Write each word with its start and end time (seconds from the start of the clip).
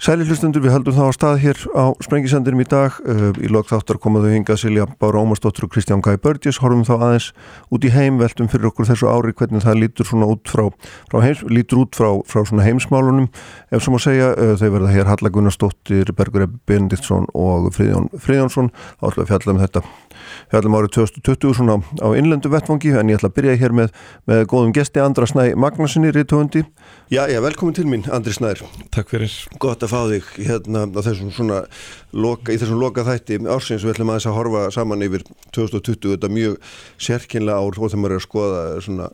Sæli 0.00 0.24
hlustundur, 0.24 0.62
við 0.64 0.72
heldum 0.72 0.94
þá 0.96 1.02
á 1.04 1.12
stað 1.12 1.34
hér 1.42 1.58
á 1.76 1.92
Sprengisendurum 2.00 2.62
í 2.62 2.64
dag. 2.72 2.94
Uh, 3.04 3.34
í 3.36 3.50
lok 3.52 3.66
þáttar 3.68 3.98
komaðu 4.00 4.30
hingað 4.32 4.62
Silja 4.62 4.86
Bára 4.96 5.20
Ómarsdóttur 5.20 5.66
og 5.66 5.74
Kristján 5.74 6.00
Gæi 6.00 6.16
Börgis. 6.24 6.56
Horfum 6.62 6.86
þá 6.88 6.94
aðeins 6.94 7.26
út 7.68 7.84
í 7.84 7.90
heim, 7.92 8.16
veltum 8.16 8.48
fyrir 8.48 8.70
okkur 8.70 8.88
þessu 8.88 9.10
ári 9.12 9.34
hvernig 9.36 9.60
það 9.60 9.82
lítur 9.82 10.08
svona 10.08 10.30
út 10.32 10.48
frá, 10.48 10.70
frá, 11.12 11.18
heims, 11.20 11.42
lítur 11.52 11.82
út 11.82 12.00
frá, 12.00 12.08
frá 12.24 12.40
svona 12.48 12.64
heimsmálunum. 12.64 13.28
Ef 13.68 13.84
sem 13.84 13.98
að 13.98 14.04
segja, 14.06 14.30
uh, 14.32 14.54
þau 14.56 14.70
verða 14.78 14.94
hér 14.94 15.12
Halla 15.12 15.34
Gunnarsdóttir, 15.36 16.14
Bergur 16.16 16.46
Ebbi 16.46 16.62
Benediktsson 16.72 17.28
og 17.36 17.68
Friðjón 17.76 18.08
Friðjónsson. 18.16 18.72
Þá 18.72 19.04
ætlum 19.10 19.20
við 19.20 19.26
að 19.26 19.32
fjalla 19.34 19.52
um 19.52 19.62
þetta 19.66 19.84
fjallum 20.50 20.76
árið 20.78 20.94
2020 20.96 21.58
svona 21.58 21.76
á 22.00 22.08
innlendu 22.18 22.50
vettfangi 22.52 22.94
en 22.96 23.12
ég 23.12 23.20
ætla 23.20 23.30
að 23.30 23.36
byrja 23.36 23.58
hér 23.60 23.76
með, 23.76 23.92
með 24.30 24.42
góðum 24.50 24.74
gesti 24.76 25.02
Andra 25.02 25.28
Snæ 25.28 25.54
Magnarssoni 25.60 26.12
rítuhundi. 26.14 26.64
Já, 27.10 27.24
já, 27.30 27.40
velkomin 27.44 27.76
til 27.76 27.86
mín 27.90 28.06
Andri 28.10 28.34
Snær. 28.34 28.62
Takk 28.94 29.12
fyrir. 29.12 29.36
Gott 29.62 29.84
að 29.84 29.94
fá 29.94 30.00
þig 30.12 30.32
hérna 30.46 30.86
á 30.86 31.00
þessum 31.04 31.32
svona 31.34 31.62
loka, 32.12 32.54
í 32.54 32.58
þessum 32.60 32.80
loka 32.80 33.06
þætti 33.06 33.40
ársins 33.50 33.84
við 33.84 33.96
ætlum 33.96 34.14
aðeins 34.14 34.28
að 34.30 34.38
horfa 34.38 34.66
saman 34.74 35.06
yfir 35.06 35.24
2020, 35.56 36.14
þetta 36.16 36.32
mjög 36.32 36.58
sérkynlega 37.00 37.58
ár 37.58 37.80
og 37.80 37.90
þegar 37.90 38.04
maður 38.04 38.16
er 38.16 38.20
að 38.22 38.28
skoða 38.28 38.62
svona 38.86 39.10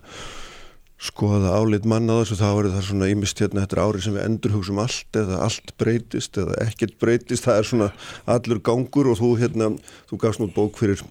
skoða 0.97 1.53
álit 1.59 1.85
manna 1.89 2.21
þessu 2.23 2.39
þá 2.41 2.47
er 2.49 2.71
það 2.73 2.87
svona 2.89 3.11
ímist 3.13 3.41
hérna 3.43 3.65
þetta 3.67 3.85
árið 3.85 4.07
sem 4.07 4.17
við 4.17 4.27
endurhugsum 4.31 4.81
allt 4.81 5.21
eða 5.21 5.41
allt 5.45 5.75
breytist 5.81 6.41
eða 6.41 6.57
ekkert 6.65 6.97
breytist. 7.03 7.45
Það 7.45 7.61
er 7.61 7.71
svona 7.71 7.91
allur 8.37 8.63
gangur 8.65 9.13
og 9.13 9.21
þú 9.21 9.33
hérna 9.43 9.73
þú 10.09 10.21
gafst 10.25 10.43
nút 10.43 10.57
bók 10.57 10.81
fyrir 10.81 11.03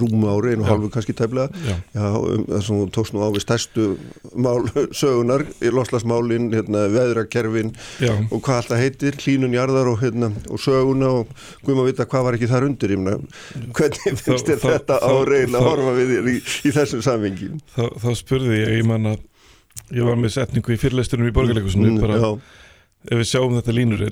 rúmu 0.00 0.28
ári, 0.32 0.54
einu 0.56 0.66
halvu 0.66 0.90
kannski 0.92 1.14
tæflega 1.16 1.48
já, 1.64 1.76
um, 1.94 2.44
þú 2.66 2.78
tókst 2.94 3.14
nú 3.14 3.22
á 3.22 3.28
við 3.32 3.44
stærstu 3.44 3.86
mál, 4.34 4.62
sögunar 5.00 5.44
í 5.62 5.72
loslasmálin, 5.72 6.50
hérna, 6.54 6.84
veðrakerfin 6.92 7.72
og 8.30 8.38
hvað 8.42 8.60
alltaf 8.60 8.82
heitir, 8.82 9.18
hlínunjarðar 9.22 9.92
og, 9.92 10.00
hérna, 10.02 10.32
og 10.50 10.62
söguna 10.62 11.12
og 11.20 11.34
guðum 11.62 11.84
að 11.84 11.92
vita 11.92 12.08
hvað 12.10 12.26
var 12.28 12.38
ekki 12.38 12.50
þar 12.52 12.68
undir 12.70 12.96
mena, 12.98 13.18
hvernig 13.76 14.18
finnst 14.20 14.50
þér 14.50 14.64
þetta 14.66 14.98
árein 15.06 15.58
að 15.58 15.68
horfa 15.70 15.94
við 15.98 16.16
í, 16.18 16.38
í 16.40 16.74
þessum 16.74 17.04
samvingi 17.04 17.52
þá, 17.76 17.84
þá 18.02 18.10
spurði 18.18 18.58
ég, 18.58 18.74
ég 18.80 18.88
man 18.88 19.14
að 19.14 19.22
ég 19.92 20.04
var 20.04 20.18
með 20.20 20.36
setningu 20.36 20.74
í 20.74 20.80
fyrirleistunum 20.80 21.30
í 21.30 21.34
borgarleikusinu 21.36 21.94
mm, 21.94 22.02
bara, 22.02 22.34
ef 23.08 23.18
við 23.22 23.28
sjáum 23.30 23.56
þetta 23.58 23.74
línur 23.76 24.06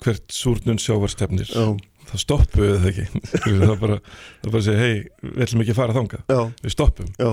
hvert 0.00 0.34
súrnun 0.34 0.80
sjávarstefnir 0.80 1.50
já 1.52 1.74
það 2.10 2.22
stoppuðu 2.24 2.76
það 2.82 2.90
ekki 2.90 3.06
það 3.62 3.74
bara, 3.84 3.98
það 4.42 4.54
bara 4.54 4.64
segja, 4.66 4.84
hei, 4.84 4.94
við 5.22 5.44
ætlum 5.46 5.64
ekki 5.64 5.74
að 5.74 5.80
fara 5.80 5.96
þanga 5.96 6.22
Já. 6.26 6.40
við 6.64 6.74
stoppum 6.74 7.10
Já. 7.16 7.30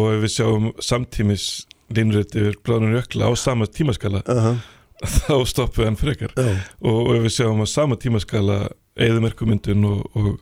og 0.00 0.08
við 0.24 0.34
sjáum 0.36 0.68
samtímis 0.90 1.46
línuritt 1.92 2.36
yfir 2.38 2.58
bláðunum 2.64 2.96
jökla 2.96 3.28
á 3.28 3.32
sama 3.36 3.68
tímaskala 3.68 4.22
uh 4.22 4.42
-huh. 4.46 4.58
þá 5.02 5.34
stoppuðu 5.46 5.88
hann 5.88 6.00
frekar 6.00 6.34
Já. 6.36 6.52
og 6.80 7.14
við 7.18 7.32
sjáum 7.38 7.64
á 7.64 7.66
sama 7.66 7.96
tímaskala 7.96 8.68
eðumerkumyndun 8.96 9.84
og, 9.88 10.04
og, 10.16 10.38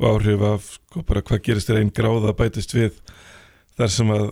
og 0.00 0.06
áhrif 0.14 0.42
af 0.42 0.62
sko, 0.76 1.02
bara, 1.02 1.22
hvað 1.22 1.42
gerist 1.42 1.70
þér 1.70 1.82
einn 1.82 1.92
gráða 1.94 2.36
bætist 2.36 2.74
við 2.74 2.92
þar 3.76 3.90
sem 3.90 4.10
að 4.10 4.30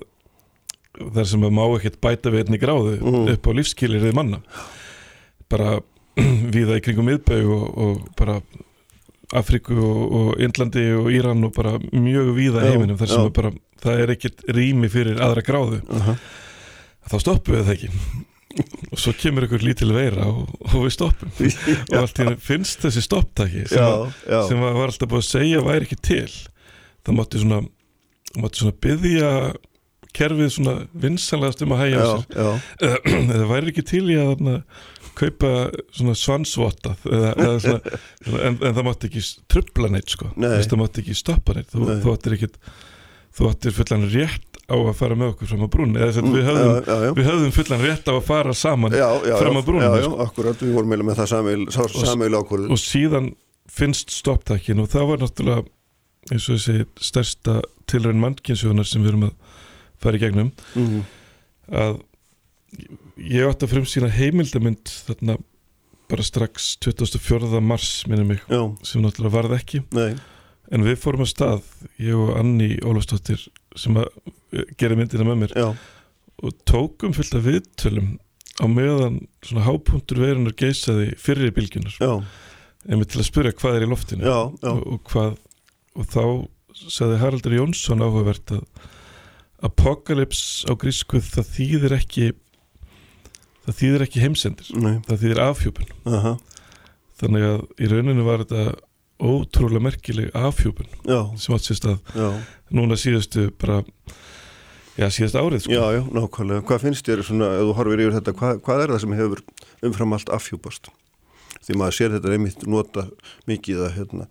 þar 1.14 1.28
sem 1.30 1.44
að 1.46 1.54
má 1.54 1.64
ekkert 1.76 2.00
bæta 2.02 2.30
við 2.32 2.44
einni 2.44 2.58
gráðu 2.58 2.96
uh 2.98 3.12
-huh. 3.12 3.32
upp 3.32 3.46
á 3.46 3.50
lífskýlirði 3.58 4.14
manna 4.14 4.40
bara 5.48 5.80
viða 6.54 6.78
í 6.78 6.82
kringum 6.82 7.06
miðbög 7.06 7.46
og, 7.46 7.78
og 7.78 8.08
bara 8.18 8.40
Afriku 9.36 9.76
og, 9.76 10.30
Índlandi 10.40 10.86
og 10.96 11.10
Íran 11.12 11.44
og 11.44 11.52
bara 11.56 11.76
mjög 11.92 12.32
víða 12.36 12.64
heiminum 12.64 12.98
þar 13.00 13.12
sem 13.12 13.28
bara, 13.36 13.52
það 13.82 14.02
er 14.02 14.12
ekkert 14.14 14.44
rými 14.56 14.88
fyrir 14.92 15.20
aðra 15.24 15.44
gráðu. 15.44 15.82
Uh 15.84 16.08
-huh. 16.08 16.16
þá 17.12 17.16
stoppum 17.20 17.54
við 17.54 17.64
það 17.64 17.74
ekki. 17.74 17.90
Og 18.90 18.98
svo 18.98 19.12
kemur 19.12 19.44
einhver 19.44 19.62
lítil 19.62 19.92
veira 19.92 20.26
og, 20.26 20.48
og 20.72 20.86
við 20.86 20.92
stoppum. 20.96 21.30
Og 21.92 21.96
allt 22.00 22.20
finnst 22.40 22.80
þessi 22.80 23.02
stopptæki 23.04 23.68
sem, 23.68 23.78
já, 23.78 24.12
já. 24.28 24.48
sem 24.48 24.60
var 24.60 24.88
alltaf 24.88 25.08
búin 25.08 25.22
að 25.22 25.28
segja 25.28 25.60
væri 25.60 25.84
ekki 25.84 26.00
til. 26.02 26.32
Það 27.04 27.14
mátti 27.14 27.38
svona, 27.38 27.60
mátti 28.36 28.58
svona 28.58 28.76
byggja 28.80 29.52
kerfið 30.16 30.50
svona 30.52 30.74
vinsanlegast 30.92 31.62
um 31.62 31.74
að 31.76 31.82
hægja 31.84 32.00
á 32.00 32.08
sér. 32.08 32.60
það 33.28 33.44
væri 33.52 33.72
ekki 33.72 33.84
til 33.86 34.04
í 34.10 34.16
að 34.18 34.62
kaupa 35.18 35.52
svona 35.94 36.16
svona, 37.64 37.96
en, 38.42 38.58
en 38.58 38.76
það 38.76 38.84
mátti 38.86 39.10
ekki 39.10 39.24
trubla 39.50 39.90
neitt 39.92 40.14
sko 40.14 40.30
Nei. 40.36 40.58
það 40.60 40.82
mátti 40.82 41.02
ekki 41.04 41.16
stoppa 41.18 41.56
neitt 41.56 41.72
þú, 41.72 41.86
Nei. 41.88 41.98
þú 42.04 42.14
ættir 42.14 42.36
ekkit 42.38 42.60
þú 43.38 43.50
ættir 43.52 43.76
fullan 43.76 44.06
rétt 44.12 44.60
á 44.68 44.76
að 44.76 44.94
fara 44.98 45.16
með 45.16 45.32
okkur 45.32 45.48
fram 45.48 45.64
á 45.64 45.68
brún 45.72 45.96
eða 45.96 46.10
þess 46.10 46.20
að 46.20 46.34
við 46.34 46.48
höfðum, 46.48 46.70
já, 46.74 46.80
já, 46.84 46.96
já. 47.06 47.12
við 47.16 47.28
höfðum 47.30 47.52
fullan 47.56 47.84
rétt 47.86 48.10
á 48.10 48.12
að 48.12 48.24
fara 48.26 48.54
saman 48.58 48.96
fram 49.40 49.58
á 49.58 49.62
brún 49.64 49.84
Já, 49.84 49.88
já, 49.88 50.04
sko. 50.04 50.18
akkurat, 50.26 50.64
við 50.64 50.74
vorum 50.76 50.94
með 51.08 51.20
það 51.22 51.30
samveil 52.04 52.34
ákvörðu 52.36 52.72
og 52.74 52.82
síðan 52.82 53.30
finnst 53.78 54.12
stopptækin 54.12 54.82
og 54.82 54.90
það 54.92 55.08
var 55.12 55.22
náttúrulega 55.22 55.64
eins 56.28 56.48
og 56.50 56.58
þessi 56.58 56.84
stærsta 57.08 57.56
tilræðin 57.88 58.20
mannkynnsjónar 58.20 58.88
sem 58.88 59.04
við 59.04 59.14
erum 59.14 59.26
að 59.30 59.56
fara 60.02 60.18
í 60.18 60.22
gegnum 60.22 60.50
mm 60.52 60.86
-hmm. 60.88 61.02
að 61.80 62.00
ég 63.18 63.48
átti 63.48 63.66
að 63.66 63.74
frumsýna 63.74 64.10
heimildamind 64.14 64.90
þarna 65.06 65.38
bara 66.08 66.24
strax 66.24 66.76
24. 66.84 67.60
mars 67.60 68.06
minnum 68.08 68.32
mig, 68.32 68.42
Já. 68.48 68.62
sem 68.86 69.02
náttúrulega 69.04 69.34
varð 69.34 69.56
ekki 69.58 69.82
Nei. 69.96 70.16
en 70.72 70.86
við 70.86 71.00
fórum 71.02 71.24
að 71.26 71.32
stað 71.34 71.72
ég 72.00 72.16
og 72.16 72.32
Anni 72.38 72.70
Ólafsdóttir 72.80 73.44
sem 73.76 73.98
að 74.00 74.08
eh, 74.54 74.64
gera 74.80 74.96
myndina 74.96 75.26
með 75.28 75.42
mér 75.42 75.56
Já. 75.58 75.68
og 76.42 76.58
tókum 76.68 77.16
fullt 77.16 77.36
af 77.36 77.44
viðtölum 77.48 78.14
á 78.58 78.66
meðan 78.70 79.20
svona 79.44 79.66
hápunktur 79.68 80.22
verunar 80.22 80.56
geysaði 80.58 81.12
fyrir 81.20 81.52
bylgjunar 81.54 81.98
en 82.88 83.02
við 83.02 83.10
til 83.12 83.20
að 83.20 83.28
spyrja 83.28 83.56
hvað 83.58 83.78
er 83.78 83.86
í 83.86 83.90
loftinu 83.90 84.24
Já, 84.26 84.38
og, 84.48 84.80
og 84.86 85.02
hvað 85.12 85.36
og 85.98 86.08
þá 86.08 86.22
sagði 86.78 87.20
Haraldur 87.20 87.58
Jónsson 87.58 88.04
áhugavert 88.04 88.54
að 88.54 88.64
Apocalypse 89.66 90.68
á 90.70 90.72
grískuð 90.78 91.32
það 91.34 91.48
þýðir 91.56 91.94
ekki 91.96 92.28
það 93.68 93.80
þýðir 93.82 94.04
ekki 94.06 94.24
heimsendir 94.24 94.68
Nei. 94.80 94.94
það 95.06 95.24
þýðir 95.24 95.40
afhjúpun 95.44 95.90
uh 96.08 96.18
-huh. 96.24 96.36
þannig 97.20 97.48
að 97.48 97.64
í 97.76 97.90
rauninu 97.92 98.24
var 98.26 98.44
þetta 98.44 98.78
ótrúlega 99.18 99.82
merkileg 99.82 100.30
afhjúpun 100.36 100.88
já. 101.04 101.20
sem 101.36 101.54
átt 101.54 101.66
sérst 101.66 101.88
að 101.90 101.98
já. 102.14 102.28
núna 102.70 102.96
síðastu 102.96 103.50
bara 103.58 103.82
já 104.98 105.10
síðast 105.14 105.38
árið 105.38 105.60
sko. 105.62 105.74
Já, 105.74 105.84
já, 105.94 106.02
nákvæmlega. 106.10 106.64
Hvað 106.66 106.80
finnst 106.82 107.06
þér 107.06 107.22
svona, 107.22 107.50
ef 107.54 107.68
þú 107.68 107.74
horfir 107.78 108.00
yfir 108.02 108.16
þetta, 108.18 108.32
hvað, 108.38 108.62
hvað 108.66 108.80
er 108.82 108.92
það 108.92 109.02
sem 109.04 109.12
hefur 109.18 109.42
umfram 109.86 110.16
allt 110.16 110.32
afhjúpast? 110.34 110.90
Því 111.62 111.76
maður 111.78 111.94
sér 111.98 112.16
þetta 112.16 112.32
einmitt 112.34 112.64
nota 112.66 113.04
mikið 113.46 113.84
að 113.86 113.94
hérna 113.98 114.26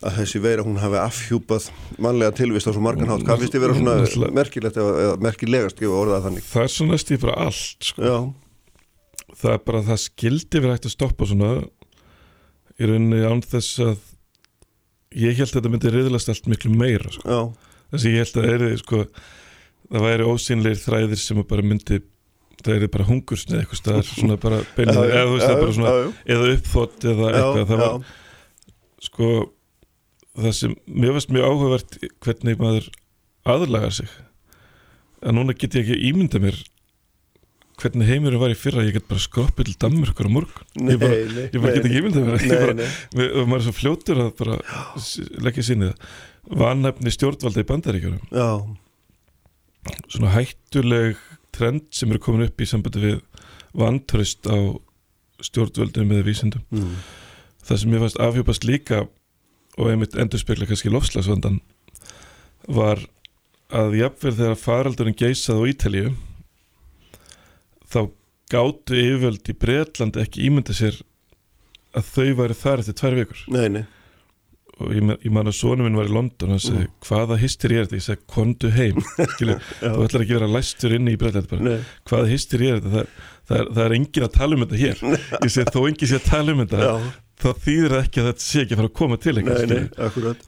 að 0.00 0.20
þessi 0.20 0.40
veira 0.40 0.64
hún 0.64 0.78
hafi 0.80 0.96
afhjúpað 0.96 1.66
mannlega 2.00 2.32
tilvist 2.38 2.68
á 2.68 2.72
svo 2.72 2.80
margan 2.80 3.10
hátt 3.10 3.24
hvað 3.26 3.42
finnst 3.42 3.56
þið 3.56 3.64
vera 3.66 3.74
svona 4.08 4.30
merkilegt 4.32 4.78
eða 4.80 5.16
merkilegast 5.20 5.80
gefa 5.80 5.98
orðað 5.98 6.28
þannig? 6.28 6.46
Það 6.48 6.62
er 6.62 6.72
svona 6.72 7.00
stíð 7.02 7.26
bara 7.26 7.34
allt 7.44 7.90
sko 7.90 8.14
það 9.40 9.56
er 9.56 9.64
bara 9.70 9.82
það 9.88 10.00
skildi 10.04 10.60
verið 10.60 10.76
hægt 10.76 10.88
að 10.90 10.96
stoppa 10.96 11.28
svona 11.28 11.50
í 12.80 12.88
rauninni 12.88 13.20
án 13.26 13.42
þess 13.44 13.82
að 13.84 13.98
ég 15.20 15.36
held 15.40 15.50
að 15.50 15.58
þetta 15.58 15.74
myndi 15.74 15.92
riðlast 15.94 16.30
allt 16.32 16.48
miklu 16.50 16.72
meira 16.74 17.12
sko. 17.12 17.42
þess 17.90 18.06
að 18.06 18.14
ég 18.14 18.24
held 18.24 18.40
að 18.40 18.48
það 18.48 18.64
er 18.68 18.80
sko, 18.80 19.02
það 19.90 20.06
væri 20.06 20.30
ósynleir 20.30 20.80
þræðir 20.80 21.22
sem 21.22 21.44
bara 21.50 21.66
myndi 21.66 22.00
það 22.60 22.76
er 22.76 22.92
bara 22.92 23.08
hungursn 23.08 23.54
eða 23.54 23.62
eitthvað 23.64 23.80
staðar 23.80 24.08
svona 24.08 24.36
bara 24.40 24.60
beinir, 24.76 24.98
eða, 25.16 25.68
svona, 25.72 25.92
já, 25.96 26.08
eða 26.34 26.50
uppþótt 26.56 27.06
eða 27.12 27.30
eitthvað. 27.30 27.62
Það 27.70 27.82
var 27.84 28.10
sko 29.00 29.30
það 30.40 30.56
sem 30.58 30.74
mér 30.86 31.14
finnst 31.16 31.32
mjög 31.34 31.46
áhugavert 31.48 31.96
hvernig 32.20 32.60
maður 32.60 32.90
aðlagar 33.48 33.96
sig. 33.96 34.12
En 35.24 35.36
núna 35.36 35.56
get 35.56 35.76
ég 35.76 35.88
ekki 35.88 36.10
ímynda 36.10 36.40
mér 36.42 36.58
hvernig 37.80 38.08
heimurum 38.08 38.42
var 38.42 38.52
í 38.52 38.58
fyrra 38.58 38.84
ég 38.86 38.96
get 38.98 39.08
bara 39.08 39.22
skroppið 39.22 39.70
til 39.70 39.76
Danmörkur 39.84 40.28
á 40.28 40.32
morgun. 40.32 40.68
Ég 40.86 41.00
bara, 41.00 41.16
nei, 41.30 41.46
ég 41.48 41.62
bara 41.62 41.72
nei, 41.72 41.78
get 41.78 41.88
ekki 41.88 42.00
yfir 42.00 42.12
það. 42.16 42.84
Og 43.30 43.48
maður 43.48 43.58
er 43.60 43.66
svo 43.66 43.74
fljótur 43.76 44.22
að 44.26 44.30
bara 44.40 44.60
leggja 45.46 45.66
sínið 45.70 46.12
vannæfni 46.60 47.12
stjórnvalda 47.14 47.64
í 47.64 47.68
bandaríkjum 47.68 48.20
svona 50.10 50.34
hættuleg 50.34 51.20
trend 51.56 51.88
sem 51.94 52.10
eru 52.12 52.20
komin 52.22 52.46
upp 52.46 52.60
í 52.60 52.68
sambandi 52.68 53.02
við 53.02 53.18
vantröst 53.76 54.46
á 54.50 54.76
stjórnvaldum 55.40 56.10
með 56.10 56.26
vísindum. 56.28 56.64
Mm. 56.74 56.96
það 57.64 57.80
sem 57.80 57.94
ég 57.94 58.02
fannst 58.02 58.20
afhjópast 58.20 58.66
líka 58.66 59.04
og 59.78 59.90
einmitt 59.90 60.16
endur 60.18 60.40
spekla 60.40 60.66
kannski 60.68 60.90
lofslagsvandan 60.92 61.60
var 62.68 63.00
að 63.70 63.96
jafnverð 64.00 64.40
þegar 64.40 64.58
faraldurinn 64.58 65.16
geysað 65.16 65.62
á 65.62 65.70
Ítalíu 65.70 66.10
þá 67.90 68.00
gáttu 68.50 68.98
yfirvöld 68.98 69.48
í 69.50 69.56
Breitland 69.60 70.18
ekki 70.20 70.44
ímynda 70.48 70.74
sér 70.76 70.98
að 71.96 72.12
þau 72.14 72.28
væri 72.42 72.58
þar 72.58 72.82
eftir 72.82 72.98
tvær 73.00 73.16
vikur. 73.18 73.42
Nei, 73.54 73.66
nei. 73.74 73.82
og 74.80 74.92
ég, 74.94 75.08
ég 75.26 75.32
man 75.34 75.50
að 75.50 75.56
sónum 75.58 75.86
minn 75.86 75.98
var 75.98 76.10
í 76.10 76.14
London 76.14 76.54
og 76.56 76.62
segi, 76.62 76.86
mm. 76.86 76.92
hvaða 77.06 77.38
hysteri 77.40 77.78
er 77.78 77.88
þetta? 77.88 77.98
Ég 77.98 78.06
segi, 78.06 78.26
kondu 78.30 78.70
heim. 78.74 79.00
Skilu, 79.34 79.56
þú 79.80 80.06
ætlar 80.06 80.24
ekki 80.24 80.36
að 80.36 80.38
vera 80.38 80.52
læstur 80.54 80.94
inni 80.96 81.16
í 81.16 81.20
Breitland 81.20 81.50
hvaða 82.10 82.30
hysteri 82.30 82.70
er 82.70 82.78
þetta? 82.78 82.94
Það, 82.94 83.26
það 83.50 83.58
er, 83.58 83.72
það 83.74 83.82
er 83.86 83.96
engin 83.98 84.28
að 84.28 84.36
tala 84.38 84.56
um 84.56 84.64
þetta 84.64 84.80
hér. 84.84 85.04
Ég 85.44 85.52
sé 85.56 85.66
þó 85.66 85.82
engin 85.82 86.12
sé 86.12 86.20
að 86.20 86.30
tala 86.30 86.54
um 86.54 86.64
þetta. 86.64 86.86
Já, 86.86 87.12
það 87.40 87.62
þýðir 87.66 87.96
ekki 88.00 88.22
að 88.22 88.30
þetta 88.30 88.46
sé 88.46 88.64
ekki 88.64 88.76
að 88.76 88.80
fara 88.80 88.90
að 88.90 88.98
koma 89.00 89.20
til 89.20 89.36
nei, 89.40 89.84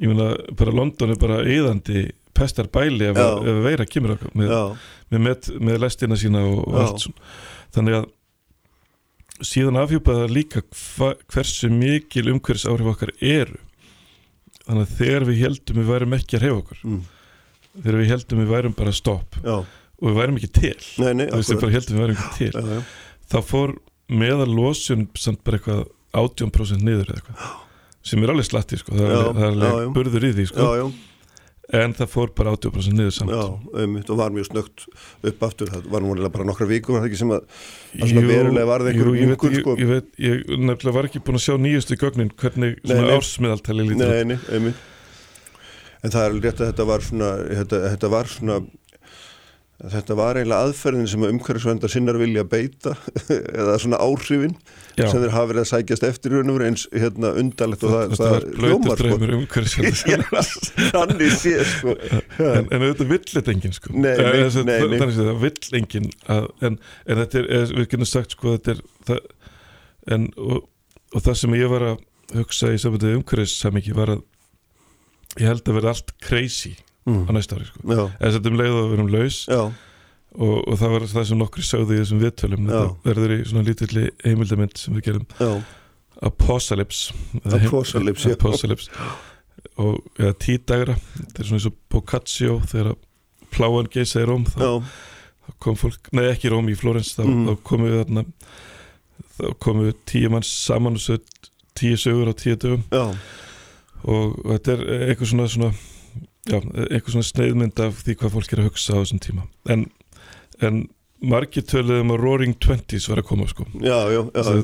ég 0.02 0.10
meina 0.10 0.26
bara 0.58 0.74
London 0.76 1.14
er 1.14 1.20
bara 1.20 1.38
eðandi 1.48 2.02
pestar 2.36 2.68
bæli 2.72 3.10
ef, 3.10 3.18
ef 3.18 3.60
veira 3.66 3.86
kemur 3.88 4.16
okkur 4.16 4.32
með, 4.38 4.52
með, 5.12 5.24
með, 5.28 5.50
með 5.68 5.80
lestina 5.84 6.18
sína 6.18 6.44
og, 6.48 6.62
og 6.66 6.78
allt 6.82 7.04
svona. 7.06 7.30
Þannig 7.76 7.98
að 8.00 8.10
síðan 9.42 9.80
afhjúpaða 9.82 10.28
líka 10.30 10.62
hva, 10.70 11.12
hversu 11.32 11.70
mikil 11.72 12.28
umhverfis 12.32 12.66
áhrif 12.70 12.92
okkar 12.92 13.12
eru. 13.18 13.58
Þannig 14.62 14.84
að 14.84 14.96
þegar 15.00 15.26
við 15.28 15.40
heldum 15.42 15.80
við 15.80 15.88
værum 15.90 16.16
ekki 16.18 16.38
að 16.38 16.44
reyfa 16.46 16.58
okkur 16.60 16.82
mm, 16.86 16.98
þegar 17.78 17.96
við 17.98 18.12
heldum 18.12 18.42
við 18.42 18.52
værum 18.52 18.76
bara 18.78 18.92
stopp 18.94 19.38
já, 19.42 19.56
og 19.58 20.04
við 20.06 20.18
værum 20.20 20.38
ekki 20.38 20.50
til. 20.60 20.76
Nei, 21.02 21.10
nei, 21.18 21.24
þú 21.32 21.40
veist 21.40 21.52
við 21.52 21.62
bara 21.64 21.76
heldum 21.76 21.96
við 21.98 22.04
værum 22.04 22.20
ekki 22.20 22.36
til 22.38 22.52
Já, 22.52 22.76
já, 22.76 22.84
þá 23.32 23.38
fór 23.48 23.74
meðal 24.22 24.48
losun 24.52 25.08
samt 25.18 25.42
bara 25.46 25.58
eitthvað 25.58 25.82
18% 26.22 26.84
niður 26.86 27.10
eða 27.10 27.18
eitthvað. 27.18 27.50
Sem 28.06 28.22
er 28.22 28.32
alveg 28.34 28.46
slatti 28.46 28.78
sko, 28.78 28.94
það 28.98 29.12
er 29.16 29.48
alveg, 29.48 29.90
burður 29.96 30.28
í 30.28 30.32
því 30.36 30.46
sko, 30.50 30.62
já, 30.68 30.82
já, 30.82 31.11
en 31.70 31.94
það 31.94 32.08
fór 32.10 32.32
bara 32.36 32.52
80% 32.56 32.98
niður 32.98 33.14
samt 33.14 33.32
já, 33.32 33.42
einmitt 33.78 34.10
og 34.10 34.18
var 34.18 34.32
mjög 34.34 34.48
snögt 34.50 34.86
upp 35.30 35.44
aftur, 35.46 35.70
það 35.70 35.86
var 35.94 36.02
nú 36.04 36.14
alveg 36.16 36.32
bara 36.34 36.46
nokkra 36.48 36.66
vikum 36.68 36.98
það 36.98 37.06
ekki 37.08 37.20
sem 37.22 37.34
að, 37.36 37.44
að 38.00 38.12
svona 38.12 38.32
verulega 38.32 38.68
varð 38.72 38.90
einhver 38.90 39.10
jú, 39.10 39.14
ég, 39.14 39.20
veit, 39.20 39.30
minnkun, 39.30 39.54
ég, 39.54 39.62
sko. 39.64 39.76
ég, 39.78 39.92
veit, 39.92 40.08
ég 40.26 40.50
nefnilega 40.58 40.96
var 40.98 41.08
ekki 41.08 41.22
búin 41.22 41.38
að 41.38 41.44
sjá 41.46 41.54
nýjustu 41.62 41.98
gögnin 42.00 42.32
hvernig 42.42 42.80
Nei, 42.82 42.88
svona 42.90 43.06
nei. 43.06 43.14
ársmiðaltali 43.20 43.86
lítur. 43.92 44.10
Nei, 44.10 44.32
nei, 44.34 44.40
einmitt 44.58 44.88
En 46.02 46.10
það 46.10 46.24
er 46.24 46.32
alveg 46.32 46.46
rétt 46.48 46.60
að 46.60 46.70
þetta 46.72 46.84
var 46.88 47.04
svona 47.06 47.26
þetta, 47.46 47.78
þetta 47.92 48.08
var 48.10 48.30
svona 48.32 48.54
þetta 49.90 50.14
var 50.18 50.38
eiginlega 50.38 50.66
aðferðin 50.68 51.08
sem 51.10 51.24
umhverfisvendar 51.26 51.90
sinnar 51.90 52.18
vilja 52.20 52.44
beita 52.46 52.92
eða 53.32 53.74
svona 53.82 53.98
áhrifin 54.04 54.52
Já. 54.94 55.06
sem 55.08 55.22
þeir 55.22 55.32
hafa 55.34 55.48
verið 55.50 55.62
að 55.64 55.68
sækjast 55.72 56.04
eftir 56.06 56.34
veru 56.36 56.66
eins 56.68 56.84
hérna 56.92 57.32
undarlegt 57.40 57.82
og 57.88 57.94
það, 57.94 58.12
þetta 58.12 58.28
var 58.34 58.46
blöytur 58.60 59.10
hljómar 59.32 59.68
sko. 59.72 59.86
þannig 60.94 61.34
sé 61.40 61.54
sko. 61.72 61.94
En, 62.38 62.68
en 62.68 62.84
auðvitað 62.86 63.10
vill 63.14 63.22
þetta 63.32 63.54
enginn 63.56 63.76
sko. 63.78 63.94
Nei, 63.96 64.12
nei, 64.12 64.30
Eh, 64.42 64.58
nei, 64.62 64.74
nei. 64.92 64.98
þannig 65.00 65.18
að 65.18 65.30
það 65.32 65.42
vill 65.46 65.80
enginn 65.80 66.10
að, 66.36 66.48
en, 66.68 66.78
en 67.08 67.22
þetta 67.22 67.40
er, 67.42 67.50
er, 67.58 67.74
við 67.80 67.88
getum 67.94 68.10
sagt 68.12 68.36
sko 68.36 68.54
þetta 68.58 68.76
er 68.76 68.84
það, 69.08 69.20
en, 70.14 70.28
og, 70.36 70.62
og 71.16 71.26
það 71.26 71.40
sem 71.42 71.58
ég 71.58 71.72
var 71.72 71.88
að 71.90 72.06
hugsa 72.38 72.70
í 72.72 72.78
samvætið 72.80 73.18
umhverfis 73.18 73.58
samingi 73.64 73.96
var 73.96 74.14
að 74.14 74.22
ég 75.40 75.48
held 75.48 75.66
að 75.68 75.78
vera 75.80 75.92
allt 75.96 76.12
crazy 76.22 76.76
á 77.02 77.10
mm. 77.10 77.32
næsta 77.34 77.56
ári 77.58 77.66
sko. 77.68 77.80
Eða 78.20 78.32
þetta 78.36 78.50
um 78.52 78.58
leið 78.60 78.76
og 78.78 78.84
við 78.88 78.96
erum 78.98 79.12
laus 79.12 79.38
og, 79.52 80.56
og 80.68 80.78
það 80.80 80.92
var 80.94 81.06
það 81.12 81.26
sem 81.28 81.38
nokkri 81.42 81.62
sögðu 81.66 81.96
í 81.96 82.00
þessum 82.02 82.20
viðtölum 82.22 82.66
þetta 82.70 82.82
verður 83.08 83.34
í 83.34 83.38
svona 83.50 83.66
lítilli 83.68 84.04
heimildamind 84.24 84.76
sem 84.80 84.94
við 84.96 85.08
gerum 85.10 85.26
já, 85.38 85.50
Apocalypse. 86.22 87.14
Eða 87.42 87.58
heim-. 87.58 88.34
Apocalypse. 88.36 88.90
Og 89.82 89.98
eða 90.20 90.34
tídagra 90.38 90.94
þetta 91.16 91.42
er 91.42 91.48
svona 91.48 91.58
eins 91.58 91.66
og 91.66 91.76
Boccaccio 91.90 92.60
þegar 92.70 92.94
pláan 93.52 93.88
geisa 93.92 94.22
í 94.22 94.26
Róm 94.28 94.44
þá, 94.48 94.78
þá 95.42 95.50
kom 95.62 95.76
fólk, 95.76 96.08
nei 96.14 96.28
ekki 96.30 96.48
í 96.48 96.52
Róm 96.54 96.68
í 96.70 96.76
Flórens 96.78 97.12
þá, 97.16 97.24
Mhm. 97.26 97.46
þá 97.48 97.62
komum 97.66 97.88
við 97.90 97.98
þarna 98.04 98.24
þá 99.32 99.46
komum 99.58 99.86
við 99.88 99.96
tíu 100.06 100.30
manns 100.30 100.50
saman 100.64 100.94
og 100.96 101.02
svo 101.02 101.18
tíu 101.74 101.96
sögur 101.98 102.30
á 102.30 102.34
tíu 102.36 102.56
dögum. 102.56 102.84
Og 104.04 104.38
þetta 104.50 104.72
er 104.72 104.80
eitthvað 105.10 105.30
svona, 105.30 105.48
svona 105.48 105.72
já, 106.48 106.58
eitthvað 106.58 107.14
svona 107.14 107.28
sneiðmynd 107.28 107.84
af 107.84 108.02
því 108.06 108.16
hvað 108.20 108.34
fólk 108.36 108.52
er 108.54 108.62
að 108.62 108.68
hugsa 108.70 108.96
á 108.96 109.00
þessum 109.02 109.22
tíma. 109.22 109.46
En, 109.72 109.86
en 110.64 110.82
margir 111.22 111.64
töluðum 111.70 112.14
að 112.16 112.24
Roaring 112.24 112.56
Twenties 112.62 113.06
var 113.10 113.22
að 113.22 113.28
koma 113.28 113.46
sko. 113.50 113.68
Já, 113.78 113.96
já, 114.10 114.20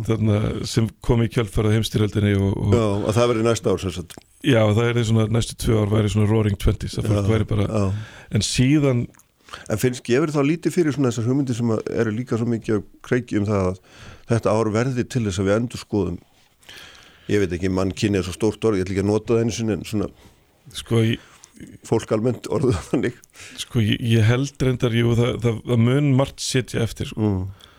þarna, 0.09 0.41
sem 0.67 0.89
kom 1.07 1.23
í 1.23 1.31
kjölfarað 1.31 1.79
heimstyrjöldinni 1.79 2.35
og, 2.41 2.59
og 2.67 2.75
já, 2.75 2.85
að 2.89 3.21
það 3.21 3.33
verið 3.33 3.49
næsta 3.49 3.75
ár 3.75 3.85
sagt. 3.85 4.19
Já, 4.43 4.61
það 4.67 4.85
er 4.91 5.01
svona 5.07 5.31
næstu 5.39 5.59
tvö 5.63 5.81
ár 5.85 5.95
væri 5.95 6.13
svona 6.15 6.31
Roaring 6.31 6.59
Twenties 6.59 6.99
að 6.99 7.11
fólk 7.13 7.31
væri 7.31 7.49
bara, 7.55 7.89
en 8.35 8.47
síðan 8.47 9.07
En 9.73 9.81
finnst 9.81 10.05
gefur 10.05 10.29
þá 10.29 10.43
lítið 10.45 10.75
fyrir 10.75 10.93
svona 10.93 11.09
þessar 11.09 11.29
hugmyndir 11.31 11.57
sem 11.57 11.71
eru 11.73 12.11
líka 12.13 12.37
svo 12.37 12.45
mikið 12.53 12.75
að 12.75 12.83
kreiki 13.07 13.39
um 13.41 13.47
það 13.49 13.69
að 13.71 13.79
þetta 14.29 14.53
ár 14.53 14.71
verði 14.75 15.05
til 15.09 15.23
þess 15.25 15.41
að 15.41 15.49
við 15.49 15.55
endur 15.55 15.81
skoðum 15.81 16.19
ég 17.29 17.43
veit 17.43 17.55
ekki, 17.57 17.71
mann 17.73 17.95
kynni 17.97 18.21
er 18.21 18.27
svo 18.27 18.35
stórt 18.37 18.65
orð, 18.69 18.81
ég 18.81 18.87
ætla 18.87 18.97
ekki 18.97 19.05
að 19.05 19.11
nota 19.11 19.35
það 19.35 19.43
einu 19.45 19.57
sinni 19.57 19.77
en 19.77 19.87
svona 19.89 20.09
sko, 20.77 21.03
ég, 21.05 21.25
fólk 21.87 22.13
almennt 22.15 22.49
orðuð 22.53 22.79
þannig. 22.91 23.19
Sko, 23.61 23.83
ég, 23.85 24.03
ég 24.17 24.27
held 24.29 24.65
reyndar, 24.65 24.97
jú, 24.97 25.15
það, 25.19 25.39
það, 25.45 25.63
það 25.71 25.85
mun 25.87 26.11
margt 26.19 26.45
sitja 26.45 26.85
eftir, 26.87 27.11
sko. 27.13 27.33
mm. 27.33 27.71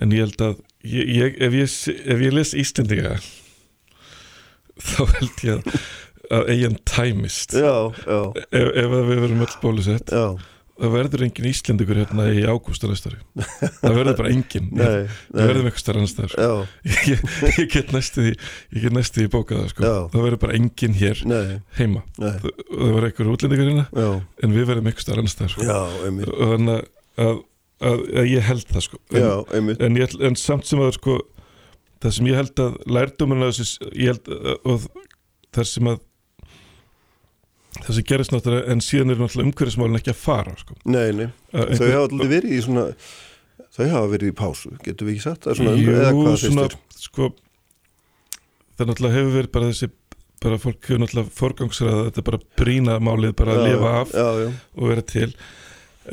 en 0.00 0.14
ég 0.16 0.26
held 0.26 0.46
að 0.48 0.60
ég, 0.86 1.14
ég, 1.16 1.40
ef, 1.48 1.58
ég, 1.60 1.74
ef 2.14 2.24
ég 2.26 2.36
les 2.36 2.54
Íslendinga 2.64 3.16
þá 4.80 5.02
held 5.18 5.44
ég 5.44 5.58
að, 5.58 5.82
að 6.30 6.54
eigin 6.54 6.80
tæmist. 6.88 7.58
Já, 7.58 7.74
já, 8.06 8.20
ef, 8.48 8.72
ef 8.84 8.96
við 9.10 9.26
verum 9.26 9.44
öll 9.44 9.60
bólusett. 9.64 10.14
Já 10.14 10.40
það 10.80 10.94
verður 10.94 11.24
engin 11.26 11.48
Íslendingur 11.50 11.98
hérna 12.00 12.26
í 12.32 12.42
ágúst 12.48 12.84
á 12.84 12.88
næstari. 12.90 13.18
Það 13.80 13.96
verður 13.98 14.16
bara 14.20 14.32
engin 14.32 14.68
Nei, 14.70 14.84
það 14.84 15.02
nei, 15.04 15.42
verður 15.42 15.60
með 15.60 15.70
eitthvað 15.70 15.82
starf 15.82 16.00
annars 16.00 16.14
staðar 16.14 16.34
já, 16.40 16.52
ég, 17.10 17.24
ég 17.58 17.70
get 17.74 17.92
næstu 17.94 18.24
því 18.24 18.32
ég 18.32 18.86
get 18.86 18.96
næstu 18.96 19.20
því 19.20 19.32
bókað 19.34 19.60
það 19.60 19.72
sko. 19.74 19.92
Það 20.14 20.26
verður 20.26 20.42
bara 20.44 20.56
engin 20.60 20.96
hér 21.00 21.22
nei, 21.30 21.52
heima. 21.78 22.04
Það, 22.18 22.48
það 22.70 22.94
verður 22.96 23.08
eitthvað 23.10 23.32
útlendingur 23.34 23.70
hérna 23.70 23.86
Já, 23.90 24.10
en 24.46 24.56
við 24.56 24.70
verðum 24.72 24.90
eitthvað 24.90 25.06
starf 25.06 25.24
annars 25.24 25.36
staðar 25.36 25.54
sko. 25.56 25.68
og 26.30 26.54
þannig 26.54 26.74
að, 27.26 27.42
að, 27.90 28.04
að, 28.22 28.30
ég 28.30 28.48
held 28.50 28.66
það 28.70 28.86
sko. 28.88 29.02
En, 29.10 29.20
Já, 29.20 29.32
en, 29.88 30.00
ég, 30.00 30.18
en 30.30 30.40
samt 30.40 30.68
sem 30.70 30.82
að 30.84 30.96
sko 30.98 31.18
það 32.00 32.16
sem 32.16 32.30
ég 32.30 32.40
held 32.40 32.64
að 32.64 32.78
að 32.96 34.56
og 34.64 34.86
það 35.50 35.66
sem 35.68 35.90
að 35.90 35.98
það 37.86 37.96
sem 37.98 38.06
gerist 38.10 38.32
náttúrulega 38.34 38.72
en 38.74 38.82
síðan 38.84 39.12
er 39.14 39.20
náttúrulega 39.22 39.48
umhverfismálin 39.50 39.98
ekki 40.00 40.12
að 40.14 40.20
fara 40.22 40.54
sko. 40.60 40.76
Nei, 40.84 41.08
nei, 41.16 41.28
Að 41.52 41.72
þau 41.78 41.86
hafa 41.90 42.02
alltaf 42.06 42.30
verið 42.34 42.56
í 42.56 42.60
svona 42.66 42.84
þau 43.76 43.86
hafa 43.94 44.10
verið 44.14 44.32
í 44.32 44.36
pásu, 44.40 44.72
getur 44.84 45.08
við 45.08 45.16
ekki 45.16 45.24
sagt? 45.28 45.46
Það 45.46 45.58
svona 45.60 45.72
um, 45.76 45.80
Jú, 45.84 45.94
eða 45.96 46.10
hvað 46.16 46.36
svona, 46.44 46.66
finnst 46.66 46.76
þér? 46.76 47.04
sko 47.06 47.30
það 48.76 48.90
náttúrulega 48.90 49.16
hefur 49.18 49.34
verið 49.38 49.52
bara 49.56 49.70
þessi 49.70 49.90
bara 50.40 50.58
fólk 50.60 50.86
hefur 50.88 51.02
náttúrulega 51.04 51.34
forgangsraða 51.36 52.04
þetta 52.08 52.22
er 52.22 52.28
bara 52.30 52.42
brýna 52.60 52.98
málið, 53.04 53.34
bara 53.40 53.56
að 53.56 53.60
Já, 53.60 53.66
lifa 53.70 53.90
af 54.00 54.14
Já, 54.16 54.28
já, 54.40 54.50
og 54.80 54.92
vera 54.94 55.04
til. 55.14 55.30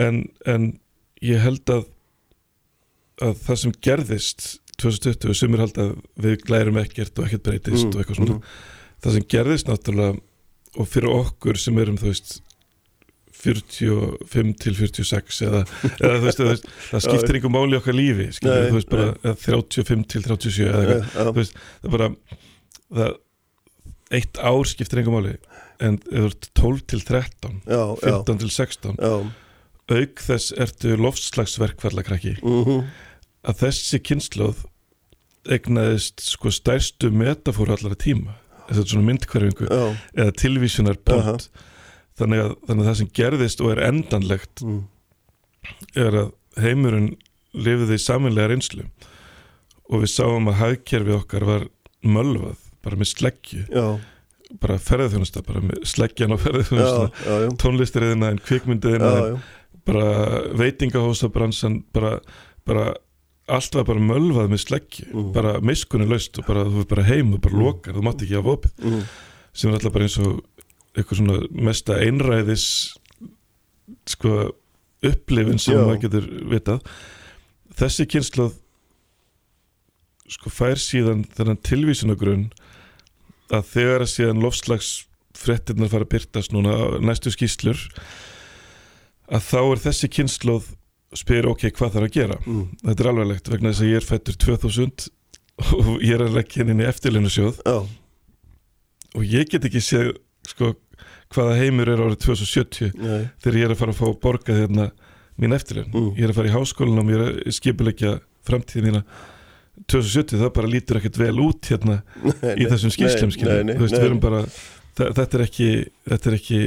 En, 0.08 0.18
en 0.46 0.66
ég 1.24 1.40
held 1.46 1.72
að 1.74 1.86
að 3.26 3.38
það 3.48 3.60
sem 3.64 3.72
gerðist 3.88 4.48
2020, 4.78 5.34
sumir 5.40 5.64
held 5.64 5.78
að 5.82 5.94
við 6.22 6.36
glærum 6.46 6.76
ekkert 6.78 7.18
og 7.18 7.26
ekkert 7.26 7.46
breytist 7.48 7.88
og 7.88 8.02
eitthvað 8.04 8.20
svona. 8.20 8.36
mm, 8.36 9.00
það 9.06 9.16
sem 9.16 9.26
gerðist 9.34 9.72
náttúrulega 9.72 10.20
og 10.78 10.88
fyrir 10.92 11.10
okkur 11.14 11.60
sem 11.62 11.78
erum 11.82 11.98
þú 12.00 12.12
veist 12.12 12.38
45 13.38 14.54
til 14.62 14.76
46 14.78 15.42
eða, 15.46 15.62
eða 16.02 16.18
þú 16.18 16.26
veist, 16.26 16.42
veist 16.48 16.68
það 16.90 17.04
skiptir 17.06 17.38
einhver 17.38 17.54
máli 17.54 17.76
í 17.76 17.80
okkar 17.80 17.98
lífi 17.98 18.28
skilur, 18.36 18.56
Nei, 18.64 18.70
þú 18.72 18.78
veist 18.80 18.92
bara 18.92 19.08
nei. 19.10 19.20
eða 19.30 19.36
35 19.44 20.06
til 20.14 20.24
37 20.26 20.68
eða 20.68 20.82
eitthvað. 20.82 21.12
Já, 21.14 21.28
þú 21.28 21.36
veist, 21.38 21.60
það 21.84 21.96
bara 21.98 22.08
það, 23.00 23.12
eitt 24.20 24.42
ár 24.42 24.72
skiptir 24.72 25.02
einhver 25.04 25.18
máli 25.18 25.36
en 25.88 26.00
ert 26.24 26.50
12 26.58 26.82
til 26.94 27.04
13 27.06 27.60
já, 27.70 27.84
já, 28.02 28.16
15 28.24 28.42
til 28.42 28.54
16 28.56 28.98
já, 28.98 29.14
auk 29.98 30.24
þess 30.26 30.56
ertu 30.66 30.96
loftslagsverkfallakrakki. 31.00 32.40
Mhm, 32.42 32.88
að 33.48 33.62
þessi 33.62 34.02
kynnslóð 34.04 34.66
egnaðist 35.54 36.26
sko 36.26 36.50
stærstu 36.52 37.14
metafóru 37.14 37.78
allara 37.78 37.96
tíma 38.00 38.34
svona 38.76 39.08
myndkverfingu 39.08 39.68
eða 39.72 40.36
tilvísunar 40.42 41.00
pont 41.08 41.50
þannig 42.18 42.44
að, 42.44 42.54
þannig 42.68 42.84
að 42.84 42.90
það 42.90 42.98
sem 43.02 43.12
gerðist 43.20 43.64
og 43.64 43.72
er 43.74 43.84
endanlegt 43.88 44.64
mm, 44.66 44.82
er 45.96 46.20
að 46.24 46.30
heimurinn 46.64 47.10
lifiði 47.58 47.98
í 47.98 48.02
saminlega 48.02 48.52
reynslu 48.52 48.86
og 49.88 50.04
við 50.04 50.12
sáum 50.12 50.50
að 50.52 50.60
hagkerfi 50.62 51.16
okkar 51.16 51.46
var 51.48 51.68
mölvað, 52.04 52.58
bara 52.84 53.00
með 53.00 53.12
sleggju. 53.14 53.64
Bara 54.62 54.78
ferðarþjónusta, 54.80 55.42
bara 55.44 55.62
með 55.64 55.82
sleggjan 55.92 56.32
já, 56.34 56.38
ferðarþjónusta 56.40 57.56
tónlistariðina 57.60 58.30
kvikmyndiðina 58.48 59.14
bara 59.88 60.44
veitingahósabransan 60.60 61.82
bara, 61.96 62.18
bara 62.68 62.94
allt 63.48 63.76
var 63.76 63.84
bara 63.88 64.00
mölvað 64.04 64.50
með 64.52 64.62
sleggju 64.66 65.06
Mhm. 65.14 65.32
bara 65.34 65.60
miskunni 65.62 66.08
laust 66.10 66.38
og 66.40 66.46
bara 66.48 66.66
þú 66.66 66.82
er 66.82 66.86
bara 66.96 67.04
heim 67.08 67.34
og 67.34 67.42
bara 67.42 67.54
Mhm. 67.56 67.64
lokar, 67.64 67.94
þú 67.94 68.02
mátt 68.04 68.22
ekki 68.22 68.36
hafa 68.36 68.56
opið 68.58 68.72
mm, 68.84 69.04
sem 69.54 69.70
er 69.72 69.76
alltaf 69.78 69.94
bara 69.94 70.04
eins 70.06 70.18
og 70.20 70.44
eitthvað 70.98 71.18
svona 71.18 71.48
mesta 71.52 71.94
einræðis 72.02 72.98
sko 74.06 74.52
upplifin 75.04 75.60
sem 75.60 75.76
maður 75.78 76.02
getur 76.02 76.28
vitað 76.50 76.82
þessi 77.78 78.06
kynsluð 78.10 78.54
sko 80.28 80.50
fær 80.52 80.76
síðan 80.82 81.22
þennan 81.38 81.62
tilvísunagrunn 81.64 82.50
að 83.54 83.64
þegar 83.72 84.02
að 84.04 84.12
síðan 84.12 84.42
lofslags 84.44 84.90
frettirnar 85.38 85.88
fara 85.92 86.04
að 86.04 86.10
byrtast 86.16 86.52
núna 86.52 87.00
næstu 87.00 87.32
skýslur 87.32 87.78
að 89.32 89.46
þá 89.52 89.60
er 89.72 89.82
þessi 89.86 90.10
kynsluð 90.18 90.68
spyr 91.16 91.48
ok, 91.48 91.70
hvað 91.72 91.94
þarf 91.96 92.08
að 92.10 92.16
gera? 92.18 92.38
Mm. 92.46 92.66
þetta 92.84 93.04
er 93.04 93.10
alveglegt 93.14 93.48
vegna 93.54 93.72
þess 93.72 93.84
að 93.86 93.92
ég 93.94 94.02
er 94.02 94.08
fættur 94.10 94.36
2000 94.44 95.08
og 95.78 95.94
ég 96.04 96.14
er 96.18 96.26
að 96.28 96.36
leggja 96.38 96.66
inn 96.68 96.82
í 96.84 96.88
eftirlinu 96.90 97.32
sjóð 97.34 97.62
já, 97.66 97.78
og 99.16 99.24
ég 99.26 99.48
get 99.50 99.66
ekki 99.70 99.82
séð 99.82 100.12
sko, 100.48 100.74
hvaða 101.34 101.56
heimur 101.62 101.90
er 101.94 102.04
árið 102.04 102.20
2070 102.28 102.92
nei, 103.00 103.24
þegar 103.44 103.58
ég 103.62 103.66
er 103.70 103.74
að 103.76 103.80
fara 103.82 103.96
að 103.96 104.02
fá 104.02 104.06
að 104.10 104.20
borga 104.28 104.58
hérna 104.60 104.90
mín 105.38 105.54
eftirlun 105.56 105.90
Mm. 105.94 106.12
ég 106.18 106.24
er 106.28 106.34
að 106.34 106.38
fara 106.42 106.52
í 106.52 106.56
háskólan 106.58 107.02
og 107.02 107.10
ég 107.14 107.18
er 107.18 107.26
að 107.48 107.58
skipulegja 107.58 108.14
framtíðin 108.48 108.88
mína 108.90 109.02
2070 109.88 110.40
það 110.42 110.54
bara 110.56 110.70
lítur 110.72 110.98
ekkert 111.00 111.20
vel 111.22 111.36
út 111.44 111.68
hérna 111.70 112.00
nei, 112.24 112.56
í 112.58 112.66
þessum 112.70 112.94
þa- 114.98 115.12
þetta 115.20 115.38
er 115.38 115.44
ekki 115.46 115.68
þetta 116.10 116.30
er 116.32 116.38
ekki 116.40 116.62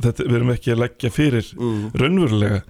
þetta, 0.00 0.24
við 0.24 0.38
erum 0.38 0.52
ekki 0.54 0.72
að 0.74 0.80
leggja 0.84 1.10
fyrir 1.12 1.50
mm. 1.56 1.82
raunverulega 2.00 2.62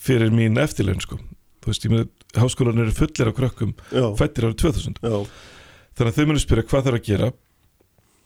fyrir 0.00 0.34
mín 0.34 0.58
eftirlaun 0.60 1.00
sko. 1.02 1.18
þú 1.62 1.70
veist, 1.70 1.86
ég 1.86 1.94
með 1.94 2.10
háskólan 2.38 2.82
eru 2.82 2.94
fullir 2.96 3.30
af 3.30 3.38
krökkum 3.38 3.72
já, 3.92 4.04
fættir 4.18 4.48
árið 4.48 4.58
2000 4.64 5.00
já, 5.02 5.16
þannig 5.96 6.12
að 6.12 6.18
þau 6.18 6.28
munum 6.28 6.42
spyrja 6.42 6.68
hvað 6.68 6.86
þarf 6.88 7.00
að 7.00 7.08
gera. 7.10 7.32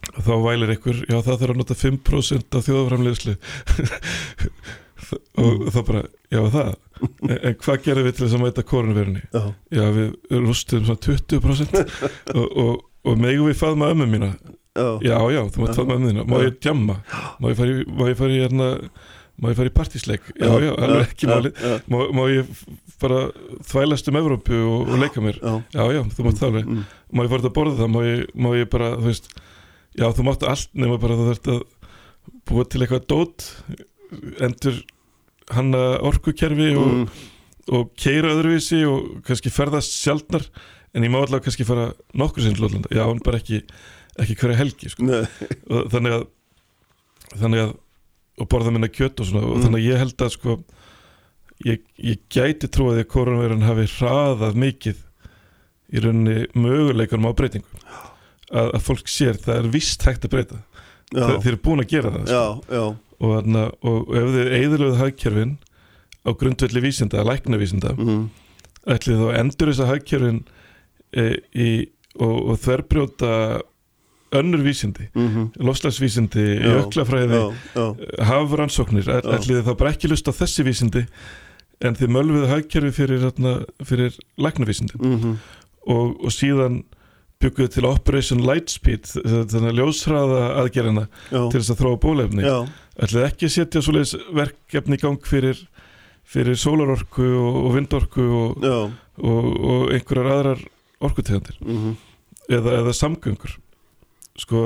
Og 0.07 0.23
þá 0.23 0.35
vælir 0.45 0.71
ykkur 0.77 0.99
já 1.09 1.17
það 1.17 1.39
þarf 1.41 1.53
að 1.53 1.59
nota 1.59 1.77
5% 1.81 2.59
af 2.59 2.67
þjóðaframlegslu 2.69 3.35
og 5.43 5.65
þá 5.75 5.81
bara, 5.87 6.03
já 6.33 6.43
það. 6.53 6.75
En, 7.29 7.57
hvað 7.61 7.81
gerum 7.85 8.07
við 8.07 8.15
til 8.17 8.25
þess 8.25 8.37
að 8.39 8.45
mæta 8.45 8.65
koronavirunni 8.67 9.25
já, 9.25 9.43
já 9.75 9.83
við 9.93 10.39
rústum 10.47 10.87
svona 10.87 11.03
20% 11.05 11.75
og, 12.39 12.47
og, 12.47 12.71
og 13.05 13.19
megum 13.21 13.51
við 13.51 13.59
faðma 13.61 13.91
ömmu 13.93 14.07
mína? 14.15 14.31
Já, 14.77 14.89
já 15.05 15.17
já, 15.33 15.43
þú 15.53 15.65
mátt 15.65 15.77
faðma 15.77 15.99
ömmu 15.99 16.13
þína. 16.13 16.25
Má 16.29 16.37
ég 16.45 16.57
djamma, 16.61 16.99
má 17.41 17.51
ég 17.51 17.59
fara 17.59 17.75
í, 17.75 17.85
má 17.89 18.09
ég 18.11 18.19
fara 18.21 18.37
í 18.37 18.41
hérna 18.45 18.71
má 19.41 19.51
ég 19.53 19.59
fara 19.59 19.71
í 19.71 19.75
partísleik? 19.77 20.29
Já 20.41 20.49
já, 20.65 20.71
alveg 20.73 21.03
ekki 21.11 21.29
máli 21.31 21.51
já, 21.53 21.75
má, 21.93 21.99
má 22.17 22.23
ég 22.33 22.49
bara 23.03 23.19
þvælast 23.69 24.09
um 24.11 24.19
Evrópu 24.21 24.57
og, 24.63 24.89
og 24.89 25.01
leika 25.03 25.21
mér? 25.25 25.39
já, 25.43 25.55
já 25.77 25.85
já, 25.99 26.03
þú 26.17 26.27
mátt 26.27 26.41
það 26.41 26.49
alveg 26.51 26.71
mm. 26.73 26.85
má 27.13 27.25
ég 27.27 27.33
fara 27.33 27.43
út 27.45 27.49
að 27.51 27.57
borða 27.59 27.79
það, 27.83 27.91
má 27.93 28.01
ég, 28.07 28.23
má 28.35 28.49
ég 28.57 28.71
bara 28.73 28.91
þú 28.97 29.09
veist, 29.11 29.31
já 30.01 30.07
þú 30.17 30.27
mátt 30.31 30.47
allt 30.49 30.71
nema 30.75 30.99
bara 31.03 31.19
þú 31.21 31.27
þurft 31.31 31.51
að 31.53 31.63
búa 32.49 32.65
til 32.67 32.83
eitthvað 32.85 33.09
dót 33.13 33.49
endur 34.47 34.81
hanna 35.55 35.83
orkukerfi 36.07 36.73
og, 36.77 36.95
Mm. 36.97 37.07
og 37.77 37.91
keira 37.99 38.31
öðruvísi 38.35 38.81
og 38.87 39.21
kannski 39.27 39.51
ferðast 39.51 39.93
sjaldnar 39.99 40.45
en 40.95 41.05
ég 41.05 41.11
má 41.13 41.19
allavega 41.21 41.45
kannski 41.49 41.67
fara 41.67 41.91
nokkur 42.15 42.43
sinn 42.45 42.55
til 42.57 42.65
Lóðlanda, 42.65 42.89
já 42.95 43.03
hann 43.05 43.21
bara 43.25 43.41
ekki 43.43 43.61
ekki 44.17 44.37
hverja 44.41 44.57
helgi 44.63 44.89
sko. 44.89 45.05
Og 45.69 45.91
þannig 45.93 46.15
að 46.17 46.23
þannig 47.37 47.63
að 47.67 47.73
og 48.37 48.49
borða 48.53 48.73
minna 48.75 48.89
kjött 48.93 49.21
og 49.23 49.29
svona 49.31 49.45
og 49.47 49.57
Mm. 49.57 49.65
þannig 49.65 49.81
að 49.81 49.89
ég 49.91 50.03
held 50.03 50.25
að 50.27 50.33
sko 50.35 50.57
ég, 51.65 51.83
ég 51.99 52.19
gæti 52.29 52.69
trúið 52.69 53.03
að 53.03 53.11
koronavirun 53.15 53.65
hafi 53.65 53.87
hraðað 53.97 54.59
mikið 54.61 55.03
í 55.97 56.03
rauninni 56.03 56.47
möguleikunum 56.59 57.31
á 57.31 57.39
breytingu 57.39 57.81
að, 58.51 58.73
að 58.77 58.81
fólk 58.85 59.09
sér 59.11 59.39
það 59.41 59.61
er 59.63 59.69
vist 59.73 60.03
hægt 60.07 60.27
að 60.27 60.35
breyta 60.35 60.59
það, 61.15 61.37
þeir 61.43 61.53
eru 61.55 61.63
búin 61.65 61.85
að 61.85 61.93
gera 61.95 62.13
það 62.13 62.27
sko. 62.27 62.35
já, 62.35 62.77
já, 62.77 62.85
og, 63.17 63.31
þarna, 63.37 63.63
og, 63.81 63.97
og 64.03 64.17
ef 64.21 64.29
þið 64.35 64.53
eigðurlöðu 64.59 64.99
hagkerfin 65.01 65.55
á 66.27 66.31
grundvelli 66.35 66.83
vísinda, 66.83 67.25
lækna 67.25 67.61
vísinda 67.61 67.95
mm. 67.97 68.25
ætlið 68.97 69.23
þá 69.23 69.29
endur 69.41 69.71
þess 69.73 69.85
að 69.85 69.93
hagkerfin 69.95 70.41
e, 71.17 71.27
í, 71.55 71.71
og, 72.19 72.37
og 72.53 72.61
þverbrjóta 72.67 73.33
önnur 74.41 74.63
vísindi 74.65 75.09
Mm 75.15 75.51
lofslagsvísindi, 75.57 76.45
Já, 76.61 76.73
jöklafræði 76.77 77.41
hafrannsóknir, 78.31 79.07
Já. 79.09 79.21
ætlið 79.21 79.61
þið 79.61 79.69
þá 79.69 79.77
bara 79.81 79.93
ekki 79.95 80.11
lust 80.13 80.29
á 80.29 80.33
þessi 80.37 80.67
vísindi 80.67 81.07
en 81.85 81.97
þið 81.97 82.13
mölfuðu 82.17 82.51
hagkerfi 82.51 82.93
fyrir, 82.97 83.25
fyrir 83.85 84.19
læknavísindi 84.41 85.01
mm 85.01 85.39
og, 85.87 86.17
og 86.19 86.33
síðan 86.35 86.81
bygguðu 87.39 87.69
til 87.77 87.85
Operation 87.87 88.41
Lightspeed 88.43 89.11
þannig 89.13 89.69
að 89.71 89.77
ljósraða 89.79 90.41
aðgerina 90.63 91.05
til 91.31 91.61
þess 91.61 91.75
að 91.75 91.83
þróa 91.83 91.99
bólefni. 92.03 92.43
Já, 92.43 92.57
ætlið 93.07 93.27
ekki 93.29 93.47
að 93.47 93.53
setja 93.55 93.83
svoleiðis 93.85 94.15
verkefni 94.35 94.99
í 94.99 95.03
gang 95.03 95.29
fyrir, 95.29 95.61
fyrir 96.27 96.59
sólarorku 96.59 97.29
og, 97.39 97.69
vindorku 97.77 98.27
og, 98.41 98.67
og, 98.67 99.47
og 99.53 99.95
einhverjar 99.95 100.33
aðrar 100.33 100.67
orkutegandir 101.07 101.61
mm 101.61 101.95
eða, 102.47 102.77
eða 102.81 102.93
samgöngur 102.95 103.57
sko 104.41 104.65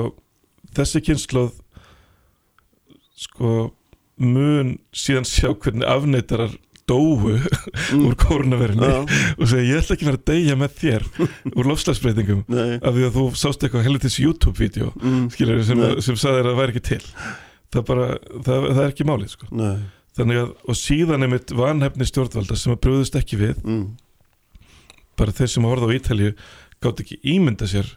þessi 0.75 1.03
kynnslóð 1.05 1.53
sko 3.21 3.71
mun 4.21 4.75
síðan 4.93 5.27
sjá 5.27 5.49
hvernig 5.53 5.87
afneitarar 5.87 6.53
dóu 6.89 7.37
úr 8.05 8.15
kórnaverinu 8.19 8.87
já, 8.89 8.97
og 9.37 9.47
segja 9.47 9.63
ég 9.67 9.79
ætla 9.79 9.95
ekki 9.95 10.05
að 10.05 10.09
vera 10.09 10.19
að 10.19 10.27
deyja 10.31 10.57
með 10.59 10.75
þér 10.81 11.07
úr 11.53 11.69
lofslagsbreytingum 11.71 12.43
af 12.51 12.97
því 12.97 13.07
að 13.07 13.17
þú 13.17 13.25
sást 13.39 13.63
eitthvað 13.63 13.87
helvitis 13.87 14.19
YouTube-vídeó 14.21 14.91
mm. 14.97 15.23
sem, 15.37 15.83
sem 16.03 16.19
sagði 16.19 16.41
þér 16.41 16.49
að 16.49 16.51
það 16.51 16.61
væri 16.61 16.75
ekki 16.75 16.85
til. 16.89 17.01
Það, 17.71 17.83
bara, 17.87 18.07
það, 18.43 18.65
það 18.67 18.83
er 18.83 18.89
ekki 18.89 19.07
málið 19.07 19.33
sko. 19.35 19.49
þannig 20.17 20.41
að 20.41 20.49
og 20.67 20.79
síðan 20.81 21.27
einmitt 21.27 21.53
vanhefni 21.55 22.07
stjórnvalda 22.09 22.57
sem 22.59 22.73
að 22.73 22.81
brúðust 22.83 23.15
ekki 23.19 23.39
við 23.39 23.61
mm. 23.63 23.85
bara 25.19 25.37
þeir 25.37 25.53
sem 25.53 25.67
að 25.67 25.75
horfa 25.75 25.87
á 25.87 25.95
Ítalíu 25.95 26.33
gátt 26.83 27.03
ekki 27.05 27.21
ímynda 27.31 27.69
sér 27.69 27.87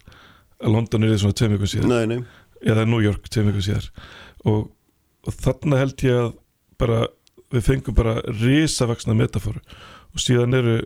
London 0.62 1.04
er 1.06 1.18
svona 1.18 1.36
tveim 1.36 1.56
ykkur 1.56 1.70
síðan 1.70 1.92
nei, 1.92 2.04
nei, 2.10 2.20
eða 2.64 2.86
New 2.88 3.02
York 3.04 3.28
tveim 3.32 3.50
ykkur 3.52 3.66
síðar. 3.66 3.90
Og, 4.48 4.68
og 5.24 5.38
þarna 5.40 5.80
held 5.82 6.04
ég 6.06 6.20
að 6.20 6.32
bara 6.80 7.04
við 7.54 7.66
fengum 7.68 7.96
bara 7.96 8.18
risavaksna 8.28 9.14
metafóru 9.16 9.60
og 10.14 10.22
síðan 10.22 10.56
eru 10.58 10.76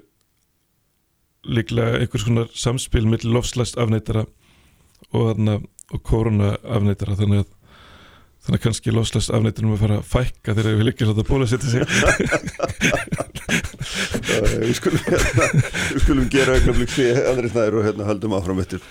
líklega 1.49 2.01
einhvers 2.03 2.27
konar 2.27 2.51
samspil 2.57 3.07
millir 3.09 3.33
lofslast 3.33 3.79
afneitara 3.81 4.27
og, 5.17 5.39
og 5.39 6.03
korona 6.05 6.57
afneitara 6.65 7.17
þannig 7.19 7.45
að 7.45 7.55
þannig 8.49 8.59
að 8.59 8.65
kannski 8.65 8.97
lofslast 8.97 9.31
afneitarum 9.37 9.77
að 9.77 9.83
fara 9.85 10.01
að 10.01 10.09
fækka 10.09 10.57
þegar 10.57 10.79
við 10.81 10.89
líkjum 10.89 11.13
að 11.13 11.29
bóla 11.29 11.49
setja 11.51 11.69
sig 11.69 11.83
Uh, 13.49 14.59
við 14.61 14.75
skulum, 14.77 15.01
hérna, 15.07 15.47
við 15.95 16.03
skulum 16.03 16.27
gera 16.33 16.57
augnablík 16.59 16.91
fyrir 16.93 17.29
andri 17.31 17.51
snæður 17.51 17.79
og 17.81 17.87
hérna 17.87 18.09
höldum 18.09 18.35
áfram 18.37 18.61
eftir, 18.63 18.83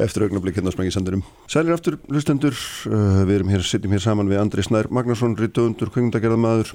eftir 0.00 0.24
augnablík 0.26 0.56
hérna 0.56 0.72
á 0.72 0.74
smengisandurum. 0.74 1.24
Sælir 1.52 1.76
aftur, 1.76 1.98
hlustendur, 2.08 2.56
uh, 2.88 3.20
við 3.28 3.34
erum 3.38 3.52
hér, 3.52 3.66
sitjum 3.66 3.92
hér 3.92 4.02
saman 4.02 4.30
við 4.30 4.40
Andri 4.40 4.64
Snær 4.64 4.88
Magnarsson, 4.94 5.36
rítuundur, 5.38 5.92
kvingundagerðamaður 5.94 6.72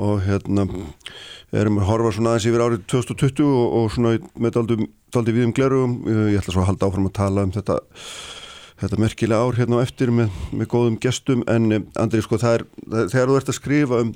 og 0.00 0.24
hérna 0.26 0.66
erum 1.54 1.80
að 1.80 1.88
horfa 1.90 2.12
svona 2.16 2.34
aðeins 2.34 2.50
yfir 2.50 2.66
árið 2.66 2.84
2020 2.92 3.46
og, 3.46 3.78
og 3.78 3.94
svona 3.94 4.16
með 4.34 4.56
daldi, 4.58 4.90
daldi 5.14 5.38
við 5.38 5.48
um 5.48 5.54
glerugum. 5.56 5.96
Uh, 6.06 6.26
ég 6.34 6.42
ætla 6.42 6.56
svo 6.56 6.64
að 6.64 6.72
halda 6.72 6.90
áfram 6.90 7.10
að 7.10 7.16
tala 7.22 7.46
um 7.46 7.54
þetta 7.54 7.80
þetta 8.80 9.00
merkilega 9.00 9.44
ár 9.44 9.58
hérna 9.58 9.80
á 9.80 9.84
eftir 9.84 10.12
með, 10.14 10.32
með 10.56 10.70
góðum 10.72 10.96
gestum 11.02 11.44
en 11.50 11.74
eh, 11.74 11.84
Andri 12.00 12.22
sko 12.24 12.38
það 12.40 12.56
er, 12.58 12.64
þegar 13.12 13.30
þú 13.30 13.36
ert 13.40 13.52
að 13.52 13.58
skrifa 13.58 14.00
um 14.04 14.14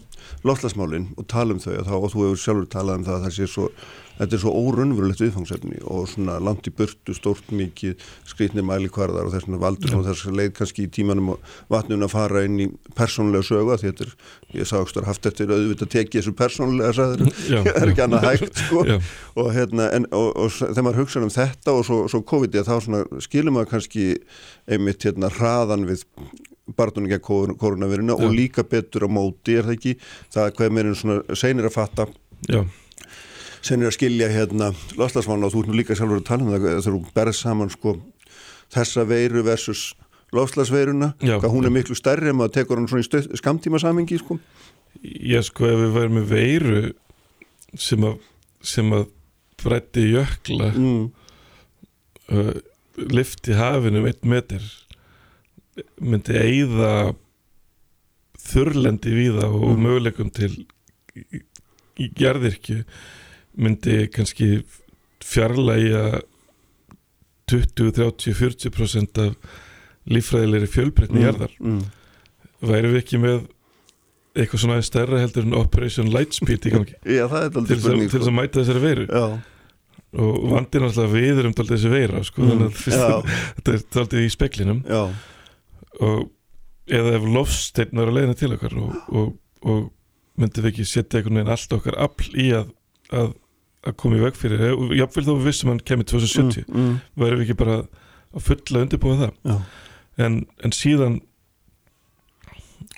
loftlasmálin 0.49 1.11
og 1.19 1.29
tala 1.31 1.57
um 1.57 1.61
þau 1.61 1.75
og, 1.75 1.85
þá, 1.89 1.95
og 1.99 2.09
þú 2.15 2.25
hefur 2.25 2.43
sjálfur 2.45 2.71
talað 2.73 3.01
um 3.01 3.07
það 3.09 3.19
að 3.19 3.27
það 3.27 3.37
sé 3.37 3.51
svo 3.53 3.69
þetta 4.19 4.37
er 4.37 4.43
svo 4.43 4.53
órunverulegt 4.55 5.23
viðfangsefni 5.23 5.81
og 5.91 6.07
svona 6.11 6.37
langt 6.43 6.69
í 6.71 6.73
burtu, 6.75 7.15
stórt 7.17 7.51
mikið 7.55 7.99
skrýtnir 8.31 8.67
mælikvarðar 8.67 9.29
og 9.29 9.35
þess 9.35 9.49
vegna 9.49 9.61
valdur 9.63 9.93
svona 9.93 10.09
þess 10.11 10.29
að 10.31 10.39
leið 10.41 10.53
kannski 10.59 10.87
í 10.87 10.93
tímanum 10.95 11.35
og 11.35 11.53
vatnun 11.73 12.07
að 12.07 12.15
fara 12.15 12.45
inn 12.47 12.61
í 12.63 12.69
persónlega 12.99 13.49
sögu 13.49 13.79
því 13.81 13.91
þetta 13.91 14.07
er, 14.07 14.15
ég 14.61 14.71
sá 14.71 14.77
ekki 14.81 15.05
haft 15.09 15.29
eftir 15.31 15.53
auðvitað 15.55 15.93
tekið 15.97 16.21
þessu 16.21 16.37
persónlega 16.39 16.95
sæður 16.99 17.25
það 17.67 17.71
er 17.75 17.93
ekki 17.93 18.07
annað 18.07 18.29
hægt 18.31 18.61
sko. 18.65 18.87
Og, 19.35 19.53
hérna, 19.57 19.91
en, 19.97 20.09
og, 20.15 20.31
og 20.39 20.55
þegar 20.55 20.87
maður 20.87 21.03
hugsa 21.03 21.23
um 21.25 21.35
þetta 21.35 21.75
og 21.75 21.87
svo, 21.89 22.01
svo 22.13 22.23
COVID 22.35 22.61
þá 22.65 22.75
svona, 22.87 23.05
skilum 23.25 23.59
maður 23.59 23.73
kannski 23.75 24.11
einmitt 24.71 25.07
hérna 25.07 25.33
hraðan 25.35 25.89
við 25.89 26.07
barnunum 26.79 27.11
gegn 27.11 27.59
koronaviruna 27.61 28.17
og 28.17 28.33
líka 28.33 28.65
betur 28.65 29.05
á 29.05 29.09
móti 29.13 29.59
er 29.59 29.67
það 29.67 29.75
ekki? 29.77 29.99
Það 30.33 30.47
er 30.47 30.55
hvað 30.57 30.73
meirinn 30.73 30.97
svona 30.97 31.37
seinir 31.37 31.69
að 31.69 31.75
fatta. 31.75 32.07
Já, 32.49 32.63
seinir 33.65 33.89
að 33.89 33.97
skilja 33.97 34.29
hérna 34.33 34.71
loslasvána 35.01 35.49
og 35.49 35.55
þú 35.55 35.63
ert 35.65 35.71
nú 35.73 35.79
líka 35.79 35.97
sjálfur 35.97 36.21
að 36.21 36.27
tala 36.29 36.45
um 36.45 36.53
það 36.53 36.65
þegar 36.67 36.85
þú 36.99 37.15
berð 37.17 37.37
saman 37.39 37.73
sko 37.73 37.95
þessa 38.75 39.05
veiru 39.09 39.43
versus 39.47 39.85
loslasveiruna 40.35 41.13
Já. 41.23 41.39
hvað 41.39 41.53
hún 41.55 41.69
er 41.69 41.75
miklu 41.75 41.97
stærri 41.97 42.29
en 42.33 42.37
maður 42.41 42.57
tekur 42.59 42.81
hann 42.81 42.89
svona 42.91 43.05
í 43.07 43.39
skamtíma 43.41 43.81
samingi 43.83 44.19
sko 44.21 44.39
ég 45.05 45.45
sko 45.47 45.69
ef 45.71 45.79
við 45.85 45.93
værum 45.97 46.17
með 46.21 46.31
veiru 46.35 46.81
sem 47.79 48.05
að 48.09 48.19
sem 48.65 48.93
að 48.97 49.09
frætti 49.65 50.05
jökla 50.13 50.71
mm, 50.75 51.05
uh, 52.35 52.55
lifti 53.15 53.55
hafinu 53.59 54.03
um 54.03 54.09
einn 54.11 54.31
meter 54.35 54.65
myndi 56.01 56.37
eigða 56.39 56.91
þurrlendi 58.45 59.15
víða 59.17 59.49
og 59.49 59.65
Mm. 59.75 59.83
möguleikum 59.87 60.31
til 60.35 60.53
gerðirkju 62.19 62.83
myndi 63.57 64.05
kannski 64.15 64.49
fjarlægja 65.25 66.05
20, 67.51 67.93
30, 67.97 68.35
40% 68.39 69.21
af 69.25 69.35
líffræðilegri 70.11 70.69
fjölbreytni 70.69 71.21
mm, 71.21 71.25
jarðar. 71.25 71.53
mm, 71.61 71.83
væri 72.69 72.91
við 72.93 73.01
ekki 73.03 73.21
með 73.23 73.43
eitthvað 74.35 74.65
svona 74.65 74.79
stærra 74.85 75.21
heldur 75.23 75.47
en 75.47 75.57
Operation 75.57 76.09
Lightspeed 76.13 76.67
í 76.69 76.73
gangi? 76.75 76.97
Já, 77.19 77.27
það 77.31 77.45
er 77.45 77.51
til 77.55 77.81
þess 77.81 78.17
að, 78.19 78.29
að 78.29 78.37
mæta 78.37 78.61
þessari 78.63 78.83
veiru. 78.83 79.07
Já, 79.09 79.27
og 80.15 80.45
vandinn 80.53 80.87
alltaf 80.87 81.11
við 81.11 81.41
erum 81.43 81.55
daldið 81.59 81.77
þessi 81.77 81.91
veira 81.93 82.21
sko, 82.27 82.45
Mm, 82.45 82.69
þetta 83.57 83.73
er 83.75 83.85
daldið 83.97 84.27
í 84.27 84.31
speklinum 84.31 84.83
já, 84.87 85.01
og 86.05 86.21
eða 86.87 87.17
ef 87.19 87.25
lofsteinn 87.35 87.99
var 87.99 88.11
að 88.11 88.19
leiðina 88.19 88.37
til 88.39 88.53
okkar 88.55 88.77
og, 88.79 88.93
og, 89.11 89.33
og 89.65 89.81
myndum 90.39 90.67
við 90.67 90.71
ekki 90.73 90.87
setja 90.87 91.19
einhvern 91.19 91.41
veginn 91.41 91.55
allt 91.55 91.75
okkar 91.79 91.99
afl 92.05 92.29
í 92.39 92.47
að, 92.59 92.71
að, 93.11 93.33
að 93.85 93.97
koma 94.01 94.19
í 94.19 94.25
veg 94.25 94.39
fyrir 94.39 94.65
og 94.75 94.95
jáfnvel 94.97 95.27
þó 95.27 95.33
við 95.35 95.47
vissum 95.49 95.71
hann 95.73 95.83
kemur 95.85 96.09
2070 96.09 96.65
mm, 96.67 96.81
mm, 96.81 96.99
værum 97.21 97.41
við 97.41 97.47
ekki 97.47 97.59
bara 97.61 97.79
að 98.35 98.47
fulla 98.49 98.85
undirbúa 98.85 99.21
það. 99.21 99.65
En, 100.25 100.39
en 100.65 100.75
síðan 100.75 101.19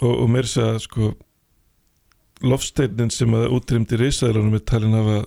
og, 0.00 0.12
og 0.12 0.28
mér 0.32 0.48
sé 0.48 0.64
að 0.64 0.82
sko 0.84 1.12
lofsteinin 2.44 3.12
sem 3.12 3.32
að 3.36 3.48
útrýmdi 3.56 3.98
risaðilunum 4.00 4.58
er 4.58 4.64
talin 4.68 4.96
hafa 4.96 5.20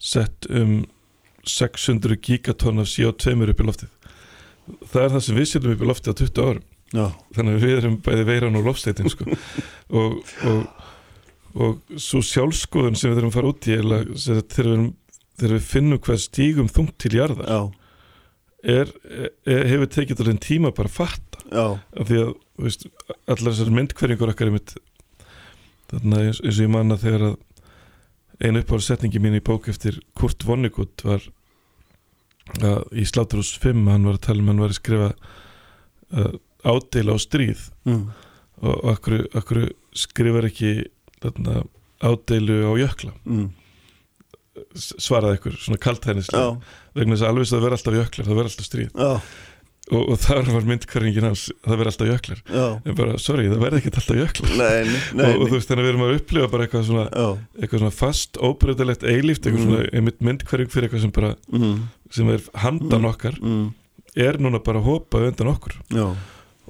sett 0.00 0.48
um 0.50 0.84
600 1.44 2.16
gigatonn 2.24 2.80
af 2.80 2.88
CO2 2.88 3.34
upp 3.50 3.60
í 3.60 3.66
loftið. 3.68 3.90
Það 4.88 5.02
er 5.02 5.12
það 5.12 5.24
sem 5.26 5.36
við 5.38 5.50
setjum 5.50 5.74
upp 5.74 5.84
í 5.84 5.90
loftið 5.90 6.14
á 6.16 6.20
20 6.22 6.48
árum. 6.48 6.64
Já, 6.94 7.06
þannig 7.34 7.56
að 7.56 7.64
við 7.64 7.76
erum 7.78 7.96
bæði 8.04 8.24
veiran 8.28 8.56
og 8.58 8.68
lofsteitin 8.68 9.10
sko. 9.12 9.26
og, 9.98 10.20
og, 10.48 10.83
og 11.54 11.98
svo 12.02 12.20
sjálfskoðun 12.24 12.98
sem 12.98 13.12
við 13.12 13.20
þurfum 13.20 13.32
að 13.32 13.36
fara 13.38 13.52
út 13.52 13.68
í 13.68 13.74
er 13.76 13.88
sagt, 14.18 14.56
þegar 14.56 14.70
við, 14.74 15.52
við 15.54 15.66
finnum 15.68 16.02
hvað 16.02 16.22
stígum 16.24 16.70
þungt 16.70 16.96
til 17.02 17.12
jarðar 17.14 17.50
já, 17.50 17.60
er, 18.64 18.90
er, 19.46 19.68
hefur 19.70 19.92
tekið 19.92 20.24
alveg 20.24 20.40
tíma 20.42 20.72
bara 20.74 20.90
að 20.90 20.96
fatta. 20.96 21.44
Já, 21.52 21.66
af 21.78 22.10
því 22.10 22.20
að 22.22 22.32
veist, 22.64 22.86
allar 23.28 23.52
þessar 23.52 23.72
myndkverjingur 23.78 24.32
okkar 24.32 24.50
er 24.50 24.56
mitt 24.56 24.76
þannig 25.92 26.18
að 26.18 26.28
eins, 26.28 26.42
eins 26.42 26.58
og 26.58 26.64
ég 26.64 26.74
manna 26.74 26.98
þegar 26.98 27.26
að 27.28 27.40
einu 28.42 28.62
uppáhald 28.64 28.86
setningi 28.88 29.22
mín 29.22 29.38
í 29.38 29.44
bók 29.44 29.68
eftir 29.70 30.00
Kurt 30.18 30.42
Vonnegut 30.46 31.04
var 31.06 31.22
að 32.60 32.98
í 32.98 33.06
Sláturhús 33.08 33.54
5 33.62 33.86
hann 33.88 34.08
var 34.08 34.18
að 34.18 34.26
tala 34.26 34.42
um 34.42 34.50
hann 34.50 34.62
var 34.64 34.74
að 34.74 34.80
skrifa 34.80 35.12
uh, 35.14 36.34
ádela 36.64 37.14
á 37.14 37.18
stríð. 37.20 37.62
Mm, 37.88 38.08
og 38.64 38.90
akkur 39.36 39.62
skrifar 39.94 40.48
ekki 40.48 40.72
þarna, 41.24 41.64
ádeilu 42.04 42.60
á 42.68 42.72
jökla. 42.84 43.14
Mm, 43.24 43.48
svaraði 44.78 45.38
ykkur, 45.40 45.56
svona 45.58 45.80
kaltæðnislega 45.82 46.44
já, 46.44 46.52
vegna 46.94 47.16
þess 47.16 47.24
að 47.26 47.32
alveg 47.32 47.50
það 47.50 47.64
verður 47.64 47.76
alltaf 47.78 47.96
jöklar 47.98 48.28
það 48.28 48.38
verður 48.38 48.50
alltaf 48.52 48.68
stríð. 48.68 48.90
Já, 48.94 49.12
og, 49.94 50.02
og 50.14 50.20
þar 50.22 50.50
var 50.54 50.68
myndkværingin 50.70 51.26
hans 51.26 51.42
það 51.64 51.74
verður 51.74 51.90
alltaf 51.90 52.10
jöklar. 52.12 52.42
Já, 52.54 52.66
en 52.86 52.98
bara, 53.00 53.16
sorry, 53.20 53.46
það 53.50 53.64
verður 53.64 53.80
ekkert 53.82 53.98
alltaf 54.00 54.20
jöklar. 54.20 54.52
Nei, 54.60 54.78
nei, 54.92 55.00
nei, 55.18 55.24
og, 55.26 55.42
og 55.42 55.50
þú 55.50 55.58
veist 55.58 55.72
þannig 55.72 55.82
að 55.82 55.88
við 55.88 55.92
erum 55.94 56.04
að 56.06 56.14
upplifa 56.20 56.50
bara 56.54 56.68
eitthvað 56.68 56.86
svona, 56.90 57.06
eitthvað 57.58 57.82
svona 57.82 57.96
fast, 57.98 58.38
óbreytilegt 58.50 59.08
eilíft, 59.10 59.42
eitthvað 59.48 59.64
Mm. 59.64 59.66
svona 59.74 59.90
einmitt 59.98 60.22
myndkværing 60.30 60.70
fyrir 60.72 60.88
eitthvað 60.88 61.04
sem 61.08 61.14
bara, 61.18 61.34
mm, 61.50 61.74
sem 62.14 62.30
er 62.36 62.46
handan 62.62 63.02
Mm. 63.02 63.10
okkar, 63.10 63.40
mm, 63.42 63.66
er 64.28 64.38
núna 64.38 64.62
bara 64.64 64.78
að 64.78 64.88
hopa 64.92 65.24
undan 65.26 65.50
okkur. 65.56 65.76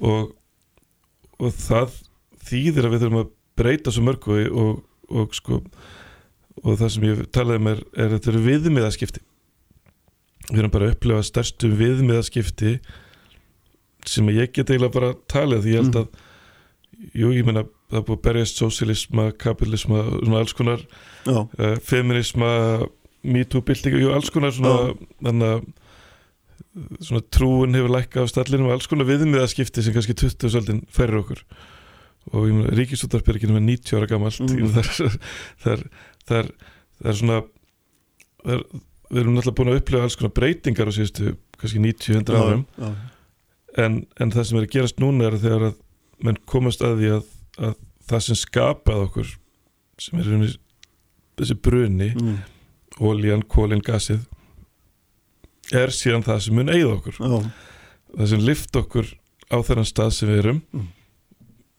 Og, 0.01 0.33
og 1.39 1.53
það 1.53 2.01
þýðir 2.49 2.89
að 2.89 2.95
við 2.97 3.03
þurfum 3.05 3.21
að 3.27 3.31
breyta 3.59 3.93
svo 3.95 4.03
mörgu 4.09 4.41
og, 4.51 4.83
og 5.11 5.35
sko 5.37 5.61
og 6.65 6.77
það 6.81 6.93
sem 6.95 7.07
ég 7.11 7.23
talaði 7.35 7.63
með 7.67 7.77
er, 7.77 7.81
er 7.99 8.05
að 8.09 8.13
þetta 8.17 8.31
eru 8.33 8.43
viðmiðaskipti. 8.49 9.21
Við 10.51 10.61
erum 10.63 10.73
bara 10.75 10.87
að 10.89 10.95
upplifa 10.95 11.25
stærstu 11.27 11.71
viðmiðaskipti 11.77 12.75
sem 14.09 14.29
ég 14.33 14.53
get 14.55 14.71
eiginlega 14.71 14.95
bara 14.95 15.15
talið 15.33 15.65
því 15.67 15.75
ég 15.75 15.83
held 15.83 15.95
Mm. 15.95 16.01
að 16.05 17.19
jú, 17.21 17.31
ég 17.35 17.45
meina 17.49 17.65
það 17.91 17.99
er 18.01 18.05
búið 18.09 18.19
að 18.19 18.25
berjast 18.27 18.61
sósialisma, 18.61 19.25
kapitalisma 19.39 20.03
svona 20.23 20.39
alls 20.41 20.55
konar 20.57 20.83
uh, 21.59 21.75
feminisma 21.85 22.51
MeToo-byltingu, 23.25 24.01
jú, 24.03 24.13
alls 24.13 24.31
konar 24.33 24.53
svona 24.53 24.95
þannig 25.25 25.53
að 25.55 25.67
svona 27.05 27.23
trúin 27.35 27.77
hefur 27.77 27.93
lækkað 27.95 28.27
á 28.27 28.33
stallinum 28.33 28.69
og 28.71 28.77
alls 28.77 28.89
konar 28.91 29.07
viðmiðaskipti 29.09 29.85
sem 29.85 29.95
kannski 29.95 30.17
20 30.17 30.51
söldin 30.55 30.83
færir 30.93 31.21
okkur 31.21 31.45
og 32.33 32.49
ríkisúttarp 32.79 33.29
er 33.29 33.39
ekki 33.39 33.51
nema 33.51 33.63
90 33.65 33.99
ára 33.99 34.09
gamalt. 34.11 34.41
Mm. 34.41 34.73
það, 35.65 35.79
er, 36.33 37.17
svona 37.19 37.41
það 38.45 38.55
er, 38.57 38.67
við 39.11 39.23
erum 39.23 39.37
náttúrulega 39.37 39.59
búin 39.61 39.73
að 39.73 39.81
upplifa 39.81 40.07
alls 40.07 40.19
konar 40.21 40.35
breytingar 40.37 40.91
á 40.91 40.97
síðustu 40.97 41.35
kannski 41.61 41.83
90-100 41.85 42.41
árum. 42.41 42.65
já, 42.79 42.89
en, 43.85 44.05
en 44.21 44.35
það 44.35 44.49
sem 44.49 44.59
er 44.59 44.67
að 44.67 44.75
gerast 44.75 45.01
núna 45.03 45.29
er 45.29 45.37
að 45.37 45.47
þegar 45.47 45.67
að 45.69 45.81
menn 46.25 46.41
komast 46.49 46.85
að 46.85 47.01
því 47.01 47.11
að, 47.17 47.25
að 47.69 47.75
það 48.09 48.25
sem 48.27 48.39
skapað 48.39 49.07
okkur 49.09 49.33
sem 50.01 50.21
er 50.21 50.29
rauninni 50.29 50.53
þessi 51.39 51.57
bruni 51.59 52.11
mm, 52.15 52.37
ólían, 53.03 53.43
kólin, 53.51 53.83
gasið 53.85 54.23
er 55.75 55.95
síðan 55.95 56.25
það 56.27 56.43
sem 56.45 56.59
mun 56.59 56.73
eigða 56.73 56.97
okkur. 56.99 57.19
Já, 57.19 57.39
það 58.19 58.31
sem 58.33 58.45
lift 58.45 58.79
okkur 58.79 59.11
á 59.49 59.57
þennan 59.65 59.89
stað 59.89 60.13
sem 60.19 60.31
við 60.31 60.43
erum. 60.43 60.61
Mm. 60.75 60.91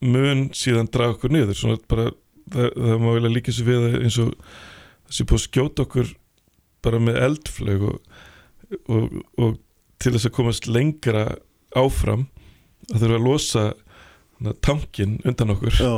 Mun 0.05 0.45
síðan 0.55 0.89
draga 0.93 1.15
okkur 1.15 1.33
niður. 1.33 1.57
Svona 1.57 1.79
bara, 1.89 2.09
það, 2.53 2.69
það 2.75 3.03
má 3.03 3.09
vilja 3.17 3.33
líka 3.33 3.55
svo 3.55 3.67
við 3.67 3.87
að 3.89 3.97
eins 4.03 4.19
og 4.23 4.33
sé 5.09 5.25
búið 5.25 5.39
að 5.39 5.45
skjóta 5.45 5.85
okkur 5.85 6.13
bara 6.85 7.01
með 7.01 7.21
eldflög 7.25 7.87
og, 7.89 8.19
og, 8.91 9.19
og 9.41 9.57
til 10.01 10.13
þess 10.15 10.29
að 10.29 10.35
komast 10.35 10.69
lengra 10.69 11.25
áfram 11.75 12.27
að 12.91 13.01
þurfa 13.01 13.19
að 13.19 13.25
losa 13.25 13.65
tankin 14.65 15.15
undan 15.25 15.53
okkur 15.55 15.77
já, 15.79 15.93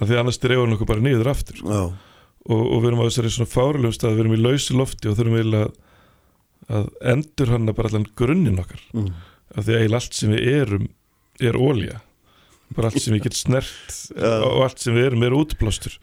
af 0.00 0.08
því 0.08 0.16
annars 0.18 0.40
dreifur 0.42 0.64
hann 0.64 0.76
okkur 0.78 0.88
bara 0.88 1.04
niður 1.04 1.30
aftur. 1.32 1.60
Og, 1.62 2.62
og 2.62 2.78
við 2.82 2.88
erum 2.90 3.02
á 3.04 3.06
þessari 3.06 3.30
svona 3.30 3.52
fárulegum 3.52 3.94
stað 3.94 4.16
við 4.16 4.24
erum 4.24 4.34
í 4.34 4.40
lausi 4.40 4.74
lofti 4.74 5.10
og 5.10 5.18
þurfum 5.18 5.36
eiginlega 5.38 5.68
að, 5.68 5.74
að 6.78 6.88
endur 7.12 7.52
hann 7.52 7.70
bara 7.70 7.92
allan 7.92 8.08
grunninn 8.18 8.62
okkar. 8.62 8.80
Mm, 8.96 9.12
af 9.52 9.66
því 9.66 9.76
að 9.76 9.82
eiginlega 9.82 10.00
allt 10.00 10.18
sem 10.18 10.32
við 10.32 10.48
erum 10.56 10.88
er 11.42 11.58
ólja 11.58 12.00
bara 12.76 12.90
allt 12.90 13.02
sem 13.02 13.14
við 13.14 13.28
getum 13.28 13.42
snert 13.42 14.00
og 14.16 14.64
allt 14.66 14.82
sem 14.82 14.96
við 14.96 15.10
erum 15.10 15.24
er 15.26 15.36
útblástur 15.36 15.94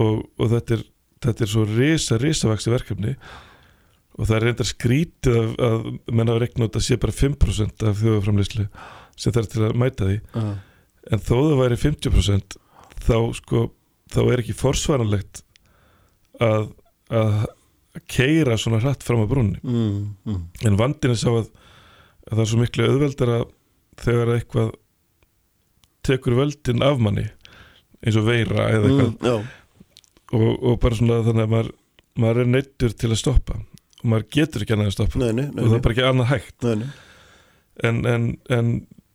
og, 0.00 0.24
og 0.40 0.50
þetta 0.52 0.78
er 0.78 0.84
þetta 1.24 1.44
er 1.44 1.52
svo 1.52 1.66
risa, 1.68 2.18
risavaksi 2.20 2.72
verkefni. 2.72 3.14
Og 4.18 4.26
það 4.28 4.36
er 4.36 4.46
reyndar 4.48 4.68
skrítið 4.68 5.38
að, 5.38 5.52
að 5.64 5.86
menn 6.12 6.32
hafa 6.32 6.42
reiknað 6.42 6.66
út 6.68 6.80
að 6.80 6.84
sé 6.86 6.98
bara 7.00 7.16
5% 7.16 7.86
af 7.88 8.00
þjóðaframleyslu 8.00 8.66
sem 9.20 9.32
það 9.32 9.40
er 9.42 9.48
til 9.52 9.62
að 9.66 9.78
mæta 9.80 10.08
því. 10.08 10.18
Já, 10.34 10.50
en 11.10 11.22
þó 11.24 11.36
það 11.36 11.54
væri 11.60 11.78
50% 11.84 12.58
þá 13.00 13.16
sko 13.38 13.62
þá 14.10 14.20
er 14.26 14.42
ekki 14.42 14.58
forsvaranlegt 14.58 15.42
að 16.42 16.68
að 17.10 17.40
keira 18.10 18.54
svona 18.60 18.78
hratt 18.82 19.02
fram 19.02 19.24
að 19.24 19.32
brúnni. 19.32 19.60
Mm, 19.66 20.02
mm, 20.22 20.42
en 20.68 20.76
vandin 20.78 21.10
er 21.10 21.18
sá 21.18 21.30
að, 21.32 21.48
að 22.28 22.36
það 22.36 22.42
er 22.44 22.50
svo 22.52 22.58
miklu 22.60 22.86
auðveldara 22.86 23.38
þegar 23.98 24.30
eitthvað 24.36 24.68
tekur 26.10 26.38
völdin 26.40 26.84
af 26.86 27.00
manni 27.02 27.26
eins 28.00 28.16
og 28.20 28.26
veira 28.28 28.68
eða 28.74 28.90
eitthvað. 28.90 29.10
mm, 29.20 29.50
og, 30.38 30.48
og 30.70 30.78
bara 30.82 30.98
svona 30.98 31.20
þannig 31.26 31.46
að 31.46 31.52
maður, 31.54 31.72
maður 32.22 32.42
er 32.44 32.50
neittur 32.54 32.94
til 32.96 33.10
að 33.10 33.20
stoppa. 33.20 33.58
Og 34.00 34.06
maður 34.12 34.28
getur 34.38 34.64
ekki 34.64 34.76
annað 34.76 34.92
að 34.92 34.96
stoppa. 34.96 35.20
Nei, 35.20 35.30
nei, 35.36 35.46
nei, 35.50 35.60
og 35.60 35.66
það 35.66 35.76
er 35.76 35.82
bara 35.84 35.96
ekki 35.96 36.06
annað 36.08 36.30
hægt. 36.30 36.56
Nei, 36.64 36.76
nei, 36.80 36.90
en, 37.90 37.98
en, 38.08 38.30
en 38.56 38.70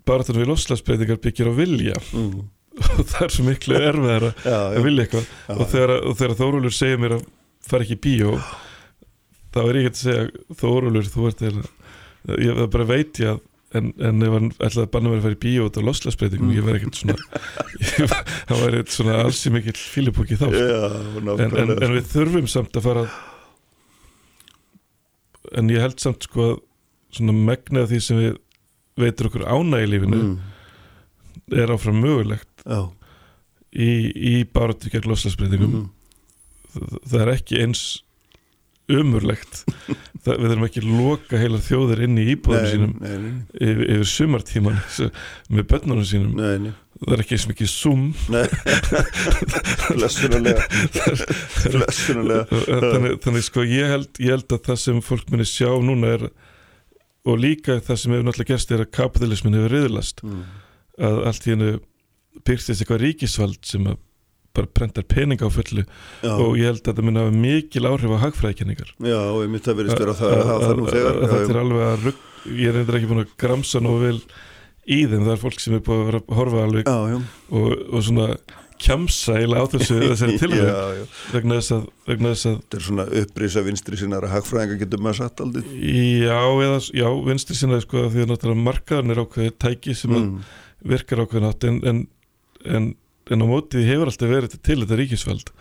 bara 0.05 0.25
þannig 0.25 0.43
við 0.43 0.51
loslasbreytingar 0.51 1.21
byggir 1.23 1.49
á 1.49 1.53
vilja 1.57 1.95
mm, 2.13 2.35
og 2.75 3.01
það 3.11 3.25
er 3.25 3.33
svo 3.33 3.47
miklu 3.47 3.79
erfiðara 3.79 4.31
já, 4.45 4.51
já, 4.51 4.59
að 4.77 4.85
vilja 4.85 5.05
eitthvað. 5.05 5.27
Já, 5.31 5.55
og 5.55 5.71
þegar, 5.73 5.95
þegar 6.21 6.37
Þórólur 6.41 6.75
segir 6.77 7.01
mér 7.01 7.17
að 7.17 7.25
fara 7.65 7.85
ekki 7.87 7.97
í 7.97 8.03
bíó 8.05 8.35
þá 9.55 9.59
er 9.63 9.79
ég 9.79 9.89
ekki 9.89 9.93
að 9.93 10.01
segja 10.03 10.57
Þórólur, 10.61 11.11
þú 11.15 11.27
ert 11.31 11.43
eða 11.49 11.65
ég 12.41 12.63
bara 12.73 12.87
veit 12.89 13.21
ég 13.21 13.33
að 13.35 13.43
en, 13.75 13.91
en 14.09 14.25
ef 14.25 14.33
hann 14.37 14.49
ætlaði 14.55 14.83
að 14.85 14.91
banna 14.95 15.11
mér 15.11 15.19
að 15.19 15.25
fara 15.27 15.35
í 15.37 15.41
bíó 15.45 15.65
út 15.69 15.77
af 15.81 15.85
loslasbreytingum, 15.87 16.49
Mm. 16.51 16.57
ég 16.57 16.65
verði 16.65 16.79
ekkert 16.81 16.99
svona 17.01 17.15
það 18.49 18.63
væri 18.65 18.81
svona 18.95 19.15
alls 19.23 19.41
í 19.45 19.51
mikill 19.55 19.77
fílipóki 19.79 20.37
þá 20.39 20.45
sko. 20.47 20.65
já, 20.65 20.83
en, 21.35 21.57
en, 21.63 21.73
en 21.75 21.95
við 21.97 22.09
þurfum 22.13 22.47
samt 22.51 22.79
að 22.79 22.87
fara 22.89 23.05
en 25.55 25.69
ég 25.73 25.83
held 25.83 25.99
samt 26.01 26.25
sko 26.27 26.47
að 26.49 26.55
svona 27.15 27.35
megnað 27.37 27.91
því 27.93 27.99
sem 28.03 28.19
við 28.19 28.33
veitur 28.99 29.29
okkur 29.29 29.45
ánægi 29.47 29.85
í 29.87 29.91
lífinu 29.91 30.21
mm, 30.21 30.35
er 31.61 31.73
áfram 31.75 31.99
mögulegt 32.03 32.63
já, 32.65 32.79
í, 33.75 33.89
í 34.11 34.33
baratu 34.55 34.91
gegn 34.93 35.09
loslasbreytingum 35.11 35.75
mm, 35.77 35.85
það, 36.75 36.97
það 37.11 37.21
er 37.25 37.33
ekki 37.35 37.61
eins 37.63 37.83
umurlegt. 38.91 39.63
Það, 40.25 40.39
við 40.39 40.47
þurfum 40.49 40.65
ekki 40.67 40.83
loka 40.85 41.39
heila 41.41 41.59
þjóðir 41.61 42.01
inn 42.05 42.17
í 42.21 42.25
íbúðum 42.33 42.63
nei, 42.63 42.71
sínum 42.71 42.93
nei, 43.01 43.15
nei, 43.21 43.33
yfir, 43.59 43.83
yfir 43.95 44.09
sumartíman 44.09 44.79
með 45.53 45.67
börnunum 45.71 46.07
sínum. 46.09 46.33
Nei, 46.37 46.55
nei, 46.63 46.73
það 47.01 47.15
er 47.15 47.23
ekki 47.25 47.37
eins 47.37 47.47
mikið 47.51 47.71
zoom. 47.71 48.03
Nei, 48.33 48.45
blessunulega, 49.97 50.65
blessunulega, 51.75 52.61
þannig, 52.69 53.17
þannig 53.25 53.47
sko 53.49 53.65
ég 53.69 53.93
held, 53.93 54.11
ég 54.21 54.37
held 54.37 54.57
að 54.57 54.63
það 54.69 54.81
sem 54.85 55.01
fólk 55.05 55.33
muni 55.33 55.47
sjá 55.49 55.69
núna 55.85 56.15
er 56.17 56.27
og 57.25 57.41
líka 57.41 57.79
það 57.81 58.01
sem 58.01 58.13
hefur 58.13 58.27
náttúrulega 58.27 58.53
gerst 58.53 58.73
er 58.73 58.85
að 58.85 58.93
kapitalismin 58.93 59.57
hefur 59.57 59.73
riðlast. 59.73 60.25
Mm, 60.25 60.41
að 61.05 61.21
allt 61.29 61.47
í 61.47 61.53
hennu 61.55 61.71
byrstist 62.45 62.83
eitthvað 62.83 63.01
ríkisvald 63.01 63.61
sem 63.65 63.87
að 63.89 64.01
bara 64.55 64.71
prentar 64.79 65.05
pening 65.11 65.43
á 65.43 65.49
fullu 65.51 65.83
já. 65.85 66.31
og 66.33 66.57
ég 66.59 66.71
held 66.71 66.81
að 66.81 66.89
þetta 66.89 67.05
minna 67.07 67.27
mikil 67.35 67.85
áhrif 67.89 68.15
á 68.15 68.23
hagfræðikenningar. 68.25 68.91
Já, 68.97 69.19
og 69.19 69.43
ég 69.43 69.53
myndi 69.53 69.71
að 69.71 69.79
verið 69.81 69.95
styrra 69.97 70.17
það 70.19 70.35
það 70.49 70.75
nú 70.79 70.89
þegar. 70.89 71.21
Þetta 71.25 71.53
er 71.53 71.61
alveg 71.61 71.87
að 71.87 72.09
rugg, 72.09 72.27
ég 72.51 72.67
er 72.69 72.81
eitthvað 72.81 72.99
ekki 72.99 73.11
búin 73.13 73.23
að 73.25 73.33
gramsa 73.45 73.83
nú 73.83 73.95
vel 74.03 74.19
í 74.85 74.99
þeim, 75.09 75.23
það 75.23 75.33
er 75.33 75.41
fólk 75.41 75.63
sem 75.63 75.77
er 75.77 75.83
búin 75.85 76.03
að 76.03 76.11
vera 76.11 76.21
að 76.21 76.37
horfa 76.39 76.67
alveg 76.67 76.85
Já, 76.89 76.97
já. 77.09 77.17
og, 77.59 77.73
og 77.89 78.05
svona 78.05 78.29
kjamsa 78.81 79.37
eiginlega 79.39 79.63
á 79.63 79.67
þessu 79.71 80.27
tilvæg 80.41 81.13
vegna 81.31 81.59
þess 81.59 81.75
að, 81.75 81.85
vegna 82.09 82.33
þess 82.33 82.49
að 82.49 82.57
Þetta 82.57 82.77
er 82.77 82.85
svona 82.87 83.05
upprýsa 83.21 83.63
vinstri 83.65 83.99
sinnar 84.01 84.27
að 84.27 84.35
hagfræðinga 84.35 84.79
getur 84.83 85.03
maður 85.05 85.19
satt 85.21 85.43
aldrei 85.45 85.63
já, 86.25 86.39
eða, 86.65 86.81
já, 86.99 87.07
vinstri 87.29 87.57
sinna 87.59 87.79
sko, 87.83 88.05
því 88.11 88.25
að 88.25 88.33
náttúrulega 88.33 88.65
markaðan 88.67 89.15
er 89.15 89.23
ákveðið 89.23 89.57
tæki 89.63 89.95
sem 89.97 90.15
mm. 90.15 90.35
virkar 90.91 91.23
ákveðin 91.23 91.49
átt 91.49 91.67
en, 91.69 91.79
en, 91.91 92.03
en, 92.65 92.89
en 93.33 93.43
á 93.43 93.45
mótið 93.49 93.87
hefur 93.89 94.11
alltaf 94.11 94.31
verið 94.31 94.57
til 94.59 94.79
þetta 94.83 94.99
ríkisvald 94.99 95.51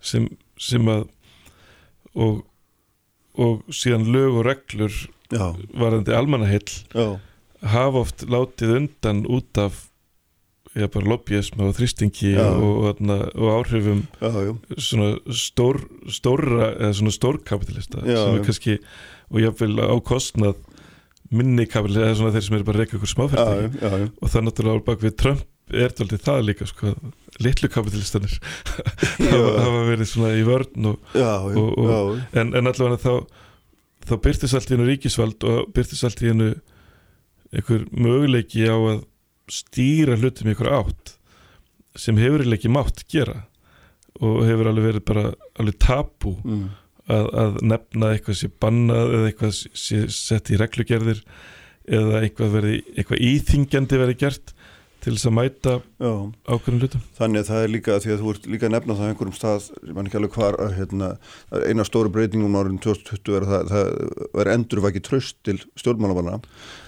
sem, 0.00 0.28
sem 0.60 0.90
að 0.92 1.06
og, 2.18 2.42
og 3.38 3.62
síðan 3.74 4.08
lög 4.12 4.40
og 4.40 4.46
reglur 4.48 4.94
Já, 5.28 5.52
varðandi 5.76 6.14
almannaheill 6.16 6.72
já, 6.96 7.18
hafa 7.68 8.00
oft 8.00 8.24
látið 8.32 8.70
undan 8.78 9.26
út 9.28 9.58
af 9.60 9.82
já, 10.72 10.86
bara 10.88 11.10
lobbyism 11.12 11.60
og 11.66 11.74
þrýstingi 11.76 12.32
og, 12.40 12.86
og, 12.88 13.02
og 13.36 13.50
áhrifum 13.58 14.06
já, 14.22 14.54
svona 14.80 15.10
stór, 15.28 15.82
stóra 16.08 16.70
eða 16.78 16.94
svona 16.96 17.12
stórkapitalista 17.18 18.06
sem 18.06 18.38
er 18.38 18.46
kannski 18.46 18.78
og 19.28 19.42
jáfnvel 19.44 19.84
á 19.84 19.96
kostnað 20.00 20.56
minni 21.28 21.68
kapitalista 21.68 22.08
eða 22.08 22.18
svona 22.22 22.34
þeir 22.38 22.48
sem 22.48 22.58
eru 22.58 22.68
bara 22.70 22.82
reyka 22.84 22.96
ykkur 22.96 23.12
já 23.12 23.92
og 24.08 24.24
það 24.24 24.40
er 24.40 24.48
náttúrulega 24.48 24.86
bak 24.88 25.04
við 25.04 25.16
Trump 25.20 25.44
er 25.72 25.92
þetta 25.96 26.20
það 26.22 26.46
líka 26.48 26.68
sko, 26.68 26.94
litlu 27.44 27.70
kapitalistanir 27.72 28.38
hafa, 29.32 29.84
verið 29.88 30.08
svona 30.10 30.32
í 30.38 30.46
vörn 30.46 30.90
og, 30.92 30.98
Já, 31.14 31.32
já, 31.48 31.58
Og- 31.60 31.76
og- 31.78 31.92
já, 31.92 32.40
en, 32.42 32.54
en 32.58 32.70
allavega 32.72 33.02
þá 33.02 33.44
þá 34.08 34.16
byrtist 34.24 34.56
allt 34.56 34.70
í 34.70 34.74
hennu 34.76 34.88
ríkisvald 34.88 35.44
og 35.44 35.70
byrtist 35.76 36.06
allt 36.08 36.22
í 36.24 36.30
hennu 36.30 36.50
einhver 37.52 37.84
möguleiki 37.92 38.64
á 38.68 38.76
að 38.76 39.04
stýra 39.52 40.16
hlutum 40.20 40.48
í 40.48 40.54
einhver 40.54 40.72
átt 40.80 41.14
sem 41.98 42.18
hefur 42.20 42.44
ekki 42.54 42.70
mátt 42.72 43.04
gera 43.10 43.42
og 44.20 44.42
hefur 44.46 44.70
alveg 44.70 44.88
verið 44.90 45.04
bara 45.08 45.24
alveg 45.60 45.78
tabú 45.82 46.34
mm. 46.42 46.64
að, 47.10 47.28
að 47.42 47.60
nefna 47.72 48.12
eitthvað 48.14 48.40
sé 48.40 48.50
bannað 48.62 49.14
eða 49.18 49.30
eitthvað 49.30 49.54
sé 49.84 50.00
sett 50.12 50.52
í 50.52 50.58
reglugerðir 50.60 51.22
eða 51.88 52.22
eitthvað, 52.22 52.50
verið, 52.58 52.78
eitthvað 52.94 53.22
íþingjandi 53.30 54.00
verið 54.02 54.20
gert 54.24 54.54
til 55.04 55.14
þess 55.14 55.28
að 55.28 55.34
mæta 55.36 55.74
ákveðin 55.98 56.80
hlutum. 56.82 57.02
Þannig 57.18 57.42
að 57.42 57.50
það 57.50 57.64
er 57.64 57.72
líka 57.74 57.98
því 58.02 58.12
að 58.14 58.22
þú 58.22 58.32
ert 58.32 58.48
líka 58.50 58.68
að 58.68 58.74
nefna 58.74 58.96
það 58.98 59.06
á 59.06 59.10
einhverjum 59.12 59.36
stað, 59.38 59.68
ég 59.86 59.96
man 59.96 60.08
ekki 60.08 60.18
alveg 60.18 60.38
hvar 60.38 60.58
að 60.64 60.74
hérna, 60.78 61.10
eina 61.70 61.86
stóru 61.86 62.12
breytingum 62.14 62.58
árin 62.58 62.80
2020 62.82 63.38
er 63.38 63.46
að 63.46 63.52
það, 63.54 63.92
það 64.32 64.42
er 64.44 64.52
endurvaki 64.56 65.04
tröst 65.06 65.38
til 65.46 65.58
stjórnmálamanna. 65.78 66.40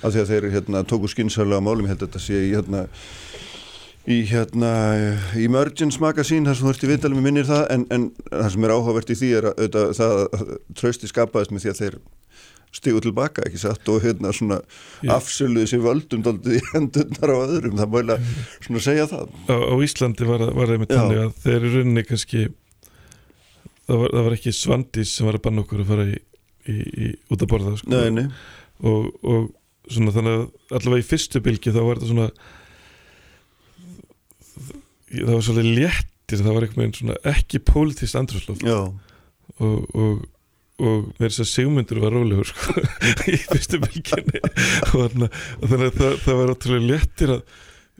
Af 0.02 0.14
því 0.16 0.24
að 0.24 0.34
þeir 0.34 0.48
hérna, 0.56 0.82
tóku 0.90 1.12
skynsarlega 1.12 1.62
málum, 1.64 1.86
ég 1.86 1.94
held 1.94 2.02
að 2.02 2.10
þetta 2.10 2.24
sé 2.26 2.42
í 2.48 2.52
hérna 2.56 2.86
í 4.08 4.22
hérna 4.30 4.70
Emergence 5.38 6.00
Magazine 6.00 6.48
þar 6.48 6.56
sem 6.56 6.66
þú 6.66 6.72
ert 6.72 6.84
í 6.84 6.90
viðtalum 6.90 7.20
minnir 7.24 7.48
það 7.48 7.66
en, 7.74 7.84
en 7.92 8.06
það 8.30 8.48
sem 8.54 8.64
er 8.66 8.72
áhugavert 8.74 9.12
í 9.12 9.16
því 9.20 9.30
er 9.38 9.48
að, 9.50 9.60
að, 9.66 9.90
það 9.98 10.14
að 10.24 10.54
trösti 10.80 11.10
skapaðist 11.10 11.52
með 11.52 11.64
því 11.64 11.72
að 11.72 11.80
þeir 11.82 11.98
stígu 12.72 13.00
tilbaka 13.02 13.42
ekki 13.48 13.58
satt 13.58 13.88
og 13.90 14.02
hérna 14.04 14.30
svona 14.36 14.60
Já. 15.02 15.10
afsöluðu 15.16 15.66
sér 15.72 15.80
völdum 15.82 16.22
í 16.54 16.60
hendurnar 16.72 17.32
á 17.34 17.38
öðrum, 17.46 17.74
það 17.80 17.92
mæla 17.96 18.16
svona 18.62 18.82
segja 18.84 19.06
það 19.10 19.24
á, 19.50 19.56
á 19.58 19.74
Íslandi 19.86 20.28
var, 20.28 20.44
það- 20.44 20.54
það 20.70 20.82
með 20.84 20.90
Já. 20.90 20.96
þannig 21.00 21.22
að 21.24 21.32
þeir 21.44 21.56
eru 21.58 21.72
rauninni 21.76 22.04
kannski 22.06 22.42
það 23.90 23.96
var, 24.04 24.14
það 24.14 24.26
var 24.28 24.36
ekki 24.38 24.52
Svandís 24.54 25.14
sem 25.16 25.26
var 25.26 25.38
að 25.40 25.44
banna 25.48 25.64
okkur 25.64 25.82
að 25.82 25.90
fara 25.90 26.06
í, 26.06 26.16
í, 26.70 26.76
í, 26.78 27.10
út 27.34 27.42
að 27.42 27.50
borða 27.50 27.74
sko. 27.80 27.90
Nei, 27.90 28.10
nei, 28.14 28.26
og, 28.86 29.10
og 29.26 29.50
svona 29.90 30.14
þannig 30.14 30.36
að 30.38 30.78
allavega 30.78 31.02
í 31.02 31.08
fyrstu 31.10 31.42
bylgi 31.42 31.72
þá 31.74 31.80
var 31.82 31.98
þetta 31.98 32.12
svona 32.14 32.30
það 35.10 35.32
var 35.34 35.42
svolítið 35.46 35.78
léttir 35.80 36.42
það 36.44 36.54
var 36.56 36.66
svona 37.00 37.16
ekki 37.32 37.60
pólitíst 37.66 38.18
andrúsloft 38.20 38.62
já 38.66 38.76
og, 39.58 39.88
og, 40.80 40.86
og 40.88 41.10
með 41.20 41.26
þess 41.28 41.42
að 41.44 41.50
sigmundur 41.52 42.00
var 42.04 42.16
rólegur 42.16 42.50
sko, 42.50 42.84
í 43.32 43.36
fyrstu 43.44 43.80
bylginni 43.84 44.40
og, 44.42 45.12
þannig 45.12 45.84
að 45.90 46.00
það, 46.00 46.16
það 46.24 46.40
var 46.40 46.54
ótrúlega 46.54 46.88
léttir 46.94 47.34
að 47.36 47.44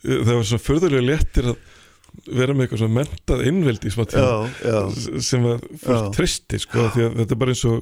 það 0.00 0.32
var 0.32 0.48
svona 0.48 0.64
förðulega 0.64 1.06
léttir 1.06 1.52
að 1.52 1.78
vera 2.26 2.54
með 2.56 2.66
eitthvað 2.66 2.82
svona 2.82 2.98
mentað 2.98 3.46
innveldi 3.46 3.92
Já, 3.92 4.28
já, 4.66 4.78
sem 5.22 5.44
að 5.46 5.64
fólk 5.84 5.96
Já. 6.00 6.12
treysti 6.16 6.60
sko, 6.64 6.86
því 6.94 7.06
að 7.06 7.18
þetta 7.20 7.36
er 7.36 7.42
bara 7.44 7.54
eins 7.54 7.64
og 7.70 7.80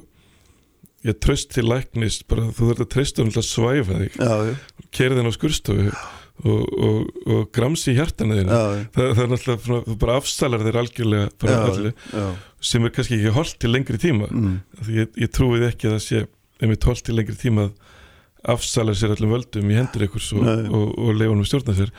ég 1.07 1.19
tröst 1.23 1.53
til 1.55 1.65
læknist 1.65 2.25
bara 2.29 2.49
þú 2.51 2.69
þurft 2.69 2.83
að 2.83 2.91
treysta 2.93 3.23
um 3.23 3.31
að 3.31 3.45
svæfa 3.47 3.99
þig. 4.01 4.17
Já, 4.19 4.33
já, 4.49 4.87
kerðin 4.95 5.31
á 5.31 5.33
skurstofu 5.33 5.85
og, 5.89 6.61
og, 6.89 6.99
og 7.27 7.47
gramsi 7.55 7.93
í 7.93 7.97
hjartanu 7.97 8.37
þínu 8.37 8.53
já, 8.53 8.83
það, 8.95 9.09
það 9.15 9.23
er 9.23 9.31
náttúrulega 9.33 9.81
þú 9.87 9.97
bara 10.03 10.17
afstælar 10.19 10.65
þeir 10.67 10.79
algjörlega 10.83 11.31
bara 11.41 11.55
já, 11.55 11.61
allir, 11.71 11.95
já, 12.13 12.27
sem 12.61 12.85
er 12.85 12.93
kannski 12.95 13.19
ekki 13.19 13.35
holdt 13.35 13.59
til 13.61 13.71
lengri 13.73 13.99
tíma. 14.01 14.27
Mm, 14.31 14.57
því 14.83 14.97
ég, 14.99 15.13
ég 15.23 15.31
trúið 15.35 15.69
ekki 15.69 15.89
að 15.89 15.95
það 15.97 16.03
sé 16.05 16.25
einmitt 16.59 16.87
holdt 16.87 17.05
til 17.07 17.15
lengri 17.15 17.37
tíma 17.39 17.69
að 17.69 18.53
afstælar 18.53 18.95
sér 18.95 19.13
allum 19.15 19.33
völdum 19.35 19.71
í 19.71 19.77
hendur 19.77 20.05
ykkur 20.07 20.25
og, 20.39 20.49
og, 20.71 20.91
og 20.95 21.15
leifa 21.17 21.33
hann 21.33 21.47
stjórna 21.47 21.75
sér. 21.75 21.93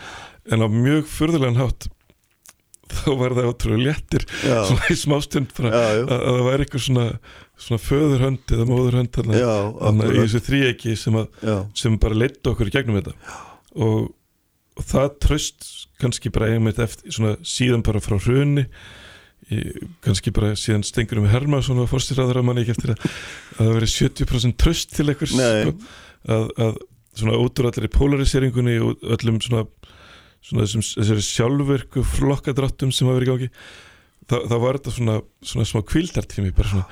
En 0.52 0.64
á 0.64 0.68
mjög 0.72 1.08
furðulegan 1.12 1.60
hátt 1.60 1.88
þá 3.00 3.10
var 3.20 3.36
það 3.36 3.50
ótrúlega 3.52 3.86
léttir. 3.88 4.24
Svona 4.68 4.88
í 4.90 4.96
smástund 4.98 5.52
að, 5.62 5.74
að 5.76 6.24
það 6.24 6.40
væri 6.48 6.66
eitthvað 6.66 6.86
svona, 6.86 7.04
svona 7.66 7.82
föðurhönd 7.86 8.56
eða 8.56 8.68
móðurhönd 8.70 9.12
þarna, 9.16 9.36
já, 9.42 9.52
þarna 9.82 10.08
í 10.08 10.16
þessu 10.22 10.40
þríegi 10.48 10.96
sem, 10.98 11.20
að, 11.20 11.52
sem 11.82 12.00
bara 12.02 12.18
leittu 12.24 12.54
okkur 12.54 12.72
í 12.72 12.74
gegnum 12.74 12.98
þetta. 12.98 13.36
Og, 13.76 14.08
og 14.80 14.88
það 14.90 15.12
tröst 15.22 15.68
kannski 16.00 16.32
bara 16.34 16.50
einmitt 16.54 16.80
eftir 16.82 17.14
svona 17.14 17.36
síðan 17.46 17.84
bara 17.86 18.02
frá 18.02 18.16
hrunni 18.16 18.66
kannski 20.04 20.32
bara 20.34 20.52
síðan 20.58 20.84
stengur 20.86 21.20
um 21.22 21.28
Hermansson 21.30 21.80
og 21.82 21.90
fórstýraður 21.90 22.40
að 22.40 22.46
manni 22.46 22.64
ekki 22.64 22.76
eftir 22.76 22.94
að, 22.94 23.04
að 23.56 23.60
það 23.60 23.74
veri 23.76 23.90
70% 23.94 24.58
tröst 24.62 24.94
til 24.94 25.08
einhvers 25.10 25.34
sko, 25.34 25.74
að, 26.30 26.48
að 26.66 26.80
svona 27.18 27.38
út 27.42 27.60
úr 27.60 27.70
allir 27.70 27.92
polariseringunni 27.94 28.78
og 28.84 29.06
öllum 29.16 29.40
svona, 29.42 29.64
svona 30.46 30.66
þessum, 30.66 30.86
þessari 30.94 31.26
sjálfverku 31.26 32.04
flokkadráttum 32.16 32.92
sem 32.94 33.10
hafa 33.10 33.18
verið 33.18 33.28
í 33.28 33.32
gangi 33.34 33.50
þá, 34.30 34.36
þá 34.46 34.56
var 34.62 34.78
þetta 34.78 34.94
svona, 34.94 35.18
svona 35.52 35.68
smá 35.68 35.82
kvildartími 35.90 36.54
bara 36.56 36.72
svona, 36.72 36.86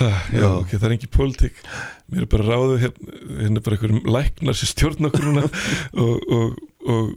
ha, 0.00 0.10
já, 0.30 0.46
ok, 0.52 0.74
það 0.76 0.88
er 0.88 0.96
engin 0.96 1.14
pólitík 1.16 1.62
mér 2.12 2.26
er 2.26 2.32
bara 2.36 2.48
ráðið 2.52 2.84
hérna, 2.86 3.20
hérna 3.42 3.60
er 3.60 3.66
bara 3.66 3.78
einhverjum 3.78 4.10
læknar 4.16 4.58
sem 4.58 4.70
stjórn 4.70 5.10
okkur 5.10 5.30
og, 6.04 6.12
og, 6.38 6.60
og, 6.86 7.14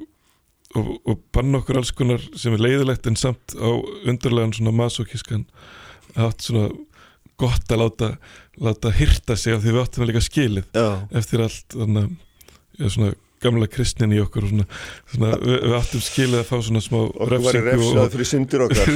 og, 0.77 0.89
og 1.07 1.21
banna 1.33 1.61
okkur 1.61 1.79
alls 1.79 1.93
konar 1.95 2.21
sem 2.37 2.53
er 2.53 2.61
leiðilegt 2.61 3.07
en 3.09 3.17
samt 3.19 3.55
á 3.57 3.69
undarlegan 4.09 4.53
svona 4.53 4.75
masokískan 4.75 5.47
hatt 6.17 6.45
svona 6.45 6.69
gott 7.39 7.71
að 7.71 7.81
láta, 7.83 8.09
láta 8.59 8.91
hyrta 8.93 9.37
sig 9.39 9.55
af 9.55 9.63
því 9.63 9.73
við 9.73 9.81
áttum 9.83 10.03
að 10.03 10.11
líka 10.11 10.25
skilið 10.25 10.69
já, 10.75 10.87
eftir 11.15 11.45
allt 11.45 11.75
þannig 11.77 12.11
að 12.79 12.93
svona 12.95 13.13
gamla 13.43 13.67
kristnin 13.71 14.13
í 14.15 14.19
okkur 14.23 14.45
og 14.47 14.51
svona, 14.53 14.65
svona 15.13 15.31
við, 15.41 15.55
við 15.63 15.75
áttum 15.79 16.03
skilið 16.03 16.39
að 16.41 16.47
fá 16.49 16.55
svona 16.67 16.81
smá 16.83 16.97
okkur 17.07 17.35
var 17.45 17.59
í 17.59 17.63
refsað 17.65 18.11
fyrir 18.15 18.29
syndir 18.29 18.65
okkar. 18.65 18.91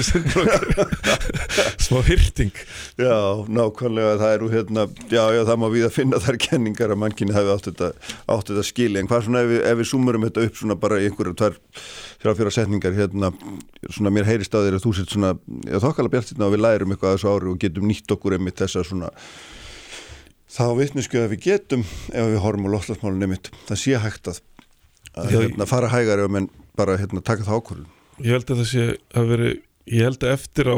Smá 1.85 1.99
hyrting 2.07 2.51
Já, 2.99 3.15
nákvæmlega 3.47 4.17
það 4.21 4.35
eru 4.37 4.49
hérna, 4.53 4.85
já, 5.11 5.23
já, 5.35 5.41
það 5.47 5.61
má 5.63 5.67
við 5.73 5.87
að 5.87 5.95
finna 5.95 6.19
þær 6.23 6.39
kenningar 6.47 6.93
að 6.93 7.01
mannkynni 7.03 7.35
hafi 7.35 7.53
átt 7.53 7.69
þetta, 7.71 7.89
átt 8.35 8.51
þetta 8.51 8.65
skili, 8.67 8.99
en 9.01 9.09
hvað 9.09 9.25
svona 9.27 9.43
ef 9.45 9.51
við, 9.53 9.63
ef 9.71 9.79
við 9.81 9.89
sumurum 9.93 10.27
þetta 10.27 10.45
upp 10.47 10.59
svona 10.61 10.79
bara 10.83 10.99
í 11.01 11.07
einhverju 11.09 11.35
tvær, 11.39 11.57
þrjá 12.23 12.37
fjóra 12.39 12.53
setningar 12.57 12.97
hérna, 12.97 13.31
svona 13.89 14.13
mér 14.13 14.29
heyrist 14.29 14.53
á 14.55 14.61
þér 14.61 14.79
að 14.79 14.85
þú 14.85 14.95
sett 14.99 15.15
svona, 15.15 15.33
já, 15.65 15.79
þokkala 15.83 16.13
bjart 16.13 16.33
hérna 16.33 16.49
og 16.49 16.55
við 16.55 16.63
lærum 16.67 16.95
eitthvað 16.95 17.13
að 17.13 17.19
þessu 17.19 17.33
ári 17.33 17.51
og 17.53 17.59
getum 17.63 17.89
nýtt 17.89 18.15
okkur 18.17 18.37
einmitt 18.37 18.63
þessa 18.63 18.85
svona 18.87 19.11
þá 20.53 20.65
vitnisku 20.77 21.21
að 21.21 21.35
við 21.35 21.45
getum 21.47 21.85
ef 22.13 22.31
við 22.33 22.41
horfum 22.43 22.67
á 22.69 22.73
loftlagsmálun 22.75 23.25
einmitt, 23.25 23.49
það 23.69 23.81
sé 23.83 24.01
hægt 24.03 24.29
að, 24.31 24.41
að 25.17 25.31
hérna, 25.33 25.69
fara 25.69 25.91
hægar 25.93 26.25
menn 26.31 26.49
bara 26.77 26.97
hérna, 27.01 27.23
taka 27.25 27.45
það 27.47 27.61
ákvörðun. 27.61 27.89
ég 28.19 28.35
held 28.37 28.51
að 28.53 28.61
það 28.61 28.69
sé 28.71 28.85
að 29.13 29.31
veri 29.33 29.49
ég 29.93 30.07
held 30.07 30.23
að 30.23 30.35
eftir 30.37 30.69
á 30.69 30.77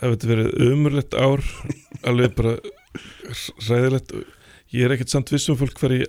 ef 0.00 0.14
þetta 0.14 0.30
verið 0.30 0.66
umurlegt 0.70 1.16
ár 1.18 1.44
alveg 2.08 2.36
bara 2.38 2.56
ræðilegt 3.68 4.14
ég 4.74 4.86
er 4.86 4.94
ekkert 4.94 5.12
samt 5.12 5.30
vissum 5.32 5.58
fólk 5.58 5.78
hver 5.80 5.96
í 6.00 6.02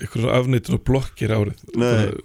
einhverjum 0.00 0.32
afnýttun 0.32 0.76
og 0.76 0.84
blokkir 0.84 1.32
árið. 1.32 1.60
Að, 1.80 2.18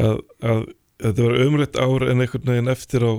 að, 0.00 0.20
að 0.40 0.62
þetta 1.04 1.26
var 1.26 1.44
umurlegt 1.44 1.78
ár 1.80 2.06
en 2.08 2.24
einhvern 2.24 2.50
veginn 2.52 2.72
eftir 2.72 3.04
á 3.04 3.12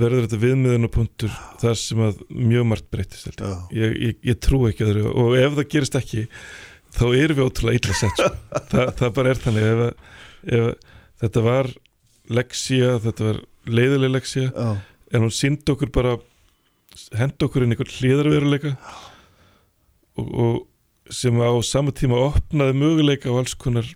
verður 0.00 0.24
þetta 0.26 0.40
viðmiðunapunktur 0.44 1.34
þar 1.62 1.76
sem 1.80 2.02
að 2.08 2.22
mjög 2.34 2.66
margt 2.70 2.88
breytist 2.94 3.28
ég. 3.30 3.42
Ég, 3.78 3.96
ég, 4.08 4.16
ég 4.32 4.38
trú 4.44 4.62
ekki 4.68 4.86
öðru. 4.86 5.04
Og 5.12 5.34
ef 5.40 5.56
það 5.58 5.68
gerist 5.74 5.98
ekki 6.00 6.24
þá 6.98 7.04
erum 7.18 7.38
við 7.40 7.44
ótrúlega 7.48 7.80
illa 7.82 7.98
sett 7.98 8.16
sko. 8.22 8.30
Þa, 8.72 8.86
það 9.02 9.12
bara 9.18 9.34
er 9.34 9.42
þannig. 9.44 9.68
Ef, 9.68 9.84
að- 9.88 10.16
ef 10.48 10.64
að 10.68 10.72
þetta 11.24 11.44
var 11.48 11.70
leksía, 12.38 12.90
þetta 13.04 13.28
var 13.30 13.38
leiðileg 13.68 14.12
leksía 14.14 14.48
Já, 14.52 14.68
en 15.16 15.24
hún 15.24 15.32
síndi 15.34 15.72
okkur 15.74 15.90
bara 15.94 16.16
henda 17.18 17.46
okkur 17.46 17.64
inn 17.64 17.72
einhvern 17.74 17.94
hliðarveruleika 17.98 18.74
og, 20.18 20.26
og 20.28 21.12
sem 21.14 21.36
á 21.40 21.48
sama 21.64 21.92
tíma 21.96 22.18
opnaði 22.28 22.76
möguleika 22.76 23.32
á 23.32 23.38
alls 23.40 23.54
konar 23.58 23.86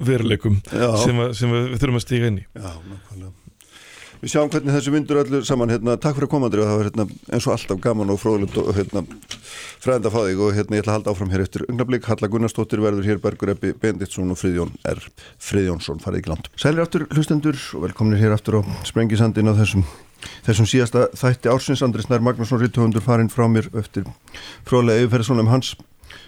veruleikum 0.00 0.56
sem, 0.70 1.18
að, 1.20 1.34
sem 1.38 1.52
að 1.52 1.66
við 1.74 1.82
þurfum 1.82 1.98
að 2.00 2.04
stíga 2.06 2.30
inn 2.30 2.38
í. 2.40 2.44
Já, 2.56 2.70
nákvæmlega 2.88 3.32
Við 4.20 4.34
sjáum 4.34 4.50
hvernig 4.52 4.74
þessu 4.74 4.92
myndur 4.92 5.18
öllu 5.22 5.38
saman. 5.48 5.70
Hérna, 5.72 5.94
takk 5.96 6.18
fyrir 6.18 6.26
að 6.28 6.32
koma 6.34 6.48
Andri 6.50 6.60
og 6.60 6.66
það 6.68 6.76
var 6.76 6.88
hérna, 6.90 7.04
eins 7.32 7.46
og 7.48 7.54
alltaf 7.54 7.78
gaman 7.80 8.10
og 8.12 8.18
fróðilegt 8.20 8.58
og 8.60 8.68
hérna, 8.76 9.02
fræðand 9.80 10.08
að 10.10 10.12
fá 10.12 10.18
þig 10.26 10.42
og 10.44 10.50
hérna, 10.58 10.76
ég 10.76 10.84
ætla 10.84 10.92
að 10.92 10.98
halda 10.98 11.14
áfram 11.14 11.32
hér 11.32 11.44
eftir 11.46 11.64
ungnablík 11.64 12.08
Halla 12.10 12.28
Gunnarsdóttir 12.34 12.82
verður 12.84 13.08
hér 13.08 13.22
Bergur 13.24 13.54
Ebbi 13.54 13.72
Benditsson 13.80 14.34
og 14.34 14.36
Friðjón 14.36 14.74
R. 14.92 15.00
Friðjónsson. 15.40 16.04
Farið 16.04 16.20
ekki 16.20 16.32
langt. 16.34 16.52
Sælir 16.60 16.84
aftur 16.84 17.06
hlustendur 17.08 17.56
og 17.78 17.86
velkominir 17.86 18.20
hér 18.20 18.36
aftur 18.36 18.60
á 18.60 18.62
Sprengisandin 18.90 19.48
á 19.48 19.56
þessum, 19.56 19.88
þessum 20.44 20.68
síðasta 20.68 21.08
þætti 21.16 21.54
ársins. 21.54 21.84
Andri 21.86 22.04
Snær 22.04 22.20
Magnússon 22.20 22.60
Ritthöfundur 22.60 23.06
farinn 23.06 23.32
frá 23.32 23.48
mér 23.48 23.72
eftir 23.80 24.04
fróðlega 24.68 25.06
yfirferðsson 25.06 25.40
um 25.40 25.48
hans. 25.48 25.78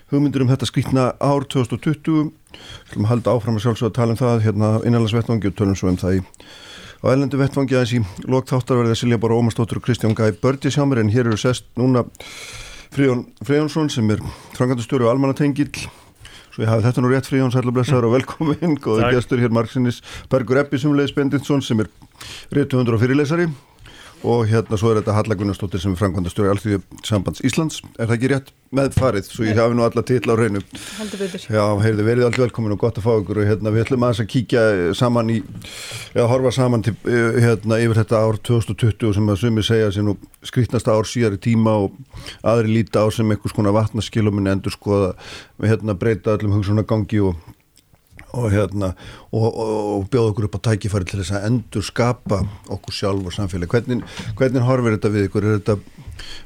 Hugmyndur 0.08 0.46
um 0.46 0.52
þetta 0.52 0.68
skrítna 0.68 1.10
ár 1.20 1.44
2020 1.44 2.32
Við 2.52 2.92
ætlum 2.92 3.06
að 3.06 3.12
halda 3.12 3.32
áfram 3.36 3.56
að 3.56 3.64
sjálfsögða 3.64 3.90
að 3.90 3.96
tala 3.96 4.14
um 4.14 4.20
það 4.20 4.42
hérna 4.46 4.68
innanlandsvettvangi 4.84 5.48
og 5.48 5.56
tölum 5.56 5.78
svo 5.78 5.88
um 5.88 5.98
það 6.00 6.18
í 6.18 6.22
á 7.02 7.10
ellendu 7.10 7.38
vettvangi 7.40 7.74
aðeins 7.74 7.94
í 7.98 8.30
lok 8.30 8.46
þáttarverðið 8.46 9.00
Silja 9.00 9.18
Bára 9.18 9.34
Ómarsdóttur 9.34 9.80
og 9.80 9.86
Kristján 9.88 10.14
Gæ 10.14 10.38
Bördi 10.38 10.70
sjá 10.70 10.84
mér 10.86 11.02
en 11.02 11.10
hér 11.10 11.26
eru 11.26 11.38
sest 11.40 11.66
núna 11.74 12.04
Fríðjón 12.94 13.24
Fríðjónsson 13.42 13.90
sem 13.90 14.12
er 14.14 14.22
frangandastjóri 14.54 15.08
og 15.08 15.10
almanatengil 15.10 15.66
svo 16.52 16.62
ég 16.62 16.70
hafi 16.70 16.86
þetta 16.86 17.02
nú 17.02 17.10
rétt 17.10 17.26
Fríðjón 17.26 17.54
særlega 17.54 17.74
blessaður 17.80 18.06
og 18.06 18.14
velkomin 18.20 18.78
góður 18.78 19.16
gestur 19.16 19.42
hér 19.42 19.50
Marksinis 19.50 19.98
Bergur 20.30 20.62
Eppi 20.62 20.78
Sumleis 20.78 21.14
Bendinsson 21.16 21.64
sem 21.66 21.82
er 21.82 21.90
réttuhundur 22.54 22.94
og 22.94 23.02
fyrirlesari 23.02 23.50
og 24.22 24.46
hérna 24.50 24.78
svo 24.78 24.92
er 24.92 25.00
þetta 25.00 25.14
Halla 25.16 25.36
Gunnarsdóttir 25.38 25.82
sem 25.82 25.94
er 25.94 25.98
frangandastjóri 25.98 26.50
Alþjóði 26.52 26.80
Sambands 27.06 27.42
Íslands. 27.46 27.80
Er 27.98 28.06
það 28.06 28.16
ekki 28.16 28.30
rétt 28.32 28.50
með 28.72 28.96
farið 28.96 29.28
svo 29.28 29.46
ég 29.46 29.58
hafi 29.58 29.76
nú 29.76 29.84
alla 29.84 30.04
titla 30.06 30.32
á 30.32 30.40
reynu 30.40 30.62
Já, 30.62 31.64
heyrðu, 31.82 32.06
verið 32.06 32.26
allt 32.28 32.38
velkomin 32.40 32.74
og 32.76 32.80
gott 32.80 33.00
að 33.00 33.06
fá 33.06 33.12
ykkur. 33.14 33.42
Og 33.42 33.48
hérna 33.50 33.72
við 33.74 33.84
ætlum 33.84 34.06
aðeins 34.06 34.22
að 34.24 34.30
kíkja 34.32 34.64
saman 34.96 35.32
í, 35.34 35.38
eða 36.14 36.28
horfa 36.30 36.54
saman 36.56 36.86
til, 36.86 36.94
eh, 37.04 37.40
hérna 37.44 37.80
yfir 37.82 38.02
þetta 38.02 38.22
ár 38.22 38.38
2020 38.50 39.16
sem 39.18 39.32
að 39.32 39.40
sumi 39.42 39.66
segja 39.66 39.90
sem 39.92 40.06
nú 40.06 40.16
skrýtnasta 40.46 40.94
ár 40.94 41.08
síðar 41.08 41.36
í 41.36 41.42
tíma 41.42 41.74
og 41.86 41.98
aðri 42.42 42.78
líta 42.78 43.02
á 43.02 43.06
sem 43.10 43.28
einhvers 43.28 43.56
konar 43.56 43.74
vatnaskiluminni 43.76 44.54
endur 44.54 44.72
skoða, 44.72 45.12
hérna 45.60 45.98
breyta 45.98 46.38
öllum 46.38 46.56
hugsunagangi 46.56 47.20
og 47.26 47.36
og 48.32 48.48
hérna 48.52 48.92
og, 49.32 49.46
og, 49.46 49.72
og 49.96 50.06
bjóða 50.12 50.32
okkur 50.32 50.48
upp 50.48 50.58
á 50.58 50.64
tækifæri 50.68 51.08
til 51.10 51.20
þess 51.20 51.34
að 51.36 51.46
endur 51.50 51.86
skapa 51.86 52.40
okkur 52.72 52.96
sjálf 52.96 53.28
og 53.28 53.36
samfélag. 53.36 53.72
Hvernig, 53.72 54.02
hvernig 54.38 54.66
horfir 54.66 54.96
þetta 54.96 55.12
við 55.14 55.28
ykkur? 55.28 55.48
Þetta, 55.58 55.76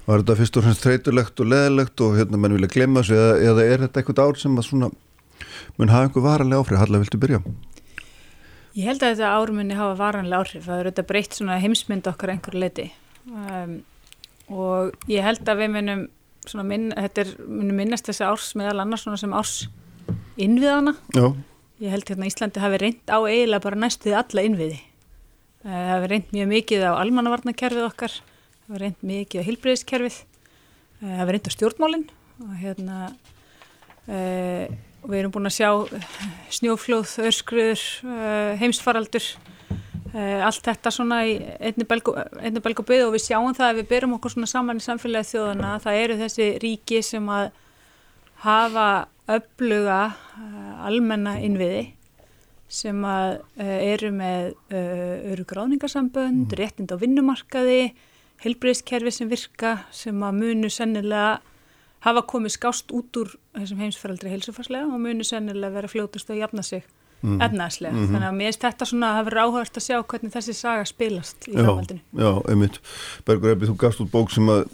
var 0.06 0.22
þetta 0.22 0.38
fyrst 0.40 0.58
og 0.58 0.66
fremst 0.66 0.84
þreytulegt 0.86 1.42
og 1.42 1.50
leðilegt 1.52 2.04
og 2.06 2.18
hérna 2.18 2.40
menn 2.40 2.56
vilja 2.56 2.72
glemma 2.72 3.02
þessu 3.02 3.16
eða, 3.18 3.38
eða 3.50 3.64
er 3.66 3.86
þetta 3.86 4.02
eitthvað 4.02 4.22
ár 4.26 4.40
sem 4.42 4.58
að 4.60 4.68
svona 4.70 4.90
mun 5.76 5.92
hafa 5.92 6.08
einhver 6.08 6.24
varalega 6.24 6.62
áfrið, 6.62 6.80
Halla, 6.80 7.00
viltu 7.02 7.20
byrja? 7.20 7.40
ég 8.76 8.84
held 8.90 9.00
að 9.02 9.14
þetta 9.14 9.32
ármunni 9.40 9.76
hafa 9.76 9.96
varanlega 9.96 10.42
áhrif. 10.44 10.64
Það 10.66 10.80
er 10.80 10.88
auðvitað 10.90 11.08
breytt 11.08 11.36
svona 11.38 11.56
heimsmynd 11.62 12.08
okkar 12.10 12.28
að 12.28 12.36
einhverju 12.36 12.60
leiti 12.60 12.86
um, 13.32 13.76
og 14.52 15.08
ég 15.10 15.24
held 15.24 15.48
að 15.48 15.62
við 15.62 15.72
munum 15.78 16.02
svona 16.46 16.66
minn, 16.68 16.90
þetta 16.94 17.22
er, 17.24 17.30
munum 17.48 17.80
minnast 17.80 18.06
þessi 18.06 18.26
árs 18.28 18.50
meðal 18.58 18.84
annars 18.84 19.06
svona 19.06 19.18
sem 19.18 19.32
árs 19.34 19.54
innviðana 20.38 20.92
Já, 21.16 21.32
ég 21.82 21.92
held 21.92 22.08
hérna 22.08 22.28
Íslandi 22.28 22.62
hafi 22.62 22.82
reynd 22.82 23.10
á 23.12 23.18
eiginlega 23.20 23.64
bara 23.64 23.80
næstuði 23.80 24.16
alla 24.16 24.44
innviði. 24.46 24.78
Eh, 25.66 25.74
það 25.74 25.88
hafi 25.90 26.08
reynd 26.12 26.28
mjög 26.30 26.50
mikið 26.52 26.82
á 26.86 26.92
almannavarnakerfið 26.94 27.86
okkar 27.88 28.12
það 28.14 28.68
hafi 28.68 28.80
reynd 28.84 29.00
mikið 29.10 29.42
á 29.42 29.46
hilbriðiskerfið 29.48 30.18
það 31.00 31.16
hafi 31.20 31.34
reynd 31.34 31.48
á 31.50 31.56
stjórnmálin 31.56 32.04
og 32.44 32.52
hérna 32.60 32.98
uh, 34.06 34.66
og 35.02 35.10
við 35.10 35.18
erum 35.18 35.34
búin 35.34 35.48
að 35.50 35.56
sjá 35.56 35.70
eh, 35.96 36.06
snjóflóð, 36.54 37.16
öskruður 37.30 37.82
heimsfaraldur 38.60 39.26
uh, 40.12 40.46
allt 40.46 40.62
þetta 40.68 40.92
svona 40.94 41.20
í 41.26 41.34
einni 41.58 41.86
belgu, 41.88 42.14
belgu 42.62 42.86
byggð 42.86 43.08
og 43.08 43.16
við 43.16 43.26
sjáum 43.26 43.56
það 43.56 43.72
að 43.72 43.80
við 43.80 43.90
berum 43.90 44.16
okkur 44.20 44.36
svona 44.36 44.50
saman 44.50 44.78
í 44.78 44.86
samfélagi 44.86 45.32
þjóðana 45.32 45.76
það 45.82 46.00
eru 46.04 46.20
þessi 46.22 46.48
ríki 46.62 47.02
sem 47.06 47.26
að 47.32 47.50
hafa 48.46 48.88
öfluga 49.26 50.00
uh, 50.12 50.86
almenna 50.86 51.36
innviði 51.42 51.92
sem 52.70 52.98
að 53.06 53.38
uh, 53.38 53.64
eru 53.64 54.10
með 54.14 54.54
uh, 54.74 55.32
örugráningasambönd, 55.32 56.46
mm. 56.46 56.56
réttind 56.58 56.94
á 56.94 56.96
vinnumarkaði, 56.98 57.92
helbriðskerfi 58.42 59.12
sem 59.14 59.30
virka, 59.30 59.78
sem 59.94 60.22
að 60.22 60.40
munu 60.42 60.70
sennilega 60.70 61.38
hafa 62.06 62.22
komið 62.28 62.56
skást 62.58 62.92
út 62.94 63.18
úr 63.18 63.32
þessum 63.56 63.80
heimsfæraldri 63.82 64.30
heilsufarslega 64.34 64.90
og 64.90 65.02
munu 65.02 65.26
sennilega 65.26 65.74
vera 65.74 65.90
fljótust 65.90 66.30
að 66.30 66.42
jafna 66.44 66.62
sig 66.66 66.84
mm. 67.22 67.38
efnaðslega. 67.46 67.94
Mhm. 67.94 68.10
Þannig 68.12 68.28
að 68.28 68.36
mér 68.38 68.50
finnst 68.50 68.66
þetta 68.66 68.88
svona 68.90 69.12
að 69.12 69.18
hafa 69.20 69.44
áhugast 69.46 69.78
að 69.80 69.86
sjá 69.86 69.98
hvernig 70.02 70.34
þessi 70.34 70.56
saga 70.56 70.88
spilast 70.88 71.48
í 71.48 71.54
já, 71.54 71.62
framhaldinu. 71.62 72.02
já, 72.20 72.30
einmitt 72.52 72.80
Bergur 73.26 73.54
Ebbi, 73.54 73.70
þú 73.70 73.78
gafst 73.80 74.02
út 74.04 74.12
bók 74.12 74.34
sem 74.34 74.52
að 74.52 74.66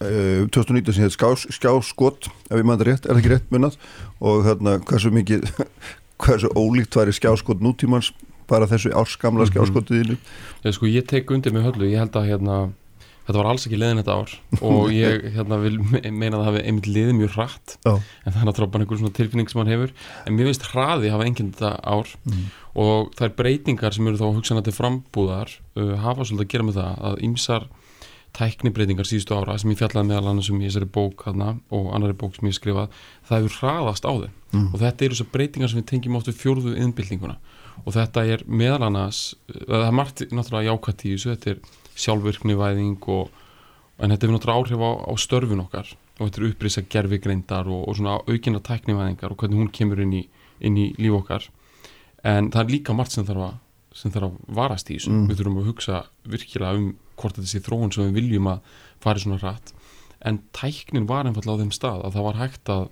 uh, 0.00 0.48
2019 0.48 0.94
sem 0.96 1.04
heit 1.06 1.14
skás, 1.16 1.46
skjáskot 1.52 2.28
ef 2.50 2.56
ég 2.58 2.66
maður 2.68 2.92
rétt, 2.92 3.06
er 3.06 3.14
það 3.14 3.22
ekki 3.22 3.32
rétt 3.34 3.50
munnað? 3.54 3.76
Og 4.20 4.44
þarna 4.46 4.78
hversu 4.88 5.12
mikið 5.14 5.48
hversu 6.22 6.52
ólíkt 6.56 6.94
væri 6.96 7.12
skjáskot 7.16 7.60
nútímans 7.64 8.12
bara 8.50 8.66
þessu 8.70 8.92
árskamla 8.94 9.44
Mhm. 9.46 9.52
skjáskotiðinu 9.52 10.16
Já, 10.64 10.70
sko, 10.72 10.86
ég 10.86 11.06
tek 11.08 11.30
undir 11.30 11.52
með 11.54 11.68
höllu, 11.70 11.90
ég 11.90 11.98
held 11.98 12.14
að 12.18 12.28
hérna, 12.30 12.56
þetta 13.26 13.38
var 13.38 13.46
alls 13.50 13.64
ekki 13.66 13.78
liðin 13.78 13.98
þetta 14.02 14.14
ár. 14.18 14.32
Og 14.62 14.90
ég 15.02 15.24
hérna, 15.34 15.56
vil 15.62 15.78
me- 15.78 16.02
meina 16.10 16.36
að 16.36 16.42
það 16.42 16.48
hafi 16.50 16.62
einmitt 16.68 16.86
liðið 16.90 17.16
mjög 17.18 17.32
hratt. 17.36 17.76
Já, 17.86 17.92
en 18.26 18.32
það 18.34 18.40
er 18.42 18.46
náttúrulega 18.50 18.72
bara 18.76 18.84
einhver 18.84 19.00
svona 19.00 19.14
tilfinning 19.18 19.50
sem 19.50 19.60
hann 19.62 19.72
hefur. 19.72 19.92
En 20.26 20.36
mér 20.38 20.50
finnst 20.50 20.68
hraði 20.70 21.10
hafa 21.14 21.26
enginn 21.26 21.52
þetta 21.54 21.72
ár. 21.82 22.12
Mm. 22.28 22.44
og 22.82 23.10
þær 23.18 23.32
breytingar 23.36 23.92
sem 23.92 24.06
eru 24.08 24.16
þá 24.16 24.28
hugsanlega 24.32 24.64
til 24.70 24.72
frambúðar 24.78 25.50
uh, 25.76 25.90
hafa 26.00 26.24
svolítið 26.24 26.46
að 26.46 26.52
gera 26.54 26.64
með 26.68 26.78
það 26.78 27.02
að 27.10 27.18
ýmsar 27.26 27.66
tæknibreytingar 28.36 29.08
síðustu 29.08 29.36
ára 29.36 29.58
sem 29.60 29.72
ég 29.72 29.80
fjallaði 29.80 30.08
meðal 30.08 30.30
annars 30.30 30.48
um 30.52 30.60
í 30.60 30.68
þessari 30.68 30.88
bók 30.92 31.26
hana, 31.28 31.56
og 31.70 31.90
annari 31.96 32.16
bók 32.16 32.36
sem 32.36 32.48
ég 32.48 32.54
hef 32.54 32.60
skrifað 32.60 33.02
það 33.28 33.42
hefur 33.42 33.58
hraðast 33.60 34.08
á 34.08 34.12
þeim. 34.12 34.38
Mm. 34.52 34.68
og 34.72 34.80
þetta 34.80 35.04
eru 35.04 35.16
þessar 35.16 35.32
breytingar 35.32 35.72
sem 35.72 35.80
við 35.80 35.88
tengjum 35.90 36.16
oft 36.18 36.28
við 36.28 36.40
fjórðu 36.40 36.72
innbyltinguna 36.80 37.36
og 37.84 37.94
þetta 37.96 38.24
er 38.28 38.42
meðal 38.48 38.88
annars 38.88 39.20
uh, 39.52 39.62
það 39.68 39.86
er 39.86 39.96
margt 39.96 40.24
náttúrulega 40.28 40.72
jákvætt 40.72 41.04
í 41.06 41.14
þessu 41.14 41.32
þetta 41.32 41.54
er 41.54 41.62
sjálfvirknivæðing 41.98 43.08
og, 43.12 43.32
en 43.98 44.12
þetta 44.12 44.26
hefur 44.26 44.36
náttúrulega 44.36 44.60
áhrif 44.60 44.84
á, 44.84 44.90
á 45.08 45.12
störfun 45.20 45.64
okkar. 45.64 45.90
Og 46.18 46.28
þetta 46.28 46.40
er 46.40 46.46
upprýsa 46.50 46.84
gerfigreindar 46.92 47.68
og, 47.70 47.84
og 47.88 47.98
svona 47.98 48.18
aukina 48.28 48.62
tæknivæðingar 48.64 49.34
og 49.34 49.42
hvernig 49.42 49.60
hún 49.60 49.72
kemur 49.74 50.02
inn 50.04 50.14
í, 50.16 50.22
inn 50.64 50.78
í 50.78 50.88
líf 51.00 51.18
okkar. 51.22 51.48
En 52.28 52.50
það 52.54 52.62
er 52.64 52.74
líka 52.76 52.96
margt 52.96 53.16
sem 53.16 53.26
þarf 53.26 53.46
að, 53.48 53.60
sem 53.94 54.10
þarf 54.14 54.30
að 54.30 54.54
varast 54.56 54.90
í 54.90 54.98
Mm. 55.06 55.26
við 55.28 55.36
þurfum 55.40 55.60
að 55.62 55.68
hugsa 55.70 56.02
virkilega 56.24 56.76
um 56.78 56.94
hvort 57.16 57.36
þetta 57.36 57.50
sé 57.52 57.60
þróun 57.60 57.92
sem 57.92 58.04
við 58.08 58.14
viljum 58.20 58.46
að 58.52 58.60
fari 59.00 59.20
svona 59.20 59.38
hratt 59.42 59.72
en 60.24 60.38
tæknin 60.52 61.06
var 61.08 61.24
einfallega 61.26 61.58
á 61.58 61.60
þeim 61.62 61.72
stað 61.74 62.04
að 62.06 62.12
það 62.16 62.26
var 62.28 62.40
hægt 62.42 62.68
að 62.72 62.88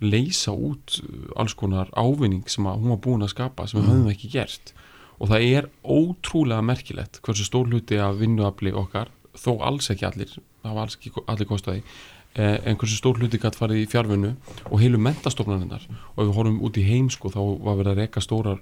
leysa 0.00 0.52
út 0.52 1.00
uh, 1.02 1.40
alls 1.40 1.54
konar 1.54 1.90
ávinning 1.96 2.44
sem 2.48 2.64
að 2.68 2.78
hún 2.80 2.94
var 2.94 3.00
búin 3.04 3.24
að 3.26 3.32
skapa 3.34 3.66
sem 3.68 3.80
við 3.80 3.86
Mm. 3.88 3.92
höfum 3.96 4.12
ekki 4.14 4.30
gert 4.32 4.72
og 5.20 5.28
það 5.28 5.46
er 5.56 5.68
ótrúlega 5.84 6.62
merkilegt 6.64 7.20
hversu 7.22 7.44
stór 7.44 7.68
hluti 7.68 7.98
af 8.00 8.16
vinnuafli 8.20 8.72
okkar 8.72 9.10
þó 9.36 9.60
alls 9.60 9.90
ekki 9.92 10.06
allir, 10.08 10.30
það 10.64 10.74
var 10.74 10.82
alls 10.86 10.96
ekki 10.96 11.12
allir 11.28 11.46
kostaði 11.46 11.82
eh, 12.34 12.58
en 12.64 12.76
hversu 12.80 12.96
stór 12.96 13.18
hluti 13.20 13.38
gætt 13.38 13.56
farið 13.58 13.82
í 13.84 13.88
fjárvinnu 13.90 14.32
og 14.70 14.80
heilu 14.80 14.98
mentastofnaninnar 14.98 15.84
og 16.16 16.22
ef 16.24 16.28
við 16.30 16.34
horfum 16.38 16.60
út 16.64 16.76
í 16.80 16.86
heim 16.88 17.10
sko 17.10 17.28
þá 17.28 17.40
var 17.64 17.76
verið 17.82 17.92
að 17.92 18.00
reka 18.04 18.20
stórar 18.24 18.60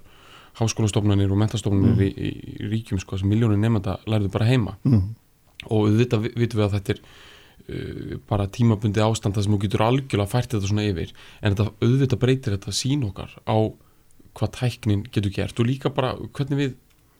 háskólastofnanir 0.59 1.31
og 1.31 1.39
mentastofnanir 1.39 2.05
í, 2.07 2.09
í, 2.09 2.29
í 2.57 2.69
ríkjum 2.73 3.01
sko 3.01 3.19
sem 3.19 3.29
miljónir 3.29 3.59
nefnda 3.61 3.99
lærðu 4.09 4.31
bara 4.33 4.49
heima. 4.49 4.77
Mm. 4.87 5.09
og 5.67 5.89
við 5.89 6.15
vitum 6.39 6.55
við 6.55 6.63
að 6.63 6.77
þetta 6.77 6.93
er 6.95 7.01
uh, 7.03 8.17
bara 8.29 8.47
tímabundi 8.47 9.03
ástand 9.03 9.35
þar 9.35 9.45
sem 9.45 9.55
þú 9.55 9.61
getur 9.65 9.85
algjörlega 9.85 10.31
fært 10.31 10.55
þetta 10.55 10.71
svona 10.71 10.87
yfir. 10.87 11.13
En 11.41 11.55
þetta 11.55 11.73
auðvitað 11.83 12.23
breytir 12.23 12.55
þetta 12.57 12.75
sín 12.75 13.05
okkar 13.09 13.35
á 13.43 13.57
hvað 14.39 14.53
tæknin 14.55 15.03
getur 15.11 15.33
gert 15.35 15.59
og 15.59 15.67
líka 15.67 15.91
bara 15.93 16.13
hvernig 16.15 16.59
við 16.59 16.77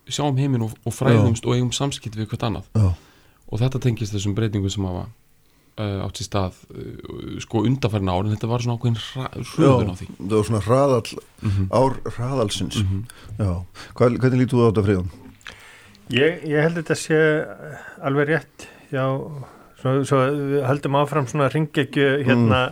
sjáum 0.10 0.40
heiminn 0.40 0.66
og, 0.66 0.74
og 0.88 0.96
fræðumst 0.96 1.46
og 1.46 1.58
eigum 1.58 1.74
samskipt 1.76 2.18
við 2.18 2.32
hvert 2.32 2.48
annað. 2.48 2.70
Já, 2.74 2.94
og 3.50 3.62
þetta 3.62 3.82
tengist 3.84 4.14
þessum 4.16 4.36
breytingum 4.38 4.72
sem 4.74 4.86
hafa 4.88 5.08
átt 5.80 6.20
sér 6.20 6.28
stað 6.28 6.58
uh, 6.74 7.38
sko 7.44 7.64
undarfærin 7.68 8.12
ár 8.12 8.26
en 8.26 8.34
þetta 8.34 8.50
var 8.52 8.64
svona 8.66 8.78
ákveðin 8.80 9.00
hröðun 9.54 9.94
á 9.94 9.96
því. 10.00 10.08
Það 10.18 10.36
var 10.36 10.48
svona 10.50 10.64
hraðall 10.66 11.14
mm 11.16 11.50
-hmm. 11.50 11.68
ár 11.72 11.98
hraðalsins 12.18 12.84
Mm 12.84 13.06
Já, 13.40 13.52
Hvað, 13.96 14.20
hvernig 14.20 14.40
lítur 14.40 14.60
þú 14.60 14.64
á 14.64 14.70
þetta 14.70 14.86
Fríðan? 14.88 15.10
Ég, 16.10 16.44
ég 16.50 16.62
held 16.62 16.76
þetta 16.82 16.96
sé 16.96 17.20
alveg 18.02 18.28
rétt 18.28 18.68
já, 18.92 19.06
svo, 19.82 20.04
svo 20.04 20.20
við 20.34 20.64
höldum 20.66 20.96
áfram 20.96 21.28
svona 21.30 21.50
ringekju 21.54 22.24
hérna 22.26 22.72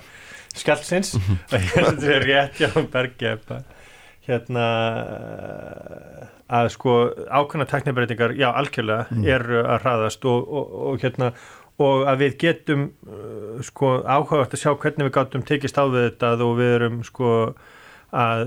skjálsins 0.57 1.15
og 1.15 1.53
ég 1.53 1.73
held 1.75 2.01
þetta 2.01 2.01
sé 2.01 2.19
rétt 2.25 2.59
já, 2.59 2.71
bergi 2.91 3.35
hérna 4.27 4.65
að 6.47 6.69
sko 6.71 6.95
ákveðna 7.27 7.67
teknibreitingar, 7.67 8.33
já 8.39 8.49
algjörlega 8.53 9.07
mm. 9.11 9.23
eru 9.27 9.61
að 9.63 9.81
hraðast 9.83 10.27
og, 10.27 10.47
og, 10.47 10.75
og 10.89 11.01
hérna 11.03 11.31
og 11.77 12.07
að 12.09 12.23
við 12.23 12.37
getum 12.41 12.87
uh, 13.07 13.57
sko 13.65 13.97
áhugast 14.03 14.55
að 14.55 14.63
sjá 14.63 14.71
hvernig 14.73 15.09
við 15.09 15.15
gátum 15.17 15.45
tekist 15.45 15.77
á 15.77 15.85
þetta 15.85 16.33
og 16.45 16.55
við 16.59 16.73
erum 16.79 17.01
sko 17.05 17.33
að 18.17 18.45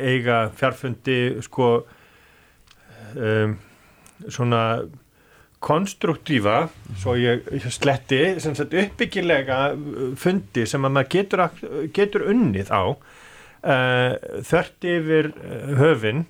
eiga 0.00 0.38
fjárfundi 0.56 1.18
sko 1.44 1.68
um, 3.14 3.58
svona 4.26 4.62
konstruktífa 5.60 6.68
svo 6.96 7.16
ég, 7.18 7.44
ég 7.52 7.66
sletti 7.74 8.20
uppbyggilega 8.38 9.58
fundi 10.18 10.64
sem 10.70 10.86
að 10.86 10.94
maður 10.94 11.10
getur, 11.14 11.44
getur 11.94 12.26
unnið 12.32 12.70
á 12.72 12.82
uh, 12.88 14.12
þörti 14.46 14.94
yfir 15.00 15.32
höfin 15.78 16.24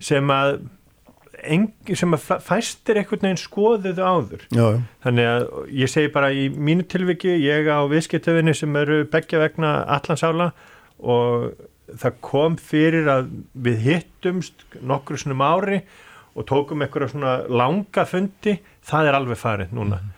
sem 0.00 0.30
að 0.32 0.60
engi 1.44 1.96
sem 1.96 2.16
að 2.16 2.42
fæstir 2.44 3.00
einhvern 3.00 3.24
veginn 3.24 3.40
skoðuðu 3.40 4.04
áður 4.04 4.44
Já. 4.52 4.66
þannig 5.04 5.30
að 5.30 5.46
ég 5.80 5.92
segi 5.92 6.12
bara 6.12 6.30
í 6.34 6.48
mínu 6.52 6.86
tilviki 6.90 7.32
ég 7.40 7.70
á 7.70 7.80
viðskiptöfinni 7.90 8.54
sem 8.56 8.76
eru 8.80 9.02
begja 9.10 9.40
vegna 9.42 9.80
allansála 9.96 10.50
og 11.00 11.50
það 11.98 12.20
kom 12.24 12.56
fyrir 12.60 13.08
að 13.10 13.32
við 13.54 13.82
hittumst 13.86 14.64
nokkru 14.86 15.18
snum 15.20 15.42
ári 15.42 15.80
og 16.36 16.46
tókum 16.48 16.84
einhverja 16.84 17.10
svona 17.14 17.34
langa 17.50 18.06
fundi 18.08 18.58
það 18.86 19.10
er 19.10 19.18
alveg 19.18 19.40
farið 19.40 19.74
núna 19.76 19.98
mm. 19.98 20.12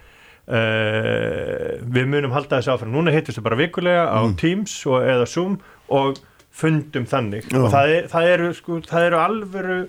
uh, 0.59 1.71
við 1.97 2.11
munum 2.13 2.35
halda 2.37 2.59
þessu 2.59 2.75
áfram 2.75 2.93
núna 2.95 3.15
hittust 3.15 3.41
við 3.41 3.49
bara 3.49 3.61
vikulega 3.63 4.05
á 4.11 4.21
mm. 4.21 4.37
Teams 4.43 4.77
og, 4.91 5.01
eða 5.07 5.31
Zoom 5.31 5.59
og 5.93 6.21
fundum 6.53 7.09
þannig 7.09 7.49
Já. 7.49 7.59
og 7.63 7.73
það, 7.73 7.97
er, 7.97 8.09
það, 8.13 8.31
eru, 8.35 8.55
sko, 8.59 8.79
það 8.89 9.09
eru 9.09 9.21
alvöru 9.23 9.81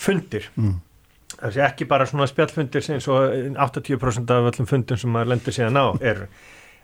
fundir 0.00 0.48
mm. 0.54 0.78
það 1.36 1.54
sé 1.56 1.64
ekki 1.66 1.88
bara 1.90 2.08
svona 2.08 2.28
spjallfundir 2.30 2.84
sem 2.84 3.02
svo 3.02 3.20
80% 3.26 4.34
af 4.34 4.50
öllum 4.52 4.70
fundum 4.70 5.00
sem 5.00 5.12
maður 5.12 5.34
lendur 5.34 5.56
síðan 5.56 5.80
á 5.80 5.86
er 6.00 6.26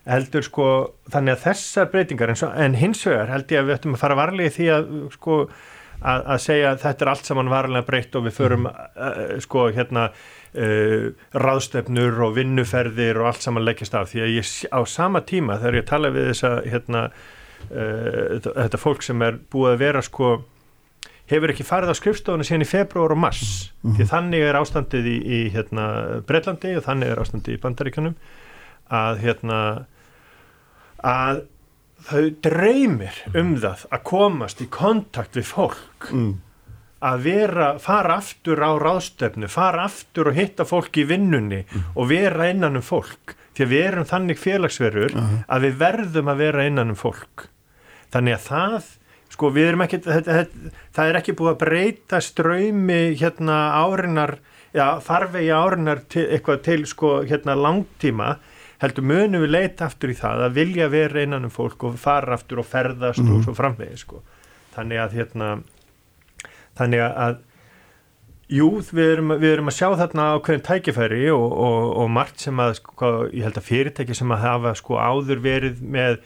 heldur 0.09 0.47
sko 0.47 0.69
þannig 1.13 1.37
að 1.37 1.43
þessar 1.49 1.91
breytingar 1.93 2.33
en, 2.33 2.39
en 2.65 2.79
hins 2.79 3.03
vegar 3.07 3.33
held 3.33 3.51
ég 3.53 3.61
að 3.61 3.69
við 3.69 3.77
ættum 3.79 3.97
að 3.97 4.05
fara 4.05 4.19
varlega 4.19 4.53
í 4.53 4.57
því 4.57 4.71
að 4.75 4.89
sko 5.17 5.39
að, 5.99 6.21
að 6.23 6.43
segja 6.45 6.73
að 6.73 6.83
þetta 6.85 7.05
er 7.05 7.11
allt 7.13 7.29
saman 7.29 7.53
varlega 7.53 7.87
breytt 7.87 8.19
og 8.19 8.27
við 8.29 8.37
förum 8.39 8.69
mm. 8.69 8.85
uh, 9.09 9.33
sko 9.45 9.65
hérna 9.75 10.05
uh, 10.09 11.09
ráðstefnur 11.45 12.23
og 12.27 12.37
vinnuferðir 12.39 13.21
og 13.23 13.33
allt 13.33 13.45
saman 13.45 13.67
leggjast 13.67 13.99
af 13.99 14.13
því 14.13 14.25
að 14.25 14.37
ég 14.37 14.53
á 14.71 14.81
sama 14.89 15.25
tíma 15.27 15.59
þegar 15.63 15.81
ég 15.81 15.91
tala 15.91 16.13
við 16.15 16.31
þessa 16.33 16.55
hérna 16.67 17.09
uh, 17.09 18.39
þetta 18.47 18.81
fólk 18.81 19.05
sem 19.07 19.27
er 19.27 19.41
búið 19.51 19.75
að 19.75 19.85
vera 19.85 20.05
sko 20.07 20.39
hefur 21.29 21.53
ekki 21.53 21.67
farið 21.67 21.93
á 21.93 22.01
skrifstofuna 22.01 22.47
síðan 22.47 22.65
í 22.65 22.71
februar 22.71 23.13
og 23.15 23.21
mars 23.21 23.45
mm 23.83 23.91
-hmm. 23.91 23.97
því 23.99 24.09
þannig 24.13 24.49
er 24.49 24.59
ástandið 24.59 25.07
í, 25.07 25.17
í 25.19 25.41
hérna, 25.55 25.85
Breitlandi 26.27 26.77
og 26.77 26.85
þannig 26.85 27.13
er 27.13 27.23
ástandið 27.23 27.55
í 27.55 27.63
Bandaríkanum 27.63 28.19
að 28.89 29.23
hérna 29.23 29.61
að 31.05 31.45
þau 32.09 32.29
dreymir 32.43 33.17
um 33.37 33.57
það 33.61 33.87
að 33.91 34.05
komast 34.07 34.61
í 34.63 34.69
kontakt 34.73 35.37
við 35.37 35.49
fólk 35.51 36.11
mm. 36.13 36.31
að 37.05 37.25
vera, 37.27 37.69
fara 37.83 38.19
aftur 38.23 38.63
á 38.63 38.73
ráðstöfnu, 38.79 39.51
fara 39.51 39.85
aftur 39.89 40.31
og 40.31 40.39
hitta 40.39 40.65
fólk 40.65 40.97
í 40.97 41.07
vinnunni 41.09 41.65
mm. 41.65 41.91
og 41.95 42.09
vera 42.09 42.49
innan 42.51 42.79
um 42.79 42.87
fólk 42.87 43.37
því 43.59 43.67
að 43.67 43.73
við 43.75 43.85
erum 43.89 44.07
þannig 44.07 44.39
félagsverður 44.39 45.15
uh 45.17 45.23
-huh. 45.23 45.39
að 45.49 45.67
við 45.67 45.79
verðum 45.83 46.29
að 46.31 46.41
vera 46.45 46.67
innan 46.67 46.95
um 46.95 46.99
fólk 46.99 47.49
þannig 48.13 48.39
að 48.39 48.47
það 48.47 48.85
sko 49.39 49.53
við 49.55 49.69
erum 49.71 49.85
ekki 49.85 50.01
það 50.03 51.05
er 51.05 51.17
ekki 51.21 51.37
búið 51.39 51.53
að 51.53 51.59
breyta 51.61 52.19
ströymi 52.19 53.03
hérna 53.21 53.59
árinar 53.79 54.41
já, 54.75 54.99
farvegi 54.99 55.53
árinar 55.55 56.03
til, 56.11 56.25
eitthvað 56.27 56.65
til 56.67 56.81
sko 56.91 57.13
hérna 57.23 57.55
langtíma 57.55 58.33
heldur 58.83 59.07
munum 59.07 59.45
við 59.45 59.55
leita 59.55 59.87
aftur 59.87 60.11
í 60.11 60.17
það 60.19 60.43
að 60.49 60.57
vilja 60.59 60.89
vera 60.91 61.23
innan 61.23 61.47
um 61.47 61.55
fólk 61.55 61.87
og 61.87 61.99
fara 62.03 62.35
aftur 62.35 62.65
og 62.65 62.67
ferðast 62.67 63.23
mm. 63.23 63.29
og 63.31 63.37
mhm. 63.37 63.45
svo 63.47 63.55
framvegi 63.55 64.01
sko 64.03 64.25
þannig 64.75 65.05
að 65.05 65.15
hérna 65.21 65.51
þannig 66.79 67.05
að 67.07 67.39
jú 68.59 68.69
við 68.91 69.13
erum, 69.13 69.37
við 69.39 69.53
erum 69.53 69.71
að 69.71 69.77
sjá 69.79 69.89
þarna 70.01 70.27
á 70.35 70.43
hverjum 70.43 70.67
tækifæri 70.67 71.23
og, 71.31 71.47
og, 71.47 71.87
og 72.03 72.11
margt 72.11 72.43
sem 72.43 72.65
að 72.65 72.75
sko, 72.81 73.13
ég 73.31 73.47
held 73.47 73.63
að 73.63 73.71
fyrirtæki 73.71 74.19
sem 74.19 74.35
að 74.35 74.45
hafa 74.49 74.75
sko 74.79 74.99
áður 74.99 75.47
verið 75.47 75.83
með 75.85 76.19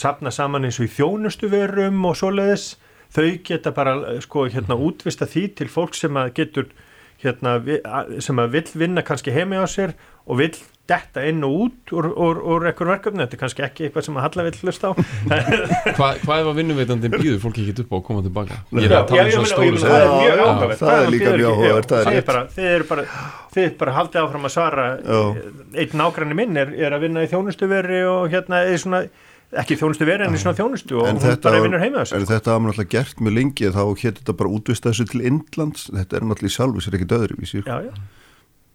sapna 0.00 0.32
saman 0.34 0.66
eins 0.68 0.80
og 0.80 0.88
í 0.88 0.94
þjónustu 0.96 1.50
verum 1.52 2.04
og 2.08 2.18
svoleiðis. 2.18 2.74
Þau 3.14 3.28
geta 3.46 3.70
bara 3.74 3.96
sko 4.24 4.48
hérna 4.50 4.78
útvista 4.80 5.28
því 5.30 5.48
til 5.60 5.70
fólk 5.70 5.94
sem 5.98 6.16
að 6.18 6.32
getur 6.40 6.70
hérna 7.22 7.58
sem 8.22 8.40
að 8.42 8.56
vill 8.58 8.70
vinna 8.74 9.04
kannski 9.06 9.34
heimi 9.34 9.60
á 9.60 9.66
sér 9.70 9.94
og 10.24 10.40
vill 10.40 10.56
detta 10.88 11.22
inn 11.24 11.40
og 11.46 11.52
út 11.64 11.92
úr, 11.96 12.10
úr, 12.12 12.40
úr 12.44 12.66
ekkur 12.68 12.90
verkefni, 12.90 13.22
þetta 13.24 13.36
er 13.36 13.40
kannski 13.40 13.62
ekki 13.64 13.86
eitthvað 13.86 14.04
sem 14.04 14.18
að 14.18 14.24
Halla 14.26 14.44
vill 14.44 14.58
hlusta 14.60 14.90
á. 14.90 14.92
Hva, 15.96 16.08
Hvað 16.24 16.34
er 16.34 16.48
að 16.50 16.58
vinnuveitandin 16.58 17.14
býður 17.14 17.38
fólki 17.40 17.64
ekki 17.64 17.86
upp 17.86 17.94
á 17.94 17.96
að 17.96 18.02
koma 18.08 18.24
tilbaka? 18.26 18.58
Ég 18.76 18.88
er 18.90 18.96
að 18.98 19.06
tala 19.08 19.24
um 19.24 19.32
svo 19.32 19.44
stóru 19.48 19.80
Það 19.80 19.96
er 19.96 20.12
mjög 20.12 20.42
áhugavert. 20.44 20.82
Það 20.82 20.96
er 20.98 21.12
líka 21.14 21.32
mjög 21.38 21.54
áhugavert 21.54 21.94
Þið 22.58 22.68
eru 22.74 22.88
bara, 22.90 23.06
þið 23.56 23.70
bara 23.80 23.94
haldið 23.96 24.20
áfram 24.24 24.48
að 24.50 24.54
svara. 24.58 24.86
Einn 25.72 25.96
nágranni 26.02 26.38
minn 26.42 26.60
er, 26.60 26.74
er 26.84 26.98
að 26.98 27.06
vinna 27.06 27.24
í 27.24 27.30
þjónustuveri 27.32 28.02
og 28.10 28.28
hérna 28.34 28.60
er 28.68 28.82
svona 28.84 29.06
ekki 29.62 29.78
þjónustu 29.80 30.08
verið 30.08 30.28
en 30.28 30.36
í 30.36 30.42
svona 30.42 30.58
þjónustu 30.58 30.98
og 31.00 31.08
en 31.10 31.20
hún 31.22 31.38
bara 31.44 31.62
vinnur 31.64 31.82
heima 31.82 32.02
þessu. 32.02 32.18
En 32.18 32.28
þetta 32.28 32.56
hafa 32.56 32.66
náttúrulega 32.66 32.92
gert 32.96 33.22
mjög 33.22 33.38
lengi 33.38 33.70
þá 33.74 33.82
hétt 34.02 34.20
þetta 34.20 34.36
bara 34.40 34.52
útvist 34.58 34.88
þessu 34.88 35.08
til 35.10 35.24
Indlands, 35.30 35.88
þetta 35.92 36.18
er 36.18 36.28
náttúrulega 36.28 36.52
í 36.52 36.58
sjálfu 36.58 36.84
sér 36.84 36.98
ekki 36.98 37.10
döður 37.14 37.34
í 37.38 37.50
sír. 37.50 37.64
Já, 37.68 37.88
já. 37.88 37.94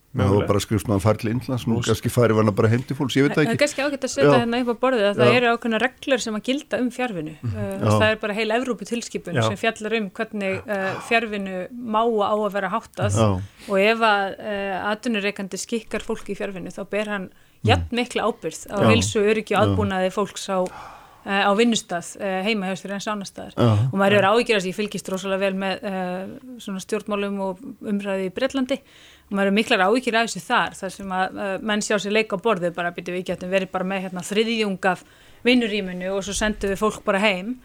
Það 0.10 0.32
var 0.34 0.46
bara 0.50 0.60
skrifst 0.64 0.88
náðan 0.90 1.02
fari 1.04 1.22
til 1.22 1.30
Indlands, 1.30 1.64
nú 1.70 1.76
kannski 1.86 2.10
fari 2.10 2.34
varna 2.34 2.54
bara 2.58 2.70
heim 2.72 2.82
til 2.82 2.96
fólks, 2.98 3.14
ég 3.20 3.28
veit 3.28 3.36
það 3.36 3.44
ekki. 3.44 3.50
Það 3.50 3.56
er 3.56 3.60
kannski 3.62 3.84
ágætt 3.86 4.08
að 4.08 4.12
setja 4.16 4.38
hérna 4.40 4.62
upp 4.64 4.72
á 4.74 4.76
borðið 4.82 5.06
að 5.06 5.20
það 5.20 5.36
eru 5.38 5.52
ákveðna 5.54 5.82
reglur 5.84 6.24
sem 6.24 6.40
að 6.40 6.46
gilda 6.48 6.80
um 6.82 6.88
fjárvinu. 6.96 7.34
Uh, 7.44 7.68
það 7.84 8.06
er 8.08 8.18
bara 8.24 8.38
heil 8.40 8.48
Evrópu 8.56 8.88
tilskipun 8.90 9.38
já. 9.38 9.44
sem 9.46 9.60
fjallar 9.62 9.98
um 10.00 10.08
hvernig 10.18 10.64
uh, 10.66 10.88
fjárvinu 11.06 11.60
má 11.70 12.02
á 12.02 12.34
að 12.34 12.48
vera 12.58 12.72
háttað 12.74 13.20
já. 13.22 13.28
og 13.70 13.84
ef 13.84 14.02
að 14.10 14.34
uh, 14.40 14.74
atvinnureikandi 14.96 15.62
skikkar 15.62 16.08
fólki 16.08 16.34
í 16.34 16.40
fjárvinu 16.42 16.74
þá 16.74 16.82
ber 16.90 17.14
hann 17.14 17.30
jætt 17.68 17.92
mikla 17.96 18.30
ábyrð 18.30 18.66
á 18.72 18.78
hilsu, 18.88 19.22
öryggi 19.24 19.56
og 19.58 19.64
aðbúnaði 19.64 20.12
fólks 20.16 20.48
á, 20.48 20.64
uh, 20.64 21.44
á 21.44 21.52
vinnustad 21.60 22.08
uh, 22.20 22.40
heima 22.46 22.70
hjá 22.70 22.80
sér 22.80 22.96
en 22.96 23.04
sánastadar 23.04 23.56
og 23.60 23.96
maður 24.00 24.20
eru 24.22 24.34
ágjörðast, 24.36 24.70
ég 24.70 24.78
fylgist 24.78 25.10
rosalega 25.12 25.44
vel 25.44 25.58
með 25.60 25.88
uh, 25.90 26.78
stjórnmálum 26.86 27.40
og 27.44 27.64
umræði 27.84 28.30
í 28.30 28.36
Breitlandi 28.36 28.80
og 28.80 29.36
maður 29.36 29.52
eru 29.52 29.58
miklar 29.60 29.86
ágjörð 29.90 30.22
af 30.22 30.30
þessu 30.30 30.46
þar 30.46 30.78
þar 30.80 30.96
sem 30.96 31.18
að 31.20 31.42
menn 31.68 31.84
sjá 31.86 31.98
sér 31.98 32.16
leika 32.16 32.40
á 32.40 32.44
borðu 32.46 32.72
bara 32.76 32.94
byrju 32.96 33.18
við 33.18 33.28
getum 33.34 33.52
verið 33.52 33.74
bara 33.74 33.90
með 33.92 34.08
hérna, 34.08 34.26
þriðjung 34.30 34.88
af 34.90 35.04
vinnuríminu 35.44 36.16
og 36.16 36.24
svo 36.26 36.36
sendum 36.36 36.72
við 36.72 36.82
fólk 36.82 37.04
bara 37.06 37.22
heim. 37.24 37.60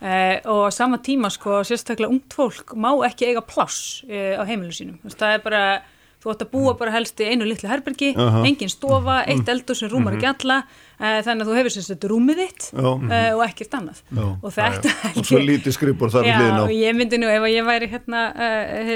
Og 0.00 0.62
á 0.64 0.70
sama 0.72 0.96
tíma 1.04 1.28
sko 1.30 1.58
sérstaklega 1.68 2.08
ungt 2.08 2.32
fólk 2.32 2.72
má 2.72 2.88
ekki 3.04 3.28
eiga 3.28 3.42
pláss 3.44 4.00
á 4.08 4.40
heimilu 4.48 4.72
sínum. 4.72 4.96
Það 5.04 5.34
er 5.36 5.42
bara 5.44 5.62
þú 6.20 6.34
ætti 6.34 6.46
að 6.46 6.52
búa 6.52 6.76
bara 6.76 6.94
helst 6.94 7.20
í 7.20 7.28
einu 7.32 7.48
litlu 7.48 7.68
herbergi, 7.70 8.14
uh 8.16 8.20
-huh. 8.20 8.46
engin 8.46 8.68
stofa, 8.68 9.24
eitt 9.24 9.46
mm. 9.46 9.52
eldur 9.54 9.76
sem 9.76 9.88
rúmar 9.88 10.14
ekki 10.14 10.26
mhm. 10.26 10.36
alla 10.36 10.56
uh, 10.58 10.68
þannig 11.00 11.44
að 11.44 11.48
þú 11.50 11.56
hefur 11.56 11.74
sérstaklega 11.74 12.10
rúmið 12.12 12.40
þitt 12.42 12.66
uh, 12.76 13.12
og 13.34 13.42
ekkert 13.46 13.76
annað. 13.78 14.00
Já. 14.10 14.24
og 14.28 14.52
þetta 14.54 14.90
ja, 14.92 15.12
og 15.14 15.28
svo 15.30 15.40
lítið 15.40 15.76
skrippur 15.76 16.12
þar 16.12 16.28
já, 16.28 16.38
og 16.60 16.72
ég 16.74 16.96
myndi 16.96 17.20
nú 17.20 17.30
ef 17.32 17.46
ég 17.50 17.66
væri 17.66 17.88
hérna 17.90 18.24
uh, 18.34 18.92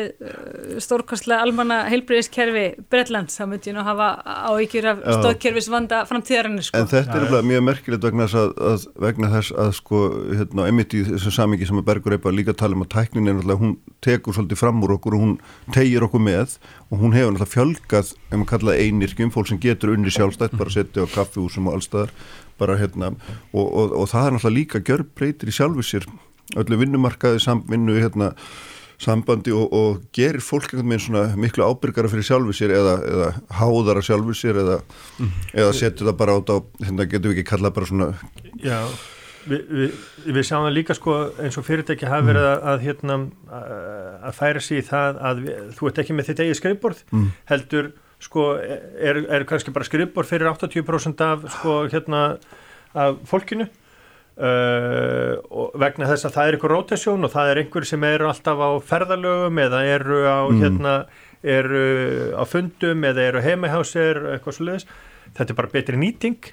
stórkostlega 0.84 1.40
almanna 1.44 1.80
heilbriðiskerfi 1.88 2.64
Breitlands, 2.92 3.38
þá 3.38 3.46
myndi 3.48 3.72
ég 3.72 3.78
nú 3.78 3.84
hafa 3.86 4.10
áhyggjur 4.50 4.90
af 4.92 5.02
stóðkerfis 5.20 5.70
vanda 5.72 6.02
framtíðarinnu 6.08 6.66
sko. 6.66 6.82
En 6.82 6.90
þetta 6.90 7.18
er 7.18 7.26
alveg 7.28 7.48
mjög 7.52 7.66
merkilegt 7.70 8.08
vegna 8.08 8.28
þess 8.28 8.40
að, 8.42 8.54
að 8.70 8.86
vegna 9.06 9.32
þess 9.34 9.56
að 9.64 9.72
sko 9.80 10.02
hérna, 10.34 10.68
emitt 10.70 10.96
í 10.96 11.04
þessum 11.08 11.36
samingi 11.38 11.68
sem 11.70 11.80
að 11.80 11.88
Bergur 11.88 12.16
Eipa 12.18 12.34
líka 12.34 12.56
tala 12.56 12.76
um 12.76 12.84
að 12.84 12.92
tæknin 12.98 13.30
er 13.30 13.38
náttúrulega, 13.38 13.62
hún 13.62 13.76
tekur 14.04 14.36
svolítið 14.36 14.60
fram 14.60 14.84
úr 14.84 14.96
okkur 14.98 15.16
og 15.16 15.24
hún 15.24 15.34
tegir 15.74 16.04
okkur 16.06 16.22
með 16.22 16.58
og 16.90 17.00
hún 17.00 17.16
hefur 17.16 17.34
náttúrulega 17.34 17.52
fjölgað 17.54 18.12
ef 18.14 18.36
maður 18.36 18.50
kallaði 18.52 18.88
einirkjum, 18.88 19.32
fólk 19.34 19.50
sem 19.50 19.60
getur 19.62 19.94
unni 19.94 20.12
sjálfstætt 20.12 20.56
bara 20.58 20.70
að 20.70 20.76
setja 20.78 21.06
á 21.06 21.14
kaffihúsum 21.14 21.70
og 21.70 21.78
allstaðar 21.94 22.10
bara 22.58 22.76
hérna 22.78 23.10
og, 23.52 23.64
og, 23.64 23.96
og 23.98 24.06
það 24.10 24.26
er 24.26 24.36
náttúrulega 24.36 24.58
líka 24.58 24.82
gjörbreytir 24.84 25.50
í 25.50 25.54
sjálfu 25.54 25.82
sér 25.82 26.06
öllu 26.60 26.78
vinnumarkaði, 26.78 27.40
samvinnu 27.42 27.96
hérna, 27.98 28.34
sambandi 29.00 29.50
og, 29.54 29.72
og 29.74 30.04
gerir 30.14 30.44
fólk 30.44 30.70
einhvern 30.70 30.92
veginn 30.92 31.02
svona 31.06 31.40
miklu 31.40 31.66
ábyrgara 31.66 32.10
fyrir 32.12 32.26
sjálfu 32.28 32.54
sér 32.54 32.76
eða, 32.76 32.94
eða 33.08 33.32
háðara 33.58 34.04
sjálfu 34.04 34.36
sér 34.38 34.60
eða, 34.62 34.78
mm. 35.18 35.34
eða 35.56 35.74
setur 35.74 36.10
það 36.10 36.20
bara 36.20 36.38
át 36.38 36.54
á 36.54 36.56
hérna 36.84 37.08
getur 37.10 37.32
við 37.32 37.40
ekki 37.40 37.50
kallað 37.50 37.76
bara 37.80 37.90
svona 37.90 38.14
Já 38.62 38.78
Vi, 39.44 39.58
við, 39.68 39.96
við 40.32 40.46
sjáum 40.48 40.62
það 40.64 40.72
líka 40.72 40.94
sko 40.96 41.14
eins 41.44 41.58
og 41.60 41.66
fyrirtæki 41.66 42.06
hafa 42.08 42.24
verið 42.24 42.46
að, 42.48 42.62
að, 42.70 42.78
hérna, 42.86 43.16
að 44.24 44.38
færa 44.38 44.62
sér 44.64 44.78
í 44.80 44.84
það 44.86 45.18
að 45.28 45.42
við, 45.42 45.58
þú 45.76 45.90
ert 45.90 46.00
ekki 46.00 46.16
með 46.16 46.30
þitt 46.30 46.40
eigi 46.40 46.54
skrifborð 46.56 47.02
mm. 47.10 47.26
heldur 47.50 47.90
sko 48.24 48.50
er, 48.58 49.22
er 49.28 49.46
kannski 49.48 49.74
bara 49.74 49.86
skrifborð 49.86 50.32
fyrir 50.32 50.50
80% 50.50 51.24
af 51.24 51.48
sko 51.58 51.80
hérna 51.92 52.26
af 52.94 53.18
fólkinu 53.28 53.68
Uh, 54.34 55.36
vegna 55.78 56.08
þess 56.10 56.26
að 56.26 56.32
það 56.34 56.48
er 56.48 56.56
eitthvað 56.56 56.72
rotasjón 56.72 57.22
og 57.22 57.30
það 57.30 57.50
er 57.52 57.58
einhver 57.60 57.84
sem 57.86 58.06
eru 58.08 58.26
alltaf 58.26 58.58
á 58.58 58.70
ferðalögum 58.82 59.60
eða 59.62 59.82
eru 59.86 60.16
á, 60.26 60.42
mm. 60.42 60.56
hérna, 60.58 60.94
eru 61.54 61.82
á 62.34 62.42
fundum 62.42 63.06
eða 63.06 63.28
eru 63.28 63.44
heimahjásir 63.44 64.18
eitthvað 64.32 64.56
sluðis 64.56 64.88
þetta 65.38 65.54
er 65.54 65.58
bara 65.60 65.70
betri 65.76 66.00
nýting 66.02 66.50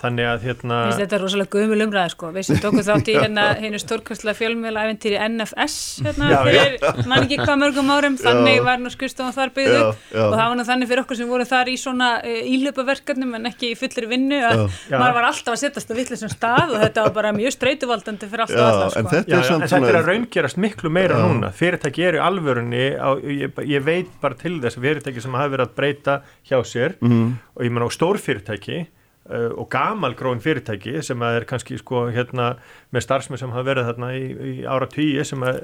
þannig 0.00 0.28
að 0.30 0.46
hérna 0.48 0.78
þetta 0.98 1.16
er 1.16 1.24
rosalega 1.24 1.58
gömul 1.60 1.84
umræði 1.86 2.12
sko. 2.14 2.30
Við 2.34 2.46
sem 2.48 2.60
tókum 2.62 2.84
þátt 2.86 3.10
í 3.10 3.16
hérna 3.22 3.46
hennu 3.60 3.80
stórkastlega 3.82 4.38
fjölmjöla 4.38 4.84
æfintýri 4.88 5.18
NFS 5.26 5.76
hérna 6.06 6.30
já, 6.30 6.38
fyrir 6.46 7.06
mann 7.10 7.26
ekki 7.26 7.40
hvað 7.42 7.60
mörgum 7.64 7.92
árum. 7.94 8.18
Þannig 8.20 8.58
já. 8.58 8.64
var 8.66 8.82
nú 8.82 8.92
skustofan 8.92 9.36
þar 9.36 9.54
byggðu 9.58 9.82
og 9.90 10.34
það 10.34 10.44
var 10.44 10.58
nú 10.58 10.66
þannig 10.70 10.90
fyrir 10.90 11.04
okkur 11.04 11.20
sem 11.20 11.30
voru 11.30 11.48
þar 11.50 11.72
í 11.72 11.76
svona 11.80 12.10
uh, 12.20 12.30
eh, 12.30 12.52
ílöpaverkarnum 12.56 13.36
en 13.40 13.50
ekki 13.50 13.72
í 13.74 13.78
fullir 13.78 14.08
vinnu 14.10 14.40
að 14.46 14.64
maður 14.94 15.16
var 15.18 15.28
alltaf 15.30 15.56
að 15.56 15.62
setjast 15.64 15.92
á 15.92 15.94
vittlisum 15.98 16.32
stað 16.32 16.74
og 16.74 16.84
þetta 16.84 17.06
var 17.06 17.16
bara 17.18 17.34
mjög 17.36 17.56
streytuvaldandi 17.56 18.30
fyrir 18.30 18.46
alltaf 18.46 18.70
alltaf 18.70 18.94
sko. 18.94 19.00
en 19.00 19.10
þetta 19.12 19.40
er, 19.40 19.50
en 19.54 19.66
þetta 19.66 19.90
er 19.92 19.98
að 20.00 20.10
raungerast 20.10 20.60
miklu 20.60 20.92
meira 20.92 21.18
núna. 21.20 21.50
Fyrirtæki 21.56 22.06
eru 22.10 22.22
alvörunni 22.24 22.86
á, 22.96 23.10
ég, 23.20 23.60
ég 23.68 23.84
veit 23.84 24.12
bara 24.22 24.38
til 24.38 24.56
þess 24.62 24.80
fyrirtæki 24.80 25.24
sem 25.24 25.36
hafa 25.36 25.54
verið 25.54 25.68
að 25.68 25.76
breyta 25.76 26.16
hjá 26.48 26.58
sér 26.66 26.96
mm. 27.00 27.28
og 27.56 27.66
ég 27.66 27.74
menn 27.74 27.86
á 27.86 27.90
stórfyrirtæki 27.96 28.80
og 29.28 29.66
gamal 29.70 30.14
gróin 30.18 30.40
fyrirtæki 30.42 31.02
sem 31.04 31.20
að 31.22 31.36
er 31.40 31.44
kannski 31.46 31.76
sko 31.78 32.06
hérna 32.10 32.54
með 32.90 33.04
starfsmenn 33.04 33.38
sem 33.38 33.50
hafa 33.52 33.66
verið 33.68 33.90
þarna 33.90 34.08
í, 34.16 34.22
í 34.32 34.54
ára 34.64 34.88
tíu 34.90 35.24
sem 35.28 35.44
að 35.44 35.60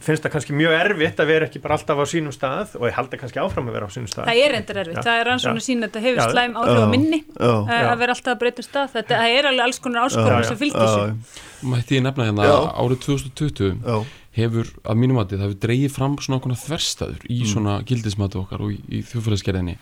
finnst 0.00 0.24
það 0.24 0.32
kannski 0.34 0.56
mjög 0.56 0.74
erfitt 0.76 1.20
að 1.20 1.30
vera 1.32 1.48
ekki 1.48 1.62
bara 1.64 1.78
alltaf 1.78 1.98
á 1.98 2.04
sínum 2.08 2.34
stað 2.36 2.76
og 2.78 2.84
ég 2.86 2.96
haldi 2.96 3.18
kannski 3.20 3.40
áfram 3.42 3.68
að 3.68 3.76
vera 3.76 3.88
á 3.88 3.90
sínum 3.92 4.10
stað. 4.12 4.28
Það 4.28 4.42
er 4.44 4.56
endur 4.58 4.80
erfitt, 4.82 4.98
ja, 4.98 5.04
það 5.08 5.20
er 5.20 5.26
rannsónu 5.30 5.64
sín 5.64 5.80
að 5.80 5.88
þetta 5.88 6.04
hefur 6.06 6.32
slæm 6.36 6.52
áhrif 6.60 6.82
á 6.84 6.88
minni 6.92 7.20
já, 7.22 7.52
já. 7.52 7.86
að 7.88 7.96
vera 8.04 8.16
alltaf 8.16 8.32
að 8.32 8.40
breyta 8.42 8.62
um 8.62 8.68
stað, 8.68 8.92
þetta 8.98 9.14
er 9.32 9.48
alveg 9.50 9.64
alls 9.66 9.80
konar 9.82 10.06
áskorun 10.06 10.46
sem 10.48 10.60
fylgir 10.60 10.84
þessu. 10.84 11.40
Mætti 11.72 11.98
ég 11.98 12.04
nefna 12.06 12.28
hérna 12.28 12.42
árið 12.76 12.98
2020 13.08 14.06
hefur 14.36 14.70
að 14.88 15.00
mínum 15.00 15.20
að 15.20 15.34
það 15.34 15.44
hefur 15.46 15.58
dreyið 15.66 15.92
fram 15.92 16.14
svona 16.22 16.38
okkur 16.38 16.54
þverstaður 16.62 17.26
í 17.28 17.42
mm. 17.42 17.48
svona 17.50 17.74
gildismatu 17.88 18.40
okkar 18.40 18.64
og 18.64 18.70
í, 18.72 18.78
í 18.88 19.02
þjóðfæðaskerðinni 19.10 19.76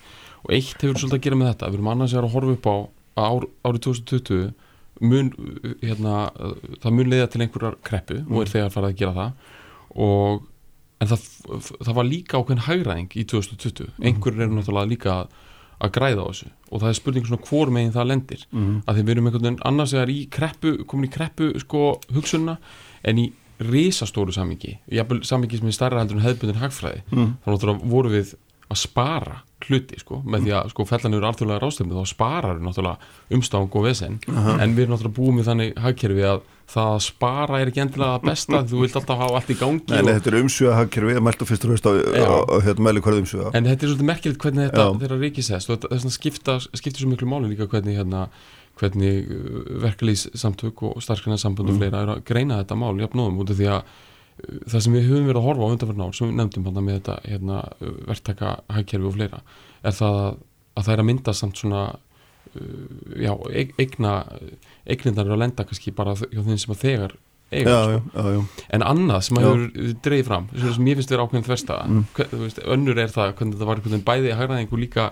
ár, 3.19 3.47
árið 3.67 3.83
2020 3.87 4.51
mun, 5.01 5.31
hérna, 5.81 6.29
það 6.83 6.95
mun 6.97 7.09
leiða 7.09 7.29
til 7.33 7.43
einhverjar 7.43 7.77
kreppu 7.85 8.19
mm. 8.21 8.31
og 8.31 8.43
er 8.43 8.51
þegar 8.53 8.73
farið 8.75 8.91
að 8.91 8.99
gera 9.01 9.15
það 9.17 10.01
og 10.05 10.47
en 11.01 11.09
það, 11.09 11.23
það 11.81 11.95
var 11.97 12.07
líka 12.07 12.39
ákveðin 12.39 12.65
hægræðing 12.67 13.15
í 13.17 13.25
2020, 13.31 13.89
mm. 13.89 14.05
einhverjur 14.09 14.45
eru 14.45 14.57
náttúrulega 14.57 14.91
líka 14.91 15.15
að, 15.23 15.91
græða 15.95 16.25
á 16.25 16.29
þessu 16.29 16.49
og 16.69 16.83
það 16.83 16.91
er 16.91 16.97
spurning 16.99 17.27
svona 17.27 17.47
hvor 17.49 17.73
meginn 17.73 17.95
það 17.95 18.09
lendir 18.11 18.47
mm. 18.53 18.73
að 18.85 18.99
við 18.99 19.13
erum 19.15 19.29
einhvern 19.29 19.47
veginn 19.47 19.61
annars 19.71 19.95
eða 19.97 20.13
í 20.13 20.19
kreppu, 20.31 20.75
komin 20.85 21.09
í 21.09 21.13
kreppu 21.13 21.51
sko 21.63 21.85
hugsunna 22.13 22.59
en 23.01 23.21
í 23.23 23.31
risastóru 23.61 24.33
samingi, 24.33 24.77
samingi 25.25 25.59
sem 25.59 25.69
er 25.69 25.75
starra 25.75 26.01
heldur 26.01 26.17
en 26.17 26.25
hefðbundin 26.25 26.61
hagfræði, 26.61 27.01
mm. 27.13 27.33
að 27.45 27.81
voru 27.89 28.13
við 28.13 28.35
að 28.71 28.79
spara 28.81 29.41
hluti 29.67 29.99
sko, 30.01 30.21
með 30.25 30.47
því 30.47 30.55
að 30.57 30.71
sko 30.73 30.85
fellanur 30.89 31.27
alþjóðlega 31.29 31.61
ráðstöfnu 31.63 31.97
þá 31.99 32.11
sparar 32.11 32.57
við 32.57 32.65
náttúrulega 32.67 33.37
umstang 33.37 33.77
og 33.77 33.85
vesen, 33.85 34.19
uh 34.27 34.33
-huh. 34.37 34.61
en 34.61 34.75
við 34.75 34.85
erum 34.85 34.95
náttúrulega 34.95 35.17
búið 35.19 35.35
með 35.37 35.49
þannig 35.51 35.79
hagkerfi 35.85 36.25
að 36.31 36.41
það 36.71 36.93
að 36.95 37.01
spara 37.03 37.59
er 37.59 37.67
ekki 37.71 37.83
endilega 37.83 38.15
það 38.15 38.27
besta, 38.29 38.61
þú 38.69 38.77
vilt 38.83 38.95
alltaf 38.95 39.19
hafa 39.19 39.35
allt 39.39 39.51
í 39.51 39.57
gangi 39.59 39.91
Nei, 39.91 39.99
og... 39.99 40.11
þetta 40.11 40.31
er 40.31 40.37
umsjöða 40.39 40.77
hagkerfi, 40.79 41.15
að 41.17 41.25
mælta 41.27 41.47
fyrst 41.49 41.65
og 41.65 41.73
höst 41.73 41.87
á 41.87 41.91
hérna 42.63 42.85
mæli 42.87 43.03
hverju 43.03 43.23
umsjöða 43.25 43.51
En 43.57 43.67
þetta 43.67 43.83
er 43.83 43.91
svolítið 43.91 44.09
merkilegt 44.11 44.45
hvernig 44.45 44.69
þetta 44.69 44.85
þeirra 45.01 45.19
ríkisest 45.19 45.69
og 45.69 45.81
þetta 45.81 46.13
skipta, 46.15 46.59
skiptir 46.71 47.03
svo 47.03 47.11
miklu 47.11 47.27
máli 47.27 47.51
líka 47.51 47.67
hvernig 47.67 47.99
hérna 47.99 48.29
hvernig 48.79 49.27
uh, 49.27 49.81
verkefliðssamtök 49.83 50.85
og 50.87 51.03
starfsgrunnarsambund 51.03 51.69
og 51.69 51.75
mm. 51.75 51.81
fleira 51.81 52.05
er 52.05 52.13
að 52.15 52.23
greina 52.27 52.61
þetta 52.61 52.79
mál 52.79 52.95
jafnóðum 53.01 53.43
út 53.43 53.51
af 53.51 53.59
því 53.59 53.67
að 53.75 53.91
það 54.69 54.85
sem 54.85 54.95
við 54.95 55.09
höfum 55.09 55.27
verið 55.29 55.41
að 55.41 55.47
horfa 55.47 55.67
á 55.67 55.71
undanferðin 55.71 56.05
ár 56.05 56.15
sem 56.17 56.29
við 56.29 56.37
nefndum 56.39 56.69
hann 56.69 56.85
með 56.85 56.99
þetta 56.99 57.17
hérna, 57.25 57.57
verktaka 58.09 58.53
hægkerfi 58.71 59.09
og 59.09 59.17
fleira 59.17 59.41
er 59.81 59.97
það 59.97 60.21
að, 60.21 60.39
að 60.75 60.87
það 60.87 60.93
er 60.93 61.03
að 61.03 61.09
mynda 61.09 61.35
samt 61.37 61.61
svona 61.61 61.81
uh, 61.91 62.87
já, 63.21 63.33
eigna 63.81 64.13
eignindar 64.85 65.31
að 65.31 65.43
lenda 65.43 65.67
kannski 65.67 65.93
bara 65.95 66.15
hjá 66.21 66.39
þeim 66.39 66.57
sem 66.63 66.75
að 66.75 66.81
þegar 66.85 67.15
eiga 67.51 67.71
já, 67.75 67.99
sko. 67.99 68.25
já, 68.31 68.41
en 68.77 68.85
annað 68.87 69.23
sem 69.27 69.39
að 69.39 69.47
hefur 69.47 69.95
dreyið 70.07 70.27
fram 70.29 70.51
sem 70.55 70.91
ég 70.91 70.99
finnst 70.99 71.11
vera 71.11 71.25
ákveðin 71.27 71.47
þversta 71.49 71.79
mm. 71.83 72.03
önnur 72.77 73.01
er 73.01 73.11
það 73.11 73.33
hvernig 73.39 73.57
þetta 73.57 73.71
var 73.71 74.05
bæði 74.11 74.37
hægræðing 74.39 74.71
og 74.71 74.83
líka 74.85 75.09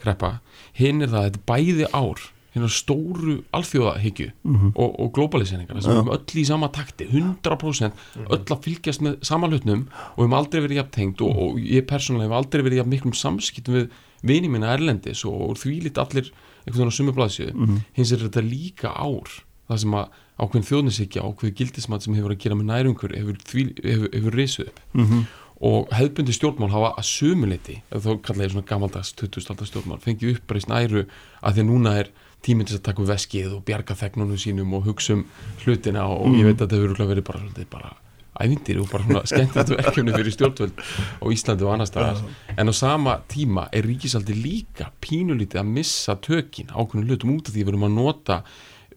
kreppa 0.00 0.36
hinn 0.78 1.02
er 1.02 1.10
það 1.10 1.24
að 1.24 1.26
þetta 1.30 1.48
bæði 1.50 1.88
ár 1.90 2.28
hérna 2.54 2.68
stóru 2.68 3.36
alþjóðahyggju 3.54 4.30
mm 4.30 4.56
-hmm. 4.56 4.72
og, 4.74 5.00
og 5.00 5.12
globaliseringar 5.14 5.82
sem 5.82 5.92
ja. 5.92 5.98
erum 5.98 6.12
öll 6.14 6.40
í 6.42 6.44
sama 6.46 6.68
takti 6.68 7.06
100% 7.06 7.92
öll 8.26 8.44
að 8.44 8.62
fylgjast 8.64 9.02
með 9.06 9.18
samanlutnum 9.22 9.86
og 10.16 10.24
erum 10.24 10.34
aldrei 10.34 10.62
verið 10.62 10.80
jafn 10.80 10.90
tengt 10.90 11.20
og, 11.20 11.36
og 11.36 11.60
ég 11.60 11.86
persónulega 11.86 12.28
hef 12.28 12.38
aldrei 12.38 12.62
verið 12.62 12.80
jafn 12.82 12.90
miklum 12.90 13.12
samskiptum 13.14 13.74
við 13.74 13.90
vini 14.22 14.48
mína 14.48 14.74
Erlendis 14.74 15.24
og, 15.24 15.50
og 15.50 15.58
því 15.58 15.82
lit 15.84 15.98
allir 15.98 16.32
einhvern 16.66 16.90
veginn 16.90 16.92
á 16.92 16.98
sumublaðsjöðu 16.98 17.54
mm 17.54 17.66
-hmm. 17.66 17.86
hins 17.92 18.12
er 18.12 18.18
þetta 18.18 18.42
líka 18.42 18.88
ár 18.88 19.28
það 19.68 19.78
sem 19.84 19.94
að 19.94 20.08
ákveðin 20.40 20.68
þjóðnisíkja 20.70 21.22
ákveðin 21.22 21.58
gildismat 21.58 22.02
sem 22.02 22.16
hefur 22.16 22.34
að 22.34 22.42
gera 22.42 22.56
með 22.58 22.70
nærungur 22.70 23.14
hefur, 23.14 23.38
hefur, 23.84 24.08
hefur 24.12 24.36
reysuð 24.36 24.66
upp 24.66 24.80
mm 24.92 25.04
-hmm. 25.06 25.24
og 25.70 25.92
hefðbundi 25.92 26.32
stjórnmál 26.32 26.70
hafa 26.70 26.94
að 26.96 27.06
sumuleiti, 27.10 27.82
þá 27.90 28.10
kallaði 28.22 28.46
ég 28.46 28.52
svona 28.54 28.70
gammaldags 28.70 29.12
20. 29.12 29.66
stjórnmál, 29.66 30.00
fengið 30.00 30.36
uppreist 30.36 30.68
næru 30.68 31.06
að 31.42 31.54
því 31.54 31.60
að 31.60 31.70
núna 31.70 31.94
er 32.00 32.10
tíminn 32.44 32.68
til 32.68 32.78
að 32.78 32.86
taka 32.88 33.02
um 33.02 33.10
veskið 33.10 33.56
og 33.56 33.64
bjarga 33.68 33.96
þegnunum 34.00 34.40
sínum 34.40 34.76
og 34.78 34.86
hugsa 34.88 35.18
um 35.18 35.26
hlutina 35.64 36.06
og 36.08 36.30
mm. 36.30 36.38
ég 36.40 36.48
veit 36.48 36.62
að 36.62 36.72
það 36.72 36.86
hefur 36.86 37.10
verið 37.10 37.26
bara, 37.26 37.66
bara 37.72 37.92
ævindir 38.40 38.80
og 38.80 38.88
bara 38.90 39.04
svona 39.04 39.22
skemmtilegt 39.28 39.72
verkefni 39.74 40.14
fyrir 40.14 40.34
stjórnvöld 40.34 40.82
á 41.20 41.26
Íslandi 41.34 41.66
og 41.66 41.74
annar 41.74 41.90
staðar 41.90 42.22
en 42.56 42.72
á 42.72 42.74
sama 42.76 43.18
tíma 43.30 43.66
er 43.72 43.86
ríkisaldi 43.88 44.36
líka 44.36 44.90
pínulítið 45.04 45.62
að 45.62 45.72
missa 45.76 46.16
tökin 46.22 46.72
ákveðinu 46.72 47.10
hlutum 47.10 47.34
út 47.36 47.50
af 47.50 47.54
því 47.54 47.64
að 47.64 47.68
við 47.68 47.74
erum 47.74 47.88
að 47.88 47.96
nota 47.98 48.40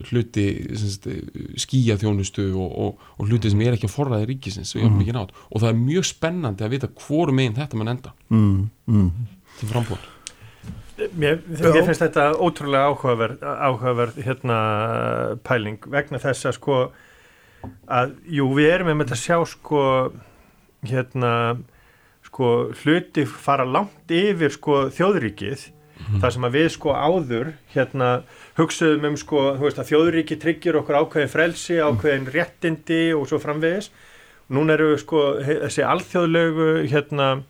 hluti 0.09 0.47
skýja 1.61 1.99
þjónustu 2.01 2.47
og, 2.57 2.71
og, 2.85 3.03
og 3.19 3.29
hluti 3.29 3.51
sem 3.51 3.61
er 3.65 3.75
ekki 3.75 3.89
að 3.89 3.95
forraði 3.97 4.31
ríkisins 4.31 4.73
mm. 4.79 5.03
og 5.19 5.59
það 5.59 5.69
er 5.69 5.83
mjög 5.83 6.09
spennandi 6.09 6.65
að 6.65 6.75
vita 6.77 6.91
hvori 7.03 7.35
meginn 7.35 7.59
þetta 7.59 7.79
mann 7.79 7.95
enda 7.97 8.15
mm. 8.29 9.13
Til 9.59 9.69
frambúan 9.69 10.12
Mér, 10.93 11.39
mér 11.49 11.85
finnst 11.87 12.03
þetta 12.03 12.27
ótrúlega 12.37 12.91
áhugaverð, 12.91 13.41
áhugaverð 13.41 14.19
hérna, 14.21 14.57
pæling 15.41 15.87
vegna 15.89 16.19
þess 16.21 16.45
að 16.51 16.57
sko 16.59 16.79
að 17.89 18.13
jú 18.29 18.49
við 18.53 18.69
erum 18.75 18.91
með 18.91 19.07
þetta 19.07 19.17
að 19.17 19.23
sjá 19.23 19.37
sko 19.53 19.83
hérna 20.85 21.31
sko 22.27 22.49
hluti 22.83 23.25
fara 23.25 23.65
langt 23.65 24.13
yfir 24.13 24.53
sko 24.53 24.83
þjóðríkið. 24.93 25.71
Mm 25.93 26.05
-hmm. 26.05 26.21
þar 26.21 26.33
sem 26.33 26.45
að 26.45 26.55
við 26.57 26.69
sko 26.73 26.93
áður 26.93 27.47
hérna 27.73 28.07
hugsaðum 28.57 29.05
um 29.09 29.17
sko 29.17 29.41
veist, 29.61 29.77
þjóðríki 29.77 30.39
tryggjur 30.41 30.79
okkur 30.81 30.99
ákveðin 30.99 31.31
frelsi 31.31 31.77
ákveðin 31.79 32.29
réttindi 32.33 33.13
og 33.13 33.27
svo 33.27 33.39
framvegis. 33.39 33.89
Núna 34.49 34.73
eru 34.73 34.97
sko 34.97 35.39
þessi 35.39 35.85
alþjóðlegu 35.85 36.85
hérna 36.91 37.43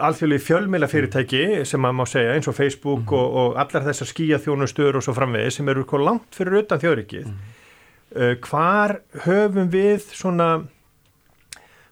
alþjóðlega 0.00 0.44
fjölmila 0.44 0.88
fyrirtæki 0.90 1.64
sem 1.68 1.82
maður 1.82 1.98
má 2.00 2.04
segja 2.08 2.34
eins 2.34 2.48
og 2.48 2.56
Facebook 2.56 3.02
mm 3.04 3.08
-hmm. 3.08 3.18
og, 3.18 3.34
og 3.34 3.58
allar 3.60 3.86
þessar 3.88 4.10
skíaþjónustöður 4.12 4.96
og 4.96 5.02
svo 5.02 5.14
framvegi 5.14 5.50
sem 5.50 5.68
eru 5.68 5.84
langt 5.98 6.34
fyrir 6.34 6.62
utan 6.62 6.80
þjóðrikið 6.80 7.26
mm 7.26 7.32
-hmm. 7.32 8.22
uh, 8.22 8.36
hvar 8.40 9.00
höfum 9.24 9.70
við 9.70 10.00
svona 10.12 10.64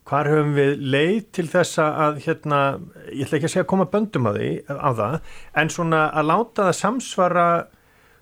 hvar 0.05 0.27
höfum 0.27 0.55
við 0.55 0.77
leið 0.79 1.25
til 1.33 1.49
þessa 1.49 1.85
að 2.07 2.19
hérna, 2.27 2.81
ég 3.13 3.27
ætla 3.27 3.37
ekki 3.39 3.45
að 3.45 3.51
segja 3.55 3.63
að 3.63 3.73
koma 3.73 3.85
böndum 3.85 4.27
á 4.27 4.33
því, 4.33 4.51
á 4.69 4.91
það 4.95 5.21
en 5.55 5.69
svona 5.69 6.11
að 6.11 6.27
láta 6.27 6.63
það 6.63 6.73
samsvara 6.73 7.67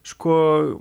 sko 0.03 0.35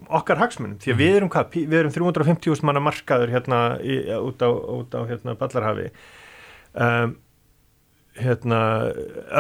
okkar 0.08 0.38
hagsmunum 0.38 0.78
því 0.80 0.92
að 0.92 0.96
mm 0.96 1.00
-hmm. 1.00 1.10
við 1.10 1.16
erum 1.16 1.30
hvað, 1.30 1.46
við 1.54 1.80
erum 1.80 1.92
350.000 1.92 2.64
manna 2.64 2.80
markaður 2.80 3.30
hérna 3.30 3.80
í, 3.82 3.96
út 4.16 4.42
á, 4.42 4.50
út 4.50 4.96
á 4.96 5.02
hérna 5.10 5.36
Ballarhafi 5.36 5.90
um 6.74 7.16
hérna, 8.20 8.62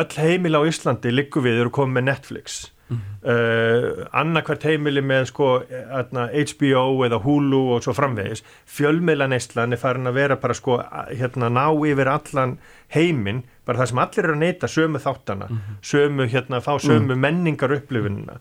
öll 0.01 0.17
heimil 0.17 0.57
á 0.57 0.61
Íslandi 0.67 1.11
líku 1.13 1.43
við 1.43 1.63
eru 1.63 1.71
komið 1.73 1.97
með 1.97 2.05
Netflix 2.09 2.59
mm 2.89 2.97
-hmm. 2.97 3.30
uh, 3.32 4.07
annarkvært 4.11 4.63
heimili 4.63 5.01
með 5.01 5.25
sko, 5.25 5.63
hérna, 5.69 6.27
HBO 6.32 7.05
eða 7.05 7.21
Hulu 7.23 7.61
og 7.75 7.84
svo 7.84 7.93
framvegis 7.93 8.43
fjölmiðlaneistlan 8.65 9.73
er 9.73 9.77
farin 9.77 10.07
að 10.07 10.13
vera 10.13 10.36
bara 10.36 10.53
sko, 10.53 10.82
hérna, 11.09 11.49
ná 11.49 11.67
yfir 11.88 12.07
allan 12.07 12.57
heiminn, 12.95 13.43
bara 13.65 13.77
það 13.77 13.86
sem 13.86 13.97
allir 13.97 14.23
eru 14.23 14.34
að 14.34 14.39
neyta 14.39 14.67
sömu 14.67 14.99
þáttana, 14.99 15.49
mm 15.49 15.57
-hmm. 15.57 15.82
sömu 15.82 16.27
hérna, 16.27 16.59
fá 16.59 16.80
sömu 16.80 16.99
mm 16.99 17.11
-hmm. 17.11 17.15
menningar 17.15 17.71
upplifunina 17.71 18.39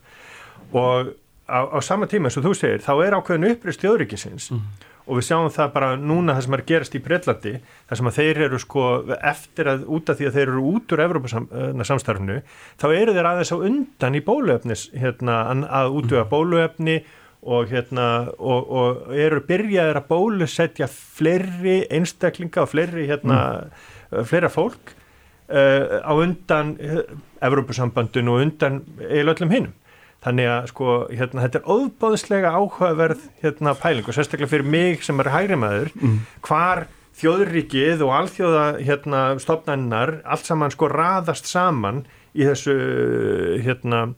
og 0.73 1.07
á, 1.49 1.61
á 1.77 1.81
sama 1.81 2.07
tíma 2.07 2.27
og 2.27 2.45
þú 2.45 2.55
segir, 2.55 2.81
þá 2.81 3.07
er 3.07 3.15
ákveðin 3.15 3.51
upprist 3.51 3.81
þjóðrikisins 3.81 4.51
mhm 4.51 4.88
og 5.09 5.19
við 5.19 5.27
sjáum 5.29 5.49
það 5.53 5.71
bara 5.75 5.91
núna 5.97 6.35
það 6.37 6.45
sem 6.45 6.57
er 6.57 6.63
gerast 6.69 6.97
í 6.97 7.03
Breitlandi 7.05 7.53
það 7.61 8.01
sem 8.01 8.11
að 8.11 8.19
þeir 8.19 8.41
eru 8.47 8.61
sko 8.61 8.89
eftir 9.33 9.71
að 9.73 9.87
út 9.97 10.13
af 10.13 10.19
því 10.19 10.29
að 10.29 10.37
þeir 10.37 10.45
eru 10.47 10.65
út 10.73 10.93
úr 10.95 11.05
Evropasamstarfnu 11.07 12.37
þá 12.81 12.87
eru 12.91 13.15
þeir 13.17 13.31
aðeins 13.31 13.55
á 13.55 13.59
undan 13.71 14.19
í 14.19 14.23
bóluefnis 14.27 14.85
hérna 14.93 15.41
að 15.81 15.97
útvöga 16.03 16.27
mm. 16.27 16.33
bóluefni 16.35 16.99
og, 17.49 17.73
hérna, 17.73 18.07
og, 18.37 18.71
og 18.81 19.17
eru 19.17 19.41
byrjaðir 19.49 20.01
að 20.01 20.09
bólusetja 20.11 20.89
fleiri 20.91 21.81
einstaklinga 21.95 22.65
og 22.65 22.73
fleiri 22.73 23.07
hérna, 23.09 23.41
mm. 24.13 24.25
fleira 24.29 24.51
fólk 24.53 24.93
uh, 24.93 26.03
á 26.05 26.13
undan 26.13 26.75
uh, 26.77 27.05
Evrópusambandun 27.49 28.33
og 28.33 28.43
undan 28.45 28.83
eða 29.09 29.37
öllum 29.37 29.55
hinnum 29.55 29.77
þannig 30.25 30.51
að 30.51 30.69
sko 30.73 30.95
hérna, 31.13 31.45
þetta 31.47 31.61
er 31.61 31.73
óbáðslega 31.75 32.53
áhugaverð 32.59 33.27
hérna, 33.43 33.75
pæling 33.79 34.09
og 34.09 34.17
sérstaklega 34.17 34.51
fyrir 34.51 34.71
mig 34.77 35.05
sem 35.07 35.21
er 35.23 35.31
hægri 35.33 35.59
maður 35.61 35.93
mm. 35.95 36.17
hvar 36.47 36.87
þjóðrikið 37.19 38.03
og 38.07 38.15
alþjóða 38.15 38.65
hérna, 38.87 39.23
stopnannar 39.43 40.19
allt 40.27 40.49
saman 40.49 40.75
sko 40.75 40.91
raðast 40.91 41.51
saman 41.51 42.05
í 42.39 42.47
þessu 42.47 42.75
hérna 43.65 44.09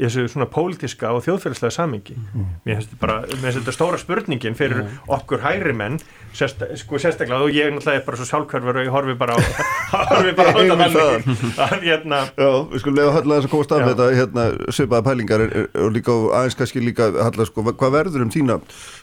í 0.00 0.06
þessu 0.06 0.24
svona 0.32 0.46
pólitiska 0.48 1.10
og 1.12 1.24
þjóðfélagslega 1.26 1.74
samingi. 1.74 2.16
Mm. 2.16 2.46
Mér 2.64 2.78
finnst 2.78 2.90
þetta 2.90 3.00
bara, 3.02 3.16
mér 3.28 3.44
finnst 3.44 3.58
þetta 3.60 3.74
stóra 3.76 4.00
spurningin 4.00 4.56
fyrir 4.56 4.80
mm. 4.80 4.96
okkur 5.16 5.44
hægri 5.44 5.74
menn, 5.76 5.98
sérst, 6.36 6.64
sko 6.80 7.00
sérstaklega 7.02 7.44
og 7.44 7.54
ég 7.54 7.68
náttúrulega 7.74 8.00
er 8.00 8.06
bara 8.06 8.20
svo 8.20 8.28
sjálfkverfur 8.30 8.80
og 8.80 8.88
ég 8.88 8.94
horfi 8.94 9.16
bara 9.20 9.36
á, 9.36 9.38
horfi 10.14 10.34
bara 10.38 10.54
á 10.56 10.58
þetta 10.58 10.88
þannig 10.88 11.62
að 11.66 11.86
hérna 11.86 12.20
Já, 12.32 12.50
við 12.72 12.84
skulum 12.84 13.00
lega 13.00 13.14
halla 13.18 13.38
þess 13.38 13.50
að 13.50 13.54
komast 13.54 13.76
af 13.76 13.86
þetta 13.90 14.10
hérna 14.16 14.46
svipaða 14.78 15.06
pælingar 15.10 15.46
og 15.84 15.96
líka 15.96 16.18
aðeins 16.40 16.60
kannski 16.60 16.84
líka 16.84 17.10
halla 17.20 17.48
sko, 17.48 17.66
hvað 17.70 17.96
verður 17.98 18.26
um 18.26 18.32
þína 18.32 18.60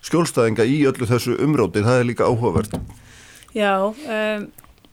skjólstæðinga 0.09 0.65
í 0.65 0.79
öllu 0.89 1.09
þessu 1.09 1.37
umróti, 1.43 1.85
það 1.85 2.01
er 2.01 2.09
líka 2.09 2.29
áhugavert. 2.29 2.79
Já, 3.55 3.73
um 3.93 4.47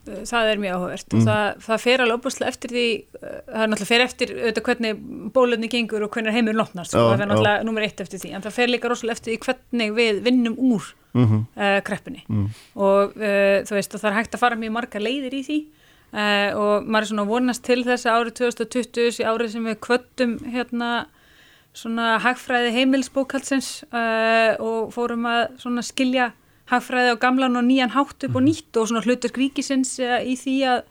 það 0.04 0.50
er 0.50 0.60
mjög 0.62 0.74
áhugavert 0.76 1.12
mm. 1.12 1.20
og 1.20 1.28
það, 1.28 1.62
það 1.66 1.82
fer 1.84 2.02
alveg 2.04 2.18
opuslega 2.18 2.52
eftir 2.52 2.74
því 2.74 2.86
uh, 2.94 3.22
það 3.22 3.62
er 3.62 3.70
náttúrulega 3.72 3.90
fer 3.90 4.04
eftir 4.04 4.34
auðvitað 4.34 4.66
hvernig 4.68 5.04
bólöfni 5.36 5.70
gengur 5.72 6.04
og 6.06 6.12
hvernig 6.16 6.36
heimur 6.36 6.58
lopnast 6.58 6.94
sko, 6.94 7.06
það 7.10 7.22
fer 7.22 7.30
náttúrulega 7.30 7.68
nummer 7.68 7.86
eitt 7.86 8.04
eftir 8.04 8.22
því 8.22 8.34
en 8.34 8.44
það 8.44 8.56
fer 8.58 8.72
líka 8.72 8.90
rosalega 8.92 9.18
eftir 9.18 9.34
því 9.34 9.38
hvernig 9.46 9.96
við 9.98 10.20
vinnum 10.26 10.58
úr 10.58 10.90
mm 11.14 11.24
-hmm. 11.24 11.42
uh, 11.56 11.80
kreppunni 11.88 12.24
mm. 12.28 12.46
og 12.74 13.16
uh, 13.16 13.58
þú 13.64 13.78
veist 13.78 13.96
það 13.96 14.10
er 14.10 14.18
hægt 14.18 14.34
að 14.34 14.44
fara 14.44 14.60
mjög 14.60 14.76
marga 14.76 15.00
leiðir 15.00 15.34
í 15.34 15.42
því 15.48 15.58
uh, 16.12 16.50
og 16.60 16.86
maður 16.86 17.02
er 17.02 17.10
svona 17.12 17.28
vonast 17.32 17.64
til 17.64 17.80
þess 17.84 18.06
að 18.06 18.16
árið 18.18 18.34
2020 18.40 19.08
þessi 19.08 19.24
árið 19.24 19.52
sem 19.52 19.64
við 19.64 19.80
kvöttum 19.80 20.38
hérna 20.52 21.06
svona 21.74 22.18
hagfræði 22.22 22.70
heimilsbókaldsins 22.76 23.84
uh, 23.90 24.54
og 24.62 24.92
fórum 24.94 25.26
að 25.26 25.82
skilja 25.82 26.32
hagfræði 26.70 27.14
á 27.14 27.16
gamlan 27.20 27.58
og 27.60 27.66
nýjan 27.66 27.94
hátt 27.94 28.24
upp 28.24 28.34
og 28.34 28.42
mhm. 28.42 28.48
nýtt 28.48 28.80
og 28.80 28.88
svona 28.88 29.04
hlutur 29.04 29.32
skríkisins 29.32 29.96
uh, 30.02 30.18
í 30.24 30.36
því 30.40 30.56
að 30.72 30.82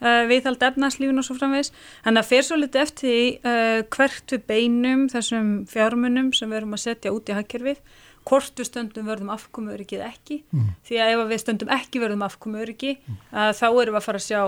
uh, 0.00 0.24
viðhald 0.30 0.64
efnarslífun 0.70 1.20
og 1.20 1.28
svo 1.28 1.38
framvegs. 1.38 1.72
Þannig 2.06 2.24
að 2.24 2.30
fer 2.32 2.48
svo 2.48 2.58
litið 2.58 2.84
eftir 2.84 3.08
því 3.12 3.22
uh, 3.38 3.78
hvert 3.94 4.36
við 4.36 4.44
beinum 4.50 5.06
þessum 5.12 5.54
fjármunum 5.70 6.34
sem 6.36 6.50
við 6.50 6.62
erum 6.62 6.76
að 6.78 6.84
setja 6.86 7.14
út 7.14 7.28
í 7.28 7.36
hagkerfið, 7.36 7.82
hvort 8.28 8.60
við 8.60 8.68
stöndum 8.68 9.06
verðum 9.08 9.30
afkomu 9.32 9.72
öryggið 9.72 10.02
ekki, 10.04 10.42
mm. 10.52 10.64
því 10.84 10.98
að 11.00 11.12
ef 11.14 11.20
við 11.30 11.38
stöndum 11.40 11.70
ekki 11.72 12.02
verðum 12.02 12.24
afkomu 12.26 12.58
öryggi, 12.60 12.90
mm. 13.00 13.22
þá 13.56 13.64
erum 13.68 13.94
við 13.94 14.00
að 14.00 14.04
fara 14.04 14.20
að 14.20 14.26
sjá 14.26 14.42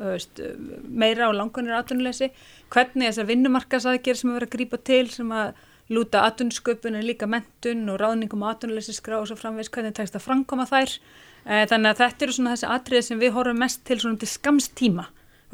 veist, 0.00 0.40
meira 0.82 1.28
á 1.30 1.38
langunir 1.38 1.76
aðtunuleysi, 1.78 2.32
hvernig 2.74 3.12
þessar 3.12 3.28
vinnumarkasaðger 3.28 4.18
sem 4.18 4.32
við 4.32 4.40
verðum 4.40 4.50
að 4.50 4.56
grípa 4.56 4.82
til 4.90 5.04
sem 5.14 5.30
að 5.30 5.62
lúta 5.92 6.24
aðunsköpun 6.28 6.96
en 6.96 7.04
líka 7.04 7.28
mentun 7.28 7.88
og 7.92 7.98
ráðningum 8.00 8.44
og 8.44 8.54
aðunleysisgrá 8.54 9.18
og 9.18 9.28
svo 9.28 9.36
framvegs 9.36 9.72
hvernig 9.72 9.96
tekst 9.96 10.16
að 10.16 10.24
framkoma 10.24 10.64
þær 10.70 10.94
e, 10.94 11.66
þannig 11.68 11.90
að 11.90 12.00
þetta 12.00 12.24
eru 12.24 12.36
svona 12.38 12.54
þessi 12.54 12.70
atriði 12.72 13.06
sem 13.08 13.20
við 13.20 13.34
horfum 13.36 13.60
mest 13.60 13.84
til 13.84 13.98
svona 14.00 14.20
til 14.22 14.30
skamstíma 14.32 15.04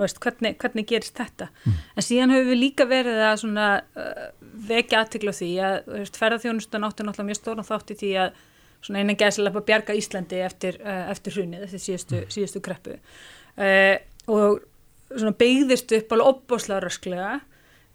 veist, 0.00 0.20
hvernig, 0.22 0.54
hvernig 0.60 0.86
gerist 0.88 1.18
þetta 1.18 1.48
mm. 1.50 1.80
en 1.96 2.06
síðan 2.06 2.34
höfum 2.34 2.52
við 2.52 2.60
líka 2.60 2.86
verið 2.88 3.20
að 3.26 3.40
svona 3.42 3.66
uh, 3.80 4.22
vekja 4.70 5.02
aðtikla 5.02 5.34
því 5.36 5.50
að 5.66 5.90
ferðarþjónustan 6.16 6.86
áttu 6.86 7.06
náttúrulega 7.06 7.28
mjög 7.30 7.40
stóran 7.40 7.68
þátt 7.68 7.92
í 7.94 7.98
því 8.00 8.12
að 8.24 8.40
svona 8.80 9.02
einan 9.02 9.20
gæsilega 9.20 9.64
bjarga 9.68 9.96
Íslandi 9.98 10.40
eftir, 10.46 10.80
uh, 10.80 11.04
eftir 11.12 11.36
hrunið, 11.36 11.66
eftir 11.66 11.84
síðustu, 11.84 12.20
mm. 12.22 12.34
síðustu 12.36 12.64
kreppu 12.64 12.96
uh, 12.96 13.96
og 14.30 14.62
svona 15.10 15.36
beigðist 15.36 15.92
upp 15.96 16.14
alveg 16.14 16.34
opboslega 16.34 16.84
rösklega 16.86 17.32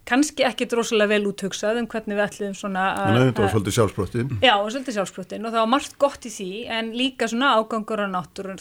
kannski 0.05 0.45
ekki 0.45 0.67
drosalega 0.69 1.15
vel 1.15 1.27
úthugsað 1.31 1.81
um 1.81 1.89
hvernig 1.89 2.17
við 2.17 2.25
ætlum 2.27 2.55
svona 2.57 2.85
að... 2.93 3.11
Nei, 3.15 3.27
þetta 3.29 3.43
var 3.45 3.53
svolítið 3.55 3.77
sjálfsbrottin. 3.79 4.31
Já, 4.43 4.53
svolítið 4.61 4.97
sjálfsbrottin 4.99 5.45
og 5.47 5.53
það 5.53 5.63
var 5.63 5.69
margt 5.73 5.99
gott 6.01 6.25
í 6.27 6.31
því 6.33 6.49
en 6.77 6.89
líka 6.97 7.29
svona 7.31 7.53
ágangur 7.57 8.03
á 8.05 8.07
náttúrun, 8.13 8.59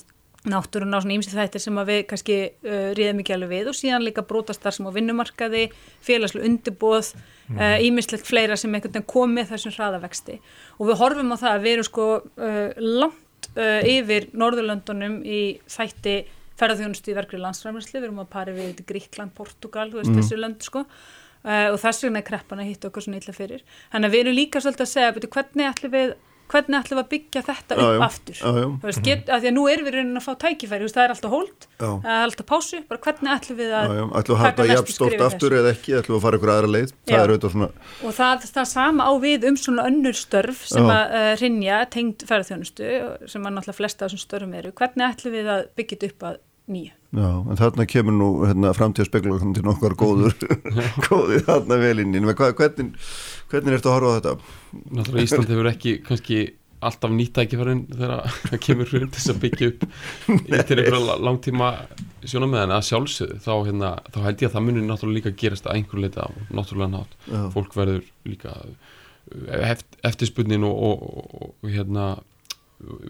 náttúrun 0.48 0.96
á 0.96 0.98
svona 1.04 1.16
ímsið 1.18 1.40
þættir 1.40 1.64
sem 1.64 1.80
við 1.90 2.00
kannski 2.10 2.38
uh, 2.48 2.86
ríðum 2.96 3.20
ekki 3.24 3.34
alveg 3.36 3.52
við 3.52 3.72
og 3.72 3.76
síðan 3.76 4.06
líka 4.06 4.24
brótastar 4.28 4.76
sem 4.76 4.88
á 4.88 4.96
vinnumarkaði, 4.96 5.66
félagslu 6.04 6.44
undirbóð, 6.48 7.10
ímislegt 7.84 8.22
mm. 8.22 8.24
uh, 8.24 8.30
fleira 8.30 8.56
sem 8.60 8.72
einhvern 8.72 8.94
veginn 8.94 9.10
kom 9.12 9.36
með 9.36 9.52
þessum 9.52 9.74
hraðavexti 9.76 10.38
og 10.78 10.88
við 10.88 11.00
horfum 11.02 11.36
á 11.36 11.42
það 11.42 11.58
að 11.58 11.66
við 11.66 11.76
erum 11.76 11.88
sko 11.90 12.06
uh, 12.22 12.70
langt 12.80 13.50
uh, 13.52 13.82
yfir 13.84 14.30
Norðurlöndunum 14.32 15.20
í 15.28 15.42
þætti 15.68 16.22
ferðarþjónustu 16.54 17.10
í 17.10 17.16
verkri 17.18 17.40
landsfræmjörsli, 17.42 17.98
við 17.98 18.08
erum 18.08 18.22
að 18.22 18.30
pari 18.32 18.54
við 18.54 18.80
Gríkland, 18.86 19.34
Portugal, 19.36 19.88
þú 19.90 20.00
veist 20.00 20.12
mm. 20.12 20.18
þessu 20.20 20.38
lönd 20.38 20.64
sko 20.64 20.84
uh, 21.44 21.66
og 21.72 21.80
þess 21.82 22.06
vegna 22.06 22.22
er 22.22 22.28
kreppan 22.28 22.62
að 22.62 22.70
hitta 22.72 22.90
okkur 22.90 23.06
svona 23.06 23.20
illa 23.22 23.36
fyrir. 23.36 23.66
Þannig 23.92 24.10
að 24.10 24.16
við 24.16 24.24
erum 24.24 24.38
líka 24.40 24.64
svolítið 24.64 24.86
að 24.86 24.94
segja, 24.94 25.16
betur, 25.18 25.34
hvernig 25.38 25.70
ætlum 25.70 25.94
við 25.94 26.14
hvernig 26.50 26.76
ætlum 26.78 26.98
við 26.98 27.02
að 27.02 27.10
byggja 27.12 27.42
þetta 27.44 27.76
upp 27.76 27.84
já, 27.84 28.02
aftur? 28.04 28.38
Já, 28.38 28.58
já. 28.60 28.66
Veist, 28.82 29.02
get, 29.04 29.30
að 29.32 29.44
því 29.44 29.50
að 29.50 29.54
nú 29.56 29.64
erum 29.72 29.86
við 29.86 29.96
raunin 29.96 30.20
að 30.20 30.26
fá 30.26 30.32
tækifæri 30.44 30.88
það 30.92 31.04
er 31.04 31.14
alltaf 31.14 31.34
hold, 31.34 31.66
það 31.80 32.08
er 32.14 32.24
alltaf 32.26 32.48
pásu 32.50 32.80
bara 32.90 33.02
hvernig 33.06 33.32
ætlum 33.34 33.58
við 33.60 33.74
að 33.78 33.94
ætlum 34.04 34.28
við 34.28 34.34
að 34.34 34.42
hafa 34.42 34.66
jafnstórt 34.70 35.24
aftur 35.26 35.56
eða 35.58 35.72
ekki, 35.74 35.94
ætlum 35.98 36.14
við 36.14 36.18
að 36.20 36.26
fara 36.26 36.40
ykkur 36.40 36.52
aðra 36.54 36.72
leið? 36.74 36.94
Það 37.08 37.22
er 37.22 37.32
auðvitað 37.34 37.54
svona 37.56 37.70
og 38.04 38.16
það, 38.18 38.48
það 38.58 38.68
sama 38.74 39.08
á 39.08 39.12
við 39.24 39.46
um 39.50 39.60
svona 39.64 39.86
önnur 39.90 40.18
störf 40.18 40.66
sem 40.70 40.90
að 40.96 41.16
uh, 41.20 41.30
rinja 41.40 41.80
tengd 41.94 42.26
ferðarþjónustu 42.28 42.90
sem 43.24 43.48
að 43.48 43.56
náttúrulega 43.56 43.80
flesta 43.80 44.04
af 44.04 44.12
þessum 44.12 44.24
störfum 44.26 44.58
eru. 44.60 44.74
Hvernig 44.76 45.08
ætlum 45.08 45.38
við 45.38 45.50
að 45.56 45.64
byggja 45.78 45.96
þetta 45.96 46.12
upp 46.12 46.28
að 46.28 46.42
nýju 46.74 46.92
Já, 47.14 47.30
en 47.46 47.58
þarna 47.60 47.86
kemur 47.86 48.16
nú 48.16 48.28
hérna, 48.42 48.72
framtíðaspekla 48.74 49.38
til 49.54 49.64
nokkar 49.66 49.94
góður 49.98 50.34
góðið 51.06 51.46
þarna 51.46 51.78
velinni 51.78 52.22
hvernig, 52.24 52.92
hvernig 53.52 53.78
ertu 53.78 53.90
að 53.90 53.94
horfa 53.94 54.10
á 54.10 54.16
þetta? 54.18 54.34
Náttúrulega 54.90 55.26
Ísland 55.28 55.52
hefur 55.52 55.70
ekki 55.70 55.96
kannski 56.08 56.38
alltaf 56.84 57.12
nýtt 57.14 57.32
tækifærin 57.38 57.84
þegar 57.92 58.34
það 58.48 58.58
kemur 58.66 58.90
hrund 58.90 59.14
þess 59.14 59.32
að 59.32 59.38
byggja 59.44 59.70
upp 59.70 59.86
til 60.68 60.80
einhverja 60.80 61.16
langtíma 61.22 61.70
henni 62.24 62.76
að 62.76 62.84
sjálfsögðu 62.90 63.38
þá, 63.44 63.52
hérna, 63.68 63.94
þá 64.10 64.20
held 64.26 64.44
ég 64.44 64.50
að 64.50 64.56
það 64.56 64.66
munir 64.66 64.86
náttúrulega 64.88 65.20
líka 65.20 65.34
gerast 65.44 65.68
að 65.68 65.78
einhverju 65.78 66.04
leita 66.04 66.26
á 66.26 66.30
náttúrulega 66.50 66.92
nátt 66.98 67.16
Já. 67.30 67.40
fólk 67.54 67.78
verður 67.78 68.04
líka 68.28 68.58
heft, 69.64 69.86
eftirspunnin 70.04 70.66
og, 70.66 70.76
og, 70.90 71.04
og, 71.06 71.50
og 71.62 71.72
hérna 71.72 72.08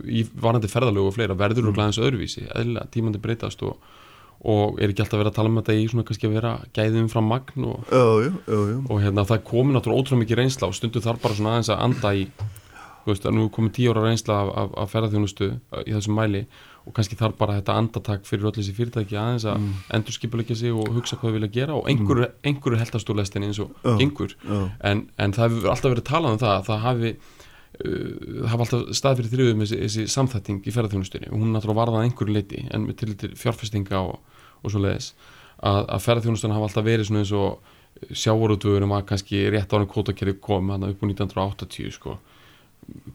í 0.07 0.25
varandi 0.41 0.71
ferðalögu 0.71 1.11
og 1.11 1.17
fleira 1.17 1.37
verður 1.39 1.71
og 1.71 1.77
glæðins 1.77 2.01
öðruvísi, 2.03 2.47
eðlilega 2.55 2.91
tímandi 2.95 3.23
breytast 3.23 3.63
og, 3.67 3.79
og 4.45 4.81
er 4.81 4.93
ekki 4.93 5.05
alltaf 5.05 5.21
verið 5.21 5.33
að 5.33 5.39
tala 5.39 5.53
um 5.53 5.61
þetta 5.61 5.79
í 5.79 5.87
svona 5.93 6.09
kannski 6.09 6.29
að 6.29 6.37
vera 6.39 6.57
gæðum 6.77 7.09
frá 7.13 7.23
magn 7.25 7.71
og, 7.71 7.95
jú, 7.95 8.35
jú, 8.49 8.61
jú. 8.73 8.83
og 8.89 9.01
hérna 9.05 9.27
það 9.29 9.47
komi 9.51 9.77
náttúrulega 9.77 10.05
ótrúlega 10.05 10.25
mikið 10.25 10.43
reynsla 10.43 10.71
og 10.71 10.77
stundu 10.79 11.03
þarf 11.05 11.25
bara 11.25 11.39
svona 11.39 11.57
aðeins 11.57 11.73
að 11.75 11.83
anda 11.89 12.15
í 12.15 12.29
þú 13.05 13.13
veist 13.13 13.27
að 13.29 13.37
nú 13.37 13.49
komið 13.53 13.75
tíu 13.77 13.93
ára 13.93 14.07
reynsla 14.07 14.37
af, 14.41 14.53
af, 14.61 14.71
af 14.81 14.95
ferðarþjónustu 14.95 15.51
í 15.85 15.93
þessum 15.93 16.17
mæli 16.17 16.45
og 16.85 16.93
kannski 16.97 17.17
þarf 17.21 17.37
bara 17.39 17.59
þetta 17.59 17.77
andatak 17.81 18.27
fyrir 18.29 18.49
öll 18.49 18.57
þessi 18.57 18.75
fyrirtæki 18.77 19.17
aðeins 19.17 19.47
að 19.49 19.61
mm. 19.61 19.85
endur 19.97 20.17
skipulegja 20.17 20.57
sig 20.61 20.73
og 20.73 20.91
hugsa 20.93 21.19
hvað 21.21 21.31
þau 21.31 21.37
vilja 21.39 21.53
gera 21.53 21.77
og 21.79 21.89
einhverju, 21.89 22.29
mm. 22.29 22.43
einhverju 22.49 22.81
heldast 22.81 23.13
úr 23.13 23.21
lestinni 23.21 23.49
eins 23.51 23.61
og 23.65 23.73
oh, 23.85 24.01
oh. 24.01 24.67
En, 24.85 25.07
en 25.21 25.37
það 25.37 25.49
hefur 25.49 25.73
alltaf 25.73 25.95
verið 25.95 26.07
talað 26.09 26.37
um 26.37 26.43
það 26.45 26.55
að 26.57 26.69
það 26.69 26.85
hafi 26.85 27.15
Uh, 27.75 28.45
hafa 28.47 28.63
alltaf 28.63 28.83
stað 28.95 29.17
fyrir 29.19 29.33
þrjöðum 29.33 29.63
þessi, 29.65 29.79
þessi 29.83 30.03
samþætting 30.13 30.61
í 30.63 30.75
ferðarþjónustunni 30.75 31.31
og 31.33 31.41
hún 31.41 31.49
er 31.49 31.57
náttúrulega 31.57 31.81
varðað 31.81 32.05
einhverju 32.07 32.35
leiti 32.37 32.61
en 32.71 32.85
með 32.87 33.01
til 33.19 33.31
fjárfestinga 33.35 33.99
og, 33.99 34.21
og 34.63 34.71
svo 34.71 34.83
leiðis 34.85 35.09
að, 35.59 35.81
að 35.83 36.05
ferðarþjónustunna 36.05 36.55
hafa 36.55 36.69
alltaf 36.69 36.87
verið 36.87 37.09
svona 37.09 37.25
eins 37.25 37.33
og 37.35 37.73
sjávarútvöðurum 38.11 38.95
að 38.97 39.09
kannski 39.11 39.43
rétt 39.55 39.75
ára 39.75 39.89
kvotakerri 39.89 40.37
kom 40.43 40.73
hann 40.75 40.87
upp 40.89 41.03
á 41.03 41.07
1980 41.07 41.95
sko. 41.95 42.17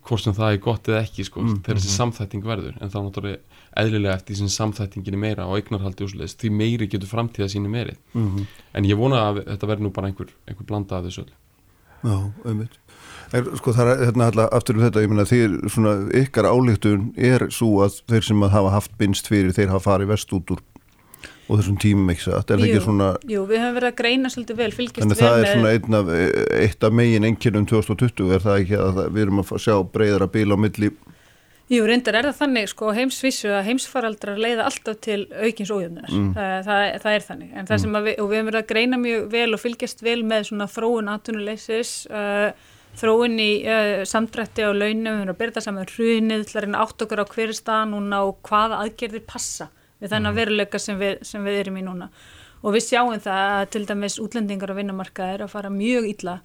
Hvort 0.05 0.24
sem 0.24 0.34
það 0.34 0.55
er 0.55 0.62
gott 0.66 0.88
eða 0.89 1.01
ekki 1.03 1.26
sko 1.28 1.43
mm, 1.43 1.60
þegar 1.66 1.78
þessi 1.78 1.91
mm 1.91 1.97
samþætting 1.99 2.45
verður. 2.47 2.78
En 2.80 2.89
það 2.89 2.99
er 2.99 3.05
náttúrulega 3.07 3.66
eðlilega 3.84 4.16
eftir 4.16 4.39
þessi 4.39 4.55
samþættingin 4.55 5.18
er 5.18 5.22
meira 5.22 5.45
og 5.45 5.60
eignarhaldi 5.60 6.07
leiðis 6.16 6.38
því 6.41 6.51
meiri 6.55 6.88
getur 6.89 7.12
framtíða 7.12 7.51
síni 7.53 7.70
meiri. 7.70 7.97
Mm 8.16 8.30
-hmm. 8.32 8.47
en 8.74 8.89
ég 8.89 8.97
vona 8.97 9.22
að 9.30 9.43
þetta 9.45 9.70
verður 9.70 9.86
nú 9.86 9.93
bara 9.93 10.07
einhver, 10.07 10.34
einhver 10.47 10.66
blanda 10.66 10.97
af 10.97 11.05
þessu 11.05 11.28
Já, 11.99 12.32
auðvitað 12.45 12.78
Er, 13.30 13.45
sko 13.59 13.73
það 13.77 13.91
er 13.93 13.99
hérna 14.07 14.27
alltaf 14.32 14.53
aftur 14.57 14.80
um 14.80 14.84
þetta, 14.88 15.03
ég 15.03 15.11
menna 15.11 15.27
þeir 15.30 15.55
svona 15.69 15.91
ykkar 16.17 16.47
álíktun 16.49 17.09
er 17.13 17.45
svo 17.53 17.84
að 17.86 17.99
þeir 18.09 18.25
sem 18.25 18.45
að 18.47 18.55
hafa 18.55 18.71
haft 18.73 18.95
binst 18.97 19.30
fyrir 19.30 19.53
þeir 19.53 19.69
hafa 19.69 19.86
farið 19.86 20.13
vest 20.15 20.34
út 20.34 20.55
úr 20.55 20.63
og 21.49 21.59
þessum 21.59 21.77
tímum 21.82 22.09
ekki 22.13 22.27
satt, 22.27 22.51
er 22.53 22.63
ekki 22.65 22.82
svona 22.84 23.11
Jú, 23.30 23.43
við 23.49 23.61
höfum 23.63 23.77
verið 23.80 23.91
að 23.91 23.99
greina 24.01 24.32
svolítið 24.34 24.59
vel, 24.61 24.71
Þannig 24.77 25.19
það 25.19 25.38
er 25.38 25.51
svona 25.51 25.75
einn 25.75 25.99
af, 25.99 26.09
eitt 26.61 26.86
af 26.86 26.97
megin 26.99 27.30
enginum 27.30 27.69
2020, 27.69 28.34
er 28.34 28.43
það 28.43 28.59
ekki 28.63 28.82
að 28.82 28.99
við 29.07 29.23
erum 29.25 29.43
að 29.43 29.53
sjá 29.65 29.75
breyðara 29.93 30.30
bíl 30.34 30.49
á 30.53 30.57
milli 30.65 30.91
Jú, 31.69 31.84
reyndar 31.86 32.15
er 32.17 32.25
það 32.32 32.38
þannig, 32.39 32.69
sko, 32.71 32.89
heimsvísu 32.97 33.51
að 33.53 33.67
heimsfaraldrar 33.67 34.39
leiða 34.41 34.65
alltaf 34.65 34.95
til 35.05 35.19
aukins 35.38 35.69
ójöfnunar, 35.69 36.09
mm. 36.09 36.32
það, 36.34 36.53
það, 36.65 36.86
það 37.03 37.17
er 37.17 37.25
þannig 37.27 37.51
en 37.51 37.69
það 37.69 37.75
mm. 37.75 37.84
sem 37.84 37.97
við, 37.99 38.15
og 38.15 38.32
við 38.32 38.39
höfum 38.39 38.49
verið 38.49 38.61
að 38.63 38.71
greina 38.71 38.99
mjög 39.03 39.27
vel 39.36 39.49
og 39.53 39.61
fylgjast 39.61 40.01
vel 40.01 40.17
með 40.25 40.47
svona 40.49 40.67
þróun 40.73 41.11
aðtunuleysis 41.13 41.91
uh, 42.09 42.47
þróin 42.97 43.37
í 43.39 43.49
uh, 43.63 44.01
samdrætti 44.09 44.65
á 44.65 44.71
launum, 44.73 45.19
við 45.19 45.23
erum 45.23 45.33
að 45.35 45.39
byrja 45.41 45.57
það 45.57 45.67
saman 45.67 45.91
hrunið, 45.93 46.45
til 46.47 46.57
að 46.57 46.65
reyna 46.65 46.83
átt 46.85 47.05
okkur 47.05 47.23
á 47.23 47.31
hverju 47.33 47.57
staðan 47.59 47.93
núna 47.95 48.23
og 48.27 48.39
hvaða 48.49 48.81
aðgerðir 48.85 49.25
passa 49.29 49.69
við 49.99 50.13
þennan 50.13 50.33
mm. 50.33 50.39
veruleika 50.39 50.81
sem 50.81 50.99
við, 50.99 51.17
sem 51.27 51.45
við 51.45 51.61
erum 51.63 51.79
í 51.79 51.85
núna 51.85 52.09
og 52.59 52.75
við 52.75 52.85
sjáum 52.89 53.21
það 53.23 53.45
að 53.45 53.65
til 53.75 53.85
dæmis 53.87 54.17
útlendingar 54.19 54.73
á 54.73 54.79
vinnumarkaðir 54.79 55.45
að 55.45 55.53
fara 55.53 55.71
mjög 55.71 56.09
illa 56.09 56.35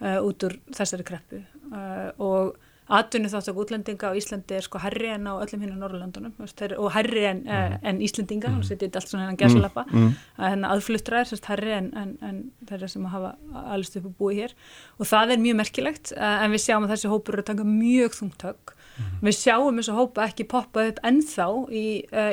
uh, 0.00 0.18
út 0.24 0.46
úr 0.48 0.56
þessari 0.76 1.06
kreppu 1.08 1.42
uh, 1.72 2.08
og 2.24 2.56
atvinni 2.88 3.28
þátt 3.28 3.50
að 3.52 3.60
útlendinga 3.62 4.10
á 4.10 4.16
Íslandi 4.16 4.56
er 4.56 4.64
sko 4.64 4.80
herri 4.80 5.10
en 5.12 5.28
á 5.28 5.36
öllum 5.36 5.64
hinn 5.64 5.74
á 5.76 5.78
Norrlandunum 5.82 6.34
og 6.40 6.88
herri 6.94 7.24
en, 7.28 7.42
mm. 7.44 7.76
en 7.90 8.00
Íslendinga 8.04 8.52
setja 8.64 8.86
þetta 8.86 9.02
allt 9.02 9.12
svona 9.12 9.24
hennan 9.26 9.40
gerðslappa 9.40 9.84
mm. 9.90 10.08
en 10.48 10.66
aðfluttra 10.68 11.22
er 11.22 11.44
herri 11.50 11.74
en, 11.76 11.90
en, 12.00 12.16
en 12.24 12.40
þeirra 12.68 12.88
sem 12.88 13.04
hafa 13.12 13.34
alveg 13.68 14.08
og 14.08 14.16
búið 14.18 14.42
hér. 14.42 14.56
Og 14.98 15.08
það 15.10 15.34
er 15.34 15.44
mjög 15.44 15.60
merkilegt 15.62 16.12
en 16.16 16.54
við 16.54 16.64
sjáum 16.64 16.88
að 16.88 16.96
þessi 16.96 17.12
hópur 17.12 17.36
eru 17.36 17.44
að 17.44 17.50
taka 17.52 17.68
mjög 17.68 18.18
þungtök 18.18 18.74
mm. 18.74 19.14
við 19.28 19.38
sjáum 19.38 19.80
þessu 19.80 19.96
hópa 19.98 20.26
ekki 20.28 20.48
poppa 20.48 20.88
upp 20.90 21.00
ennþá 21.06 21.48
í 21.68 21.86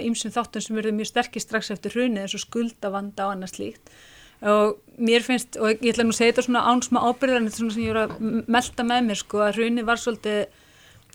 ymsum 0.07 0.31
uh, 0.31 0.35
þáttum 0.39 0.65
sem 0.65 0.79
verður 0.79 0.99
mjög 0.99 1.11
sterkir 1.11 1.43
strax 1.43 1.71
eftir 1.75 1.95
hrunið 1.95 2.25
eins 2.25 2.37
og 2.37 2.45
skuldavanda 2.45 3.27
og 3.27 3.35
annað 3.35 3.55
slíkt 3.55 3.95
og 4.41 4.75
mér 4.97 5.23
finnst, 5.25 5.57
og 5.59 5.71
ég 5.73 5.93
ætla 5.93 6.05
nú 6.05 6.13
að 6.13 6.19
segja 6.19 6.33
þetta 6.33 6.45
svona 6.47 6.67
ánsma 6.71 7.01
ábyrðar 7.03 7.39
en 7.39 7.47
þetta 7.47 7.55
er 7.55 7.61
svona 7.63 7.75
sem 7.75 7.85
ég 7.85 7.91
voru 7.93 8.03
að 8.03 8.45
melda 8.55 8.85
með 8.91 9.09
mér 9.09 9.19
sko, 9.19 9.41
að 9.43 9.59
hrunni 9.59 9.85
var 9.87 10.01
svolítið 10.01 10.39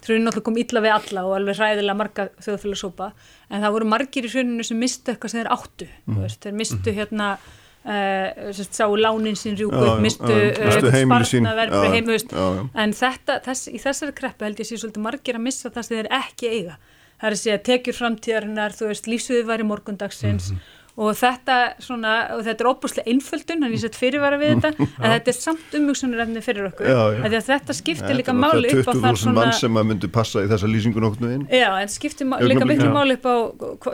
hrunni 0.01 0.25
náttúrulega 0.25 0.47
kom 0.49 0.59
illa 0.61 0.83
við 0.85 0.95
alla 0.97 1.25
og 1.29 1.37
alveg 1.37 1.59
hræðilega 1.59 1.97
marga 2.01 2.29
þjóðfélagsópa 2.41 3.09
en 3.51 3.64
það 3.64 3.75
voru 3.77 3.89
margir 3.93 4.29
í 4.29 4.33
hruninu 4.33 4.66
sem 4.66 4.81
mistu 4.81 5.12
eitthvað 5.12 5.33
sem 5.33 5.43
þeir 5.43 5.51
áttu 5.57 5.89
mm. 5.89 6.21
veist, 6.25 6.45
þeir 6.45 6.61
mistu 6.64 6.97
hérna 6.97 7.33
Uh, 7.81 8.51
sérst, 8.53 8.75
sá 8.77 8.85
lánin 8.93 9.39
sín 9.41 9.55
rjúku 9.57 9.95
mistu, 10.05 10.27
uh, 10.29 10.75
spartnaverð 10.93 11.79
heim, 11.95 12.11
en 12.77 12.93
þetta, 12.93 13.39
þess, 13.47 13.71
í 13.73 13.81
þessari 13.81 14.12
kreppu 14.18 14.45
held 14.45 14.61
ég 14.61 14.68
sé 14.68 14.77
svolítið 14.77 15.07
margir 15.07 15.39
að 15.39 15.47
missa 15.47 15.71
það 15.73 15.87
sem 15.87 15.97
þeir 15.97 16.11
ekki 16.18 16.51
eiga. 16.51 16.75
Það 17.14 17.31
er 17.31 17.37
að 17.39 17.41
segja 17.41 17.62
tekjur 17.71 17.97
framtíðarinnar 17.97 18.77
þú 18.77 18.91
veist 18.91 19.09
lífsviði 19.09 19.47
var 19.49 19.64
í 19.64 19.68
morgundagsins 19.71 20.51
mm 20.51 20.59
-hmm 20.59 20.80
og 21.01 21.14
þetta, 21.16 21.57
svona, 21.80 22.14
og 22.36 22.42
þetta 22.44 22.64
er 22.64 22.68
óbúslega 22.68 23.12
einföldun, 23.12 23.64
hann 23.64 23.74
er 23.76 23.80
sett 23.80 23.96
fyrirvara 23.96 24.36
við 24.40 24.59
þetta 24.59 24.72
en 24.84 25.14
þetta 25.14 25.32
er 25.32 25.36
samt 25.36 25.76
umvöksunarefni 25.78 26.42
fyrir 26.44 26.68
okkur. 26.68 26.90
Já, 26.90 27.01
já. 27.16 27.40
þetta 27.46 27.76
skiptir 27.78 28.18
líka 28.18 28.34
máli 28.36 28.72
upp 28.74 28.90
á 28.90 28.94
þar 28.94 29.20
svona 29.22 29.30
20.000 29.30 29.38
mann 29.38 29.55
sem 29.57 29.80
að 29.80 29.88
myndu 29.90 30.11
passa 30.12 30.44
í 30.44 30.51
þessa 30.51 30.70
lýsingun 30.70 31.09
okkur 31.09 31.32
inn 31.36 31.46
Já, 31.48 31.68
en 31.80 31.92
skiptir 31.92 32.28
líka 32.44 32.68
miklu 32.68 32.90
máli 32.92 33.16
upp 33.16 33.26
á 33.30 33.36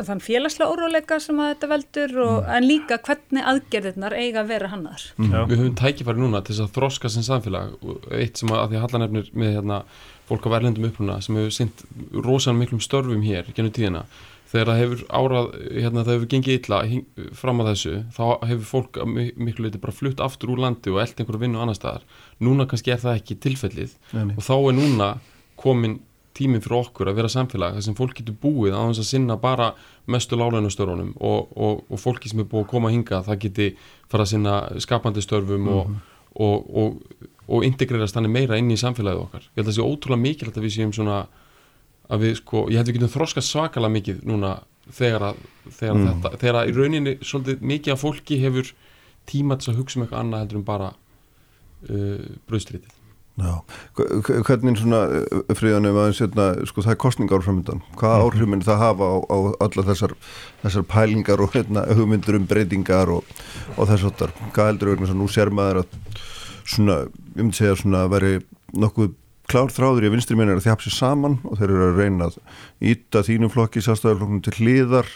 þann 0.08 0.24
félagslega 0.24 0.72
óróleika 0.74 1.20
sem 1.22 1.38
að 1.42 1.52
þetta 1.54 1.70
veldur 1.74 2.16
og, 2.26 2.34
mm. 2.40 2.52
en 2.58 2.68
líka 2.72 3.00
hvernig 3.06 3.50
aðgerðirnar 3.54 4.18
eiga 4.18 4.42
að 4.42 4.52
vera 4.54 4.72
hannar 4.74 5.08
mm. 5.16 5.34
Við 5.52 5.62
höfum 5.62 5.78
tækifæri 5.78 6.24
núna 6.24 6.42
til 6.42 6.56
þess 6.56 6.66
að 6.66 6.76
þroska 6.80 7.12
sem 7.12 7.26
samfélag. 7.26 7.76
Eitt 8.14 8.42
sem 8.42 8.50
að, 8.50 8.62
að 8.64 8.72
því 8.72 8.78
að 8.78 8.86
hallanefnir 8.86 9.34
með 9.36 9.58
hérna, 9.60 9.82
fólk 10.26 10.48
á 10.50 10.54
verðlendum 10.56 10.88
uppruna 10.88 11.20
sem 11.22 11.38
hefur 11.38 11.54
synt 11.54 11.84
rosalega 12.14 12.60
miklum 12.64 12.82
störfum 12.82 13.22
hér 13.22 13.52
genið 13.54 13.76
tíðina 13.78 14.06
þegar 14.50 14.70
það 14.70 14.80
hefur 14.80 15.04
árað, 15.20 15.46
hérna 15.74 16.04
það 16.06 16.14
hefur 16.14 16.30
gengið 16.32 16.58
illa 16.58 16.80
fram 17.36 17.62
að 17.62 17.70
þessu, 17.72 17.94
þá 18.16 18.24
hefur 18.50 18.66
fólk 18.70 18.98
miklu 19.06 19.66
leiti 19.66 19.82
bara 19.82 19.96
flutt 19.96 20.22
aftur 20.24 20.54
úr 20.54 20.64
landi 20.64 20.92
og 20.92 21.00
eld 21.02 21.20
einhverju 21.22 21.42
vinnu 21.42 21.62
annar 21.62 21.78
staðar. 21.78 22.04
Núna 22.42 22.68
kannski 22.70 22.94
er 22.94 23.02
það 23.02 23.20
ekki 23.20 23.38
tilfellið 23.46 23.96
Nei. 24.16 24.34
og 24.36 24.42
þá 24.46 24.54
er 24.56 24.76
núna 24.80 25.10
komin 25.60 26.00
tíminn 26.36 26.60
fyrir 26.60 26.82
okkur 26.82 27.08
að 27.08 27.16
vera 27.16 27.32
samfélag 27.32 27.78
þar 27.78 27.84
sem 27.86 27.96
fólk 27.96 28.18
getur 28.18 28.36
búið 28.42 28.74
á 28.76 28.84
þess 28.84 29.00
að 29.00 29.08
sinna 29.08 29.38
bara 29.40 29.70
mestu 30.12 30.36
lálænustörunum 30.36 31.14
og, 31.16 31.54
og, 31.56 31.86
og 31.88 32.02
fólki 32.02 32.28
sem 32.28 32.42
er 32.42 32.50
búið 32.50 32.66
að 32.66 32.72
koma 32.74 32.90
að 32.90 32.96
hinga 32.98 33.22
það 33.24 33.40
geti 33.46 33.68
fara 34.12 34.26
að 34.26 34.32
sinna 34.34 34.58
skapandi 34.84 35.24
störfum 35.24 35.64
mm 35.64 35.96
og, 36.36 36.66
og 36.76 36.96
og 37.46 37.66
integrerast 37.66 38.16
þannig 38.16 38.32
meira 38.34 38.58
inn 38.58 38.70
í 38.74 38.78
samfélagið 38.80 39.22
okkar. 39.22 39.44
Ég 39.52 39.60
held 39.60 39.66
að 39.66 39.70
það 39.70 39.76
sé 39.78 39.86
ótrúlega 39.86 40.22
mikilvægt 40.22 40.58
að 40.58 40.66
við 40.66 40.74
séum 40.76 40.94
svona 40.96 41.18
að 42.12 42.26
við 42.26 42.34
sko, 42.40 42.66
ég 42.70 42.80
held 42.80 42.90
við 42.90 42.98
getum 42.98 43.14
þroska 43.14 43.44
svakala 43.44 43.90
mikið 43.92 44.20
núna 44.28 44.56
þegar 44.94 45.30
að, 45.32 45.40
þegar 45.70 45.96
mm. 45.96 46.10
þetta, 46.10 46.42
þegar 46.42 46.58
að 46.60 46.68
í 46.68 46.76
rauninni 46.76 47.16
svolítið 47.22 47.64
mikið 47.72 47.94
af 47.94 48.04
fólki 48.04 48.38
hefur 48.42 48.70
tíma 49.26 49.58
til 49.58 49.72
að 49.72 49.80
hugsa 49.80 49.98
um 49.98 50.04
eitthvað 50.04 50.22
annað 50.22 50.44
heldur 50.44 50.60
um 50.60 50.68
bara 50.68 50.92
uh, 50.92 52.28
bröðstritið. 52.46 52.92
Já, 53.36 53.52
hvernig 54.46 54.78
svona 54.80 55.00
uh, 55.12 55.40
fríðanum 55.58 55.98
aðeins 56.00 56.22
hérna, 56.22 56.46
sko 56.70 56.86
það 56.86 56.94
er 56.94 57.00
kostningar 57.02 57.44
framöndan, 57.44 57.82
hvaða 57.98 58.20
mm. 58.20 58.28
áhrifin 58.28 58.64
það 58.64 58.80
hafa 58.84 59.10
á, 59.10 59.16
á 59.26 59.38
alla 59.66 59.86
þessar, 59.90 60.16
þessar 60.62 60.86
pælingar 60.94 61.42
og 61.44 61.52
hérna, 61.56 61.84
hugmyndur 61.98 62.38
um 62.38 62.46
breytingar 62.48 63.12
og, 63.18 63.36
og 63.74 63.90
þess 63.90 64.08
það, 64.22 64.40
hvað 64.54 64.70
heldur 64.70 64.94
við 64.94 65.14
nú 65.18 65.28
sér 65.28 65.52
maður 65.52 65.82
að 65.82 66.00
svona, 66.66 67.02
ég 67.34 67.42
myndi 67.42 67.58
segja 67.58 67.76
svona 67.82 68.06
að 68.06 68.14
veri 68.14 68.32
nokkuð 68.76 69.14
klár 69.50 69.72
þráður 69.72 70.08
í 70.08 70.12
vinstri 70.14 70.36
minn 70.38 70.50
er 70.50 70.60
að 70.60 70.66
þjá 70.66 70.86
sér 70.86 70.96
saman 70.96 71.38
og 71.46 71.58
þeir 71.60 71.72
eru 71.72 71.88
að 71.88 72.00
reyna 72.00 72.28
að 72.30 72.38
íta 72.92 73.22
þínum 73.26 73.52
flokki, 73.54 73.82
sástæðarflokknum 73.84 74.42
til 74.46 74.54
hliðar 74.58 75.10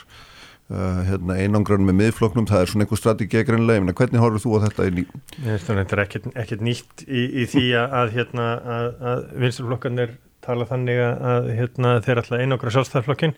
uh, 0.71 1.01
hérna, 1.09 1.37
einangran 1.43 1.87
með 1.87 1.99
miðflokknum, 2.01 2.49
það 2.51 2.65
er 2.65 2.73
svona 2.73 2.87
einhver 2.87 3.01
strategi 3.01 3.45
greinlega, 3.47 3.95
hvernig 4.01 4.23
horfður 4.23 4.45
þú 4.45 4.57
á 4.57 4.65
þetta 4.67 4.89
í 4.89 4.95
líf? 5.01 5.15
Þetta 5.45 5.79
er 5.83 6.05
ekkert, 6.07 6.67
nýtt 6.67 7.07
í, 7.07 7.25
í 7.43 7.47
því 7.51 7.65
að, 7.83 8.13
hérna, 8.17 8.51
að, 8.77 8.91
að 9.13 9.25
vinstri 9.45 9.67
flokkanir 9.67 10.15
tala 10.45 10.69
þannig 10.69 11.03
að 11.05 11.51
hérna, 11.59 11.97
þeir 12.05 12.23
alltaf 12.23 12.39
einangra 12.41 12.75
sástæðarflokkin 12.77 13.35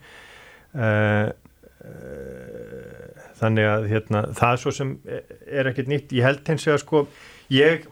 uh, 0.77 1.33
uh, 1.83 2.93
þannig 3.41 3.67
að 3.67 3.89
hérna, 3.91 4.23
það 4.37 4.61
svo 4.61 4.73
sem 4.77 4.95
er 5.09 5.69
ekkert 5.71 5.91
nýtt, 5.91 6.13
ég 6.15 6.27
held 6.27 6.47
hins 6.47 6.69
vegar 6.69 6.83
sko, 6.83 7.05
ég 7.53 7.89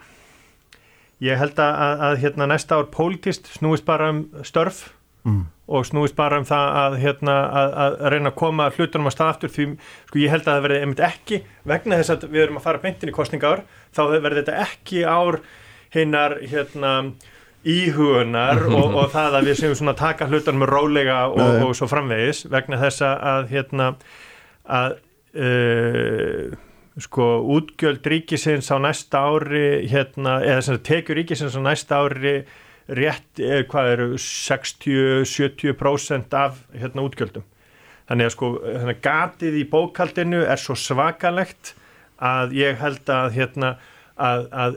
Ég 1.21 1.37
held 1.37 1.59
að, 1.61 1.75
að, 1.85 2.03
að 2.07 2.19
hérna, 2.23 2.47
næsta 2.49 2.79
ár 2.79 2.89
pólitist 2.93 3.51
snúist 3.53 3.85
bara 3.85 4.09
um 4.09 4.23
störf 4.47 4.87
mm. 5.27 5.41
og 5.69 5.85
snúist 5.85 6.15
bara 6.17 6.39
um 6.41 6.47
það 6.47 6.77
að, 6.83 6.95
hérna, 7.03 7.35
að 7.83 7.97
reyna 8.13 8.31
að 8.31 8.39
koma 8.41 8.69
hlutunum 8.75 9.09
að 9.09 9.15
stað 9.15 9.33
aftur 9.33 9.53
því 9.53 9.67
sko, 9.81 10.21
ég 10.21 10.33
held 10.33 10.47
að 10.47 10.53
það 10.53 10.65
verði 10.65 10.79
einmitt 10.85 11.03
ekki 11.07 11.41
vegna 11.73 11.99
þess 12.01 12.15
að 12.15 12.25
við 12.31 12.45
erum 12.45 12.57
að 12.61 12.65
fara 12.65 12.81
beintin 12.85 13.11
í 13.11 13.15
kostningaár 13.15 13.61
þá 13.93 14.01
verði 14.15 14.41
þetta 14.41 14.65
ekki 14.65 15.03
ár 15.05 15.39
hinnar 15.93 16.37
hérna, 16.41 16.95
íhugunar 17.61 18.65
og, 18.79 18.97
og 19.03 19.13
það 19.13 19.39
að 19.39 19.51
við 19.51 19.61
séum 19.61 19.77
svona 19.77 19.95
að 19.95 20.01
taka 20.01 20.29
hlutunum 20.31 20.67
rólega 20.69 21.21
og, 21.29 21.55
og 21.67 21.77
svo 21.77 21.89
framvegis 21.91 22.47
vegna 22.49 22.81
þess 22.81 23.05
að 23.11 23.47
hérna 23.53 23.93
að 24.65 24.99
uh, 25.37 26.59
sko 26.99 27.39
útgjöld 27.55 28.03
ríkisins 28.03 28.67
á 28.67 28.75
næsta 28.83 29.23
ári 29.23 29.87
hérna, 29.87 30.43
eða 30.43 30.59
sem 30.65 30.75
tekjur 30.83 31.15
ríkisins 31.21 31.55
á 31.55 31.63
næsta 31.63 32.03
ári 32.03 32.43
rétt, 32.91 33.39
eða 33.39 33.63
hvað 33.71 33.91
eru 33.93 34.19
60-70% 34.19 36.35
af 36.35 36.59
hérna 36.75 37.07
útgjöldum. 37.07 37.47
Þannig 38.09 38.25
að 38.27 38.35
sko 38.35 38.47
hérna, 38.65 38.95
gatið 39.05 39.53
í 39.61 39.69
bókaldinu 39.71 40.41
er 40.43 40.59
svo 40.59 40.75
svakalegt 40.75 41.75
að 42.19 42.51
ég 42.59 42.75
held 42.81 43.09
að 43.09 43.31
hérna 43.37 43.69
að, 44.19 44.41
að 44.51 44.75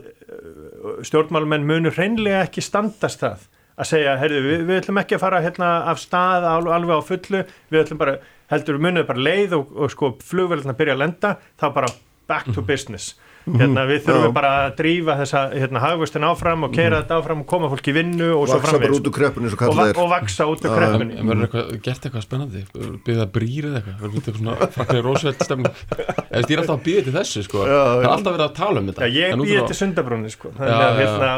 stjórnmálumenn 1.05 1.67
munur 1.67 1.93
hreinlega 1.97 2.43
ekki 2.47 2.61
standast 2.63 3.19
það 3.25 3.39
að 3.75 3.89
segja, 3.89 4.13
heyrðu, 4.21 4.39
við, 4.45 4.61
við 4.69 4.77
ætlum 4.79 4.99
ekki 5.01 5.17
að 5.17 5.23
fara 5.25 5.43
hérna 5.43 5.69
af 5.91 5.97
stað 5.99 6.45
alveg 6.47 6.95
á 6.95 7.01
fullu. 7.03 7.41
Við 7.71 7.81
ætlum 7.81 7.99
bara, 7.99 8.13
heldur 8.51 8.77
við 8.77 8.83
munið 8.87 9.07
bara 9.09 9.25
leið 9.27 9.51
og, 9.57 9.65
og 9.75 9.87
sko 9.91 10.05
flugveldina 10.23 10.77
byrja 10.79 10.95
að 10.95 11.01
lenda. 11.03 11.29
Þá 11.59 11.65
bara 11.75 11.89
back 12.27 12.49
to 12.51 12.61
mhm. 12.61 12.67
business. 12.67 13.13
Mhm. 13.45 13.59
hérna, 13.61 13.81
við 13.85 13.99
þurfum 14.07 14.31
bara 14.33 14.51
að 14.63 14.71
drífa 14.79 15.15
þessa 15.19 15.41
hérna, 15.53 15.81
hagvustin 15.83 16.23
áfram 16.25 16.65
og 16.65 16.71
keira 16.73 16.95
mhm. 16.95 17.03
þetta 17.03 17.19
áfram 17.19 17.43
og 17.43 17.47
koma 17.51 17.69
fólk 17.69 17.89
í 17.91 17.93
vinnu 17.93 18.31
og 18.33 18.47
svo 18.49 18.57
framvegis. 18.63 19.53
og, 19.69 20.01
og 20.01 20.09
vaksa 20.15 20.49
út 20.49 20.65
kreppunni. 20.65 21.19
En 21.19 21.29
verður 21.29 21.45
eitthvað, 21.45 21.69
gert 21.85 22.09
eitthvað 22.09 22.25
spennandi? 22.25 22.65
Byggða 23.05 23.29
brýrið 23.37 23.77
eitthvað? 23.77 24.01
Verður 24.01 24.17
eitthvað 24.17 24.41
svona 24.41 24.71
frakkari 24.79 25.05
rósveld 25.05 25.45
stemning? 25.45 25.81
Ég 25.85 26.51
er 26.57 26.63
alltaf 26.63 26.75
að 26.79 26.85
byggja 26.89 27.05
til 27.05 27.17
þessu 27.19 27.45
sko. 27.45 27.65
já, 27.69 27.79
það 27.85 28.01
er 28.01 28.11
alltaf 28.15 28.33
verið 28.39 28.47
að 28.47 28.55
tala 28.63 28.81
um 28.81 28.89
þetta. 28.89 29.05
Já, 29.05 29.17
ég 29.21 29.41
byggja 29.45 29.65
til 29.69 29.81
sundabrúni 29.83 30.33
sko. 30.33 30.55
þannig 30.57 30.87
að 30.89 31.03
hérna 31.03 31.31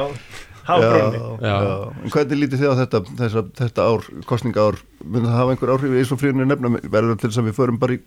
hvernig 2.11 2.41
lítið 2.41 2.61
þið 2.61 2.71
á 2.75 2.79
þetta 2.81 3.01
þessa, 3.21 3.43
þetta 3.55 3.85
ár, 3.87 4.07
kostninga 4.27 4.65
ár 4.67 4.79
mun 5.03 5.27
það 5.27 5.37
hafa 5.37 5.53
einhver 5.53 5.71
áhrif 5.73 5.95
eins 5.95 6.11
og 6.11 6.19
fríðinu 6.19 6.47
nefna 6.47 6.71
verður 6.83 7.19
til 7.19 7.29
þess 7.29 7.41
að 7.41 7.47
við 7.47 7.57
förum 7.61 7.79
bara 7.79 7.95
í 7.95 8.01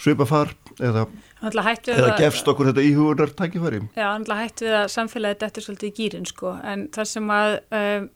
svipafar 0.00 0.50
eða 0.80 1.06
eða 1.40 2.16
gefst 2.20 2.48
okkur 2.52 2.70
þetta 2.70 2.84
íhugunar 2.84 3.34
tækifæri 3.36 3.80
Já, 3.96 4.06
náttúrulega 4.12 4.44
hættu 4.44 4.66
við 4.66 4.76
að 4.80 4.88
samfélagið 4.94 5.42
þetta 5.44 5.60
er 5.60 5.66
svolítið 5.66 5.90
í 5.90 5.94
gýrin 5.98 6.28
sko, 6.28 6.54
en 6.72 6.88
það 6.94 7.08
sem 7.14 7.32
að 7.36 7.52
um, 7.80 8.08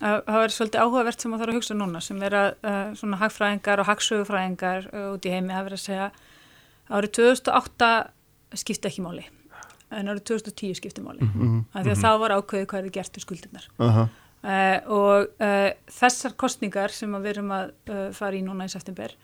það 0.00 0.40
er 0.42 0.54
svolítið 0.56 0.82
áhugavert 0.86 1.20
sem 1.20 1.32
það 1.32 1.42
þarf 1.42 1.52
að 1.52 1.58
hugsa 1.58 1.76
núna, 1.78 2.00
sem 2.00 2.22
er 2.22 2.38
að 2.38 2.48
uh, 2.64 2.94
svona 2.98 3.20
hagfræðingar 3.20 3.82
og 3.82 3.90
hagsögufræðingar 3.90 4.88
uh, 4.92 5.12
út 5.12 5.28
í 5.28 5.34
heimi 5.34 5.54
hafa 5.54 5.68
verið 5.68 5.80
að 5.80 5.84
segja 5.84 6.08
árið 6.92 7.14
2008 7.18 7.92
skipti 8.62 8.90
ekki 8.90 9.04
máli 9.04 9.26
en 9.92 10.08
árið 10.08 10.24
2010 10.32 10.78
skipti 10.80 11.04
máli 11.04 11.20
mm 11.20 11.32
-hmm. 11.32 11.60
af 11.72 11.84
því 11.84 11.90
að 11.90 11.96
mm 11.96 12.02
-hmm. 12.02 12.04
þá 12.04 12.20
var 12.20 12.34
ákveðið 12.36 12.66
hvað 12.66 12.84
er 12.84 12.90
gert 12.90 13.16
í 13.16 13.20
skuldinnar 13.20 13.68
uh 13.78 13.96
-huh. 13.96 14.08
uh, 14.42 14.78
og 14.92 15.28
uh, 15.40 15.70
þessar 16.00 16.32
kostningar 16.36 16.90
sem 16.90 17.12
við 17.12 17.26
erum 17.26 17.50
að 17.50 17.72
uh, 17.88 18.12
fara 18.12 18.36
í 18.36 18.42
núna 18.42 18.64
í 18.64 18.68
september 18.68 19.14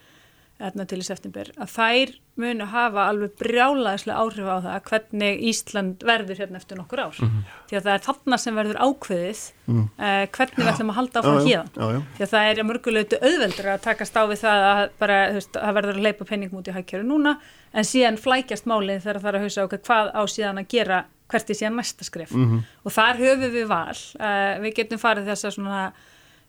þarna 0.59 0.87
til 0.91 0.99
í 0.99 1.07
september 1.07 1.51
að 1.55 1.71
þær 1.71 2.13
munu 2.39 2.67
hafa 2.71 3.05
alveg 3.11 3.35
brjálaðislega 3.39 4.23
áhrif 4.23 4.49
á 4.51 4.57
það 4.65 4.89
hvernig 4.91 5.43
Ísland 5.51 6.05
verður 6.07 6.41
hérna 6.43 6.61
eftir 6.61 6.79
nokkur 6.79 7.03
ár. 7.03 7.19
Mm 7.19 7.29
-hmm. 7.29 7.45
því 7.71 7.77
að 7.79 7.85
það 7.87 7.95
er 7.95 8.05
þarna 8.07 8.39
sem 8.39 8.59
verður 8.59 8.81
ákveðið 8.87 9.43
mm. 9.67 9.85
uh, 9.99 10.25
hvernig 10.37 10.59
við 10.59 10.73
ætlum 10.73 10.91
að 10.91 10.99
halda 10.99 11.21
áfram 11.21 11.47
hérna 11.47 12.03
því 12.17 12.27
að 12.27 12.33
það 12.35 12.51
er 12.51 12.63
mörgulegu 12.71 13.21
auðveldur 13.23 13.71
að 13.75 13.85
takast 13.87 14.19
á 14.19 14.23
við 14.27 14.43
það 14.43 14.67
að 14.73 14.83
bara, 14.99 15.19
veist, 15.33 15.53
það 15.53 15.75
verður 15.79 15.97
að 15.97 16.07
leipa 16.07 16.25
penning 16.25 16.53
mútið 16.53 16.75
í 16.75 16.79
hækjöru 16.79 17.07
núna 17.07 17.39
en 17.73 17.85
síðan 17.85 18.19
flækjast 18.19 18.67
málinn 18.67 19.01
þegar 19.01 19.21
það 19.23 19.29
er 19.29 19.39
að 19.39 19.47
hausa 19.47 19.65
okkur 19.65 19.85
hvað 19.87 20.07
á 20.15 20.23
síðan 20.27 20.59
að 20.63 20.69
gera 20.69 21.05
hvert 21.29 21.51
er 21.51 21.59
síðan 21.59 21.77
næsta 21.77 22.05
skref. 22.05 22.33
Mm 22.33 22.47
-hmm. 22.51 22.61
og 22.85 22.93
þar 22.93 23.17
höfum 23.17 23.53
við 23.53 23.67
val. 23.69 23.99
Uh, 24.19 24.55
við 24.65 24.75
getum 24.75 24.99
farið 24.99 25.29
þess 25.29 25.45
að 25.45 25.55
svona 25.59 25.93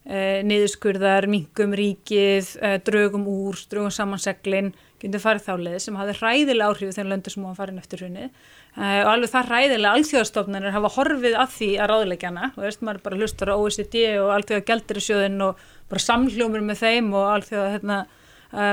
niðurskurðar, 0.10 1.28
mingum 1.30 1.74
ríkið, 1.78 2.48
uh, 2.64 2.78
draugum 2.82 3.28
úr, 3.30 3.58
draugum 3.70 3.92
samanseglin, 3.94 4.72
getur 5.00 5.22
farið 5.22 5.44
þáleið 5.46 5.76
sem 5.84 5.98
hafði 6.00 6.16
ræðilega 6.18 6.70
áhrif 6.72 6.96
þegar 6.96 7.10
löndur 7.12 7.34
sem 7.36 7.44
hún 7.46 7.58
farin 7.58 7.78
eftir 7.80 8.02
hrunni 8.02 8.24
uh, 8.26 9.02
og 9.04 9.10
alveg 9.12 9.32
það 9.32 9.52
ræðilega 9.54 9.92
alþjóðastofnarnir 10.00 10.74
hafa 10.76 10.92
horfið 10.96 11.38
að 11.40 11.54
því 11.56 11.70
að 11.78 11.92
ráðleikjana 11.94 12.48
og 12.50 12.64
veist 12.66 12.82
maður 12.82 13.04
bara 13.06 13.20
hlustar 13.20 13.52
á 13.54 13.56
OECD 13.56 13.98
og 14.20 14.32
alþjóða 14.34 14.66
gældurisjóðin 14.72 15.44
og 15.46 15.62
bara 15.94 16.06
samhljómur 16.06 16.66
með 16.66 16.82
þeim 16.82 17.12
og 17.14 17.28
alþjóða 17.36 17.68
hérna, 17.76 18.00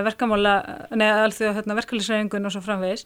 verkamála, 0.07 0.55
neða 0.97 1.27
alþjóða 1.27 1.59
hérna, 1.59 1.77
verkefliðsræðingun 1.81 2.49
og 2.49 2.55
svo 2.55 2.63
framvegis. 2.65 3.05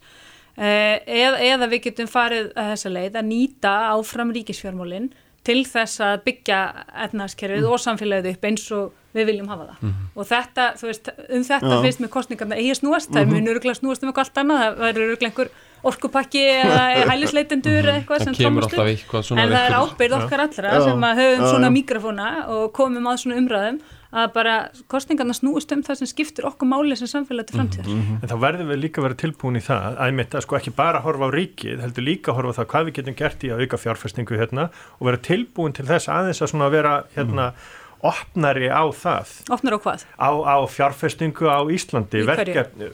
Eða, 0.60 1.38
eða 1.46 1.68
við 1.70 1.82
getum 1.84 2.08
farið 2.10 2.50
að 2.58 2.72
þessa 2.72 2.90
leið 2.94 3.18
að 3.20 3.28
nýta 3.30 3.74
áfram 3.94 4.32
ríkisfjármálinn 4.34 5.10
til 5.46 5.60
þess 5.68 6.02
að 6.04 6.24
byggja 6.26 6.60
etnarskerfið 7.06 7.64
mm. 7.64 7.72
og 7.72 7.82
samfélagið 7.84 8.34
upp 8.34 8.48
eins 8.50 8.66
og 8.76 8.96
við 9.16 9.30
viljum 9.30 9.50
hafa 9.50 9.66
það 9.70 9.82
mm. 9.82 10.06
og 10.14 10.28
þetta, 10.30 10.66
þú 10.80 10.90
veist, 10.90 11.10
um 11.26 11.44
þetta 11.48 11.72
Já. 11.72 11.80
finnst 11.86 12.02
með 12.04 12.12
kostningarna 12.14 12.60
eigi 12.60 12.78
snúast, 12.78 13.10
-hmm. 13.10 13.16
það 13.16 13.22
er 13.22 13.32
mjög 13.34 13.52
öruglega 13.54 13.80
snúast 13.80 14.02
um 14.02 14.10
eitthvað 14.10 14.24
allt 14.26 14.42
annað, 14.42 14.62
það 14.62 14.82
verður 14.86 15.06
öruglega 15.06 15.30
einhver 15.30 15.50
orkupakki 15.90 16.42
eða 16.60 16.82
hælisleitendur 17.10 17.88
eða 17.88 17.96
eitthvað 18.00 18.26
sem 18.26 18.36
tómast 18.38 18.74
upp, 18.74 19.30
en 19.36 19.54
það 19.54 19.62
er 19.62 19.78
ábyrð 19.80 20.18
okkar 20.18 20.44
allra 20.46 20.82
sem 20.84 21.08
að 21.08 21.22
höfum 21.22 21.46
svona 21.48 21.72
mikrofóna 21.74 22.28
og 22.56 22.68
komum 22.76 23.10
að 23.10 23.24
svona 23.24 23.40
umræðum 23.40 23.80
að 24.10 24.32
bara 24.34 24.54
kostningarna 24.90 25.34
snúist 25.36 25.70
um 25.74 25.82
það 25.86 26.00
sem 26.00 26.08
skiptir 26.10 26.46
okkur 26.48 26.68
máli 26.68 26.96
sem 26.98 27.08
samfélag 27.10 27.46
til 27.46 27.60
framtíðar. 27.60 27.86
Mm 27.86 28.00
-hmm. 28.00 28.22
En 28.22 28.28
þá 28.28 28.36
verðum 28.42 28.70
við 28.72 28.80
líka 28.82 29.02
verið 29.02 29.18
tilbúin 29.22 29.56
í 29.56 29.62
það 29.62 29.82
að 29.86 30.00
einmitt 30.06 30.34
að 30.34 30.42
sko 30.42 30.56
ekki 30.56 30.72
bara 30.74 31.00
horfa 31.00 31.30
á 31.30 31.30
ríkið, 31.30 31.80
heldur 31.80 32.04
líka 32.04 32.32
horfa 32.32 32.58
það 32.58 32.70
hvað 32.72 32.84
við 32.86 32.94
getum 32.94 33.14
gert 33.14 33.44
í 33.44 33.50
að 33.50 33.60
auka 33.62 33.76
fjárfestingu 33.76 34.36
hérna 34.36 34.70
og 34.98 35.06
vera 35.06 35.16
tilbúin 35.16 35.72
til 35.72 35.86
þess 35.86 36.08
aðeins 36.08 36.42
að 36.42 36.50
svona 36.50 36.70
vera 36.70 37.04
hérna 37.14 37.46
mm. 37.50 37.79
Opnari 38.06 38.70
á 38.72 38.82
það. 38.96 39.32
Opnari 39.52 39.78
á 39.78 39.80
hvað? 39.84 40.04
Á, 40.16 40.30
á 40.30 40.56
fjárfestingu 40.70 41.50
á 41.50 41.60
Íslandi, 41.72 42.24
verkefni, 42.28 42.90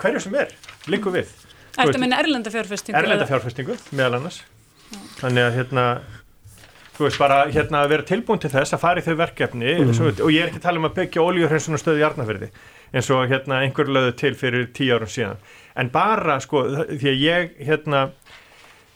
hverju 0.00 0.22
sem 0.26 0.38
er, 0.42 0.54
líku 0.90 1.14
við. 1.14 1.30
Er 1.78 1.90
þetta 1.90 2.02
meina 2.02 2.18
erlenda 2.22 2.52
fjárfestingu? 2.52 2.98
Erlenda 2.98 3.28
fjárfestingu, 3.28 3.78
meðal 3.94 4.18
annars. 4.18 4.42
Þannig 5.20 5.44
að 5.44 5.58
hérna 5.58 5.84
þú 6.98 7.06
veist 7.06 7.20
bara 7.20 7.38
hérna 7.52 7.84
að 7.84 7.92
vera 7.92 8.06
tilbúin 8.06 8.40
til 8.42 8.50
þess 8.50 8.74
að 8.74 8.82
fara 8.82 9.02
í 9.02 9.06
þau 9.06 9.14
verkefni 9.20 9.70
mm. 9.70 9.92
svo, 9.94 10.10
og 10.10 10.32
ég 10.34 10.42
er 10.42 10.50
ekki 10.50 10.58
að 10.58 10.66
tala 10.66 10.80
um 10.80 10.88
að 10.88 10.96
byggja 10.96 11.24
ólíurhensunar 11.24 11.82
stöðu 11.82 12.02
í 12.02 12.06
Arnafjörði 12.08 12.48
eins 12.88 13.10
og 13.14 13.28
hérna 13.30 13.60
einhver 13.62 13.92
löðu 13.94 14.14
til 14.18 14.32
fyrir 14.38 14.66
tíu 14.74 14.96
árum 14.96 15.12
síðan 15.12 15.38
en 15.78 15.92
bara 15.94 16.40
sko 16.42 16.64
því 16.88 17.12
að 17.12 17.22
ég 17.22 17.52
hérna 17.68 18.02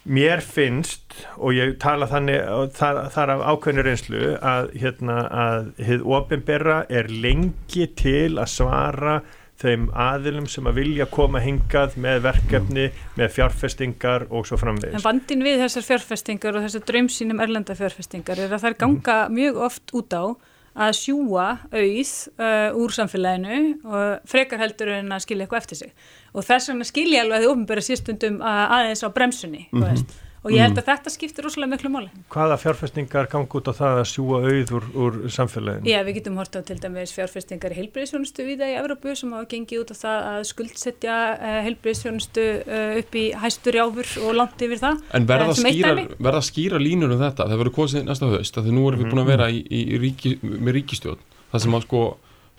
mér 0.03 0.43
finnst 0.43 1.15
og 1.39 1.55
ég 1.55 1.77
tala 1.83 2.09
þannig 2.11 2.43
þar, 2.75 3.05
þar 3.15 3.35
af 3.37 3.45
ákveðinu 3.53 3.85
reynslu 3.87 4.33
að 4.39 4.73
hérna 4.83 5.19
að 5.31 5.71
hið 5.87 6.05
ofinberra 6.19 6.81
er 6.91 7.11
lengi 7.13 7.87
til 7.99 8.35
að 8.35 8.51
svara 8.51 9.21
þeim 9.63 9.89
aðilum 9.95 10.49
sem 10.51 10.67
að 10.67 10.79
vilja 10.81 11.07
koma 11.11 11.43
hingað 11.43 11.95
með 12.03 12.25
verkefni, 12.25 12.87
með 13.19 13.35
fjárfestingar 13.37 14.25
og 14.31 14.49
svo 14.49 14.59
framvegis. 14.59 14.97
En 14.99 15.05
vandin 15.05 15.45
við 15.47 15.63
þessar 15.63 15.87
fjárfestingar 15.87 16.59
og 16.59 16.67
þessar 16.67 16.87
drömsýnum 16.89 17.43
erlenda 17.45 17.77
fjárfestingar 17.79 18.43
er 18.43 18.57
að 18.57 18.65
þær 18.67 18.79
ganga 18.81 19.19
mm. 19.29 19.37
mjög 19.39 19.61
oft 19.69 19.95
út 19.95 20.19
á 20.19 20.25
að 20.73 20.95
sjúa 20.97 21.47
auð 21.69 22.13
uh, 22.41 22.81
úr 22.81 22.95
samfélaginu 22.97 23.57
og 23.85 24.29
frekar 24.29 24.63
heldur 24.63 24.95
en 24.97 25.13
að 25.13 25.27
skilja 25.27 25.45
eitthvað 25.45 25.65
eftir 25.67 25.83
sig 25.83 25.93
og 26.33 26.47
þess 26.49 26.73
vegna 26.73 26.89
skilja 26.89 27.25
alveg 27.25 27.39
að 27.39 27.47
þið 27.47 27.55
ofnbæra 27.55 27.87
sístundum 27.87 28.43
aðeins 28.43 29.05
á 29.05 29.09
bremsunni, 29.13 29.67
mm 29.71 29.83
-hmm 29.83 30.21
og 30.43 30.51
ég 30.51 30.63
held 30.65 30.75
mm. 30.75 30.81
að 30.81 30.89
þetta 30.89 31.13
skiptir 31.15 31.47
rosalega 31.47 31.71
miklu 31.71 31.91
máli. 31.93 32.09
Hvaða 32.33 32.57
fjárfestingar 32.59 33.29
gangi 33.31 33.59
út 33.59 33.69
á 33.71 33.73
það 33.79 33.99
að 34.01 34.09
sjúa 34.11 34.41
auð 34.43 34.73
úr, 34.79 34.89
úr 35.05 35.19
samfélaginu? 35.31 35.91
Já, 35.93 35.99
við 36.07 36.19
getum 36.19 36.39
horta 36.41 36.63
á 36.63 36.67
til 36.67 36.79
dæmis 36.83 37.15
fjárfestingar 37.15 37.75
í 37.75 37.79
heilbreyðsjónustu 37.79 38.47
við 38.49 38.65
það 38.65 38.73
í 38.73 38.77
Evrópu 38.81 39.15
sem 39.19 39.37
hafa 39.37 39.49
gengið 39.53 39.85
út 39.85 39.95
á 39.95 39.97
það 40.01 40.27
að 40.33 40.41
skuldsetja 40.51 41.19
eh, 41.37 41.61
heilbreyðsjónustu 41.69 42.49
eh, 42.65 42.99
upp 43.03 43.19
í 43.23 43.25
hæstur 43.45 43.79
jáfur 43.79 44.13
og 44.27 44.37
langt 44.41 44.67
yfir 44.67 44.83
það. 44.83 45.07
En 45.15 45.31
verða 45.31 45.55
uh, 45.55 45.63
skýra, 45.63 45.95
verða 46.19 46.43
skýra 46.49 46.83
línur 46.83 47.15
um 47.15 47.23
þetta? 47.23 47.47
Það 47.47 47.63
verður 47.63 47.77
kosið 47.79 48.07
næsta 48.11 48.33
höst, 48.35 48.59
að 48.59 48.67
því 48.67 48.77
nú 48.81 48.91
erum 48.91 49.05
við 49.05 49.15
búin 49.15 49.23
að 49.23 49.33
vera 49.37 49.51
í, 49.53 49.63
í, 49.63 49.87
í 49.95 50.03
ríki, 50.03 50.35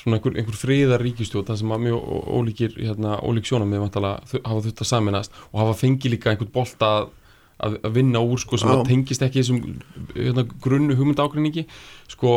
að 0.03 0.09
svona 0.09 0.19
einhver, 0.19 0.37
einhver 0.37 0.59
friðar 0.59 1.03
ríkistjón 1.03 1.47
það 1.47 1.59
sem 1.63 1.73
að 1.73 1.83
mjög 1.87 2.07
ólíkir 2.37 2.77
hérna, 2.77 3.17
ólík 3.23 3.47
sjónum 3.47 3.71
með 3.71 3.87
hafa 3.95 4.61
þetta 4.67 4.87
saminast 4.87 5.35
og 5.51 5.61
hafa 5.63 5.77
fengið 5.79 6.17
líka 6.17 6.33
einhvern 6.33 6.51
bolta 6.53 6.89
að 6.99 7.11
að, 7.63 7.77
að 7.85 7.97
vinna 7.97 8.21
úr 8.23 8.41
sko 8.41 8.59
sem 8.59 8.71
að 8.71 8.85
tengist 8.89 9.23
ekki 9.25 9.41
þessum 9.41 9.61
hérna, 10.15 10.45
grunnu 10.63 10.97
hugmyndaágrinningi 10.99 11.65
sko 12.11 12.33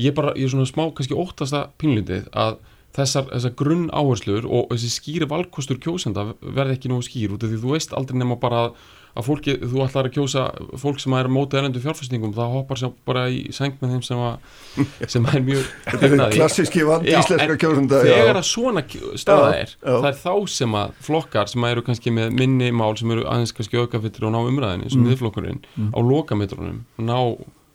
ég 0.00 0.16
bara, 0.16 0.34
ég 0.36 0.48
er 0.48 0.54
svona 0.54 0.68
smá 0.68 0.88
kannski 0.94 1.16
óttasta 1.16 1.66
pínlindið 1.80 2.28
að 2.36 2.58
þessar, 2.96 3.28
þessar 3.32 3.56
grunn 3.60 3.88
áherslur 3.94 4.46
og 4.48 4.70
þessi 4.72 4.92
skýri 4.94 5.28
valkostur 5.30 5.80
kjósenda 5.82 6.30
verði 6.40 6.78
ekki 6.78 6.92
nógu 6.92 7.06
skýr 7.08 7.36
út 7.36 7.44
af 7.44 7.52
því 7.52 7.62
þú 7.64 7.74
veist 7.74 7.96
aldrei 7.96 8.20
nema 8.20 8.38
bara 8.40 8.66
að 8.66 8.78
að 9.16 9.26
fólki, 9.26 9.54
þú 9.62 9.82
ætlar 9.86 10.08
að 10.08 10.14
kjósa 10.16 10.44
fólk 10.80 11.00
sem 11.00 11.16
er 11.16 11.28
mótið 11.32 11.60
elendu 11.62 11.82
fjárfæstingum 11.84 12.34
það 12.36 12.54
hoppar 12.54 12.80
sér 12.80 12.92
bara 13.08 13.24
í 13.32 13.40
seng 13.56 13.78
með 13.80 13.94
þeim 13.94 14.04
sem, 14.06 14.22
að, 14.26 14.62
sem 15.14 15.28
er 15.32 15.44
mjög 15.46 15.68
klassíski 16.36 16.86
vandi 16.86 17.16
íslenska 17.16 17.58
kjósunda 17.64 18.02
þegar 18.04 18.40
að 18.40 18.48
svona 18.50 18.84
staða 19.16 19.50
er 19.62 19.74
já, 19.74 19.92
það 19.92 20.08
er 20.10 20.18
þá 20.22 20.32
sem 20.56 20.80
að 20.82 20.96
flokkar 21.08 21.52
sem 21.52 21.68
eru 21.70 21.84
kannski 21.86 22.14
með 22.14 22.40
minni 22.40 22.72
mál 22.76 22.92
sem 23.00 23.12
eru 23.16 23.28
aðeins 23.28 23.56
kannski 23.56 23.80
aukafittir 23.80 24.28
og 24.28 24.36
ná 24.36 24.40
umræðinni 24.44 24.92
sem 24.92 25.04
mm. 25.04 25.14
þið 25.14 25.54
mm. 25.76 25.92
á 25.96 25.98
lokametrunum 26.12 26.82
ná 27.00 27.18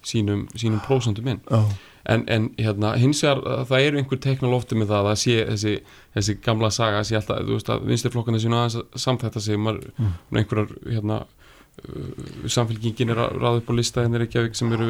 sínum, 0.05 0.47
sínum 0.57 0.81
prósandum 0.85 1.27
inn. 1.35 1.41
Já 1.49 1.61
en, 2.09 2.23
en 2.27 2.47
hérna, 2.57 2.95
hins 3.01 3.21
vegar 3.25 3.65
það 3.69 3.85
eru 3.87 4.01
einhver 4.01 4.21
teknolófti 4.23 4.77
með 4.79 4.93
það 4.93 5.11
að 5.11 5.19
sé 5.23 5.37
þessi, 5.51 5.75
þessi 6.15 6.37
gamla 6.45 6.71
saga 6.73 7.03
sé 7.07 7.19
alltaf, 7.19 7.43
þú 7.45 7.57
veist 7.57 7.69
að 7.73 7.85
vinstirflokkana 7.91 8.41
sína 8.41 8.63
aðeins 8.63 9.03
samþætta 9.05 9.43
sig 9.43 9.61
maður, 9.61 9.91
mm. 9.97 10.17
einhverjar 10.41 10.73
hérna 10.87 11.21
uh, 11.21 11.40
samfélkingin 12.51 13.13
er 13.13 13.19
að 13.23 13.37
ráða 13.39 13.59
upp 13.61 13.69
á 13.71 13.73
lista 13.73 14.03
hennir 14.03 14.25
ekki 14.25 14.41
að 14.41 14.49
sem 14.59 14.73
eru 14.75 14.89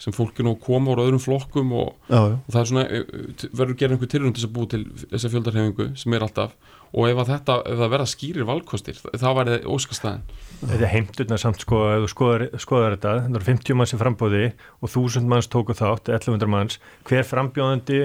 sem 0.00 0.14
fólki 0.14 0.44
nú 0.46 0.54
koma 0.62 0.94
úr 0.94 1.02
öðrum 1.04 1.20
flokkum 1.20 1.74
og, 1.76 1.96
já, 2.08 2.16
já. 2.16 2.36
og 2.38 2.54
það 2.54 2.60
er 2.60 2.70
svona 2.70 2.84
uh, 2.86 3.42
verður 3.50 3.78
gerð 3.80 3.96
einhver 3.96 4.12
tilrönd 4.14 4.38
til 4.38 4.46
að 4.46 4.54
bú 4.54 4.64
til 4.70 4.82
þessa 5.02 5.32
fjöldarhefingu 5.32 5.88
sem 5.98 6.16
er 6.16 6.24
alltaf. 6.24 6.54
Og 6.92 7.08
ef, 7.08 7.20
þetta, 7.28 7.58
ef 7.68 7.78
það 7.80 7.92
verða 7.94 8.08
skýrir 8.12 8.48
valkostir 8.48 8.98
þá 9.00 9.28
væri 9.38 9.54
það 9.54 9.68
óskastæðin 9.72 10.26
Þetta 10.62 10.82
er 10.86 10.90
heimturna 10.92 11.38
samt 11.40 11.64
sko 11.64 11.78
ef 11.90 12.02
þú 12.04 12.10
skoðar, 12.12 12.44
skoðar 12.62 12.96
þetta, 12.96 13.14
það 13.24 13.38
er 13.38 13.46
50 13.48 13.78
manns 13.78 13.92
sem 13.94 14.00
frambóði 14.02 14.42
og 14.78 14.90
1000 14.90 15.30
manns 15.32 15.48
tóku 15.50 15.74
þátt 15.74 16.12
1100 16.12 16.52
manns, 16.52 16.76
hver 17.08 17.24
frambjóðandi 17.26 18.02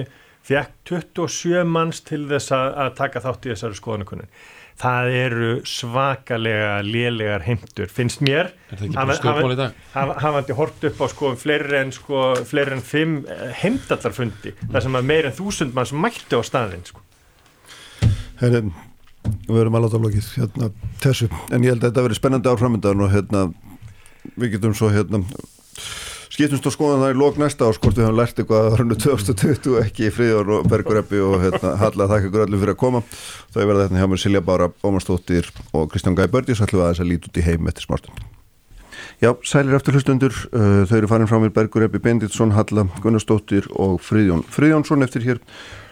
fekk 0.48 0.72
27 0.88 1.68
manns 1.68 2.00
til 2.08 2.24
þess 2.30 2.54
að 2.56 2.96
taka 2.98 3.22
þátt 3.22 3.46
í 3.46 3.52
þessari 3.52 3.78
skoðanakunin 3.78 4.32
það 4.78 5.12
eru 5.18 5.50
svakalega 5.66 6.78
lélegar 6.86 7.44
heimtur, 7.46 7.90
finnst 7.90 8.22
mér. 8.24 8.52
Hafandi 9.94 10.56
hort 10.58 10.84
upp 10.86 11.02
á 11.02 11.06
sko 11.10 11.32
fleiri 11.38 11.80
en 11.80 11.92
sko 11.94 12.32
fleiri 12.46 12.76
en 12.76 12.84
fimm 12.84 13.20
eh, 13.26 13.48
heimdallarfundi, 13.62 14.54
mm. 14.54 14.72
þar 14.74 14.86
sem 14.86 14.98
að 15.00 15.08
meir 15.10 15.30
en 15.30 15.38
þúsund 15.38 15.74
manns 15.76 15.94
mætti 15.94 16.38
á 16.38 16.42
staðin 16.46 16.86
sko. 16.86 17.02
Herri, 18.38 18.68
við 19.48 19.62
erum 19.64 19.78
alveg 19.80 19.98
álokið 19.98 20.28
hérna, 20.36 20.70
þessu, 21.02 21.30
en 21.50 21.66
ég 21.66 21.74
held 21.74 21.82
að 21.82 21.88
þetta 21.90 22.06
verið 22.06 22.20
spennandi 22.20 22.52
árframöndan 22.52 23.02
og 23.02 23.10
hérna, 23.14 23.48
við 24.38 24.54
getum 24.54 24.76
svo 24.78 24.92
hérna, 24.94 25.24
skiptumst 26.38 26.68
og 26.70 26.74
skoðan 26.76 27.00
það 27.02 27.10
í 27.10 27.18
lók 27.18 27.38
næsta 27.40 27.66
árs 27.66 27.80
hvort 27.82 27.96
við 27.98 28.04
höfum 28.06 28.18
lært 28.20 28.36
eitthvað 28.38 28.66
að 28.68 28.74
hrunnu 28.76 28.96
2020 29.02 29.78
ekki 29.80 30.04
í 30.06 30.10
Fríður 30.14 30.52
og 30.54 30.68
Bergureppi 30.70 31.18
og 31.18 31.40
hérna, 31.42 31.72
Halla 31.80 32.06
þakka 32.12 32.28
ykkur 32.28 32.44
allir 32.44 32.62
fyrir 32.62 32.74
að 32.76 32.78
koma. 32.78 33.00
Það 33.50 33.62
er 33.64 33.68
verið 33.72 33.82
þetta 33.82 33.98
hjá 33.98 34.10
mér 34.12 34.22
Silja 34.22 34.42
Bára, 34.46 34.68
Ómarsdóttir 34.86 35.50
og 35.74 35.88
Kristján 35.90 36.14
Gæi 36.14 36.30
Bördi 36.30 36.54
svo 36.54 36.68
ætlum 36.68 36.84
að 36.84 36.92
þess 36.92 37.02
að 37.02 37.10
líti 37.10 37.32
út 37.32 37.42
í 37.42 37.46
heim 37.48 37.72
eftir 37.72 37.88
smástund. 37.88 38.22
Já, 39.18 39.32
sælir 39.50 39.74
eftir 39.80 39.98
hlustundur, 39.98 40.38
uh, 40.52 40.86
þau 40.86 40.96
eru 41.00 41.10
farin 41.10 41.32
frá 41.32 41.42
mér 41.42 41.54
Bergureppi 41.58 42.04
Benditsson, 42.06 42.54
Halla 42.54 42.86
Gunnarsdóttir 43.02 43.66
og 43.74 43.98
Fríðjón 44.06 44.46
Fríðjónsson 44.46 45.02
eftir 45.08 45.26
hér. 45.26 45.42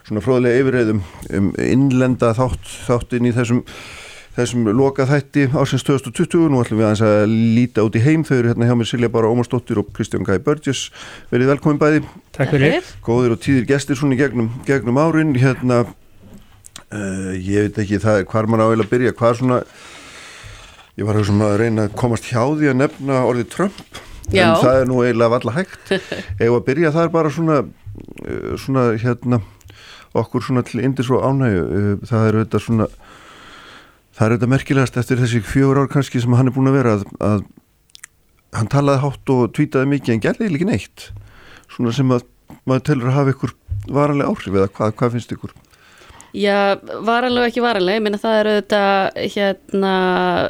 Svona 0.07 0.23
fróðlega 0.23 0.63
yfirreyðum 0.63 1.03
um 1.35 1.55
innlenda 1.59 2.31
þátt, 2.39 2.63
þáttin 2.87 3.27
í 3.27 3.35
þessum 3.35 3.67
þessum 4.37 4.71
loka 4.77 5.07
þætti 5.09 5.49
ásins 5.57 5.85
2020 5.87 6.51
nú 6.53 6.63
ætlum 6.63 6.81
við 6.81 6.89
aðeins 6.91 7.05
að 7.09 7.37
líta 7.57 7.85
út 7.87 7.97
í 7.97 8.03
heim. 8.05 8.25
Þau 8.27 8.37
eru 8.39 8.53
hérna 8.53 8.69
hjá 8.69 8.77
mér 8.77 8.91
Silja 8.91 9.13
Bára 9.13 9.33
Ómarsdóttir 9.33 9.81
og 9.81 9.93
Kristján 9.97 10.27
Gæi 10.29 10.39
Börgis 10.45 10.89
verið 11.33 11.55
velkomin 11.55 11.81
bæði. 11.81 12.03
Takk 12.37 12.53
fyrir. 12.53 12.91
Góðir 13.07 13.37
og 13.37 13.41
tíðir 13.45 13.69
gestir 13.69 13.99
svona 13.99 14.17
í 14.17 14.21
gegnum, 14.21 14.53
gegnum 14.69 15.01
árin. 15.01 15.37
Hérna 15.41 15.87
Uh, 16.87 17.35
ég 17.43 17.67
veit 17.67 17.79
ekki 17.83 17.99
það 17.99 18.21
er 18.21 18.27
hvar 18.31 18.47
mann 18.47 18.63
á 18.63 18.71
að 18.71 18.85
byrja, 18.87 19.11
hvað 19.19 19.33
er 19.33 19.39
svona 19.41 19.57
ég 20.95 21.09
var 21.09 21.17
að 21.19 21.57
reyna 21.59 21.89
að 21.89 21.97
komast 21.99 22.29
hjá 22.31 22.45
því 22.47 22.69
að 22.71 22.79
nefna 22.79 23.25
orðið 23.27 23.49
Trump. 23.51 23.99
Já. 24.31 24.43
en 24.43 24.61
það 24.63 24.77
er 24.81 24.87
nú 24.91 25.01
eiginlega 25.03 25.33
valla 25.35 25.55
hægt. 25.55 25.91
Ef 26.43 26.47
að 26.47 26.63
byrja 26.67 26.93
það 26.95 27.03
er 27.03 27.13
bara 27.17 27.33
svona 27.35 27.59
uh, 27.67 28.55
svona 28.55 28.87
hérna 29.03 29.41
okkur 30.17 30.47
svona 30.47 30.63
til 30.67 30.85
indis 30.87 31.11
og 31.11 31.27
ánægu 31.27 31.67
uh, 31.67 31.91
það 32.07 32.29
er 32.29 32.39
auðvitað 32.39 32.65
svona 32.69 32.89
það 34.17 34.25
er 34.25 34.35
auðvitað 34.35 34.53
merkilegast 34.55 34.99
eftir 35.01 35.21
þessi 35.21 35.43
fjögur 35.45 35.83
ár 35.83 35.93
kannski 35.93 36.23
sem 36.23 36.37
hann 36.39 36.49
er 36.51 36.57
búin 36.57 36.71
að 36.71 36.79
vera 36.79 36.97
að, 36.97 37.05
að 37.21 37.45
hann 38.57 38.73
talaði 38.73 39.03
hátt 39.05 39.35
og 39.35 39.53
tvítaði 39.57 39.93
mikið 39.93 40.15
en 40.15 40.25
gerði 40.25 40.51
líka 40.53 40.71
neitt 40.71 41.11
svona 41.73 41.93
sem 41.93 42.11
að 42.15 42.25
maður 42.67 42.85
telur 42.89 43.11
að 43.11 43.19
hafa 43.19 43.35
ykkur 43.35 43.55
varanlega 43.93 44.33
áhrif 44.33 44.55
eða 44.55 44.73
hvað, 44.73 44.97
hvað 44.99 45.17
finnst 45.17 45.37
ykkur? 45.37 45.55
Já, 46.37 46.77
varanlega 47.07 47.49
ekki 47.49 47.63
varanlega, 47.65 47.97
ég 47.97 48.05
minna 48.05 48.21
það 48.21 48.39
eru 48.41 48.55
þetta 48.59 48.81
hérna 49.37 49.95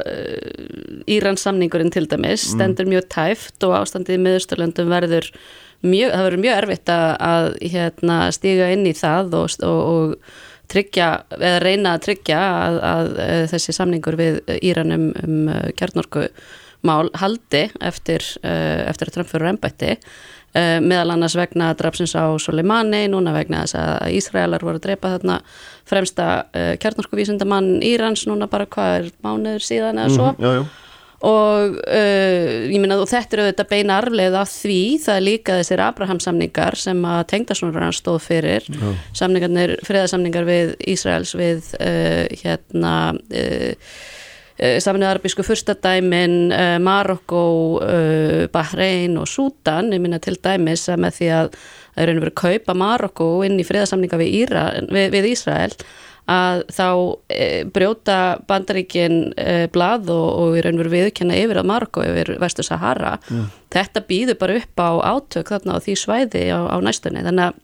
uh, 0.01 1.05
Írans 1.07 1.45
samningurinn 1.45 1.93
til 1.93 2.07
dæmis 2.09 2.43
mm. 2.43 2.55
stendur 2.55 2.89
mjög 2.91 3.07
tæft 3.13 3.63
og 3.67 3.77
ástandið 3.77 4.17
í 4.17 4.23
miðursturlöndum 4.25 4.91
verður 4.91 5.29
mjög, 5.85 6.11
það 6.11 6.25
verður 6.27 6.43
mjög 6.43 6.59
erfitt 6.63 6.91
að, 6.91 7.07
að 7.29 7.47
hérna, 7.75 8.19
stíga 8.35 8.69
inn 8.73 8.83
í 8.89 8.95
það 8.97 9.37
og, 9.39 9.57
og, 9.67 9.81
og 9.93 10.37
tryggja, 10.71 11.09
eða 11.37 11.59
reyna 11.63 11.95
að 11.95 12.05
tryggja 12.07 12.39
að, 12.39 12.79
að, 12.91 13.11
að 13.25 13.43
þessi 13.53 13.75
samningur 13.75 14.17
við 14.19 14.39
Íranum 14.61 15.11
um 15.23 15.51
uh, 15.51 15.67
kjarnorku 15.77 16.27
mál 16.87 17.09
haldi 17.17 17.67
eftir, 17.83 18.25
uh, 18.43 18.87
eftir 18.87 19.09
að 19.11 19.17
Trump 19.17 19.31
fyrir 19.31 19.53
ennbætti 19.53 19.95
meðal 20.57 21.11
annars 21.13 21.35
vegna 21.37 21.67
drafsins 21.77 22.15
á 22.17 22.33
Soleimani, 22.41 23.03
núna 23.11 23.29
vegna 23.35 23.59
þess 23.61 23.75
að 23.77 24.15
Ísraelar 24.17 24.63
voru 24.65 24.79
að 24.79 24.87
drepa 24.87 25.11
þarna 25.11 25.35
fremsta 25.85 26.27
kjarnorkuvísundamann 26.81 27.83
Írans 27.85 28.23
núna 28.25 28.47
bara 28.49 28.65
hvað 28.65 28.93
er 28.95 29.11
mánuður 29.21 29.67
síðan 29.67 29.99
eða 30.01 30.15
svo 30.15 30.31
mm, 30.31 30.41
já, 30.41 30.55
já. 30.55 30.63
Og 31.25 31.79
uh, 31.81 32.51
ég 32.69 32.77
minna 32.77 32.99
og 33.01 33.09
þetta 33.09 33.37
eru 33.37 33.47
þetta 33.47 33.67
beina 33.71 33.95
arfleið 34.01 34.37
af 34.37 34.51
því 34.51 34.81
það 35.05 35.15
er 35.15 35.25
líka 35.25 35.57
þessir 35.61 35.81
Abraham 35.87 36.21
samningar 36.21 36.77
sem 36.77 37.01
að 37.09 37.23
tengdasónur 37.31 37.87
hann 37.87 37.95
stóð 37.95 38.19
fyrir 38.27 38.67
já. 38.69 38.91
samningarnir, 39.17 39.77
friðarsamningar 39.87 40.45
við 40.45 40.75
Ísraels 40.93 41.33
við 41.37 41.73
uh, 41.81 42.27
hérna 42.43 42.93
uh, 43.17 43.97
Eh, 44.57 44.79
Saminuð 44.81 45.07
Arabísku 45.07 45.43
fyrstadæmin, 45.45 46.51
eh, 46.51 46.79
Marokko, 46.79 47.79
eh, 47.81 48.47
Bahrein 48.47 49.17
og 49.17 49.27
Sútan, 49.27 49.93
ég 49.93 50.01
minna 50.01 50.17
til 50.19 50.35
dæmis 50.35 50.89
að 50.89 50.97
með 50.97 51.11
því 51.13 51.27
að 51.29 51.51
það 51.51 52.01
er 52.01 52.07
raun 52.07 52.17
og 52.17 52.23
verið 52.23 52.33
að 52.33 52.41
kaupa 52.41 52.73
Marokko 52.73 53.45
inn 53.45 53.59
í 53.59 53.63
friðarsamninga 53.63 54.17
við, 54.17 55.11
við 55.11 55.29
Ísrael 55.29 55.73
að 56.27 56.63
þá 56.75 56.87
e, 57.31 57.45
brjóta 57.73 58.17
bandaríkin 58.49 59.19
e, 59.39 59.67
blað 59.71 60.11
og, 60.11 60.27
og 60.41 60.57
í 60.59 60.63
raun 60.65 60.81
veru 60.81 60.91
viðkjanna 60.91 61.37
yfir 61.39 61.61
að 61.61 61.69
Marokko 61.71 62.03
yfir 62.03 62.33
Vestu 62.41 62.65
Sahara 62.67 63.15
mm. 63.29 63.45
þetta 63.73 64.03
býður 64.09 64.41
bara 64.41 64.57
upp 64.59 64.83
á 64.83 64.91
átök 65.15 65.53
þarna 65.53 65.79
á 65.79 65.83
því 65.85 65.95
svæði 66.03 66.43
á, 66.51 66.59
á 66.67 66.77
næstunni 66.83 67.23
þannig 67.23 67.47
að 67.47 67.63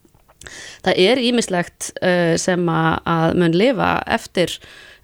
það 0.83 1.03
er 1.09 1.21
ímislegt 1.23 1.91
e, 1.99 2.15
sem 2.39 2.65
að, 2.71 2.89
að 3.07 3.37
mun 3.43 3.59
lifa 3.59 3.91
eftir 4.15 4.57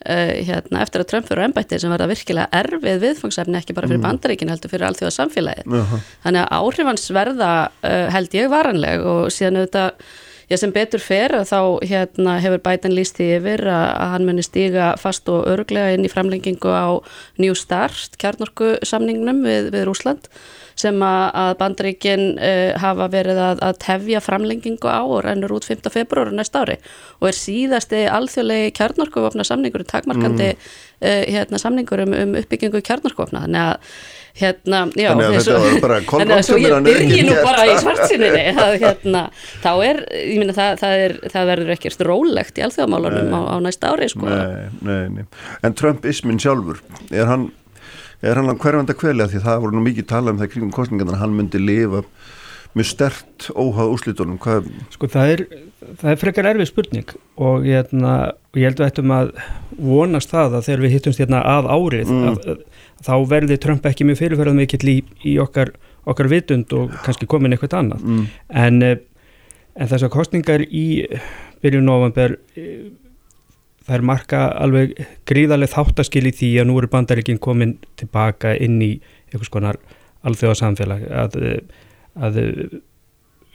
uh, 0.07 0.31
hérna, 0.47 0.83
eftir 0.83 1.03
að 1.03 1.09
Trump 1.11 1.27
fyrir 1.29 1.45
ennbætti 1.47 1.79
sem 1.81 1.91
verða 1.93 2.09
virkilega 2.11 2.61
erfið 2.61 3.03
viðfangsefni 3.03 3.59
ekki 3.59 3.75
bara 3.77 3.89
fyrir 3.89 4.01
mm. 4.01 4.07
bandaríkin 4.07 4.51
heldur 4.51 4.71
fyrir 4.71 4.87
allþjóða 4.89 5.15
samfélagið 5.15 5.67
uh 5.67 5.93
-huh. 5.93 6.07
þannig 6.25 6.45
að 6.45 6.57
áhrifans 6.59 7.11
verða 7.15 7.51
uh, 7.67 8.07
held 8.15 8.35
ég 8.39 8.51
varanleg 8.51 9.05
og 9.05 9.31
síðan 9.35 9.61
auðvitað 9.61 10.17
Já, 10.49 10.57
sem 10.57 10.71
betur 10.73 11.01
fer 11.03 11.35
þá 11.45 11.59
hérna, 11.85 12.39
hefur 12.41 12.61
Biden 12.65 12.95
líst 12.97 13.19
því 13.19 13.27
yfir 13.37 13.61
að, 13.69 13.87
að 14.01 14.13
hann 14.15 14.25
muni 14.25 14.45
stíga 14.45 14.87
fast 14.97 15.29
og 15.29 15.45
örglega 15.51 15.93
inn 15.93 16.07
í 16.07 16.09
framlengingu 16.09 16.71
á 16.73 16.97
New 17.37 17.53
Start, 17.57 18.17
kjarnorku 18.21 18.79
samningnum 18.81 19.43
við, 19.45 19.69
við 19.75 19.85
Rúsland 19.89 20.25
sem 20.79 20.95
að 21.03 21.53
bandaríkin 21.59 22.23
uh, 22.39 22.71
hafa 22.79 23.09
verið 23.11 23.39
að, 23.43 23.63
að 23.67 23.79
tefja 23.83 24.21
framlengingu 24.23 24.89
á 24.89 25.01
og 25.03 25.21
rennur 25.25 25.53
út 25.57 25.67
5. 25.67 25.89
februar 25.91 26.31
næst 26.33 26.55
ári 26.55 26.77
og 27.19 27.29
er 27.29 27.37
síðasti 27.37 28.05
alþjóðlegi 28.09 28.71
kjarnorkuvopna 28.79 29.45
samningur, 29.47 29.83
takmarkandi 29.89 30.53
mm. 30.53 30.69
uh, 31.03 31.23
hérna, 31.27 31.59
samningur 31.61 32.05
um, 32.05 32.15
um 32.15 32.39
uppbyggingu 32.39 32.81
kjarnorkuvopna, 32.85 33.43
þannig 33.45 33.67
að 33.67 33.93
hérna, 34.39 34.81
já, 34.95 35.09
þannig 35.11 35.27
að 35.27 35.37
þetta 35.37 35.59
var 35.63 35.77
bara 35.83 35.99
kolváttum 36.11 36.61
ég 36.63 36.75
byrji 36.87 37.21
nú 37.27 37.37
bara 37.43 37.67
í 37.67 37.75
svartsinninni 37.83 38.43
að 38.53 38.75
hérna, 38.85 39.23
þá 39.63 39.71
er, 39.85 40.01
ég 40.15 40.41
minna 40.41 40.55
það, 40.57 40.73
það, 40.83 41.05
er, 41.05 41.15
það 41.35 41.53
verður 41.53 41.75
ekkert 41.75 42.03
rólegt 42.09 42.59
í 42.59 42.65
alþjóðamálunum 42.67 43.35
á, 43.35 43.41
á 43.51 43.55
næst 43.65 43.87
ári 43.87 44.09
sko. 44.11 44.27
nei, 44.29 44.67
nei, 44.85 45.05
nei. 45.19 45.23
En 45.65 45.77
Trump-ismin 45.77 46.41
sjálfur, 46.41 46.81
er 47.11 47.29
hann 47.29 47.49
er 48.21 48.35
hann 48.35 48.51
hverjanda 48.59 48.95
kveli? 48.97 49.23
Að 49.23 49.35
því 49.35 49.43
það 49.45 49.61
voru 49.63 49.77
nú 49.77 49.85
mikið 49.85 50.09
talað 50.09 50.33
um 50.33 50.41
það 50.41 50.51
kringum 50.53 50.75
kostningarna 50.75 51.19
hann 51.21 51.35
myndi 51.37 51.61
lifa 51.61 52.03
mjög 52.77 52.89
stert 52.89 53.49
óháð 53.57 53.93
úslitunum 53.95 54.37
Hvað... 54.41 54.69
Sko 54.93 55.09
það 55.09 55.33
er, 55.33 55.43
það 56.01 56.11
er 56.11 56.21
frekar 56.21 56.49
erfið 56.51 56.69
spurning 56.69 57.13
og 57.41 57.67
ég, 57.67 57.79
hérna, 57.79 58.13
og 58.51 58.61
ég 58.61 58.69
held 58.69 58.83
að 58.83 58.91
ættum 58.91 59.13
að 59.15 59.33
vonast 59.79 60.33
það 60.33 60.59
að 60.59 60.65
þegar 60.67 60.85
við 60.85 60.95
hittumst 60.95 61.23
hérna 61.23 61.41
að 61.49 61.69
árið 61.73 62.13
mm. 62.13 62.29
að, 62.29 62.39
að, 62.53 62.63
þá 63.07 63.13
verði 63.33 63.59
Trump 63.63 63.89
ekki 63.89 64.07
mjög 64.07 64.21
fyrirferðað 64.21 64.59
mikill 64.61 64.93
í, 64.93 64.95
í 65.25 65.35
okkar, 65.41 65.73
okkar 66.09 66.31
vitund 66.31 66.77
og 66.77 66.95
kannski 67.05 67.29
komin 67.29 67.55
eitthvað 67.55 67.79
annað 67.81 68.05
mm. 68.05 68.23
en, 68.63 68.81
en 68.85 69.91
þess 69.91 70.05
að 70.05 70.15
kostningar 70.15 70.65
í 70.69 70.87
byrjun 71.63 71.89
november 71.89 72.37
það 73.89 73.97
er 73.97 74.05
marka 74.05 74.45
alveg 74.61 74.97
gríðarlega 75.29 75.73
þáttaskil 75.73 76.27
í 76.29 76.33
því 76.37 76.49
að 76.61 76.69
nú 76.69 76.77
eru 76.77 76.89
bandaríkinn 76.93 77.41
komin 77.41 77.79
tilbaka 77.97 78.53
inn 78.61 78.77
í 78.85 78.91
einhvers 79.31 79.49
konar 79.53 79.79
alþjóðarsamfélag 80.27 81.05
að, 81.09 81.37
að 82.19 82.39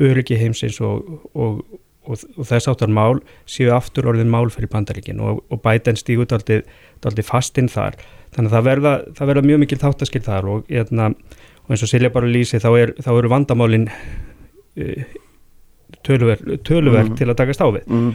öryggi 0.02 0.38
heimsins 0.40 0.80
og, 0.82 1.06
og, 1.34 1.62
og, 2.04 2.24
og 2.34 2.48
þess 2.48 2.70
áttar 2.72 2.90
mál 2.92 3.20
séu 3.46 3.70
aftur 3.74 4.08
orðin 4.10 4.32
mál 4.32 4.50
fyrir 4.52 4.72
bandaríkinn 4.72 5.22
og 5.22 5.56
bæten 5.62 5.98
stígut 5.98 6.34
aldrei 6.34 7.26
fastinn 7.26 7.70
þar 7.70 7.98
þannig 8.34 8.50
að 8.50 8.56
það 8.56 8.68
verða, 8.68 8.94
það 9.14 9.30
verða 9.30 9.48
mjög 9.50 9.62
mikil 9.62 9.80
þáttaskil 9.84 10.24
þar 10.26 10.50
og 10.50 10.72
eitna, 10.72 11.12
eins 11.70 11.86
og 11.86 11.90
Silja 11.90 12.10
bara 12.14 12.30
lýsi 12.30 12.58
þá, 12.62 12.70
er, 12.80 12.94
þá 12.98 13.10
eru 13.14 13.30
vandamálin 13.30 13.86
uh, 13.86 15.16
töluverk 16.04 16.42
töluver 16.66 17.06
mm. 17.06 17.16
til 17.20 17.30
að 17.30 17.38
takast 17.38 17.62
á 17.62 17.68
við 17.70 17.86
mm. 17.86 18.12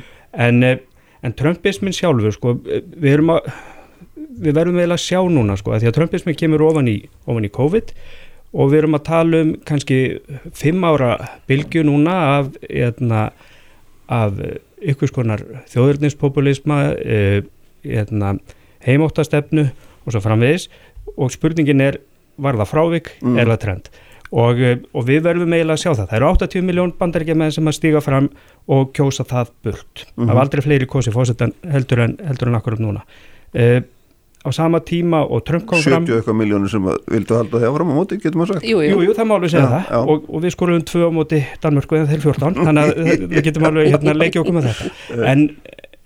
en 0.48 0.64
uh, 0.68 0.78
en 1.26 1.36
Trumpismin 1.36 1.96
sjálfur 1.96 2.36
sko, 2.36 2.56
við 2.64 3.12
erum 3.12 3.36
að 3.36 3.52
við 4.40 4.56
verðum 4.56 4.80
vel 4.80 4.92
að 4.94 5.02
sjá 5.04 5.20
núna 5.28 5.58
sko, 5.60 5.74
að 5.76 5.84
því 5.84 5.90
að 5.90 5.96
Trumpismin 5.98 6.38
kemur 6.40 6.64
ofan 6.70 6.88
í, 6.92 6.98
ofan 7.28 7.48
í 7.48 7.52
COVID 7.52 7.92
og 7.92 7.98
við 8.72 8.82
erum 8.82 8.98
að 8.98 9.06
tala 9.10 9.44
um 9.44 9.54
kannski 9.68 10.00
fimm 10.58 10.84
ára 10.84 11.16
bylgu 11.50 11.84
núna 11.86 12.16
af, 12.40 12.52
eðna, 12.66 13.30
af 14.10 14.40
ykkur 14.80 15.12
skonar 15.12 15.44
þjóðurnispopulisma 15.70 16.80
eðna, 17.84 18.36
heimóttastefnu 18.86 19.68
og 20.06 20.14
svo 20.14 20.24
framvegis 20.24 20.70
og 21.16 21.34
spurningin 21.34 21.84
er 21.84 22.00
var 22.40 22.58
það 22.58 22.72
frávik 22.72 23.12
mm. 23.22 23.38
er 23.38 23.52
það 23.52 23.62
trend 23.66 23.92
og, 24.30 24.62
eh, 24.62 24.78
og 24.94 25.06
við 25.08 25.24
verðum 25.26 25.54
eiginlega 25.56 25.76
að 25.78 25.84
sjá 25.84 25.92
það. 25.92 26.08
Það 26.10 26.18
eru 26.20 26.30
80 26.30 26.66
miljón 26.68 26.96
bandaríkjaman 27.00 27.54
sem 27.56 27.70
að 27.70 27.78
stíga 27.80 28.02
fram 28.06 28.30
og 28.70 28.92
kjósa 28.98 29.26
það 29.28 29.54
burt. 29.66 30.04
Mm 30.06 30.06
-hmm. 30.06 30.28
Það 30.28 30.36
var 30.36 30.44
aldrei 30.44 30.62
fleiri 30.62 30.86
kósi 30.86 31.14
fósettan 31.14 31.54
heldur 31.66 32.00
en, 32.00 32.18
heldur 32.26 32.48
en 32.48 32.56
akkurat 32.56 32.80
núna. 32.80 33.02
Uh, 33.54 33.82
á 34.50 34.52
sama 34.56 34.82
tíma 34.84 35.22
og 35.24 35.44
Trump 35.48 35.66
kom 35.70 35.80
70 35.80 35.90
fram 35.90 36.06
70 36.08 36.20
eitthvað 36.20 36.38
miljónir 36.42 36.72
sem 36.74 36.88
vildu 37.14 37.38
halda 37.38 37.62
því 37.62 37.70
áfram 37.70 37.92
á 37.92 37.96
móti, 37.96 38.20
getur 38.20 38.42
maður 38.42 38.58
sagt. 38.58 38.68
Jú, 38.68 38.82
jú, 38.84 39.02
jú 39.06 39.16
það 39.18 39.30
má 39.30 39.36
alveg 39.38 39.54
segja 39.54 39.66
ja, 39.66 39.82
það. 39.90 40.14
og, 40.14 40.30
og 40.30 40.46
við 40.46 40.56
skorum 40.56 40.86
tvö 40.90 41.10
á 41.10 41.12
móti 41.14 41.42
Danmörku 41.64 42.00
en 42.00 42.10
þeir 42.10 42.24
14 42.26 42.58
þannig 42.60 42.82
að 42.84 43.22
við 43.34 43.46
getum 43.50 43.68
alveg 43.70 43.92
hérna, 43.94 44.16
leikja 44.18 44.44
okkur 44.44 44.58
með 44.58 44.70
þetta. 44.72 44.90
En, 45.30 45.46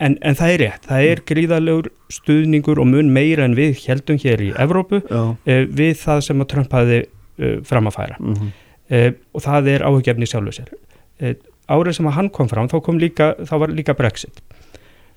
en, 0.03 0.17
en 0.25 0.35
það 0.35 0.53
er 0.53 0.61
rétt, 0.63 0.87
það 0.89 1.07
er 1.09 1.23
gríðalegur 1.29 1.89
stuðningur 2.11 2.81
og 2.83 2.89
mun 2.89 3.11
meira 3.13 3.45
en 3.47 3.55
við 3.57 3.85
heldum 3.85 4.19
hér 4.19 4.43
í 4.43 4.51
Evrópu 4.59 4.99
uh, 5.05 5.33
við 5.45 5.93
það 6.01 6.23
sem 6.27 6.43
að 6.43 6.49
Trump 6.55 6.75
hafi 6.75 6.99
uh, 7.05 7.57
fram 7.67 7.87
að 7.87 7.97
færa. 7.99 8.17
Mm 8.19 8.33
-hmm. 8.33 8.53
uh, 8.97 9.11
og 9.31 9.45
það 9.45 9.69
er 9.75 9.85
áhugjefni 9.87 10.29
sjálfur 10.29 10.57
sér. 10.59 10.73
Uh, 11.21 11.35
árið 11.71 11.99
sem 11.99 12.09
að 12.09 12.17
hann 12.17 12.29
kom 12.33 12.49
fram 12.51 12.69
þá, 12.71 12.79
kom 12.83 12.99
líka, 12.99 13.33
þá 13.47 13.55
var 13.63 13.73
líka 13.73 13.95
Brexit. 13.97 14.41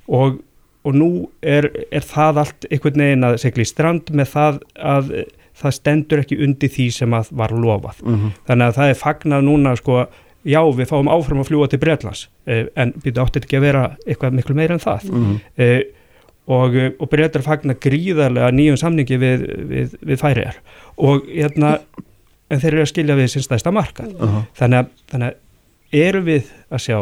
Og, 0.07 0.39
og 0.87 0.95
nú 0.95 1.11
er, 1.43 1.69
er 1.91 2.05
það 2.07 2.43
allt 2.45 2.69
einhvern 2.71 3.03
veginn 3.03 3.27
að 3.27 3.41
segla 3.43 3.65
í 3.65 3.71
strand 3.73 4.13
með 4.15 4.31
það 4.35 4.63
að 4.95 5.11
það 5.57 5.77
stendur 5.79 6.23
ekki 6.23 6.39
undir 6.45 6.73
því 6.73 6.87
sem 6.93 7.17
að 7.17 7.33
var 7.41 7.55
lofað 7.57 8.03
mm 8.05 8.15
-hmm. 8.15 8.33
þannig 8.47 8.67
að 8.67 8.79
það 8.79 8.91
er 8.93 9.03
fagnað 9.03 9.47
núna 9.49 9.77
sko 9.77 10.07
já 10.47 10.61
við 10.79 10.91
fáum 10.91 11.09
áfram 11.11 11.41
að 11.43 11.49
fljúa 11.51 11.69
til 11.69 11.83
Breitlands 11.83 12.29
en 12.47 12.93
byrju 13.03 13.23
áttið 13.23 13.45
ekki 13.45 13.57
að 13.57 13.67
vera 13.67 13.85
eitthvað 14.07 14.37
miklu 14.37 14.55
meira 14.55 14.75
en 14.75 14.85
það 14.85 15.09
mm 15.11 15.25
-hmm. 15.25 15.83
og, 16.47 16.77
og 16.99 17.09
breytar 17.11 17.43
fagnar 17.43 17.81
gríðarlega 17.81 18.51
nýjum 18.51 18.77
samningi 18.77 19.17
við, 19.19 19.47
við, 19.69 19.97
við 20.01 20.21
færiðar 20.21 20.61
og 20.97 21.27
hérna 21.27 21.79
en 22.51 22.61
þeir 22.61 22.73
eru 22.73 22.85
að 22.85 22.93
skilja 22.93 23.17
við 23.19 23.31
sín 23.33 23.43
stæsta 23.43 23.73
marka 23.75 24.07
uh 24.07 24.23
-huh. 24.23 24.43
þannig, 24.55 24.79
að, 24.79 24.87
þannig 25.11 25.29
að 25.29 25.37
eru 26.07 26.21
við 26.27 26.51
að 26.71 26.83
sjá 26.83 26.99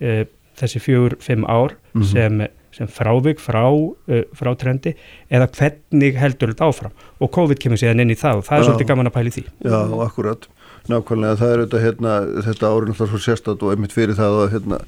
e, 0.00 0.26
þessi 0.58 0.80
fjögur, 0.80 1.16
fimm 1.20 1.44
ár 1.44 1.74
mhm. 1.92 2.02
-huh. 2.02 2.12
sem, 2.12 2.46
sem 2.74 2.90
frávik 2.90 3.42
frá, 3.42 3.62
uh, 3.70 4.22
frá 4.36 4.52
trendi 4.60 4.94
eða 5.30 5.48
hvernig 5.54 6.18
heldur 6.20 6.52
þetta 6.52 6.68
áfram 6.68 6.94
og 7.22 7.32
COVID 7.34 7.62
kemur 7.62 7.80
síðan 7.80 8.04
inn 8.04 8.14
í 8.14 8.18
það 8.18 8.42
og 8.42 8.48
það 8.48 8.56
er 8.56 8.62
Já. 8.62 8.68
svolítið 8.68 8.90
gaman 8.92 9.10
að 9.10 9.16
pæli 9.18 9.34
því. 9.34 9.44
Já, 9.64 9.78
akkurat 10.06 10.48
nákvæmlega, 10.90 11.38
það 11.40 11.52
er 11.52 11.62
auðvitað 11.62 11.84
hérna, 11.86 12.16
þetta 12.44 12.70
árið 12.70 12.90
náttúrulega 12.90 13.12
svo 13.14 13.22
sérstat 13.24 13.62
og 13.64 13.72
einmitt 13.72 13.94
fyrir 13.94 14.18
það 14.18 14.40
að 14.42 14.50
hérna, 14.52 14.80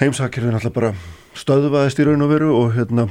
heimsakirfin 0.00 0.56
alltaf 0.56 0.76
bara 0.76 0.94
stöðvaðist 1.36 2.00
í 2.00 2.06
raun 2.08 2.24
og 2.24 2.32
veru 2.32 2.54
og 2.56 2.72
hérna 2.78 3.06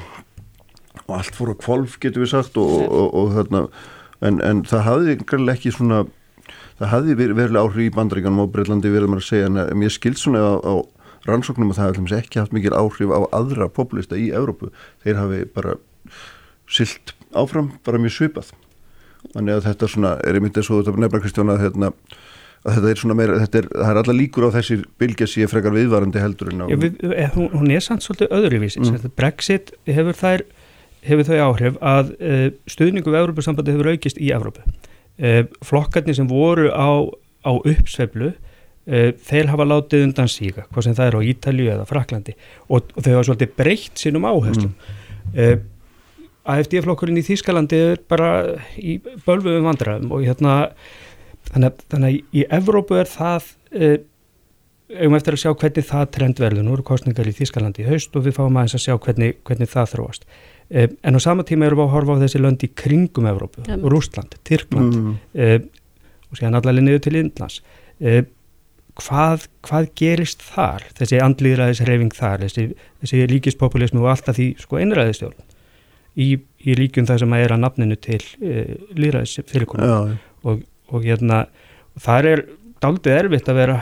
og 1.06 1.18
allt 1.20 1.36
fór 1.38 1.54
á 1.54 1.62
kvolf 1.62 2.00
getur 2.02 2.26
við 2.26 2.34
sagt 2.34 2.58
og, 2.58 2.74
og, 2.90 3.14
og 3.14 3.36
hérna 3.38 3.66
en, 4.26 4.40
en 4.42 4.64
það 4.68 4.86
hafði 4.88 5.18
ekki 5.54 5.74
svona 5.76 6.04
það 6.80 6.92
hafði 6.94 7.18
verið 7.20 7.60
áhrif 7.60 7.86
í 7.86 7.94
bandringanum 7.94 8.46
á 8.48 8.52
Breitlandi 8.52 8.92
verður 8.92 9.14
maður 9.14 9.26
að 9.26 9.30
segja 9.30 9.50
en 9.50 9.86
ég 9.86 9.94
skild 9.94 10.20
svona 10.20 10.42
á, 10.42 10.54
á 10.58 10.74
rannsóknum 11.30 11.74
að 11.74 11.80
það 11.80 11.92
hefði 11.92 12.18
ekki 12.20 12.42
haft 12.42 12.56
mikil 12.56 12.76
áhrif 12.78 13.14
á 13.14 13.20
aðra 13.36 13.70
populista 13.74 14.18
í 14.20 14.30
Európu 14.36 14.72
þeir 15.06 15.22
hafi 15.22 15.44
bara 15.56 15.78
silt 16.70 17.14
áfram 17.38 17.74
bara 17.86 18.02
mjög 18.02 18.16
svipað. 18.18 18.52
Þannig 19.34 19.58
að 19.58 19.66
þetta 19.68 19.90
svona 19.92 20.16
er 20.26 20.38
einmitt 20.40 20.58
eins 20.58 20.70
og 20.72 20.82
þetta 20.82 21.04
nefna 21.04 21.22
Kristján 21.24 21.52
að, 21.54 21.64
hérna, 21.66 21.90
að 22.64 22.78
þetta 22.78 22.92
er 22.92 23.02
svona 23.02 23.18
meira 23.20 23.40
þetta 23.42 23.62
er, 23.62 23.68
það 23.74 23.92
er 23.92 24.02
alla 24.04 24.16
líkur 24.16 24.48
á 24.48 24.56
þessir 24.56 24.86
bylgja 25.02 25.28
sér 25.30 25.52
frekar 25.52 25.76
viðvarandi 25.76 26.24
heldur 26.24 26.54
en 26.54 26.64
á 26.64 26.68
Já, 26.72 26.78
við, 26.80 27.02
eh, 27.12 27.30
hún, 27.36 27.50
hún 27.54 27.74
er 27.76 27.84
sann 27.84 28.02
svolítið 28.04 28.34
öðruvísi. 28.40 28.82
Mm. 28.82 29.12
Brexit 29.20 29.74
hefur 29.90 30.18
þær 30.18 30.46
hefur 31.06 31.28
þau 31.28 31.40
áhrif 31.48 31.80
að 31.86 32.14
uh, 32.20 32.46
stuðningu 32.70 33.12
við 33.12 33.22
Európa-sambandi 33.22 33.76
hefur 33.76 33.92
aukist 33.94 34.20
í 34.20 34.32
Európa 34.36 34.66
uh, 34.66 35.44
flokkarnir 35.66 36.18
sem 36.18 36.28
voru 36.30 36.72
á, 36.76 37.08
á 37.48 37.52
uppsveflu 37.56 38.34
þeir 38.90 39.52
hafa 39.52 39.68
látið 39.68 40.06
undan 40.08 40.32
síka 40.32 40.66
hvað 40.70 40.88
sem 40.88 40.96
það 40.98 41.10
er 41.10 41.18
á 41.20 41.28
Ítalju 41.32 41.68
eða 41.76 41.90
Fraklandi 41.90 42.36
og, 42.68 42.90
og 42.96 43.04
þau 43.04 43.12
hafa 43.12 43.28
svolítið 43.28 43.54
breytt 43.60 44.02
sínum 44.02 44.26
áherslum 44.26 44.72
mm. 45.34 45.68
AFD-flokkurinn 46.50 47.20
í 47.22 47.26
Þýskalandi 47.28 47.82
er 47.92 48.04
bara 48.10 48.30
í 48.82 48.98
bölfuðum 49.28 49.68
vandraðum 49.70 50.16
og 50.16 50.24
hérna 50.26 50.56
þannig, 51.52 51.84
þannig 51.92 52.08
að 52.10 52.40
í 52.40 52.46
Evrópu 52.58 52.98
er 52.98 53.12
það 53.12 53.52
um 55.06 55.18
eftir 55.20 55.38
að 55.38 55.44
sjá 55.44 55.52
hvernig 55.54 55.86
það 55.86 56.08
trend 56.16 56.42
verður, 56.42 56.66
nú 56.66 56.74
eru 56.74 56.88
kostningar 56.88 57.30
í 57.30 57.36
Þýskalandi 57.38 57.86
í 57.86 57.90
haust 57.92 58.16
og 58.18 58.26
við 58.26 58.40
fáum 58.40 58.58
aðeins 58.58 58.80
að 58.80 58.86
sjá 58.88 58.96
hvernig, 58.98 59.38
hvernig 59.46 59.70
það 59.70 59.94
þróast 59.94 60.26
Eh, 60.70 60.90
en 61.02 61.18
á 61.18 61.20
sama 61.20 61.42
tíma 61.44 61.66
erum 61.66 61.82
við 61.82 61.88
að 61.88 61.94
horfa 61.96 62.14
á 62.14 62.22
þessi 62.22 62.40
lönd 62.44 62.62
í 62.62 62.68
kringum 62.78 63.26
Evrópu, 63.26 63.64
ja. 63.66 63.78
Rúsland, 63.90 64.36
Tyrkland 64.46 64.98
mm. 65.00 65.16
eh, 65.34 65.56
og 66.30 66.38
séðan 66.38 66.60
allavega 66.60 66.86
niður 66.86 67.02
til 67.08 67.14
Indlands 67.18 67.56
eh, 67.98 68.20
hvað, 69.04 69.48
hvað 69.66 69.90
gerist 70.00 70.44
þar? 70.46 70.86
Þessi 70.98 71.22
andlýðræðisreifing 71.26 72.16
þar 72.16 72.46
þessi, 72.46 72.68
þessi 73.04 73.24
líkispopulismu 73.34 74.04
og 74.04 74.14
alltaf 74.14 74.38
því 74.40 74.50
sko 74.62 74.82
einræðistjórn 74.82 75.48
í, 76.20 76.30
í 76.40 76.78
líkjum 76.80 77.08
það 77.10 77.24
sem 77.24 77.36
að 77.36 77.46
er 77.46 77.56
að 77.56 77.64
nafninu 77.66 78.00
til 78.02 78.22
eh, 78.44 78.76
líðræðis 78.98 79.40
fyrirkonum 79.50 79.90
ja. 79.90 80.02
og, 80.48 80.66
og 80.92 81.06
hérna 81.06 81.46
þar 82.00 82.30
er 82.34 82.46
daldið 82.84 83.18
erfitt 83.24 83.52
að 83.52 83.60
vera 83.60 83.78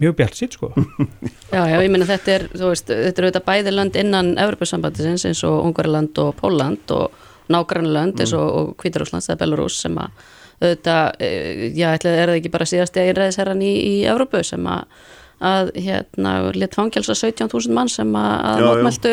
mjög 0.00 0.14
bjart 0.16 0.38
sitt 0.38 0.54
sko. 0.56 0.70
Já, 1.52 1.66
já, 1.66 1.76
ég 1.82 1.90
minna 1.92 2.06
þetta 2.08 2.32
er, 2.32 2.44
þú 2.54 2.68
veist, 2.70 2.88
þetta 2.88 3.20
er 3.20 3.26
auðvitað 3.26 3.46
bæði 3.48 3.72
land 3.74 3.96
innan 4.00 4.28
Evropasambantisins 4.40 5.26
eins 5.28 5.42
og 5.44 5.64
Ungariland 5.66 6.16
og 6.22 6.30
Póland 6.38 6.94
og 6.94 7.26
nágrannland 7.50 8.22
eins 8.22 8.32
og 8.38 8.76
Kvítarúslands 8.80 9.28
eða 9.28 9.42
Belarus 9.42 9.80
sem 9.82 9.98
að 10.00 10.14
auðvitað, 10.60 11.16
eh, 11.24 11.64
já, 11.72 11.88
ætlaði 11.94 12.20
er 12.20 12.32
það 12.32 12.38
ekki 12.40 12.52
bara 12.52 12.68
síðast 12.68 13.00
einræðisherran 13.00 13.64
í, 13.64 13.72
í 13.80 13.94
Evrópu 14.10 14.44
sem 14.46 14.68
að 14.68 15.08
að 15.40 15.70
hérna 15.80 16.34
lit 16.52 16.76
fangjálsa 16.76 17.14
17.000 17.16 17.72
mann 17.72 17.88
sem 17.88 18.10
að, 18.12 18.34
að 18.44 18.62
mótmæltu 18.66 19.12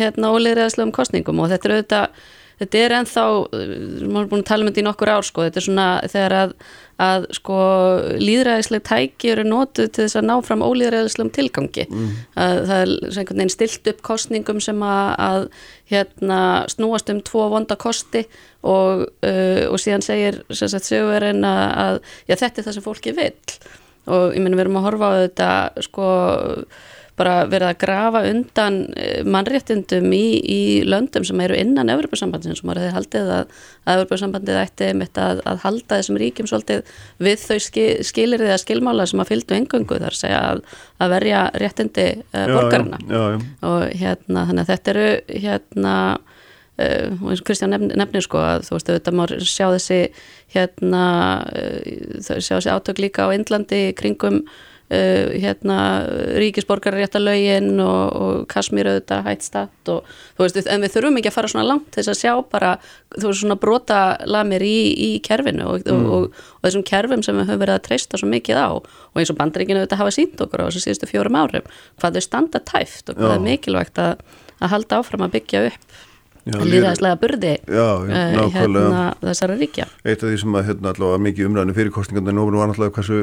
hérna 0.00 0.30
óliðræðislegum 0.32 0.94
kostningum 0.96 1.42
og 1.44 1.50
þetta 1.52 1.68
er 1.68 1.74
auðvitað 1.74 2.22
þetta 2.58 2.80
er 2.82 2.94
ennþá, 2.98 3.24
við 3.52 3.72
erum 4.00 4.16
búin 4.30 4.42
að 4.42 4.48
tala 4.48 4.64
um 4.64 4.70
þetta 4.70 4.82
í 4.82 4.86
nokkur 4.88 5.12
ár 5.12 5.26
sko, 5.26 5.44
þetta 5.46 5.60
er 5.60 5.66
svona 5.68 5.88
þegar 6.10 6.36
að, 6.38 6.54
að 6.98 7.28
sko 7.36 7.58
líðræðisleg 8.18 8.82
tæki 8.86 9.30
eru 9.32 9.44
nótuð 9.46 9.90
til 9.94 10.04
þess 10.04 10.18
að 10.18 10.26
ná 10.26 10.34
fram 10.42 10.64
ólíðræðislegum 10.66 11.30
tilgangi 11.36 11.86
mm. 11.86 12.08
að 12.42 12.62
það 12.70 12.82
er 12.82 12.92
einhvern 13.06 13.42
veginn 13.42 13.54
stilt 13.54 13.90
upp 13.92 14.02
kostningum 14.08 14.62
sem 14.64 14.82
að, 14.82 15.10
að 15.28 15.40
hérna 15.92 16.40
snúast 16.74 17.12
um 17.14 17.22
tvo 17.22 17.46
vonda 17.54 17.78
kosti 17.78 18.24
og, 18.66 19.06
uh, 19.22 19.64
og 19.70 19.78
síðan 19.78 20.04
segir 20.04 20.42
sögurinn 20.50 21.46
að, 21.46 21.64
að 21.86 22.00
já, 22.26 22.34
þetta 22.34 22.54
er 22.54 22.68
það 22.68 22.78
sem 22.80 22.88
fólki 22.88 23.14
vil 23.14 23.32
og 24.08 24.34
ég 24.34 24.42
menn 24.42 24.56
við 24.56 24.64
erum 24.66 24.80
að 24.80 24.88
horfa 24.88 25.10
á 25.12 25.20
þetta 25.22 25.50
sko 25.84 26.08
bara 27.18 27.34
verið 27.50 27.72
að 27.72 27.80
grafa 27.82 28.22
undan 28.28 28.78
eh, 28.96 29.20
mannréttindum 29.26 30.12
í, 30.14 30.24
í 30.38 30.60
löndum 30.86 31.26
sem 31.26 31.40
eru 31.44 31.56
innan 31.58 31.90
Evropasambandin 31.92 32.56
sem 32.58 32.70
voru 32.70 32.84
þeir 32.84 32.94
haldið 32.96 33.32
að, 33.34 33.52
að 33.84 33.98
Evropasambandið 33.98 34.60
ætti 34.62 34.90
mitt 34.98 35.20
að, 35.22 35.42
að 35.48 35.62
halda 35.64 35.98
þessum 35.98 36.20
ríkjum 36.22 36.50
svolítið 36.50 36.94
við 37.24 37.44
þau 37.44 37.58
skilir 38.08 38.46
eða 38.46 38.60
skilmála 38.62 39.08
sem 39.10 39.22
að 39.22 39.32
fylgdu 39.32 39.58
engungu 39.58 40.00
þar 40.04 40.18
segja 40.18 40.40
að, 40.52 40.64
að 41.02 41.14
verja 41.16 41.44
réttindi 41.62 42.08
uh, 42.22 42.46
borgarna 42.54 43.02
já, 43.02 43.18
já, 43.18 43.36
já. 43.36 43.46
og 43.68 44.00
hérna 44.02 44.46
þannig 44.48 44.64
að 44.64 44.72
þetta 44.72 44.94
eru 44.94 45.08
hérna 45.44 45.94
uh, 46.14 47.10
og 47.18 47.28
eins 47.32 47.42
og 47.42 47.50
Kristján 47.50 47.74
nefnir, 47.74 47.98
nefnir 47.98 48.26
sko 48.26 48.42
að 48.44 48.66
þú 48.68 48.78
veist 48.78 48.90
auðvitað 48.92 49.20
maður 49.20 49.46
sjá 49.50 49.66
þessi 49.74 50.00
hérna 50.54 51.04
uh, 51.50 52.18
sjá 52.22 52.56
þessi 52.56 52.74
átök 52.74 53.02
líka 53.02 53.28
á 53.28 53.34
Indlandi 53.34 53.88
kringum 53.98 54.44
Uh, 54.88 55.34
hérna 55.36 55.78
ríkisborgarréttalögin 56.40 57.74
og, 57.84 58.14
og 58.16 58.46
Kasmír 58.48 58.88
auðvitað 58.88 59.26
hættstatt 59.26 59.90
og 59.92 60.06
þú 60.08 60.46
veist, 60.46 60.60
en 60.64 60.80
við 60.80 60.94
þurfum 60.94 61.18
ekki 61.20 61.28
að 61.28 61.34
fara 61.34 61.50
svona 61.52 61.66
langt 61.68 61.90
þess 61.92 62.08
að 62.08 62.16
sjá 62.22 62.32
bara, 62.48 62.70
þú 63.12 63.26
veist, 63.26 63.42
svona 63.42 63.58
brota 63.60 63.98
lamir 64.24 64.64
í, 64.64 64.78
í 64.96 65.10
kerfinu 65.20 65.66
og, 65.74 65.84
mm. 65.84 66.06
og, 66.08 66.40
og 66.56 66.64
þessum 66.64 66.86
kerfum 66.88 67.26
sem 67.26 67.36
við 67.36 67.50
höfum 67.50 67.62
verið 67.66 67.76
að 67.76 67.84
treysta 67.84 68.22
svo 68.22 68.30
mikið 68.32 68.62
á. 68.64 68.70
Og 68.80 69.20
eins 69.20 69.32
og 69.34 69.36
bandaríkinu 69.42 69.82
auðvitað 69.82 70.00
hafa 70.00 70.14
sínt 70.16 70.40
okkur 70.46 70.64
á 70.64 70.66
þessu 70.70 70.84
síðustu 70.86 71.10
fjórum 71.10 71.36
árum 71.36 71.68
hvað 72.00 72.16
þau 72.16 72.24
standa 72.24 72.62
tæft 72.72 73.12
og 73.12 73.20
hvað 73.20 73.34
er 73.36 73.44
mikilvægt 73.44 74.00
að, 74.00 74.22
að 74.62 74.72
halda 74.72 75.02
áfram 75.02 75.26
að 75.28 75.34
byggja 75.36 75.66
upp 75.68 75.98
líðaðislega 76.48 77.18
burði 77.20 77.52
já, 77.60 77.88
uh, 78.08 78.48
hérna 78.54 79.02
þessara 79.20 79.58
ríkja. 79.58 79.88
Eitt 80.04 80.22
af 80.22 80.30
því 80.30 80.40
sem 80.40 80.56
að 80.56 80.70
hérna 80.70 80.94
allavega 80.94 81.24
mikið 81.26 81.50
umræðinu 81.50 81.76
fyrirkostningan 81.76 82.32
en 82.32 82.40
ofinu 82.42 82.62
var 82.62 82.70
náttúrulega 82.70 82.96
hversu 82.96 83.18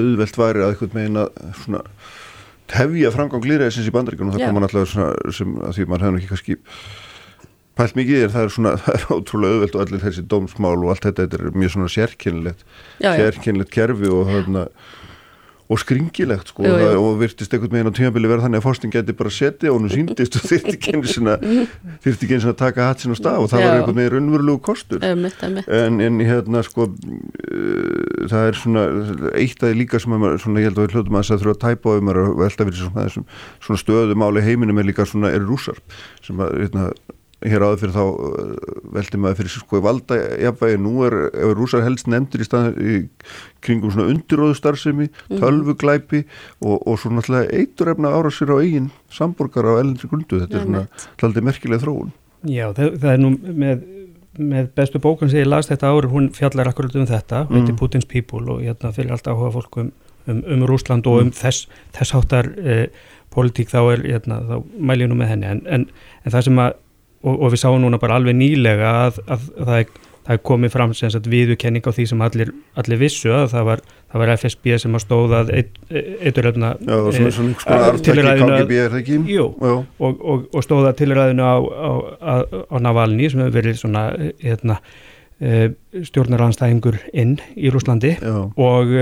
auðvelt 0.00 0.38
væri 0.40 0.64
að 0.64 0.72
eitthvað 0.72 0.98
meina 0.98 1.26
svona 1.62 1.82
hefja 2.74 3.12
framgang 3.14 3.46
lýræðisins 3.46 3.88
í 3.90 3.94
bandaríkunum 3.94 4.34
það 4.34 4.46
koma 4.48 4.64
náttúrulega 4.64 4.90
svona 4.92 5.34
sem 5.36 5.56
að 5.60 5.76
því 5.76 5.88
maður 5.90 6.06
hefur 6.06 6.20
ekki 6.20 6.30
kannski 6.32 6.58
pælt 7.74 7.96
mikið 7.98 8.20
þér, 8.22 8.32
það 8.34 8.46
er 8.46 8.52
svona 8.54 8.74
það 8.84 8.98
er 8.98 9.06
ótrúlega 9.14 9.56
auðvelt 9.58 9.78
og 9.78 9.84
allir 9.84 10.04
þessi 10.04 10.26
dómsmál 10.34 10.76
og 10.78 10.92
allt 10.94 11.08
þetta, 11.08 11.26
þetta 11.26 11.40
er 11.40 11.56
mjög 11.62 11.74
svona 11.76 11.94
sérkynlegt 11.94 12.68
sérkynlegt 13.02 13.74
kerfi 13.74 14.12
og 14.14 14.34
er 14.34 14.52
og 15.64 15.80
skringilegt 15.80 16.50
sko 16.52 16.64
jú. 16.66 16.72
Það, 16.76 16.98
og 17.00 17.14
virtist 17.22 17.54
einhvern 17.56 17.72
veginn 17.72 17.88
á 17.88 17.96
tímabili 17.96 18.28
verða 18.28 18.44
þannig 18.44 18.60
að 18.60 18.66
fórstin 18.66 18.92
geti 18.92 19.14
bara 19.16 19.30
setja 19.32 19.72
og 19.72 19.78
nú 19.80 19.88
síndist 19.92 20.36
og 20.36 20.44
þurfti 20.44 20.74
ekki 20.76 20.92
eins 22.36 22.44
og 22.44 22.52
að 22.52 22.58
taka 22.60 22.88
hatsin 22.90 23.14
og 23.14 23.18
stað 23.18 23.40
og 23.40 23.48
það 23.52 23.62
Já. 23.62 23.66
var 23.66 23.78
einhvern 23.78 24.00
veginn 24.00 24.12
raunverulegu 24.12 24.60
kostur 24.66 25.06
mitt, 25.16 25.40
mitt. 25.54 25.70
En, 25.72 26.02
en 26.04 26.20
hérna 26.20 26.60
sko 26.66 26.90
uh, 26.90 28.03
það 28.30 28.46
er 28.48 28.60
svona 28.60 28.84
eitt 29.34 29.64
aðeins 29.64 29.80
líka 29.80 30.00
sem 30.02 30.14
að 30.16 30.38
svona, 30.44 30.62
ég 30.62 30.70
held 30.70 30.78
að 30.78 30.86
við 30.86 30.96
hljóðum 30.96 31.18
að 31.18 31.28
það 31.30 31.42
þurfa 31.42 31.56
að 31.56 31.64
tæpa 31.64 31.90
á 31.90 31.98
um 31.98 32.12
að 32.12 32.22
velta 32.44 32.68
fyrir 32.68 32.80
svona, 32.80 33.26
svona 33.64 33.82
stöðumáli 33.82 34.46
heiminum 34.46 34.80
er 34.80 34.88
líka 34.88 35.06
svona 35.08 35.34
er 35.34 35.44
rúsar 35.44 35.78
sem 36.24 36.42
að 36.42 36.56
hérna 36.62 36.88
hér 37.44 37.64
áður 37.64 37.80
fyrir 37.82 37.94
þá 37.94 38.04
uh, 38.04 38.52
veldi 38.94 39.20
maður 39.20 39.38
fyrir 39.40 39.52
sko 39.52 39.80
valda 39.84 40.18
jafnvægi, 40.40 40.80
nú 40.80 40.94
er, 41.06 41.16
er 41.32 41.56
rúsar 41.58 41.84
helst 41.84 42.08
nefndir 42.10 42.44
í, 42.44 42.48
stað, 42.48 42.78
í 42.80 42.96
kringum 43.64 43.92
svona 43.92 44.08
undiróðustarfsemi, 44.14 45.10
mhm. 45.10 45.42
tölvuglæpi 45.42 46.24
og, 46.62 46.78
og 46.78 47.00
svo 47.00 47.12
náttúrulega 47.12 47.60
eiturrefna 47.60 48.14
ára 48.16 48.32
sér 48.34 48.54
á 48.54 48.62
eigin 48.62 48.90
samborgar 49.12 49.68
á 49.68 49.80
ellendri 49.80 50.10
grundu, 50.10 50.40
þetta 50.44 50.60
er 50.60 50.68
svona 50.68 50.86
haldið 51.20 51.48
merkileg 51.50 51.84
þróun. 51.84 52.14
Já, 52.44 52.66
það, 52.76 52.96
það 53.00 53.10
er 53.12 53.22
nú 53.22 53.34
með, 53.44 53.84
með 54.38 54.70
bestu 54.76 55.00
bókun 55.02 55.30
sem 55.30 55.42
ég 55.42 55.50
las 55.50 55.70
þetta 55.70 55.90
ári, 55.94 56.10
hún 56.10 56.30
fjallar 56.34 56.70
akkurat 56.70 56.94
um 56.98 57.08
þetta, 57.08 57.44
mm. 57.44 57.58
veitir 57.58 57.78
Putins 57.80 58.08
People 58.10 58.44
og 58.52 58.62
hérna 58.64 58.92
fyrir 58.94 59.14
allt 59.14 59.28
áhuga 59.30 59.52
fólk 59.54 59.80
um, 59.82 59.90
um, 60.26 60.40
um 60.56 60.64
Rúsland 60.68 61.06
og 61.10 61.20
um 61.20 61.28
mm. 61.28 61.36
þess, 61.38 61.68
þess 61.96 62.16
áttar 62.18 62.50
eh, 62.64 62.86
politík 63.34 63.70
þá 63.72 63.80
er, 63.82 64.06
hérna, 64.14 64.40
þá 64.48 64.56
mæl 64.78 65.00
ég 65.04 65.10
nú 65.10 65.18
með 65.18 65.34
henni 65.34 65.50
en, 65.50 65.62
en, 65.66 65.86
en 66.22 66.34
það 66.34 66.48
sem 66.48 66.64
að 66.64 66.80
og, 67.24 67.38
og 67.38 67.54
við 67.54 67.62
sáum 67.62 67.80
núna 67.82 68.00
bara 68.00 68.18
alveg 68.18 68.36
nýlega 68.36 68.90
að, 69.06 69.22
að, 69.26 69.46
að 69.58 69.70
það, 69.70 69.78
er, 69.80 70.10
það 70.24 70.36
er 70.36 70.42
komið 70.48 70.72
fram 70.72 70.92
viðukenning 71.34 71.84
á 71.84 71.90
því 71.92 72.06
sem 72.10 72.22
allir, 72.24 72.52
allir 72.80 73.00
vissu 73.00 73.32
að 73.34 73.48
það 73.52 73.66
var, 73.68 73.82
það 74.12 74.22
var 74.22 74.32
FSB 74.34 74.78
sem 74.80 74.96
að 74.96 75.02
stóðað 75.04 75.52
eituröfna 76.24 76.70
tilræðinu 78.06 78.60
og, 79.44 80.22
og, 80.24 80.46
og 80.48 80.64
stóðað 80.64 80.96
tilræðinu 81.02 81.44
á, 81.44 81.56
á, 81.60 81.90
á, 82.20 82.34
á 82.72 82.76
Navalni 82.80 83.28
sem 83.30 83.44
hefur 83.44 83.58
verið 83.58 83.80
svona 83.82 84.06
hérna, 84.40 84.78
e, 85.40 85.68
stjórnaranstæðingur 86.08 87.02
inn 87.12 87.36
í 87.56 87.72
Rúslandi 87.74 88.16
og, 88.24 88.96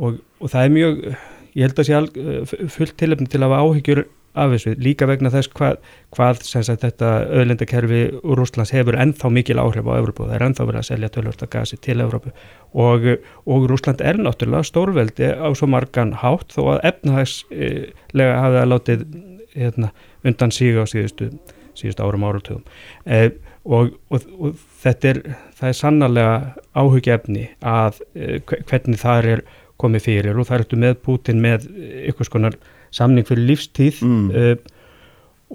og 0.00 0.48
það 0.48 0.64
er 0.64 0.74
mjög 0.78 1.04
ég 1.52 1.66
held 1.66 1.80
að 1.82 1.88
sé 1.88 2.66
fullt 2.72 2.96
tilöfni 3.00 3.28
til 3.28 3.42
að 3.42 3.50
hafa 3.50 3.62
áhyggjur 3.66 4.06
af 4.32 4.52
þessu 4.54 4.74
líka 4.80 5.06
vegna 5.08 5.30
þess 5.32 5.50
hvað, 5.52 5.80
hvað 6.16 6.40
sagt, 6.46 6.84
þetta 6.84 7.10
öðlendakerfi 7.28 8.02
úr 8.22 8.40
Rúslands 8.40 8.72
hefur 8.72 8.96
ennþá 9.00 9.30
mikil 9.32 9.60
áhrif 9.60 9.88
á 9.88 9.92
Európu 9.98 10.28
það 10.28 10.36
er 10.38 10.46
ennþá 10.48 10.68
verið 10.68 10.80
að 10.80 10.88
selja 10.88 11.12
tölvörta 11.12 11.48
gasi 11.52 11.78
til 11.84 11.98
Európu 12.00 12.32
og, 12.72 13.08
og 13.44 13.68
Rúsland 13.70 14.00
er 14.00 14.20
náttúrulega 14.20 14.68
stórveldi 14.70 15.32
á 15.36 15.48
svo 15.58 15.68
margan 15.68 16.16
hátt 16.22 16.56
þó 16.56 16.62
að 16.76 16.84
efnahagslega 16.92 18.40
hafi 18.40 18.58
það 18.58 18.70
látið 18.72 19.06
hérna, 19.52 19.92
undan 20.24 20.54
síga 20.54 20.84
á 20.84 20.86
síðustu, 20.88 21.30
síðustu 21.76 22.04
árum 22.04 22.24
áratugum. 22.24 22.62
Eh, 23.04 23.30
og, 23.64 23.92
og, 24.08 24.28
og 24.38 24.60
þetta 24.82 25.10
er 25.10 25.22
það 25.58 25.68
er 25.68 25.78
sannarlega 25.78 26.36
áhugjefni 26.72 27.48
að 27.60 28.00
eh, 28.16 28.38
hvernig 28.48 29.00
það 29.02 29.32
er 29.36 29.44
komið 29.82 30.06
fyrir 30.06 30.38
og 30.38 30.48
það 30.48 30.56
er 30.56 30.64
eftir 30.66 30.82
með 30.82 30.96
Putin 31.04 31.42
með 31.42 31.66
ykkur 32.12 32.28
skonar 32.28 32.56
samning 32.94 33.26
fyrir 33.28 33.48
lífstíð 33.50 34.02
mm. 34.06 34.30
uh, 34.30 34.56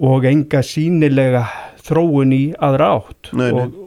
og 0.08 0.26
enga 0.28 0.62
sínilega 0.66 1.44
þróun 1.88 2.34
í 2.36 2.42
aðra 2.62 2.92
átt 3.00 3.32
nei, 3.38 3.50
nei. 3.54 3.64
Og, 3.64 3.84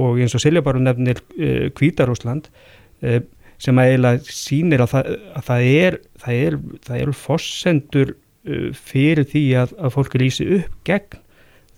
og 0.00 0.20
eins 0.22 0.34
og 0.36 0.42
Silja 0.42 0.64
bara 0.66 0.82
nefnir 0.82 1.22
uh, 1.36 1.70
Kvítarúsland 1.76 2.50
uh, 3.04 3.20
sem 3.62 3.78
að 3.78 3.92
eiginlega 3.92 4.36
sínir 4.36 4.82
að 4.84 4.94
það, 4.96 5.10
að 5.38 5.48
það 5.48 5.68
er 5.70 5.98
það 6.24 6.40
er, 6.46 6.60
það 6.84 7.02
er 7.02 7.16
fossendur 7.16 8.14
fyrir 8.76 9.24
því 9.24 9.42
að, 9.56 9.70
að 9.80 9.94
fólk 9.94 10.14
lýsi 10.20 10.44
upp 10.58 10.72
gegn 10.84 11.20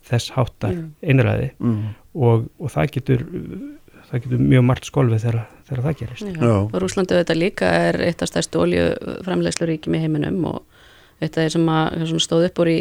þess 0.09 0.33
háttar 0.35 0.73
mm. 0.73 0.89
einræði 1.07 1.51
mm. 1.63 1.83
Og, 2.17 2.47
og 2.59 2.73
það 2.73 2.89
getur 2.97 3.23
það 4.07 4.23
getur 4.25 4.43
mjög 4.43 4.65
margt 4.67 4.89
skolvið 4.89 5.25
þegar, 5.25 5.39
þegar 5.69 5.85
það 5.87 5.97
gerist 6.01 6.27
Já. 6.27 6.41
Já. 6.41 6.55
og 6.57 6.77
Rúslandu 6.83 7.19
þetta 7.19 7.37
líka 7.37 7.71
er 7.89 7.99
eitt 8.07 8.23
af 8.23 8.31
stærstu 8.31 8.63
oljuframlegsluríkjum 8.63 9.97
í 9.99 10.03
heiminum 10.05 10.45
og 10.51 10.76
eitt 11.21 11.37
af 11.37 11.47
því 11.47 11.53
sem, 11.55 11.69
að, 11.73 12.17
stóð 12.21 12.49
upp 12.51 12.59
úr 12.61 12.71
í 12.73 12.79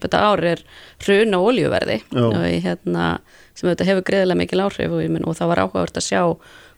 þetta 0.00 0.20
ár 0.24 0.44
er 0.48 0.62
hrun 1.04 1.36
og 1.36 1.50
oljuverði 1.50 1.98
og 2.16 2.36
hérna, 2.64 3.08
sem 3.56 3.68
þetta 3.68 3.88
hefur 3.90 4.06
greiðilega 4.08 4.40
mikil 4.40 4.62
áhrif 4.64 4.94
og, 4.96 5.02
minn, 5.12 5.26
og 5.28 5.36
það 5.36 5.52
var 5.52 5.62
áhugavert 5.64 6.00
að 6.00 6.06
sjá 6.08 6.22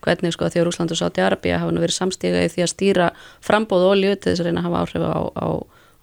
hvernig 0.04 0.34
sko 0.34 0.50
því 0.50 0.62
að 0.62 0.68
Rúsland 0.68 0.94
og 0.94 1.00
Sáti 1.00 1.22
Arabia 1.22 1.62
hafa 1.62 1.74
verið 1.74 1.96
samstíga 1.96 2.44
í 2.46 2.52
því 2.52 2.64
að 2.64 2.72
stýra 2.72 3.08
frambóð 3.44 3.86
olju 3.92 4.14
til 4.16 4.32
þess 4.32 4.42
að 4.42 4.48
reyna 4.48 4.62
að 4.62 4.68
hafa 4.68 4.82
áhrif 4.84 5.06
á, 5.06 5.18
á, 5.34 5.48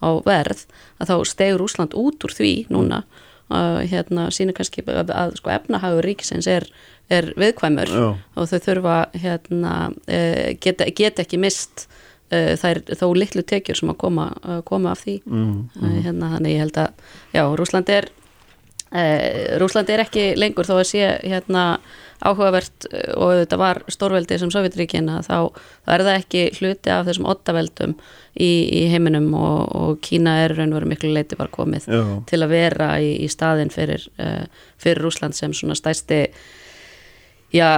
á 0.03 0.09
verð 0.25 0.65
að 0.99 1.11
þá 1.11 1.15
stegur 1.31 1.63
Rúsland 1.63 1.95
út 1.99 2.27
úr 2.27 2.35
því 2.35 2.55
núna. 2.73 3.03
Að 3.45 3.83
hérna, 3.91 4.23
sína 4.33 4.55
kannski 4.57 4.81
að, 4.89 5.11
að 5.13 5.35
sko, 5.37 5.51
efnahagur 5.53 6.07
ríkisins 6.07 6.47
er, 6.49 6.63
er 7.13 7.27
viðkvæmur 7.37 7.91
Já. 7.93 8.05
og 8.17 8.47
þau 8.49 8.57
þurfa 8.65 8.95
hérna, 9.21 9.73
e, 10.09 10.21
geta, 10.63 10.87
geta 10.89 11.21
ekki 11.21 11.37
mist 11.43 11.85
e, 12.29 12.55
þær 12.61 12.81
þó 12.99 13.07
litlu 13.17 13.45
tekjur 13.45 13.81
sem 13.81 13.91
að 13.93 13.99
koma, 14.05 14.29
að 14.43 14.63
koma 14.69 14.93
af 14.95 15.03
því 15.05 15.19
mm, 15.25 15.51
mm. 15.81 15.97
Hérna, 16.05 16.31
þannig 16.35 16.55
ég 16.55 16.63
held 16.65 16.79
að 16.85 17.11
Já, 17.35 17.43
Rúsland 17.59 17.91
er 17.93 18.09
e, 18.91 19.05
Rúsland 19.61 19.93
er 19.93 20.05
ekki 20.05 20.31
lengur 20.39 20.67
þó 20.67 20.77
að 20.79 20.89
sé 20.93 21.05
hérna 21.23 21.67
áhugavert 22.23 22.87
og 23.19 23.33
þetta 23.41 23.57
var 23.59 23.81
stórveldi 23.91 24.37
sem 24.39 24.51
Sovjetríkina 24.53 25.19
þá, 25.25 25.51
þá 25.85 25.89
er 25.95 26.03
það 26.07 26.19
ekki 26.21 26.43
hluti 26.59 26.93
af 26.93 27.07
þessum 27.09 27.27
ottaveldum 27.31 27.95
í, 28.33 28.47
í 28.47 28.83
heiminum 28.93 29.27
og, 29.35 29.57
og 29.75 29.97
Kína 30.05 30.37
er 30.45 30.55
raun 30.55 30.71
og 30.71 30.79
veru 30.79 30.91
miklu 30.93 31.11
leiti 31.15 31.37
var 31.39 31.51
komið 31.53 31.89
Já. 31.91 32.03
til 32.29 32.41
að 32.41 32.53
vera 32.55 32.89
í, 33.03 33.11
í 33.25 33.29
staðin 33.31 33.73
fyrir, 33.73 34.07
uh, 34.21 34.45
fyrir 34.81 35.03
Rúsland 35.03 35.37
sem 35.37 35.53
svona 35.55 35.75
stæsti 35.77 36.23
já, 37.55 37.69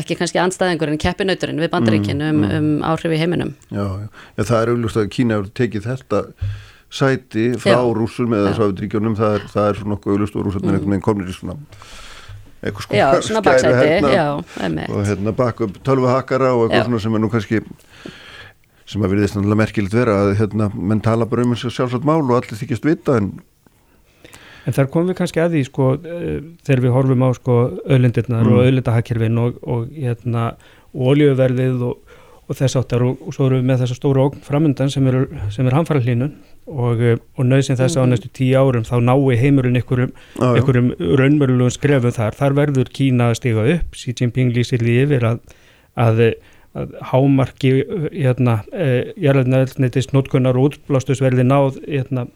ekki 0.00 0.18
kannski 0.20 0.40
anstæðingur 0.42 0.92
en 0.92 1.00
keppinauturinn 1.00 1.62
við 1.62 1.72
bandaríkinu 1.72 2.28
um, 2.28 2.42
mm, 2.42 2.50
mm. 2.50 2.68
um 2.76 2.84
áhrif 2.92 3.16
í 3.16 3.22
heiminum. 3.22 3.54
Já, 3.72 3.86
já. 4.04 4.44
Það 4.44 4.58
er 4.60 4.74
auðvitað 4.74 5.02
að 5.02 5.10
Kína 5.16 5.38
hefur 5.38 5.50
tekið 5.62 5.88
þetta 5.88 6.22
sæti 6.92 7.48
frá 7.60 7.80
rúsum 7.96 8.34
eða 8.36 8.52
Sovjetríkjunum, 8.58 9.16
það 9.16 9.38
er, 9.38 9.44
það 9.52 9.68
er 9.68 9.78
svona 9.80 9.96
okkur 9.96 10.14
auðvitað 10.16 10.40
og 10.40 10.48
rúsarnir 10.48 10.82
mm. 10.82 11.04
komnir 11.04 11.32
í 11.32 11.36
svona 11.36 11.56
eitthvað 12.62 12.84
sko 12.86 12.98
já, 12.98 13.06
svona 13.26 13.42
baksæti 13.42 13.86
hérna, 13.88 14.82
og 14.86 15.06
hérna 15.08 15.32
baka 15.34 15.66
upp 15.66 15.78
tölvahakara 15.86 16.52
og 16.54 16.68
eitthvað 16.68 16.90
svona 16.90 17.00
sem 17.02 17.16
er 17.16 17.22
nú 17.24 17.30
kannski 17.32 17.62
sem 18.92 19.02
að 19.02 19.14
verðist 19.14 19.36
náttúrulega 19.36 19.60
merkilegt 19.62 19.96
vera 19.96 20.18
að 20.26 20.34
hérna 20.38 20.68
menn 20.74 21.02
tala 21.02 21.26
bara 21.26 21.46
um 21.46 21.56
eins 21.56 21.64
og 21.66 21.74
sjálfsagt 21.74 22.06
mál 22.06 22.20
og 22.22 22.36
allir 22.36 22.60
þykist 22.60 22.86
vita 22.86 23.16
en 23.18 23.32
En 24.66 24.76
þar 24.76 24.90
komum 24.92 25.10
við 25.10 25.18
kannski 25.18 25.42
að 25.42 25.56
því 25.56 25.64
sko 25.68 25.88
uh, 25.96 26.38
þegar 26.66 26.84
við 26.84 26.96
horfum 26.96 27.26
á 27.26 27.30
sko 27.38 27.58
öðlindirnar 27.86 28.46
mm. 28.46 28.52
og 28.54 28.64
öðlindahakkerfin 28.68 29.42
og, 29.42 29.58
og 29.62 29.88
hérna 29.96 30.52
oljöverðið 30.92 31.84
og, 31.88 32.16
og 32.46 32.58
þess 32.58 32.78
áttar 32.78 33.04
og, 33.06 33.20
og 33.26 33.34
svo 33.34 33.48
erum 33.48 33.62
við 33.62 33.68
með 33.70 33.84
þessa 33.84 33.98
stóru 33.98 34.28
framöndan 34.46 34.92
sem 34.92 35.06
er, 35.10 35.24
er 35.48 35.76
hamfara 35.76 36.02
hlínun 36.04 36.36
og, 36.68 37.02
og 37.36 37.48
nöðsinn 37.48 37.80
þess 37.80 37.96
að 37.96 38.02
á 38.02 38.04
mhm. 38.04 38.14
næstu 38.14 38.32
tíu 38.38 38.60
árum 38.60 38.86
þá 38.86 38.96
nái 39.02 39.40
heimurinn 39.40 39.80
einhverjum, 39.80 40.14
ah, 40.38 40.54
einhverjum 40.54 40.92
raunmörlulegum 41.00 41.74
skrefu 41.74 42.12
þar. 42.14 42.38
Þar 42.38 42.58
verður 42.60 42.92
Kína 42.94 43.32
að 43.32 43.38
stiga 43.40 43.66
upp, 43.76 43.98
Xi 43.98 44.14
Jinping 44.14 44.54
lýsir 44.54 44.84
því 44.84 44.98
yfir 45.06 45.30
að, 45.32 45.42
að 45.98 46.24
að 46.72 46.94
hámarki 47.10 47.72
hérna, 48.12 48.62
eh, 48.72 49.12
jarðarnæðnitist 49.20 50.14
notkunnar 50.16 50.56
og 50.56 50.72
útblástus 50.72 51.20
verði 51.20 51.44
náð 51.44 51.78
hérna, 51.84 52.26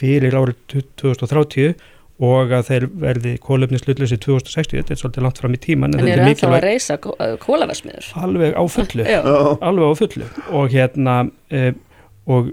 fyrir 0.00 0.36
árið 0.36 0.60
2030 0.72 1.74
og 2.20 2.52
að 2.52 2.66
þeir 2.68 2.86
verði 3.00 3.34
kólefnislutlusi 3.40 4.18
2060, 4.20 4.82
þetta 4.82 4.92
er 4.92 5.00
svolítið 5.00 5.24
langt 5.24 5.38
fram 5.40 5.54
í 5.56 5.60
tíman 5.60 5.96
En, 5.96 6.02
en 6.04 6.10
er 6.12 6.24
það 6.26 6.40
þá 6.42 6.48
að 6.50 6.64
reysa 6.66 6.96
kólaversmiður? 7.40 8.08
Alveg 8.20 8.56
á 8.60 8.64
fullu. 8.68 9.06
Alveg 9.70 9.86
á 9.88 9.94
fullu. 10.02 10.26
Og 10.60 10.74
hérna 10.74 11.14
e, 11.48 11.70
og, 12.28 12.50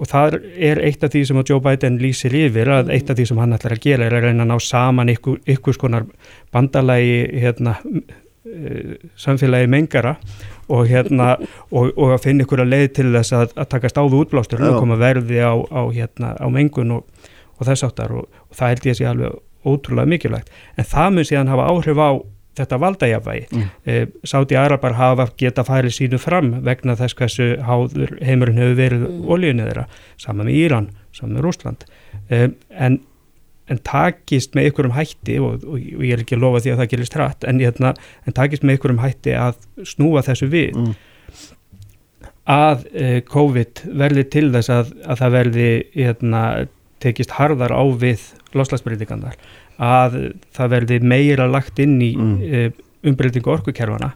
og 0.00 0.08
það 0.08 0.38
er 0.56 0.80
eitt 0.88 1.04
af 1.04 1.12
því 1.12 1.26
sem 1.28 1.42
Joe 1.42 1.60
Biden 1.66 2.00
lýsir 2.00 2.36
yfir 2.46 2.72
að 2.78 2.94
eitt 2.96 3.12
af 3.12 3.20
því 3.20 3.28
sem 3.28 3.42
hann 3.42 3.56
ætlar 3.58 3.76
að 3.76 3.84
gera 3.84 4.08
er 4.08 4.16
að 4.16 4.26
reyna 4.30 4.46
að 4.46 4.52
ná 4.54 4.64
saman 4.64 5.12
ykkur, 5.12 5.42
ykkur 5.56 5.76
skonar 5.76 6.08
bandalagi 6.54 7.20
hérna 7.44 7.76
samfélagi 9.20 9.68
mengara 9.70 10.14
og, 10.68 10.86
hérna, 10.88 11.34
og, 11.76 11.92
og 11.96 12.14
að 12.14 12.24
finna 12.24 12.46
ykkur 12.46 12.64
að 12.64 12.72
leið 12.74 12.88
til 12.96 13.08
þess 13.12 13.36
að, 13.36 13.54
að 13.56 13.70
taka 13.74 13.92
stáðu 13.92 14.24
útblástur 14.24 14.64
og 14.64 14.80
koma 14.80 14.98
verði 15.00 15.42
á, 15.44 15.52
á, 15.56 15.82
hérna, 15.92 16.34
á 16.40 16.46
mengun 16.52 16.98
og, 16.98 17.30
og 17.58 17.68
þess 17.68 17.86
áttar 17.88 18.16
og 18.16 18.28
það 18.56 18.74
held 18.74 18.88
ég 18.88 18.96
að 18.96 19.00
sé 19.00 19.08
alveg 19.10 19.40
ótrúlega 19.60 20.08
mikilvægt 20.08 20.52
en 20.80 20.88
það 20.88 21.16
mun 21.16 21.28
síðan 21.28 21.52
hafa 21.52 21.68
áhrif 21.68 22.00
á 22.00 22.10
þetta 22.60 22.78
valdajafvægi. 22.82 23.44
Mm. 23.54 23.66
E, 23.86 23.98
Sáti 24.26 24.56
Arabar 24.58 24.96
hafa 24.98 25.28
geta 25.38 25.64
færið 25.64 25.94
sínu 25.96 26.18
fram 26.20 26.50
vegna 26.66 26.96
þess 26.98 27.16
hversu 27.18 27.52
háður 27.66 28.16
heimurinn 28.26 28.58
hefur 28.60 28.78
verið 28.78 29.04
mm. 29.06 29.20
olíunni 29.30 29.68
þeirra, 29.68 29.86
saman 30.20 30.48
með 30.48 30.58
Íran, 30.64 30.90
saman 31.16 31.36
með 31.38 31.46
Rúsland 31.46 31.86
e, 32.28 32.48
en 32.74 32.98
en 33.70 33.80
takist 33.86 34.56
með 34.58 34.70
ykkurum 34.70 34.96
hætti 34.96 35.38
og, 35.42 35.62
og, 35.64 35.78
og 35.78 36.04
ég 36.06 36.16
er 36.16 36.24
ekki 36.24 36.36
að 36.38 36.44
lofa 36.44 36.64
því 36.64 36.74
að 36.74 36.82
það 36.82 36.90
gerist 36.94 37.16
hratt 37.18 37.46
en, 37.48 37.62
hérna, 37.62 37.94
en 38.26 38.36
takist 38.36 38.66
með 38.66 38.80
ykkurum 38.80 39.00
hætti 39.02 39.36
að 39.38 39.60
snúa 39.86 40.24
þessu 40.26 40.50
við 40.50 40.76
mm. 40.76 40.92
að 42.50 42.86
eh, 42.92 43.18
COVID 43.30 43.84
verði 44.02 44.26
til 44.34 44.46
þess 44.56 44.74
að, 44.74 44.94
að 45.06 45.24
það 45.24 45.36
verði 45.38 45.68
hérna, 45.96 46.44
tekist 47.00 47.36
harðar 47.38 47.74
á 47.74 47.82
við 48.00 48.30
loslagsbreytingarnar 48.58 49.38
að 49.80 50.16
það 50.56 50.74
verði 50.74 51.02
meira 51.14 51.46
lagt 51.48 51.78
inn 51.80 52.00
í 52.02 52.14
mm. 52.16 52.40
eh, 52.50 52.72
umbreytingu 53.06 53.54
orkukerfana 53.58 54.14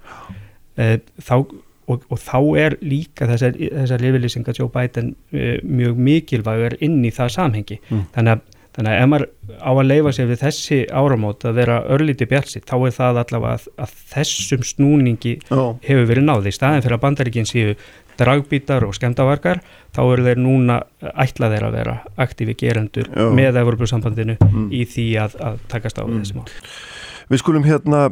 eh, 0.81 0.99
þá 1.23 1.39
Og, 1.85 2.01
og 2.09 2.17
þá 2.17 2.39
er 2.57 2.75
líka 2.81 3.27
þessar, 3.29 3.59
þessar 3.61 4.01
lifilýsingar 4.01 4.57
Joe 4.57 4.71
Biden 4.73 5.11
uh, 5.37 5.59
mjög 5.69 5.99
mikilvægur 6.01 6.79
inn 6.81 7.03
í 7.05 7.11
það 7.13 7.35
samhengi 7.35 7.77
mm. 7.83 7.99
þannig 8.15 8.39
að 8.39 8.54
Þannig 8.75 8.91
að 8.91 9.01
ef 9.01 9.11
maður 9.11 9.27
á 9.63 9.71
að 9.71 9.87
leifa 9.87 10.13
sér 10.17 10.31
við 10.33 10.41
þessi 10.43 10.79
áramót 10.91 11.45
að 11.47 11.59
vera 11.61 11.77
örlíti 11.95 12.27
bjálsi 12.27 12.63
þá 12.67 12.75
er 12.81 12.95
það 12.97 13.21
allavega 13.21 13.53
að, 13.55 13.69
að 13.85 13.93
þessum 14.11 14.65
snúningi 14.67 15.35
oh. 15.55 15.77
hefur 15.85 16.09
verið 16.11 16.27
náði 16.27 16.51
í 16.51 16.57
staðin 16.57 16.83
fyrir 16.83 16.97
að 16.99 17.05
bandaríkinn 17.05 17.47
séu 17.47 17.77
dragbítar 18.19 18.87
og 18.87 18.97
skemdavarkar 18.99 19.61
þá 19.95 20.01
eru 20.03 20.27
þeir 20.27 20.43
núna 20.43 20.81
ætlað 21.13 21.55
þeir 21.55 21.69
að 21.69 21.79
vera 21.79 21.95
aktífi 22.27 22.57
gerendur 22.59 23.11
oh. 23.15 23.31
með 23.35 23.61
Evropasambandinu 23.63 24.37
mm. 24.41 24.67
í 24.75 24.83
því 24.91 25.07
að, 25.23 25.39
að 25.51 25.63
takast 25.71 26.03
á 26.03 26.05
mm. 26.07 26.19
þessi 26.21 26.39
mál. 26.39 26.51
Við 27.31 27.41
skulum 27.41 27.65
hérna, 27.65 28.03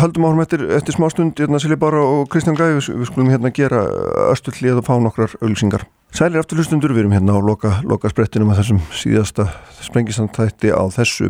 höldum 0.00 0.24
árum 0.26 0.40
eftir, 0.42 0.64
eftir 0.74 0.96
smá 0.96 1.06
stund, 1.12 1.36
hérna 1.38 1.60
Silja 1.62 1.78
Bára 1.78 2.00
og 2.02 2.24
Kristján 2.32 2.56
Gæi, 2.58 2.80
við 2.80 3.04
skulum 3.12 3.30
hérna 3.30 3.52
gera 3.54 3.84
östullið 4.32 4.80
og 4.80 4.88
fá 4.88 4.96
nokkrar 4.98 5.36
auðlýsingar. 5.38 5.86
Sælir 6.16 6.40
aftur 6.40 6.56
hlustundur, 6.56 6.94
við 6.96 7.02
erum 7.02 7.12
hérna 7.12 7.34
á 7.36 7.40
loka, 7.44 7.70
loka 7.84 8.08
sprettinum 8.08 8.48
að 8.54 8.62
þessum 8.62 8.78
síðasta 8.96 9.44
sprengisantætti 9.84 10.70
á 10.72 10.80
þessu 10.94 11.26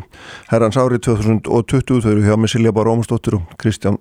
herrans 0.47 0.77
árið 0.79 1.01
2020, 1.09 2.05
þau 2.05 2.11
eru 2.13 2.23
hjá 2.23 2.37
með 2.39 2.53
Silja 2.53 2.73
Bára 2.77 2.93
Ómarsdóttir 2.95 3.35
og 3.41 3.57
Kristján 3.59 3.99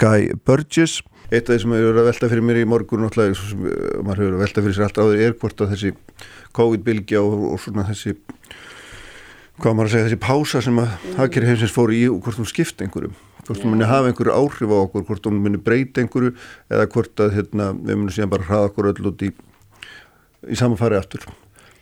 Guy 0.00 0.32
Burgess. 0.48 1.02
Eitt 1.28 1.44
af 1.44 1.52
því 1.52 1.58
sem 1.60 1.76
hefur 1.76 1.90
verið 1.90 2.00
að 2.00 2.08
velta 2.08 2.32
fyrir 2.32 2.48
mér 2.48 2.62
í 2.62 2.64
morgun 2.72 3.04
náttúrulega, 3.04 3.36
sem 3.36 3.68
maður 3.68 4.08
hefur 4.08 4.24
verið 4.24 4.38
að 4.38 4.44
velta 4.46 4.64
fyrir 4.64 4.78
sér 4.78 4.88
alltaf 4.88 5.04
áður 5.04 5.22
er 5.28 5.38
hvort 5.44 5.60
að 5.60 5.72
þessi 5.74 5.94
COVID-bylgja 6.56 7.20
og, 7.20 7.46
og 7.52 7.60
svona 7.60 7.88
þessi, 7.92 8.16
hvað 9.60 9.76
maður 9.76 9.90
að 9.90 9.96
segja, 9.98 10.08
þessi 10.08 10.22
pása 10.24 10.64
sem 10.64 10.84
að 10.86 11.08
hafkeri 11.20 11.52
heimsins 11.52 11.76
fór 11.76 11.92
í 11.92 12.04
og 12.08 12.22
hvort 12.24 12.40
hún 12.40 12.48
skipta 12.48 12.88
einhverjum 12.88 13.18
hvort 13.44 13.60
hún 13.60 13.74
muni 13.74 13.84
hafa 13.84 14.08
einhverju 14.08 14.32
áhrif 14.32 14.70
á 14.72 14.76
okkur, 14.86 15.02
hvort 15.04 15.26
hún 15.28 15.42
muni 15.44 15.60
breyta 15.60 16.00
einhverju 16.00 16.32
eða 16.72 16.86
hvort 16.94 17.20
að 17.20 17.42
hérna, 17.42 17.74
við 17.76 17.98
munum 17.98 18.14
síðan 18.16 18.32
bara 18.32 18.46
hraða 18.48 18.70
okkur 18.70 18.88
öll 18.88 19.10
út 19.10 19.24
í 19.28 19.36
í 20.48 20.58
samanfari 20.58 20.98
aftur 21.00 21.26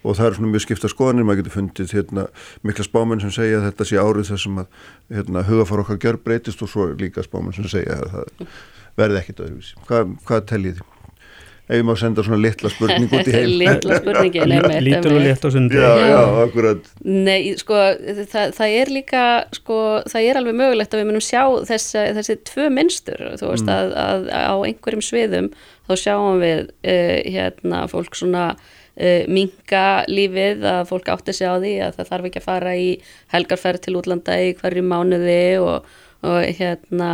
og 0.03 0.17
það 0.19 0.29
er 0.29 0.37
svona 0.39 0.53
mjög 0.53 0.65
skipta 0.65 0.91
skoðanir, 0.91 1.27
maður 1.27 1.43
getur 1.43 1.57
fundið 1.57 1.93
hérna, 1.97 2.25
mikla 2.67 2.87
spámenn 2.87 3.23
sem 3.23 3.35
segja 3.35 3.61
að 3.61 3.69
þetta 3.69 3.89
sé 3.89 4.01
árið 4.03 4.33
þar 4.33 4.41
sem 4.45 4.63
að 4.63 4.89
hérna, 5.19 5.45
hugafar 5.47 5.83
okkar 5.85 6.01
gjör 6.03 6.19
breytist 6.25 6.65
og 6.65 6.73
svo 6.73 6.89
líka 6.99 7.23
spámenn 7.27 7.55
sem 7.55 7.69
segja 7.71 8.01
að 8.01 8.17
það 8.17 8.49
verði 8.99 9.21
ekkit 9.23 9.45
öðruvísi. 9.45 9.79
Hvað, 9.87 10.17
hvað 10.27 10.49
teljið 10.51 10.81
þið? 10.81 10.89
Ef 11.73 11.79
ég 11.79 11.85
má 11.87 11.93
senda 11.97 12.25
svona 12.27 12.41
litla 12.43 12.69
spurning 12.73 13.13
út 13.15 13.29
í 13.31 13.33
heim. 13.37 13.53
litla 13.61 13.99
spurningin. 14.01 14.55
Lítur 14.83 15.15
og 15.15 15.23
létt 15.23 15.47
á 15.47 15.49
sundi. 15.55 15.79
Já, 15.79 15.93
já, 16.11 16.19
akkurat. 16.43 16.89
Nei, 17.07 17.53
sko, 17.61 17.79
það, 18.33 18.57
það 18.59 18.75
er 18.81 18.91
líka, 18.93 19.23
sko, 19.57 19.79
það 20.11 20.27
er 20.27 20.41
alveg 20.43 20.59
mögulegt 20.59 20.97
að 20.97 21.01
við 21.05 21.09
munum 21.13 21.25
sjá 21.25 21.45
þessi, 21.71 22.03
þessi 22.19 22.37
tvö 22.51 22.67
minnstur, 22.75 23.23
þú 23.41 23.53
veist, 23.55 23.71
mm. 23.71 23.73
að, 23.79 23.95
að 24.03 24.27
á 24.35 24.55
einhverjum 24.67 25.07
sviðum 25.07 25.53
þá 25.89 25.93
sjáum 26.05 26.43
við, 26.43 26.71
uh, 26.85 27.19
hérna, 27.35 27.85
fólk 27.91 28.17
svona 28.19 28.47
uh, 28.55 29.23
minga 29.29 29.87
lífið 30.11 30.67
að 30.69 30.83
fólk 30.91 31.13
átti 31.15 31.37
sig 31.37 31.51
á 31.51 31.57
því 31.57 31.75
að 31.89 31.99
það 31.99 32.11
þarf 32.13 32.29
ekki 32.31 32.43
að 32.43 32.49
fara 32.49 32.75
í 32.79 32.91
helgarferð 33.35 33.85
til 33.87 33.97
útlanda 34.01 34.39
í 34.43 34.53
hverju 34.59 34.85
mánuði 34.87 35.43
og, 35.63 35.91
og 36.27 36.41
hérna 36.59 37.13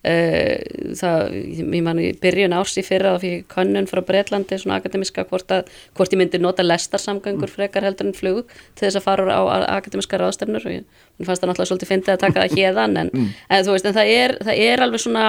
það, 0.00 1.34
ég 1.60 1.82
man 1.84 1.98
í 2.00 2.10
byrjun 2.16 2.54
árs 2.56 2.78
í 2.80 2.84
fyrra 2.84 3.12
þá 3.14 3.20
fyrir 3.20 3.42
könnun 3.52 3.88
frá 3.90 4.00
Breitlandi 4.08 4.56
svona 4.56 4.78
akademiska 4.80 5.26
hvort, 5.28 5.52
að, 5.52 5.68
hvort 5.98 6.14
ég 6.14 6.22
myndi 6.22 6.40
nota 6.40 6.64
lestarsamgangur 6.64 7.52
frekar 7.52 7.84
heldur 7.84 8.08
en 8.08 8.16
flug 8.16 8.48
til 8.78 8.86
þess 8.86 8.96
að 8.96 9.04
fara 9.04 9.36
á 9.36 9.42
akademiska 9.76 10.20
ráðstefnur 10.22 10.64
og 10.64 10.72
ég 10.78 11.28
fannst 11.28 11.44
það 11.44 11.52
náttúrulega 11.52 11.70
svolítið 11.72 11.92
fyndið 11.92 12.14
að 12.14 12.22
taka 12.24 12.46
það 12.46 12.56
hérðan 12.56 12.96
en, 12.96 13.12
mm. 13.12 13.28
en 13.52 13.66
þú 13.66 13.76
veist 13.76 13.90
en 13.90 13.98
það 13.98 14.14
er, 14.16 14.36
það 14.48 14.64
er 14.70 14.84
alveg 14.86 15.04
svona 15.04 15.26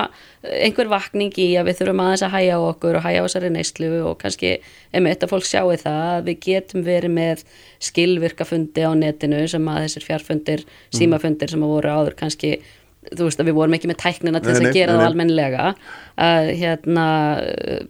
einhver 0.48 0.92
vakning 0.96 1.36
í 1.36 1.50
að 1.60 1.68
við 1.68 1.82
þurfum 1.82 2.04
aðeins 2.06 2.26
að 2.26 2.36
hæja 2.38 2.60
okkur 2.72 3.00
og 3.02 3.06
hæja 3.06 3.20
á 3.20 3.26
þessari 3.28 3.52
neyslu 3.52 3.92
og 4.08 4.18
kannski 4.24 4.54
emitt 4.96 5.26
að 5.26 5.34
fólk 5.36 5.52
sjáu 5.52 5.76
það 5.76 6.00
að 6.16 6.30
við 6.32 6.44
getum 6.48 6.88
verið 6.88 7.18
með 7.20 7.44
skilvirkafundi 7.84 8.88
á 8.88 8.92
netinu 8.96 9.44
sem 9.52 9.68
að 9.68 9.84
þessir 9.86 10.08
fjarfundir, 10.08 10.64
mm. 10.64 10.96
símafundir 10.96 11.52
sem 11.52 11.66
að 11.66 11.76
voru 11.76 11.92
áður 11.92 12.18
kannski 12.24 12.62
þú 13.10 13.26
veist 13.26 13.42
að 13.42 13.50
við 13.50 13.58
vorum 13.58 13.76
ekki 13.78 13.90
með 13.90 14.00
tæknina 14.04 14.42
til 14.42 14.52
þess 14.52 14.68
að 14.70 14.78
gera 14.78 14.98
það 15.00 15.08
almenlega 15.08 15.72
að 16.22 16.52
hérna 16.60 17.08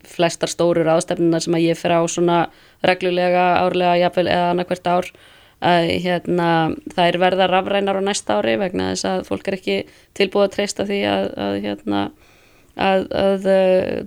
flestar 0.08 0.52
stórur 0.52 0.90
ástefnuna 0.94 1.42
sem 1.44 1.58
að 1.58 1.68
ég 1.68 1.80
fer 1.80 1.98
á 2.00 2.02
svona 2.08 2.40
reglulega 2.88 3.46
árlega 3.60 4.00
jafnvel 4.06 4.28
eða 4.32 4.50
annarkvært 4.54 4.92
ár 4.92 5.12
að 5.62 5.92
hérna 6.02 6.50
það 6.96 7.06
er 7.06 7.20
verða 7.22 7.50
rafrænar 7.52 8.00
á 8.00 8.08
næsta 8.08 8.40
ári 8.40 8.56
vegna 8.58 8.94
þess 8.94 9.10
að 9.12 9.24
fólk 9.28 9.50
er 9.50 9.58
ekki 9.60 9.78
tilbúið 10.18 10.48
að 10.48 10.54
treysta 10.56 10.88
því 10.90 11.02
að, 11.12 11.28
að 11.46 11.58
hérna 11.68 12.04
að, 12.80 13.06
að 13.12 13.48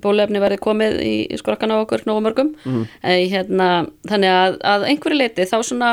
bólefni 0.03 0.41
verði 0.43 0.59
komið 0.63 0.99
í, 1.05 1.15
í 1.29 1.39
skrokkan 1.41 1.75
á 1.75 1.83
okkur 1.83 2.05
nógu 2.09 2.25
mörgum. 2.25 2.55
Mm. 2.65 2.87
hérna, 3.33 3.69
þannig 4.09 4.33
að, 4.33 4.59
að 4.73 4.87
einhverju 4.91 5.21
leiti 5.21 5.49
þá 5.51 5.57
svona 5.61 5.91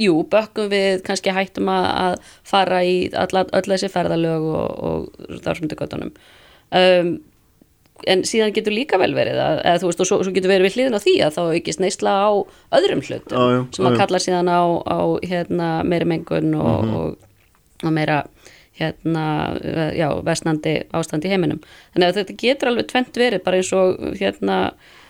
jú, 0.00 0.18
bökkum 0.32 0.68
við 0.72 1.00
kannski 1.06 1.34
hættum 1.34 1.70
að, 1.72 1.86
að 2.06 2.34
fara 2.46 2.82
í 2.84 2.98
alla, 3.16 3.46
öll 3.56 3.64
þessi 3.70 3.92
ferðalög 3.92 4.50
og, 4.50 4.84
og 4.90 5.40
þarfumdugötunum 5.46 6.12
um, 6.12 7.16
en 8.04 8.24
síðan 8.28 8.52
getur 8.56 8.74
líka 8.76 8.98
vel 9.00 9.12
verið 9.16 9.40
að, 9.40 9.60
eða 9.64 9.80
þú 9.80 9.90
veist 9.90 10.02
og 10.04 10.10
svo, 10.10 10.18
svo 10.26 10.34
getur 10.36 10.52
verið 10.52 10.68
við 10.68 10.76
hliðin 10.76 10.98
á 10.98 11.04
því 11.04 11.14
að 11.24 11.36
þá 11.36 11.42
aukist 11.56 11.82
neysla 11.82 12.16
á 12.16 12.28
öðrum 12.78 13.04
hlutum 13.06 13.38
ah, 13.40 13.52
já, 13.54 13.60
sem 13.78 13.88
að 13.88 14.00
kalla 14.02 14.20
síðan 14.22 14.52
á, 14.52 14.62
á 14.84 14.98
hérna, 15.24 15.70
meiri 15.88 16.08
mengun 16.12 16.52
og, 16.58 16.74
mm 16.74 16.90
-hmm. 16.90 17.00
og, 17.00 17.86
og 17.86 17.96
meira 17.96 18.24
hérna, 18.76 19.56
já, 19.96 20.08
vestnandi 20.24 20.74
ástand 20.92 21.24
í 21.24 21.32
heiminum. 21.32 21.62
Þannig 21.94 22.10
að 22.10 22.18
þetta 22.20 22.36
getur 22.42 22.70
alveg 22.70 22.90
tvent 22.90 23.16
verið 23.16 23.44
bara 23.46 23.60
eins 23.60 23.72
og 23.72 24.02
hérna 24.20 24.58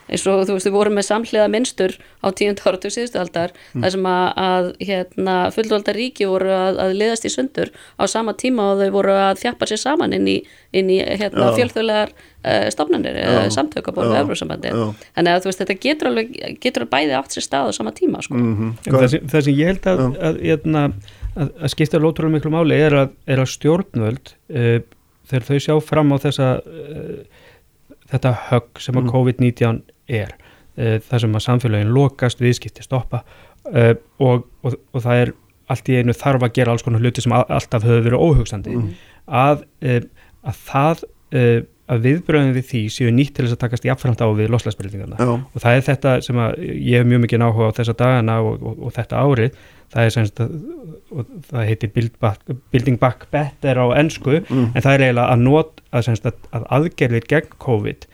eins 0.06 0.26
og 0.30 0.44
þú 0.46 0.56
veist 0.56 0.68
við 0.68 0.76
vorum 0.76 0.96
með 0.98 1.06
samhliða 1.08 1.48
minnstur 1.52 1.96
á 2.22 2.28
tíund 2.36 2.60
áratu 2.62 2.90
síðustuhaldar 2.92 3.52
mm. 3.54 3.82
þar 3.82 3.94
sem 3.94 4.08
að, 4.10 4.26
að 4.46 4.68
hérna, 4.88 5.34
fullvaldar 5.54 5.98
ríki 5.98 6.28
voru 6.30 6.52
að, 6.54 6.80
að 6.84 6.94
liðast 7.00 7.26
í 7.26 7.32
sundur 7.32 7.72
á 7.98 8.04
sama 8.10 8.36
tíma 8.38 8.70
og 8.72 8.82
þau 8.82 8.94
voru 8.94 9.16
að 9.18 9.42
þjappa 9.42 9.68
sér 9.70 9.82
saman 9.82 10.16
inn 10.16 10.30
í, 10.30 10.36
inn 10.76 10.92
í 10.94 11.00
hérna, 11.02 11.50
fjölþjóðlegar 11.58 12.14
uh, 12.14 12.66
stofnanir 12.74 13.20
eða 13.24 13.44
samtöku 13.54 13.94
á 13.94 13.96
borðu 13.96 14.18
Eurósambandi 14.22 14.72
þannig 14.72 15.32
að 15.32 15.48
veist 15.50 15.62
þetta 15.64 15.78
getur 15.86 16.12
alveg 16.12 16.34
getur 16.62 16.88
bæði 16.90 17.16
átt 17.18 17.36
sér 17.36 17.46
stað 17.46 17.70
á 17.70 17.76
sama 17.76 17.94
tíma 17.96 18.22
sko. 18.22 18.38
mm 18.38 18.52
-hmm. 18.56 18.74
það, 18.86 19.08
sem, 19.14 19.30
það 19.32 19.46
sem 19.48 19.58
ég 19.58 19.72
held 19.72 19.90
að, 19.92 20.04
að, 20.28 20.42
hérna, 20.44 20.84
að 21.36 21.72
skipta 21.74 21.98
um 21.98 22.32
miklu 22.32 22.52
máli 22.54 22.78
er 23.26 23.40
að 23.42 23.50
stjórnvöld 23.56 24.34
uh, 24.54 24.78
þegar 25.26 25.48
þau 25.50 25.58
sjá 25.58 25.74
fram 25.82 26.14
á 26.14 26.16
þessa 26.22 26.48
uh, 26.62 27.44
þetta 28.10 28.32
högg 28.50 28.82
sem 28.82 28.96
að 28.96 29.06
mm. 29.06 29.12
COVID-19 29.14 29.82
er 30.08 30.32
uh, 30.36 30.96
það 31.06 31.24
sem 31.24 31.38
að 31.38 31.46
samfélagin 31.48 31.94
lokast, 31.96 32.42
viðskipti 32.42 32.86
stoppa 32.86 33.22
uh, 33.72 33.92
og, 34.22 34.46
og, 34.62 34.78
og 34.92 35.04
það 35.04 35.24
er 35.24 35.34
allt 35.72 35.88
í 35.90 35.98
einu 35.98 36.14
þarf 36.14 36.46
að 36.46 36.58
gera 36.60 36.74
alls 36.74 36.86
konar 36.86 37.02
hluti 37.02 37.24
sem 37.24 37.34
alltaf 37.34 37.86
höfðu 37.86 38.04
verið 38.06 38.22
óhugsandi 38.22 38.76
mm. 38.76 38.90
að, 39.26 39.64
uh, 39.82 40.02
að 40.46 40.60
það 40.68 41.06
að 41.86 42.02
viðbröðum 42.02 42.54
við 42.56 42.66
því 42.70 42.80
séu 42.90 43.12
nýtt 43.14 43.36
til 43.36 43.44
þess 43.44 43.56
að 43.56 43.62
takast 43.62 43.86
í 43.86 43.90
affrænt 43.92 44.22
á 44.22 44.26
við 44.34 44.50
loslæsbreytingarna 44.50 45.28
og 45.36 45.56
það 45.62 45.76
er 45.76 45.84
þetta 45.86 46.14
sem 46.26 46.38
að 46.42 46.56
ég 46.66 46.98
hef 46.98 47.06
mjög 47.06 47.22
mikið 47.24 47.42
náhuga 47.42 47.68
á 47.70 47.76
þessa 47.78 47.94
dagana 47.98 48.38
og, 48.42 48.56
og, 48.58 48.80
og 48.88 48.94
þetta 48.96 49.22
árið 49.22 49.58
það 49.94 50.02
er 50.08 50.14
semst 50.16 50.42
að 50.42 50.54
það 51.46 51.68
heitir 51.70 51.92
build 51.94 52.16
back, 52.22 52.54
Building 52.74 52.98
Back 53.02 53.28
Better 53.34 53.78
á 53.78 53.86
ennsku 54.00 54.40
mm. 54.40 54.72
en 54.74 54.82
það 54.82 54.92
er 54.96 55.04
eiginlega 55.06 55.28
að, 55.30 55.44
not, 55.46 55.82
að, 55.92 56.10
að, 56.16 56.40
að 56.58 56.66
aðgerðir 56.78 57.28
gegn 57.30 57.54
COVID 57.62 58.08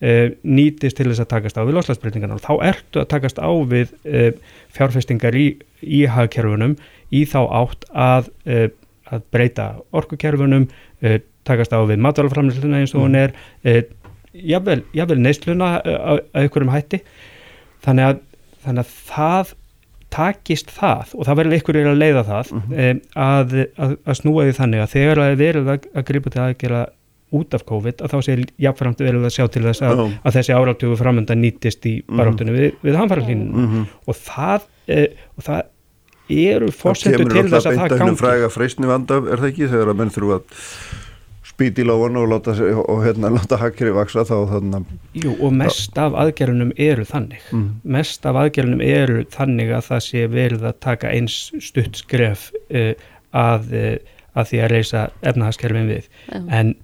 nýtist 0.00 0.98
til 0.98 1.06
þess 1.08 1.22
að 1.24 1.30
takast 1.30 1.56
á 1.56 1.64
við 1.64 1.78
loslasbreytingarna 1.78 2.36
og 2.36 2.44
þá 2.44 2.68
ertu 2.68 3.00
að 3.00 3.08
takast 3.14 3.38
á 3.40 3.48
við 3.64 3.94
uh, 4.04 4.32
fjárfestingar 4.76 5.36
í, 5.38 5.46
í 5.80 6.02
hagkerfunum 6.04 6.76
í 7.16 7.22
þá 7.24 7.38
átt 7.62 7.86
að, 7.92 8.28
uh, 8.44 8.66
að 9.08 9.24
breyta 9.32 9.70
orkukerfunum 9.96 10.68
takast 11.46 11.72
á 11.72 11.80
við 11.86 12.02
matalaframlýsluna 12.02 12.82
eins 12.82 12.92
og 12.96 13.06
hún 13.06 13.14
mm. 13.14 13.22
er 13.22 13.84
jafnvel, 14.34 14.80
jafnvel 14.96 15.20
neysluna 15.22 15.68
að 15.84 16.22
einhverjum 16.34 16.72
hætti 16.74 17.00
þannig 17.84 18.08
að, 18.08 18.20
þannig 18.64 18.82
að 18.82 18.96
það 19.12 19.52
takist 20.16 20.70
það 20.74 21.14
og 21.16 21.26
það 21.26 21.38
verður 21.40 21.56
einhverjir 21.56 21.90
að 21.90 22.00
leiða 22.00 22.24
það 22.26 22.52
mm 22.52 22.62
-hmm. 22.66 23.00
að, 23.26 23.54
að 24.06 24.18
snúa 24.20 24.46
því 24.46 24.56
þannig 24.60 24.82
að 24.82 24.92
þegar 24.94 25.20
það 25.20 25.30
er 25.30 25.40
verið 25.42 25.70
að 25.72 26.06
gripa 26.10 26.32
til 26.32 26.42
að 26.42 26.56
gera 26.62 26.82
út 27.34 27.54
af 27.56 27.64
COVID 27.66 28.02
að 28.04 28.12
þá 28.12 28.18
sé 28.22 28.36
jáfnframt 28.62 29.00
verið 29.02 29.24
að 29.26 29.34
sjá 29.34 29.46
til 29.50 29.64
þess 29.64 29.82
að, 29.86 30.02
að 30.22 30.36
þessi 30.38 30.54
áráttugu 30.54 30.98
framönda 31.00 31.34
nýtist 31.38 31.88
í 31.88 31.96
mhm. 32.04 32.20
baróttunni 32.20 32.52
mm. 32.52 32.60
við, 32.60 32.76
við 32.86 33.00
hanfaralínunum 33.00 33.56
mm 33.56 33.72
-hmm. 33.72 33.88
og, 34.06 34.20
það, 34.28 34.68
e, 34.86 35.00
og 35.34 35.48
það 35.48 35.64
eru 36.28 36.70
fórsendu 36.74 37.26
til 37.30 37.48
þess 37.50 37.66
að 37.66 37.80
það 37.80 37.98
gangi. 37.98 38.20
Fræga 38.20 38.52
freysni 38.52 38.86
vanda 38.90 39.18
er 39.18 39.42
það 39.42 39.50
ekki 39.50 39.68
þegar 39.72 39.92
að 39.92 40.00
menn 40.00 40.14
þurfu 40.14 40.38
að 40.38 40.64
spýti 41.56 41.84
í 41.84 41.86
lóan 41.88 42.18
og 42.20 42.28
láta, 42.28 42.52
og, 42.82 42.98
hérna, 43.04 43.30
láta 43.32 43.58
hakkeri 43.60 43.94
vaksa 43.96 44.26
þá 44.28 44.34
þannig 44.50 44.90
Jú 45.16 45.36
og 45.40 45.54
mest 45.56 45.96
af 45.98 46.16
aðgerðunum 46.18 46.72
eru 46.76 47.06
þannig 47.08 47.44
mm. 47.50 47.68
mest 47.96 48.26
af 48.28 48.36
aðgerðunum 48.42 48.82
eru 48.84 49.22
þannig 49.32 49.72
að 49.72 49.86
það 49.88 50.02
sé 50.08 50.26
verið 50.32 50.66
að 50.68 50.80
taka 50.84 51.12
eins 51.14 51.38
stutt 51.64 52.02
skref 52.02 52.50
uh, 52.68 52.92
að, 53.32 53.70
uh, 53.72 53.94
að 54.36 54.50
því 54.50 54.60
að 54.64 54.74
reysa 54.74 55.06
efnahagskerfin 55.22 55.88
við 55.94 56.10
en 56.34 56.74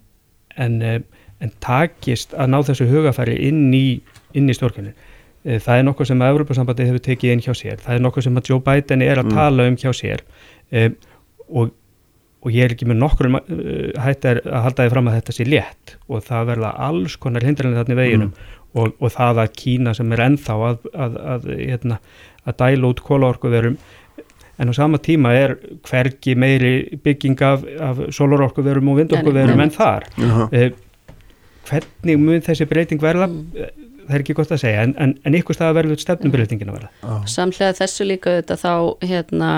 en, 0.56 0.80
eh, 0.82 1.00
en 1.42 1.52
takist 1.60 2.34
að 2.34 2.52
ná 2.52 2.58
þessu 2.68 2.88
hugafæri 2.90 3.36
inn 3.48 3.68
í, 3.74 4.00
í 4.34 4.42
stjórnkernin 4.56 4.94
eh, 4.94 5.58
það 5.58 5.78
er 5.78 5.86
nokkuð 5.88 6.10
sem 6.12 6.24
að 6.24 6.34
Európa-sambandi 6.34 6.88
hefur 6.88 7.04
tekið 7.08 7.34
inn 7.34 7.44
hjá 7.44 7.52
sér, 7.58 7.78
það 7.82 7.98
er 7.98 8.04
nokkuð 8.06 8.28
sem 8.28 8.40
að 8.40 8.50
Joe 8.52 8.64
Biden 8.66 9.06
er 9.06 9.22
að 9.22 9.30
mm. 9.30 9.38
tala 9.38 9.68
um 9.70 9.78
hjá 9.80 9.90
sér 9.96 10.24
um, 10.70 10.98
og, 11.48 11.76
og 12.42 12.56
ég 12.56 12.66
er 12.66 12.74
ekki 12.76 12.88
með 12.90 13.00
nokkur 13.02 13.30
um 13.30 13.38
hætti 14.02 14.34
að 14.34 14.42
halda 14.66 14.86
þið 14.86 14.96
fram 14.96 15.10
að 15.10 15.18
þetta 15.20 15.36
sé 15.38 15.48
létt 15.48 15.96
og 16.08 16.26
það 16.26 16.50
verða 16.52 16.74
alls 16.88 17.16
konar 17.22 17.46
hindranir 17.46 17.80
þarna 17.80 17.96
í 17.96 18.00
veginum 18.02 18.30
mm. 18.32 18.52
og, 18.74 18.94
og 18.98 19.16
það 19.16 19.42
að 19.44 19.56
Kína 19.62 19.96
sem 19.98 20.14
er 20.14 20.26
ennþá 20.26 20.60
að, 20.68 20.86
að, 20.92 21.18
að, 21.36 21.50
hérna, 21.60 21.98
að 22.42 22.58
dæla 22.64 22.92
út 22.92 23.02
kólaorkuverum 23.06 23.76
en 24.58 24.68
á 24.68 24.72
sama 24.76 24.98
tíma 24.98 25.32
er 25.34 25.56
hvergi 25.88 26.34
meiri 26.34 26.98
bygging 27.02 27.40
af, 27.42 27.64
af 27.80 27.96
solarorkuverum 28.12 28.88
og 28.88 28.96
vindorkuverum 29.02 29.60
en 29.60 29.70
þar. 29.70 30.08
Uh 30.18 30.24
-huh. 30.24 30.48
eh, 30.52 30.72
hvernig 31.68 32.18
mun 32.18 32.42
þessi 32.42 32.66
breyting 32.68 33.02
verða 33.02 33.28
það 34.06 34.16
er 34.16 34.24
ekki 34.24 34.36
gott 34.36 34.52
að 34.54 34.62
segja, 34.62 34.84
en, 34.86 34.94
en, 35.02 35.12
en 35.26 35.36
ykkur 35.38 35.56
stað 35.56 35.76
verður 35.78 36.00
stefnumbreytingin 36.02 36.70
að 36.72 36.78
verða. 36.78 37.18
Samlega 37.30 37.76
þessu 37.78 38.06
líka 38.08 38.34
þetta 38.40 38.56
þá, 38.60 38.72
hérna 39.06 39.52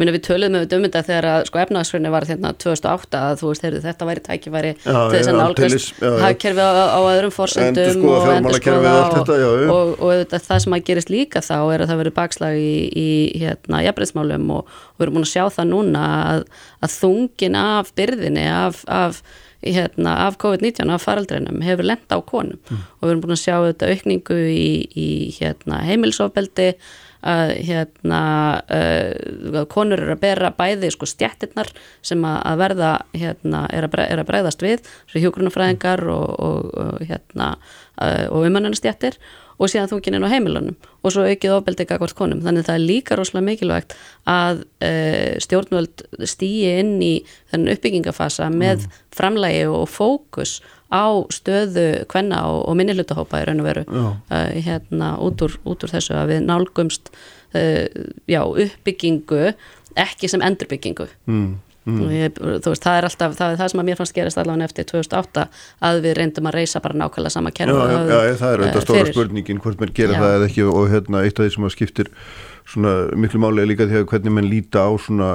minna, 0.00 0.14
við 0.14 0.22
töluðum 0.26 0.56
með 0.56 0.74
um 0.76 0.86
þetta 0.86 1.02
þegar 1.06 1.28
að 1.30 1.44
sko 1.48 1.60
efnaðsfröðinni 1.64 2.12
var 2.14 2.26
hérna 2.28 2.52
2008 2.64 3.20
að 3.20 3.40
þú 3.40 3.50
veist, 3.50 3.66
heyrðu, 3.66 3.82
þetta 3.84 4.08
væri 4.08 4.24
tækifæri 4.26 4.72
til 4.84 4.94
þess 5.14 5.32
að 5.32 5.38
nálgast 5.40 6.02
hagkerfi 6.24 6.64
á, 6.64 6.70
á 6.96 7.00
öðrum 7.00 7.34
fórsendum 7.34 8.06
og 8.10 8.30
endur 8.34 8.58
skoða 8.60 8.94
og, 9.10 9.32
og, 9.34 9.74
og, 9.74 9.92
og 10.08 10.34
það 10.36 10.64
sem 10.64 10.78
að 10.78 10.86
gerist 10.88 11.12
líka 11.12 11.44
þá 11.44 11.56
er 11.58 11.84
að 11.84 11.92
það 11.92 12.02
verður 12.04 12.16
bakslag 12.20 12.56
í, 12.60 12.72
í 12.88 13.10
hérna 13.42 13.84
jafnbreysmálum 13.86 14.56
og 14.56 14.74
við 14.96 15.06
erum 15.06 15.20
búin 15.20 15.28
að 15.28 15.34
sjá 15.34 15.44
það 15.58 15.70
núna 15.74 16.08
að, 16.32 16.48
að 16.80 16.96
þungin 16.96 17.60
af 17.60 17.94
byrðinni 17.98 18.48
af, 18.54 18.82
af 18.88 19.22
hérna, 19.62 20.16
af 20.26 20.38
COVID-19 20.40 20.90
af 20.94 21.04
faraldreinum 21.04 21.60
hefur 21.64 21.86
lenda 21.86 22.16
á 22.16 22.20
konum. 22.24 22.58
Mm. 22.70 22.82
og 23.00 23.06
við 23.06 23.12
erum 23.12 23.22
búin 23.24 23.36
að 23.36 23.44
sjá 23.44 23.54
þetta 23.66 23.92
aukningu 23.92 24.40
í, 24.48 24.72
í 24.96 25.08
hérna, 25.36 25.84
heimilsofbeldi 25.88 26.72
að 27.20 27.50
hérna 27.68 28.22
uh, 28.64 29.64
konur 29.68 30.00
eru 30.00 30.14
að 30.14 30.22
bera 30.22 30.52
bæði 30.56 30.88
sko 30.94 31.08
stjættirnar 31.08 31.68
sem 32.00 32.22
að 32.24 32.62
verða 32.62 32.92
hérna 33.12 33.66
er 33.68 33.84
að, 33.90 34.24
bregðast 34.28 34.64
við 34.64 34.88
hjógrunafræðingar 35.12 36.06
og, 36.08 36.30
og, 36.40 36.70
og 36.80 37.04
hérna 37.04 37.52
uh, 38.00 38.26
og 38.32 38.48
umönnanstjættir 38.48 39.20
og 39.60 39.68
síðan 39.68 39.90
þunginin 39.90 40.24
á 40.24 40.32
heimilunum 40.32 40.76
og 41.04 41.12
svo 41.12 41.26
aukið 41.28 41.54
ofbeldi 41.54 41.84
ekkert 41.84 42.16
konum 42.16 42.40
þannig 42.44 42.66
það 42.68 42.78
er 42.78 42.86
líka 42.88 43.18
rosalega 43.18 43.46
mikilvægt 43.50 43.96
að 44.30 44.62
uh, 44.64 45.36
stjórnvöld 45.44 46.04
stýi 46.32 46.74
inn 46.80 46.96
í 47.04 47.12
þennan 47.52 47.74
uppbyggingafasa 47.76 48.48
með 48.54 48.86
mm. 48.86 49.00
framlægi 49.16 49.64
og 49.68 49.86
fókus 49.92 50.58
á 50.90 51.06
stöðu 51.30 52.06
kvenna 52.10 52.42
og, 52.50 52.64
og 52.70 52.78
minnilutahópa 52.80 53.42
í 53.42 53.48
raun 53.48 53.62
og 53.62 53.68
veru 53.68 53.84
uh, 53.86 54.14
hérna 54.56 55.14
út 55.22 55.44
úr, 55.44 55.58
út 55.68 55.84
úr 55.84 55.92
þessu 55.92 56.16
að 56.18 56.34
við 56.34 56.46
nálgumst 56.48 57.12
uh, 57.12 57.86
já, 58.30 58.42
uppbyggingu 58.42 59.52
ekki 60.00 60.30
sem 60.30 60.42
endurbyggingu 60.46 61.06
mm. 61.28 61.50
Mm. 61.88 62.10
Ég, 62.12 62.36
veist, 62.36 62.82
það 62.84 62.98
er 62.98 63.06
alltaf, 63.08 63.34
það 63.38 63.52
er 63.54 63.58
það 63.60 63.70
sem 63.72 63.80
að 63.80 63.86
mér 63.88 63.96
fannst 63.96 64.16
gerist 64.16 64.38
allavega 64.40 64.66
eftir 64.68 64.86
2008 64.90 65.44
að 65.88 66.00
við 66.04 66.16
reyndum 66.18 66.48
að 66.50 66.56
reysa 66.58 66.82
bara 66.84 66.98
nákvæmlega 67.00 67.32
sama 67.32 67.52
kerfi 67.56 67.72
Já, 67.72 67.94
já, 67.94 68.18
já 68.28 68.34
það 68.36 68.52
er 68.52 68.62
auðvitað 68.64 68.84
stóra 68.84 69.06
spurningin 69.14 69.62
hvort 69.64 69.80
mann 69.80 69.94
gera 69.96 70.18
já. 70.18 70.20
það 70.20 70.34
eða 70.36 70.48
ekki 70.50 70.66
og 70.68 70.90
hérna 70.92 71.22
eitt 71.24 71.40
af 71.40 71.46
því 71.46 71.54
sem 71.54 71.68
að 71.70 71.72
skiptir 71.78 72.10
svona 72.68 72.92
miklu 73.16 73.40
máli 73.40 73.64
er 73.64 73.70
líka 73.70 73.88
því 73.88 74.02
að 74.02 74.10
hvernig 74.12 74.36
mann 74.36 74.50
líta 74.50 74.84
á 74.84 74.90
svona 75.00 75.30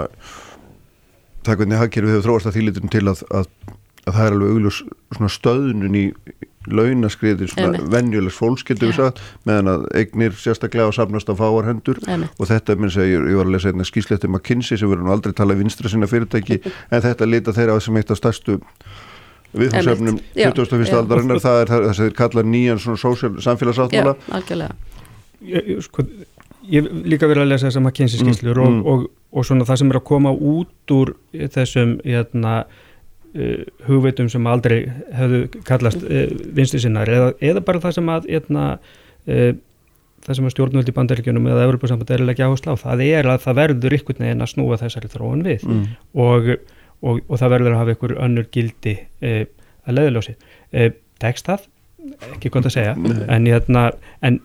það 1.45 1.59
hvernig 1.63 1.81
hagkerfið 1.81 2.13
hefur 2.13 2.27
þróast 2.27 2.51
að 2.51 2.59
þýlitum 2.59 2.93
til 2.93 3.03
að, 3.09 3.25
að, 3.41 3.49
að 4.05 4.17
það 4.17 4.25
er 4.25 4.35
alveg 4.35 4.53
augljós 4.55 4.81
svona 5.15 5.31
stöðnun 5.33 5.97
í 5.97 6.05
launaskriðir 6.65 7.51
svona 7.51 7.81
venjulegs 7.91 8.37
fólks 8.39 8.65
getur 8.65 8.89
við 8.89 8.97
sagt 8.97 9.21
meðan 9.47 9.71
að 9.71 9.85
eignir 9.99 10.35
sérstaklega 10.39 10.89
á 10.89 10.97
samnast 10.97 11.29
af 11.29 11.39
fáarhendur 11.41 11.99
og 12.09 12.45
þetta 12.49 12.77
minn 12.79 12.93
segir, 12.93 13.25
ég 13.29 13.39
var 13.39 13.49
að 13.49 13.55
lesa 13.55 13.71
einna 13.71 13.85
skýsletti 13.87 14.29
McKinsey 14.29 14.79
sem 14.81 14.89
verður 14.89 15.07
nú 15.07 15.13
aldrei 15.13 15.35
tala 15.37 15.57
vinstra 15.57 15.91
sinna 15.91 16.09
fyrirtæki 16.09 16.61
en 16.93 17.03
þetta 17.05 17.29
lita 17.29 17.53
þeirra 17.55 17.77
á 17.77 17.79
sem 17.83 17.99
eitt 17.99 18.13
af 18.13 18.21
stærstu 18.21 18.59
viðfórsefnum 19.55 20.17
21. 20.35 20.95
aldarinnar. 20.97 21.39
Það 21.43 21.59
er 21.61 21.69
það 21.71 21.91
sem 21.91 22.07
þeir 22.07 22.15
kalla 22.17 22.45
nýjan 22.45 22.81
svona 22.81 22.99
sósjál 22.99 23.35
samfélagsáttmála 23.45 24.15
Já, 24.17 24.31
algjörlega. 24.39 24.97
Ég, 25.45 25.69
sko, 25.85 26.03
ég 26.71 26.89
líka 27.05 27.29
verið 27.29 27.45
að 27.45 27.53
lesa 27.53 27.69
þessa 27.69 27.83
McKinsey 27.83 28.19
skýslur 28.19 28.57
mm, 28.57 28.73
mm. 28.73 28.81
og, 28.81 29.05
og, 29.05 29.37
og 29.37 29.47
svona 29.47 29.67
það 29.69 29.79
sem 29.83 29.93
er 29.93 30.01
að 30.01 30.07
koma 30.09 30.33
út 30.33 30.95
úr 30.95 31.13
þessum 31.53 31.95
hérna 32.03 32.57
uh, 32.65 32.81
hugveitum 33.85 34.29
sem 34.31 34.47
aldrei 34.47 34.85
hefðu 35.15 35.41
kallast 35.67 36.03
uh, 36.03 36.25
vinstu 36.55 36.79
sinnar 36.81 37.09
eða, 37.11 37.33
eða 37.43 37.63
bara 37.67 37.81
það 37.83 37.97
sem 37.97 38.11
að 38.13 38.29
eitna, 38.37 38.63
uh, 39.27 39.51
það 40.25 40.39
sem 40.39 40.47
að 40.47 40.55
stjórnvöld 40.55 40.91
í 40.91 40.95
bandaríkjunum 40.95 41.51
eða 41.51 41.67
Európa-samband 41.67 42.15
er 42.15 42.25
ekki 42.31 42.47
áherslu 42.47 42.77
á 42.79 42.83
það 42.85 43.05
er 43.09 43.29
að 43.33 43.43
það 43.45 43.59
verður 43.61 43.97
ykkur 43.99 44.23
neginn 44.23 44.45
að 44.45 44.51
snúa 44.53 44.79
þessari 44.81 45.11
þróun 45.11 45.45
við 45.45 45.67
mm. 45.67 45.85
og, 46.25 46.49
og, 47.03 47.21
og 47.27 47.41
það 47.41 47.55
verður 47.57 47.75
að 47.75 47.81
hafa 47.83 47.95
ykkur 47.97 48.17
önnur 48.25 48.49
gildi 48.55 48.97
að 49.21 49.99
leðilósi 49.99 50.35
tekst 51.21 51.51
það, 51.51 51.67
ekki 52.33 52.51
gott 52.53 52.67
að 52.71 52.77
segja. 52.79 52.95
En, 53.35 53.45
hérna, 53.49 53.89
en 54.25 54.41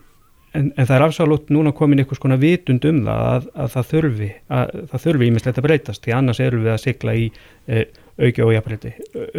En, 0.51 0.67
en 0.75 0.83
það 0.83 0.97
er 0.97 1.03
afsálut 1.05 1.51
núna 1.53 1.71
komin 1.71 2.01
einhvers 2.01 2.19
konar 2.19 2.39
vitund 2.41 2.83
um 2.89 2.97
það 3.05 3.27
að, 3.29 3.45
að 3.63 3.69
það 3.71 3.85
þurfi 3.91 4.29
að 4.51 4.71
það 4.91 5.03
þurfi 5.05 5.27
ímislegt 5.29 5.59
að 5.61 5.67
breytast 5.67 6.03
því 6.03 6.15
annars 6.17 6.41
eru 6.43 6.59
við 6.65 6.73
að 6.73 6.81
sigla 6.83 7.13
í 7.15 7.27
e, 7.71 7.85
auki 8.19 8.45
og 8.45 8.53
jafnbreytti, 8.55 8.93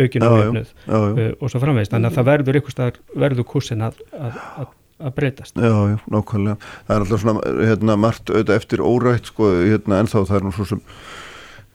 aukin 0.05 0.27
og 0.27 0.39
jafnuð 0.39 0.71
e, 0.89 1.27
og 1.39 1.51
svo 1.53 1.61
framvegist, 1.63 1.93
þannig 1.95 2.11
að 2.11 2.19
það 2.19 2.29
verður 2.31 2.61
einhvers 2.61 3.01
verður 3.25 3.49
kursin 3.53 3.85
að, 3.87 3.99
að, 4.17 4.71
að 5.03 5.17
breytast. 5.19 5.59
Já, 5.59 5.75
já, 5.93 5.99
nákvæmlega. 6.15 6.71
Það 6.87 6.97
er 6.97 7.05
alltaf 7.07 7.25
svona, 7.25 7.45
hérna, 7.73 7.99
margt 8.01 8.33
auðvitað 8.33 8.63
eftir 8.63 8.85
órætt, 8.87 9.29
sko, 9.33 9.51
hérna, 9.61 10.01
ennþá. 10.03 10.25
Það 10.31 10.39
er 10.41 10.49
nú 10.49 10.55
svo 10.57 10.69
sem 10.73 10.83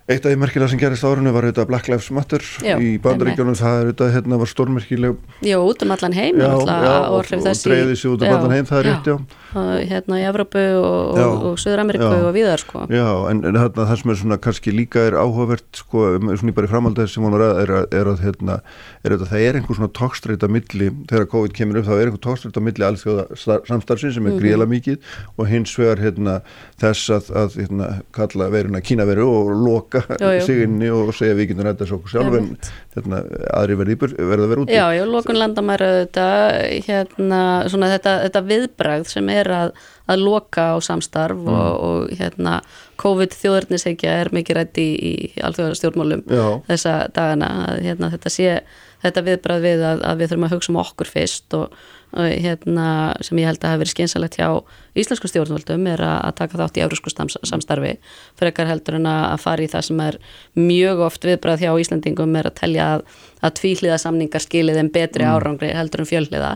Eitt 0.07 0.23
af 0.23 0.31
því 0.31 0.37
merkilega 0.39 0.71
sem 0.71 0.79
gerist 0.79 1.03
árunni 1.03 1.33
var 1.35 1.43
auðvitað 1.43 1.65
Black 1.67 1.89
Lives 1.91 2.05
Matter 2.15 2.43
já, 2.63 2.77
í 2.79 2.93
bandaríkjónum, 3.03 3.57
það 3.59 3.73
er 3.73 3.89
auðvitað, 3.89 4.11
hérna 4.13 4.37
var 4.39 4.47
stórmerkileg 4.47 5.17
Já, 5.43 5.57
út 5.59 5.83
um 5.83 5.91
allan 5.91 6.15
heim 6.15 6.39
Já, 6.39 6.45
já 6.47 6.53
og, 6.55 7.17
og 7.17 7.25
dreyði 7.27 7.97
sér 7.99 8.13
út 8.13 8.23
um 8.23 8.35
allan 8.37 8.53
heim, 8.55 8.69
það 8.69 8.79
er 8.79 8.87
rétt, 8.87 9.09
já. 9.11 9.17
Hérna 9.89 10.19
í 10.21 10.23
Evrópu 10.27 10.63
og, 10.77 11.17
og, 11.17 11.57
Suður-Ameriku 11.59 12.07
og 12.27 12.31
viðar, 12.35 12.61
sko. 12.61 12.85
Já, 12.93 13.07
en, 13.31 13.41
en 13.47 13.57
hérna, 13.57 13.87
það 13.89 13.99
sem 13.99 14.13
er 14.13 14.19
svona 14.21 14.37
kannski 14.47 14.73
líka 14.75 15.03
er 15.09 15.17
áhugavert, 15.17 15.67
sko, 15.81 16.05
svona 16.39 16.55
bara 16.55 16.69
í 16.69 16.71
framhaldið 16.71 17.11
sem 17.11 17.25
hún 17.25 17.35
var 17.35 17.43
að, 17.47 17.61
er 17.63 17.73
er 17.97 18.11
að 18.11 18.23
hérna, 18.23 18.57
er 19.03 19.15
að 19.17 19.27
það 19.31 19.43
er 19.47 19.59
einhver 19.59 19.79
svona 19.79 19.91
tókstreita 19.97 20.51
milli, 20.51 20.91
þegar 21.09 21.27
COVID 21.33 21.55
kemur 21.57 21.81
upp, 21.81 21.87
það 21.89 22.03
er 22.03 22.11
einhver 22.11 22.23
tókstreita 22.27 22.63
milli 22.63 22.87
alþjóða 22.87 23.25
samstarfsins 23.39 24.15
sem 24.15 24.27
er 24.27 24.35
-hmm. 24.35 24.43
gríðala 24.43 24.67
mikið 24.69 24.97
og 25.35 25.49
hins 25.49 25.73
vegar, 25.79 26.03
hérna, 26.05 26.39
þess 26.77 27.09
að, 27.17 27.31
að 27.43 27.59
hérna, 27.63 27.87
loka 30.05 30.31
sig 30.45 30.63
inni 30.65 30.89
og 30.93 31.11
segja 31.15 31.35
við 31.37 31.51
getum 31.51 31.67
rættast 31.67 31.95
okkur 31.97 32.13
sjálf 32.13 32.37
en 32.39 32.49
hérna, 32.95 33.21
aðri 33.57 33.77
verði 33.81 33.97
að 33.97 34.47
vera 34.51 34.63
úti. 34.63 34.75
Já, 34.77 34.85
já, 34.95 35.03
lokun 35.09 35.39
landamæra 35.41 35.91
þetta, 36.01 36.27
hérna, 36.87 37.41
svona 37.71 37.91
þetta, 37.95 38.15
þetta 38.25 38.43
viðbragð 38.51 39.13
sem 39.13 39.31
er 39.33 39.51
að, 39.59 39.75
að 40.07 40.25
loka 40.25 40.67
á 40.73 40.77
samstarf 40.83 41.39
mm. 41.39 41.53
og, 41.53 41.85
og 41.89 42.17
hérna 42.19 42.57
COVID 43.01 43.37
þjóðurnisegja 43.37 44.17
er 44.23 44.33
mikið 44.33 44.59
rætt 44.61 44.81
í, 44.81 44.89
í 44.97 45.13
alþjóðara 45.45 45.79
stjórnmálum 45.81 46.25
þessa 46.69 46.99
dagana 47.13 47.53
að 47.67 47.85
hérna, 47.85 48.11
þetta 48.15 48.33
sé 48.33 48.51
þetta 49.03 49.23
viðbrað 49.27 49.65
við 49.65 49.85
að, 49.85 50.03
að 50.09 50.21
við 50.21 50.31
þurfum 50.31 50.47
að 50.47 50.53
hugsa 50.55 50.73
um 50.73 50.81
okkur 50.81 51.11
fyrst 51.11 51.57
og 51.57 51.81
hérna 52.15 52.87
sem 53.21 53.37
ég 53.41 53.49
held 53.49 53.59
að 53.61 53.73
hafa 53.73 53.81
verið 53.81 53.93
skynsalegt 53.93 54.37
hjá 54.39 54.47
íslensku 54.97 55.29
stjórnvöldum 55.29 55.87
er 55.91 56.01
að, 56.01 56.17
að 56.29 56.35
taka 56.39 56.59
þátt 56.61 56.79
í 56.79 56.83
eurósku 56.85 57.11
samstarfi 57.11 57.93
frekar 58.39 58.69
heldur 58.71 58.97
en 58.97 59.09
að 59.11 59.37
fara 59.43 59.65
í 59.65 59.69
það 59.71 59.87
sem 59.89 60.03
er 60.05 60.19
mjög 60.55 61.03
oft 61.09 61.27
viðbrað 61.27 61.65
hjá 61.65 61.71
Íslandingum 61.83 62.39
er 62.39 62.49
að 62.49 62.59
telja 62.61 62.89
að, 62.95 63.05
að 63.43 63.55
tvíhliða 63.59 63.99
samningar 64.01 64.45
skilið 64.45 64.81
en 64.81 64.93
betri 64.93 65.27
mm. 65.27 65.35
árangri 65.35 65.73
heldur 65.75 66.05
en 66.05 66.09
fjölhliða 66.09 66.53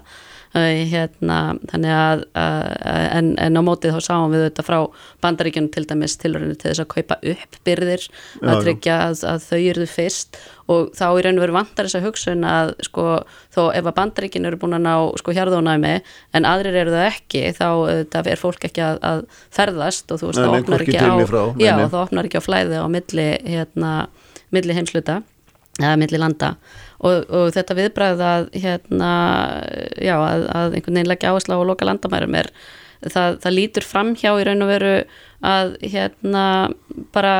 hérna, 0.54 1.38
þannig 1.72 1.94
að, 1.96 2.24
að 2.36 2.72
en, 3.16 3.30
en 3.40 3.60
á 3.60 3.62
mótið 3.64 3.96
þá 3.96 4.08
sáum 4.08 4.34
við 4.34 4.46
þetta 4.50 4.66
frá 4.68 4.78
bandaríkjunum 5.24 5.70
til 5.72 5.86
dæmis 5.88 6.18
tilurinu 6.20 6.58
til 6.60 6.72
þess 6.72 6.84
að 6.84 6.90
kaupa 6.92 7.18
upp 7.34 7.60
byrðir 7.68 8.08
að 8.42 8.64
tryggja 8.66 8.98
að, 9.06 9.24
að 9.32 9.46
þau 9.48 9.60
eruðu 9.62 9.88
fyrst. 9.92 10.42
Og 10.72 10.92
þá 10.96 11.06
og 11.08 11.40
veru 11.42 11.56
vantar 11.56 11.88
þess 11.88 12.00
að 12.00 12.06
hugsun 12.08 12.46
að 12.48 12.74
sko 12.88 13.06
þó 13.52 13.62
ef 13.76 13.88
að 13.88 13.98
bandaríkjun 13.98 14.48
eru 14.48 14.60
búin 14.60 14.78
að 14.78 14.86
ná 14.86 14.94
sko 15.20 15.36
hjarðónæmi 15.36 15.96
en 16.38 16.48
aðrir 16.48 16.80
eru 16.84 16.96
það 16.96 17.08
ekki 17.10 17.44
þá 17.58 17.68
það 18.14 18.32
er 18.32 18.40
fólk 18.40 18.68
ekki 18.70 18.86
að, 18.86 19.02
að 19.08 19.26
ferðast 19.52 20.12
og 20.12 20.22
þú 20.22 20.32
veist 20.32 20.44
það 20.44 20.58
opnar 20.60 20.86
ekki 20.86 21.00
á 21.00 21.16
já, 21.60 21.74
það 21.82 22.00
opnar 22.06 22.30
ekki 22.30 22.40
á 22.40 22.48
flæði 22.48 22.80
á 22.80 22.88
milli 22.92 23.28
hérna, 23.48 23.92
milli 24.56 24.78
heimsluta 24.80 25.22
eða 25.88 26.00
milli 26.02 26.22
landa. 26.22 26.54
Og, 27.02 27.26
og 27.34 27.50
þetta 27.56 27.78
viðbræð 27.78 28.24
að 28.28 28.48
hérna, 28.62 29.12
já, 29.98 30.16
að, 30.18 30.46
að 30.54 30.78
einhvern 30.78 31.00
veginn 31.00 31.12
leggja 31.12 31.34
áherslu 31.34 31.58
á 31.58 31.60
að 31.60 31.68
loka 31.72 31.88
landamærum 31.90 32.38
er 32.38 32.52
það, 33.10 33.40
það 33.42 33.56
lítur 33.58 33.88
fram 33.88 34.14
hjá 34.18 34.32
í 34.36 34.46
raun 34.46 34.66
og 34.66 34.72
veru 34.72 34.94
að 35.42 35.74
hérna 35.82 36.46
bara, 37.16 37.36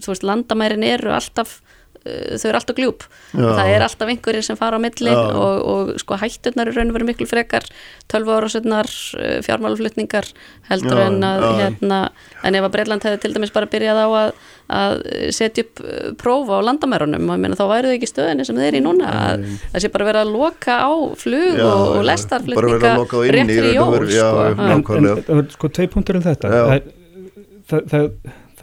þú 0.00 0.14
veist, 0.14 0.24
landamærin 0.24 0.86
eru 0.88 1.12
alltaf 1.12 1.58
þau 2.04 2.48
eru 2.50 2.58
alltaf 2.58 2.76
gljúp. 2.76 3.04
Já. 3.32 3.46
það 3.48 3.70
er 3.72 3.84
alltaf 3.86 4.10
einhverjir 4.12 4.44
sem 4.44 4.58
fara 4.58 4.76
á 4.76 4.84
milli 4.84 5.12
og, 5.14 5.62
og 5.72 5.92
sko 6.02 6.18
hætturnar 6.20 6.68
eru 6.68 6.76
raun 6.76 6.92
og 6.92 6.98
verið 6.98 7.10
miklu 7.10 7.28
frekar 7.30 7.64
12 8.12 8.34
ára 8.36 8.50
setnar 8.52 8.90
eh, 9.20 9.38
fjármáluflutningar 9.46 10.28
heldur 10.68 11.00
Já. 11.00 11.06
en 11.08 11.24
að 11.24 11.46
hérna, 11.62 12.00
en 12.44 12.58
ef 12.60 12.68
að 12.68 12.74
Breitland 12.76 13.08
hefði 13.08 13.22
til 13.24 13.32
dæmis 13.38 13.54
bara 13.54 13.70
byrjað 13.72 14.02
á 14.04 14.08
að, 14.20 14.30
að 14.80 14.98
setja 15.38 15.64
upp 15.64 15.82
eh, 15.84 16.12
prófa 16.20 16.60
á 16.60 16.66
landamærunum 16.68 17.32
og 17.32 17.40
meina, 17.40 17.58
þá 17.58 17.64
væri 17.72 17.90
þau 17.90 17.96
ekki 17.96 18.12
stöðinni 18.12 18.48
sem 18.48 18.60
þeir 18.60 18.68
eru 18.68 18.82
í 18.82 18.84
núna 18.84 19.16
að 19.24 19.48
það 19.72 19.86
sé 19.86 19.92
bara 19.96 20.10
verið 20.12 20.26
að 20.26 20.36
loka 20.36 20.78
á 20.84 20.92
flug 21.24 21.58
Já, 21.58 21.66
og, 21.70 21.84
og 21.96 22.08
lestarflutninga 22.10 22.94
rétt 23.38 23.56
í 23.56 23.74
jól 23.78 24.06
sko. 24.12 24.46
en, 24.52 25.10
en 25.40 25.52
sko 25.56 25.72
tvei 25.72 25.88
punktur 25.88 26.20
um 26.20 26.24
þetta. 26.28 26.52
Það, 26.52 26.88
það 27.64 27.84
það 27.94 28.10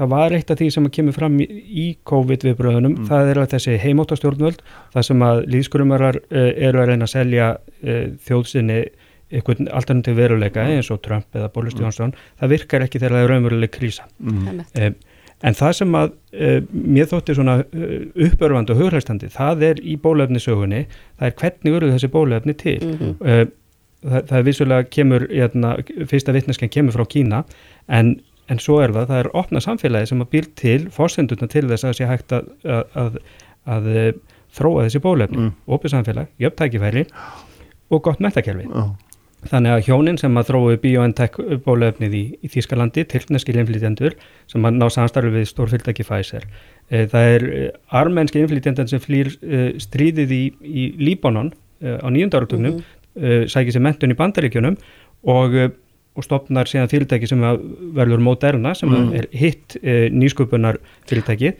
var 0.10 0.34
eitt 0.36 0.52
af 0.52 0.60
því 0.60 0.68
sem 0.74 0.90
kemur 0.94 1.16
fram 1.16 1.38
í, 1.42 1.86
COVID 2.08 2.46
viðbröðunum, 2.48 2.96
mm. 2.96 3.06
það 3.10 3.32
er 3.32 3.40
að 3.42 3.54
þessi 3.56 3.78
heimóttastjórnvöld, 3.84 4.64
það 4.96 5.08
sem 5.08 5.24
að 5.28 5.44
líðskurumarar 5.54 6.20
uh, 6.22 6.26
eh, 6.42 6.50
eru 6.70 6.82
að 6.82 6.92
reyna 6.92 7.08
að 7.08 7.14
selja 7.14 7.54
uh, 7.58 8.04
þjóðsynni 8.28 8.82
einhvern 9.32 9.70
alternativ 9.72 10.18
veruleika 10.20 10.66
mm. 10.66 10.80
eins 10.80 10.92
og 10.92 11.00
Trump 11.06 11.38
eða 11.38 11.52
Boris 11.54 11.78
mm. 11.78 11.86
Johnson, 11.86 12.16
það 12.42 12.54
virkar 12.56 12.86
ekki 12.88 13.00
þegar 13.00 13.18
það 13.18 13.26
er 13.26 13.34
raunveruleg 13.36 13.74
krísa. 13.74 14.08
Mm. 14.20 14.66
Um, 14.82 14.98
en 15.42 15.58
það 15.58 15.78
sem 15.80 15.96
að 16.02 16.12
uh, 16.12 16.58
mér 16.98 17.08
þótti 17.14 17.38
svona 17.38 17.62
uppörfand 17.62 18.74
og 18.74 18.84
hugræstandi, 18.84 19.32
það 19.34 19.66
er 19.72 19.82
í 19.86 19.96
bólefnisögunni, 20.02 20.84
það 21.20 21.30
er 21.30 21.40
hvernig 21.44 21.80
eru 21.80 21.96
þessi 21.96 22.12
bólefni 22.12 22.58
til. 22.60 22.78
-hmm. 22.82 23.58
Það, 24.02 24.24
það 24.32 24.38
er 24.40 24.46
vissulega 24.48 24.86
kemur, 24.90 25.24
jæna, 25.30 25.76
hérna, 25.78 26.06
fyrsta 26.10 26.34
vittnesken 26.34 26.72
kemur 26.74 26.96
frá 26.96 27.04
Kína 27.06 27.44
en 27.86 28.16
en 28.52 28.60
svo 28.60 28.82
er 28.84 28.94
það, 28.96 29.08
það 29.12 29.22
er 29.24 29.32
opna 29.42 29.64
samfélagi 29.64 30.12
sem 30.12 30.24
að 30.24 30.32
býr 30.34 30.50
til 30.60 30.82
fórsenduna 30.94 31.48
til 31.52 31.68
þess 31.70 31.86
að 31.86 31.92
það 31.92 31.98
sé 32.00 32.10
hægt 32.10 32.36
að, 32.36 32.52
að, 32.64 32.98
að, 33.04 33.22
að 33.76 33.90
þróa 34.58 34.88
þessi 34.88 35.02
bólefni, 35.04 35.46
mm. 35.46 35.54
opið 35.72 35.96
samfélag, 35.96 36.34
jöfn 36.42 36.60
tækifæri 36.60 37.06
og 37.92 38.04
gott 38.04 38.22
metakerfi. 38.24 38.68
Oh. 38.76 38.92
Þannig 39.50 39.74
að 39.74 39.88
hjónin 39.88 40.20
sem 40.22 40.36
að 40.38 40.52
þróu 40.52 40.76
BioNTech 40.84 41.38
bólefnið 41.66 42.14
í, 42.14 42.22
í 42.46 42.50
Þískalandi, 42.54 43.08
tilneski 43.10 43.56
innflytjendur 43.56 44.14
sem 44.52 44.68
að 44.68 44.78
ná 44.78 44.86
samstarfi 44.94 45.32
við 45.34 45.48
stórfyrirtæki 45.50 46.06
Pfizer. 46.06 46.46
E, 46.92 47.08
það 47.10 47.30
er 47.38 47.46
e, 47.48 47.64
armenski 47.98 48.44
innflytjendan 48.44 48.92
sem 48.92 49.02
flýr 49.02 49.32
e, 49.42 49.64
stríðið 49.82 50.36
í, 50.38 50.42
í 50.62 50.84
Líbanon 51.02 51.50
e, 51.82 51.96
á 51.98 52.08
nýjöndarartögnum, 52.14 52.78
mm 52.78 52.84
-hmm. 53.18 53.50
sækir 53.50 53.74
sér 53.74 53.86
mentun 53.88 54.14
í 54.14 54.20
bandaríkjunum 54.20 54.78
og, 55.26 55.58
og 56.22 56.28
stopnar 56.28 56.70
síðan 56.70 56.92
fyrirtæki 56.92 57.30
sem 57.30 57.44
verður 57.98 58.22
Moderna 58.24 58.76
sem 58.78 58.90
mm 58.90 58.96
-hmm. 58.96 59.18
er 59.18 59.28
hitt 59.32 59.78
e, 59.82 60.10
nýsköpunar 60.10 60.78
fyrirtæki 61.10 61.54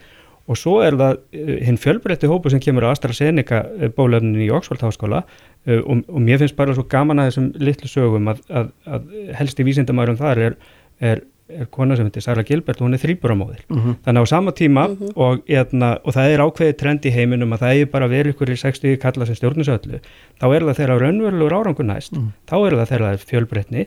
og 0.48 0.56
svo 0.58 0.80
er 0.82 0.96
það 0.98 1.18
hinn 1.62 1.78
fjölbreytti 1.78 2.26
hópu 2.26 2.50
sem 2.50 2.60
kemur 2.60 2.82
á 2.82 2.90
AstraZeneca 2.90 3.62
bólefnin 3.96 4.42
í 4.42 4.50
Oxford 4.50 4.82
háskóla 4.82 5.22
Uh, 5.62 5.78
og, 5.86 6.00
og 6.10 6.18
mér 6.18 6.40
finnst 6.42 6.56
bara 6.58 6.74
svo 6.74 6.82
gaman 6.90 7.22
að 7.22 7.28
þessum 7.28 7.44
litlu 7.62 7.86
sögum 7.86 8.30
að, 8.32 8.40
að, 8.50 8.70
að 8.82 9.12
helsti 9.38 9.62
vísindamærum 9.62 10.16
þar 10.18 10.40
er, 10.42 10.56
er, 10.98 11.20
er 11.54 11.68
kona 11.70 11.94
sem 11.94 12.08
heitir 12.08 12.24
Sara 12.24 12.42
Gilbert 12.42 12.80
og 12.80 12.88
hún 12.88 12.96
er 12.96 13.02
þrýburamóðir 13.04 13.60
mhm. 13.68 13.84
-huh. 13.84 14.00
þannig 14.02 14.26
á 14.26 14.32
sama 14.32 14.54
tíma 14.58 14.88
mhm. 14.88 14.96
-huh. 15.04 15.12
og, 15.14 15.44
eðna, 15.46 15.92
og 16.02 16.16
það 16.16 16.32
er 16.32 16.42
ákveðið 16.42 16.78
trend 16.80 17.06
í 17.06 17.14
heiminum 17.14 17.54
að 17.54 17.62
það 17.62 17.76
er 17.76 17.92
bara 17.94 18.08
verið 18.10 18.34
ykkur 18.34 18.50
í 18.50 18.58
60 18.58 18.98
kalla 18.98 19.26
sem 19.26 19.38
stjórnusöllu 19.38 20.00
þá 20.42 20.46
er 20.50 20.66
það 20.66 20.78
þeirra 20.80 20.98
raunverulegur 20.98 21.54
árangur 21.54 21.86
næst 21.86 22.12
-huh. 22.18 22.34
þá 22.50 22.56
er 22.66 22.76
það 22.80 22.90
þeirra 22.90 23.16
fjölbreytni 23.22 23.86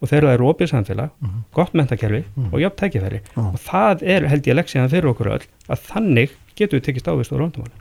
og 0.00 0.08
þeirra 0.08 0.34
er 0.34 0.44
opið 0.44 0.72
samfélag 0.72 1.10
gott 1.56 1.74
mentakerfi 1.76 2.24
og 2.50 2.58
jöfn 2.62 2.78
tækifæri. 2.80 3.20
Og 3.36 3.58
það 3.60 4.02
er 4.02 4.28
held 4.30 4.48
ég 4.48 4.56
leksiðan 4.56 4.92
fyrir 4.92 5.12
okkur 5.12 5.34
öll 5.36 5.44
að 5.68 5.84
þannig 5.90 6.34
getur 6.56 6.80
við 6.80 6.86
tekist 6.88 7.08
ávist 7.08 7.32
á 7.32 7.36
róndamáli 7.36 7.72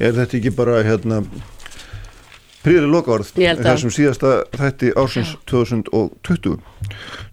Er 0.00 0.14
þetta 0.16 0.38
ekki 0.38 0.52
bara 0.56 0.82
hérna 0.86 1.22
príðileg 2.64 2.92
lokaorð 2.92 3.30
þessum 3.36 3.92
síðasta 3.94 4.32
þætti 4.52 4.92
ársins 5.00 5.32
2020 5.48 6.58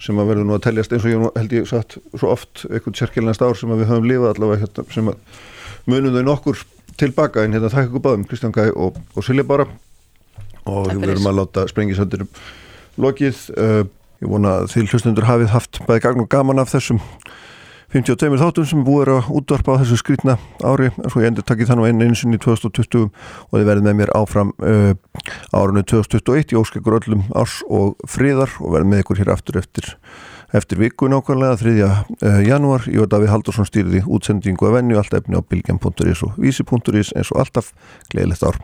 sem 0.04 0.22
að 0.22 0.30
verður 0.32 0.48
nú 0.48 0.56
að 0.56 0.64
teljast 0.68 0.94
eins 0.96 1.08
og 1.08 1.12
ég 1.12 1.26
held 1.36 1.56
ég 1.58 1.68
satt 1.68 1.98
svo 2.14 2.32
oft 2.32 2.64
eitthvað 2.70 3.02
sérkjælnast 3.02 3.44
ár 3.44 3.58
sem 3.60 3.74
við 3.74 3.90
höfum 3.92 4.08
lifað 4.08 4.36
allavega 4.36 4.64
hérna, 4.64 4.86
sem 4.94 5.12
að 5.12 5.42
munum 5.90 6.16
þau 6.16 6.24
nokkur 6.30 6.64
tilbaka 6.98 7.44
en 7.44 7.58
hérna 7.58 7.72
þakka 7.74 7.92
ykkur 7.92 8.06
báðum 8.08 8.24
Kristján 8.30 8.56
Gæ 8.56 8.70
og, 8.72 9.02
og 9.16 9.28
Silja 9.28 9.44
bara 9.48 9.68
og 10.68 10.90
við 10.94 11.04
verum 11.10 11.30
að 11.30 11.40
láta 11.42 11.68
sprengisöndirum 11.72 12.32
lokið. 13.02 13.44
Uh, 13.57 13.84
ég 14.24 14.32
vona 14.32 14.60
að 14.61 14.72
þið 14.74 14.94
hlustundur 14.94 15.28
hafið 15.30 15.53
haft 15.53 15.82
bæði 15.86 16.03
gagn 16.07 16.24
og 16.24 16.32
gaman 16.32 16.61
af 16.64 16.72
þessum 16.74 17.02
52 17.94 18.36
þáttum 18.41 18.65
sem 18.68 18.82
búið 18.84 19.03
er 19.06 19.11
að 19.14 19.28
útvarpa 19.40 19.78
á 19.78 19.80
þessu 19.80 19.98
skrítna 20.02 20.36
ári. 20.60 20.90
En 20.99 21.11
svo 21.14 21.22
ég 21.24 21.32
endur 21.32 21.45
takkið 21.48 21.69
þannig 21.72 21.88
einn 21.88 22.03
eins 22.03 22.24
og 22.26 22.36
í 22.36 22.40
2020 22.44 23.06
og 23.07 23.56
þið 23.56 23.68
verðið 23.69 23.88
með 23.88 23.98
mér 24.02 24.14
áfram 24.18 24.52
uh, 24.60 24.91
árunni 25.56 25.86
2021 25.88 26.52
ég 26.52 26.60
óskekkur 26.60 26.99
öllum 26.99 27.24
árs 27.32 27.61
og 27.72 27.95
friðar 28.10 28.52
og 28.60 28.76
verðið 28.76 28.91
með 28.91 29.03
ykkur 29.06 29.24
hér 29.24 29.34
aftur 29.38 29.61
eftir 29.64 29.94
eftir 30.56 30.80
viku 30.84 31.07
nákvæmlega 31.11 31.60
3. 31.64 31.76
Uh, 32.19 32.40
janúar. 32.44 32.88
Ég 32.91 33.06
og 33.06 33.11
Davíð 33.14 33.32
Haldursson 33.32 33.68
stýriði 33.68 34.03
útsendingu 34.03 34.68
að 34.68 34.82
venju 34.82 34.99
allt 34.99 35.15
efni 35.22 35.40
á 35.40 35.41
bilgjarn.is 35.48 36.26
og 36.28 36.36
vísi.is 36.36 37.15
eins 37.15 37.32
og 37.32 37.45
alltaf. 37.45 37.72
Gleðilegt 38.11 38.44
ár 38.44 38.60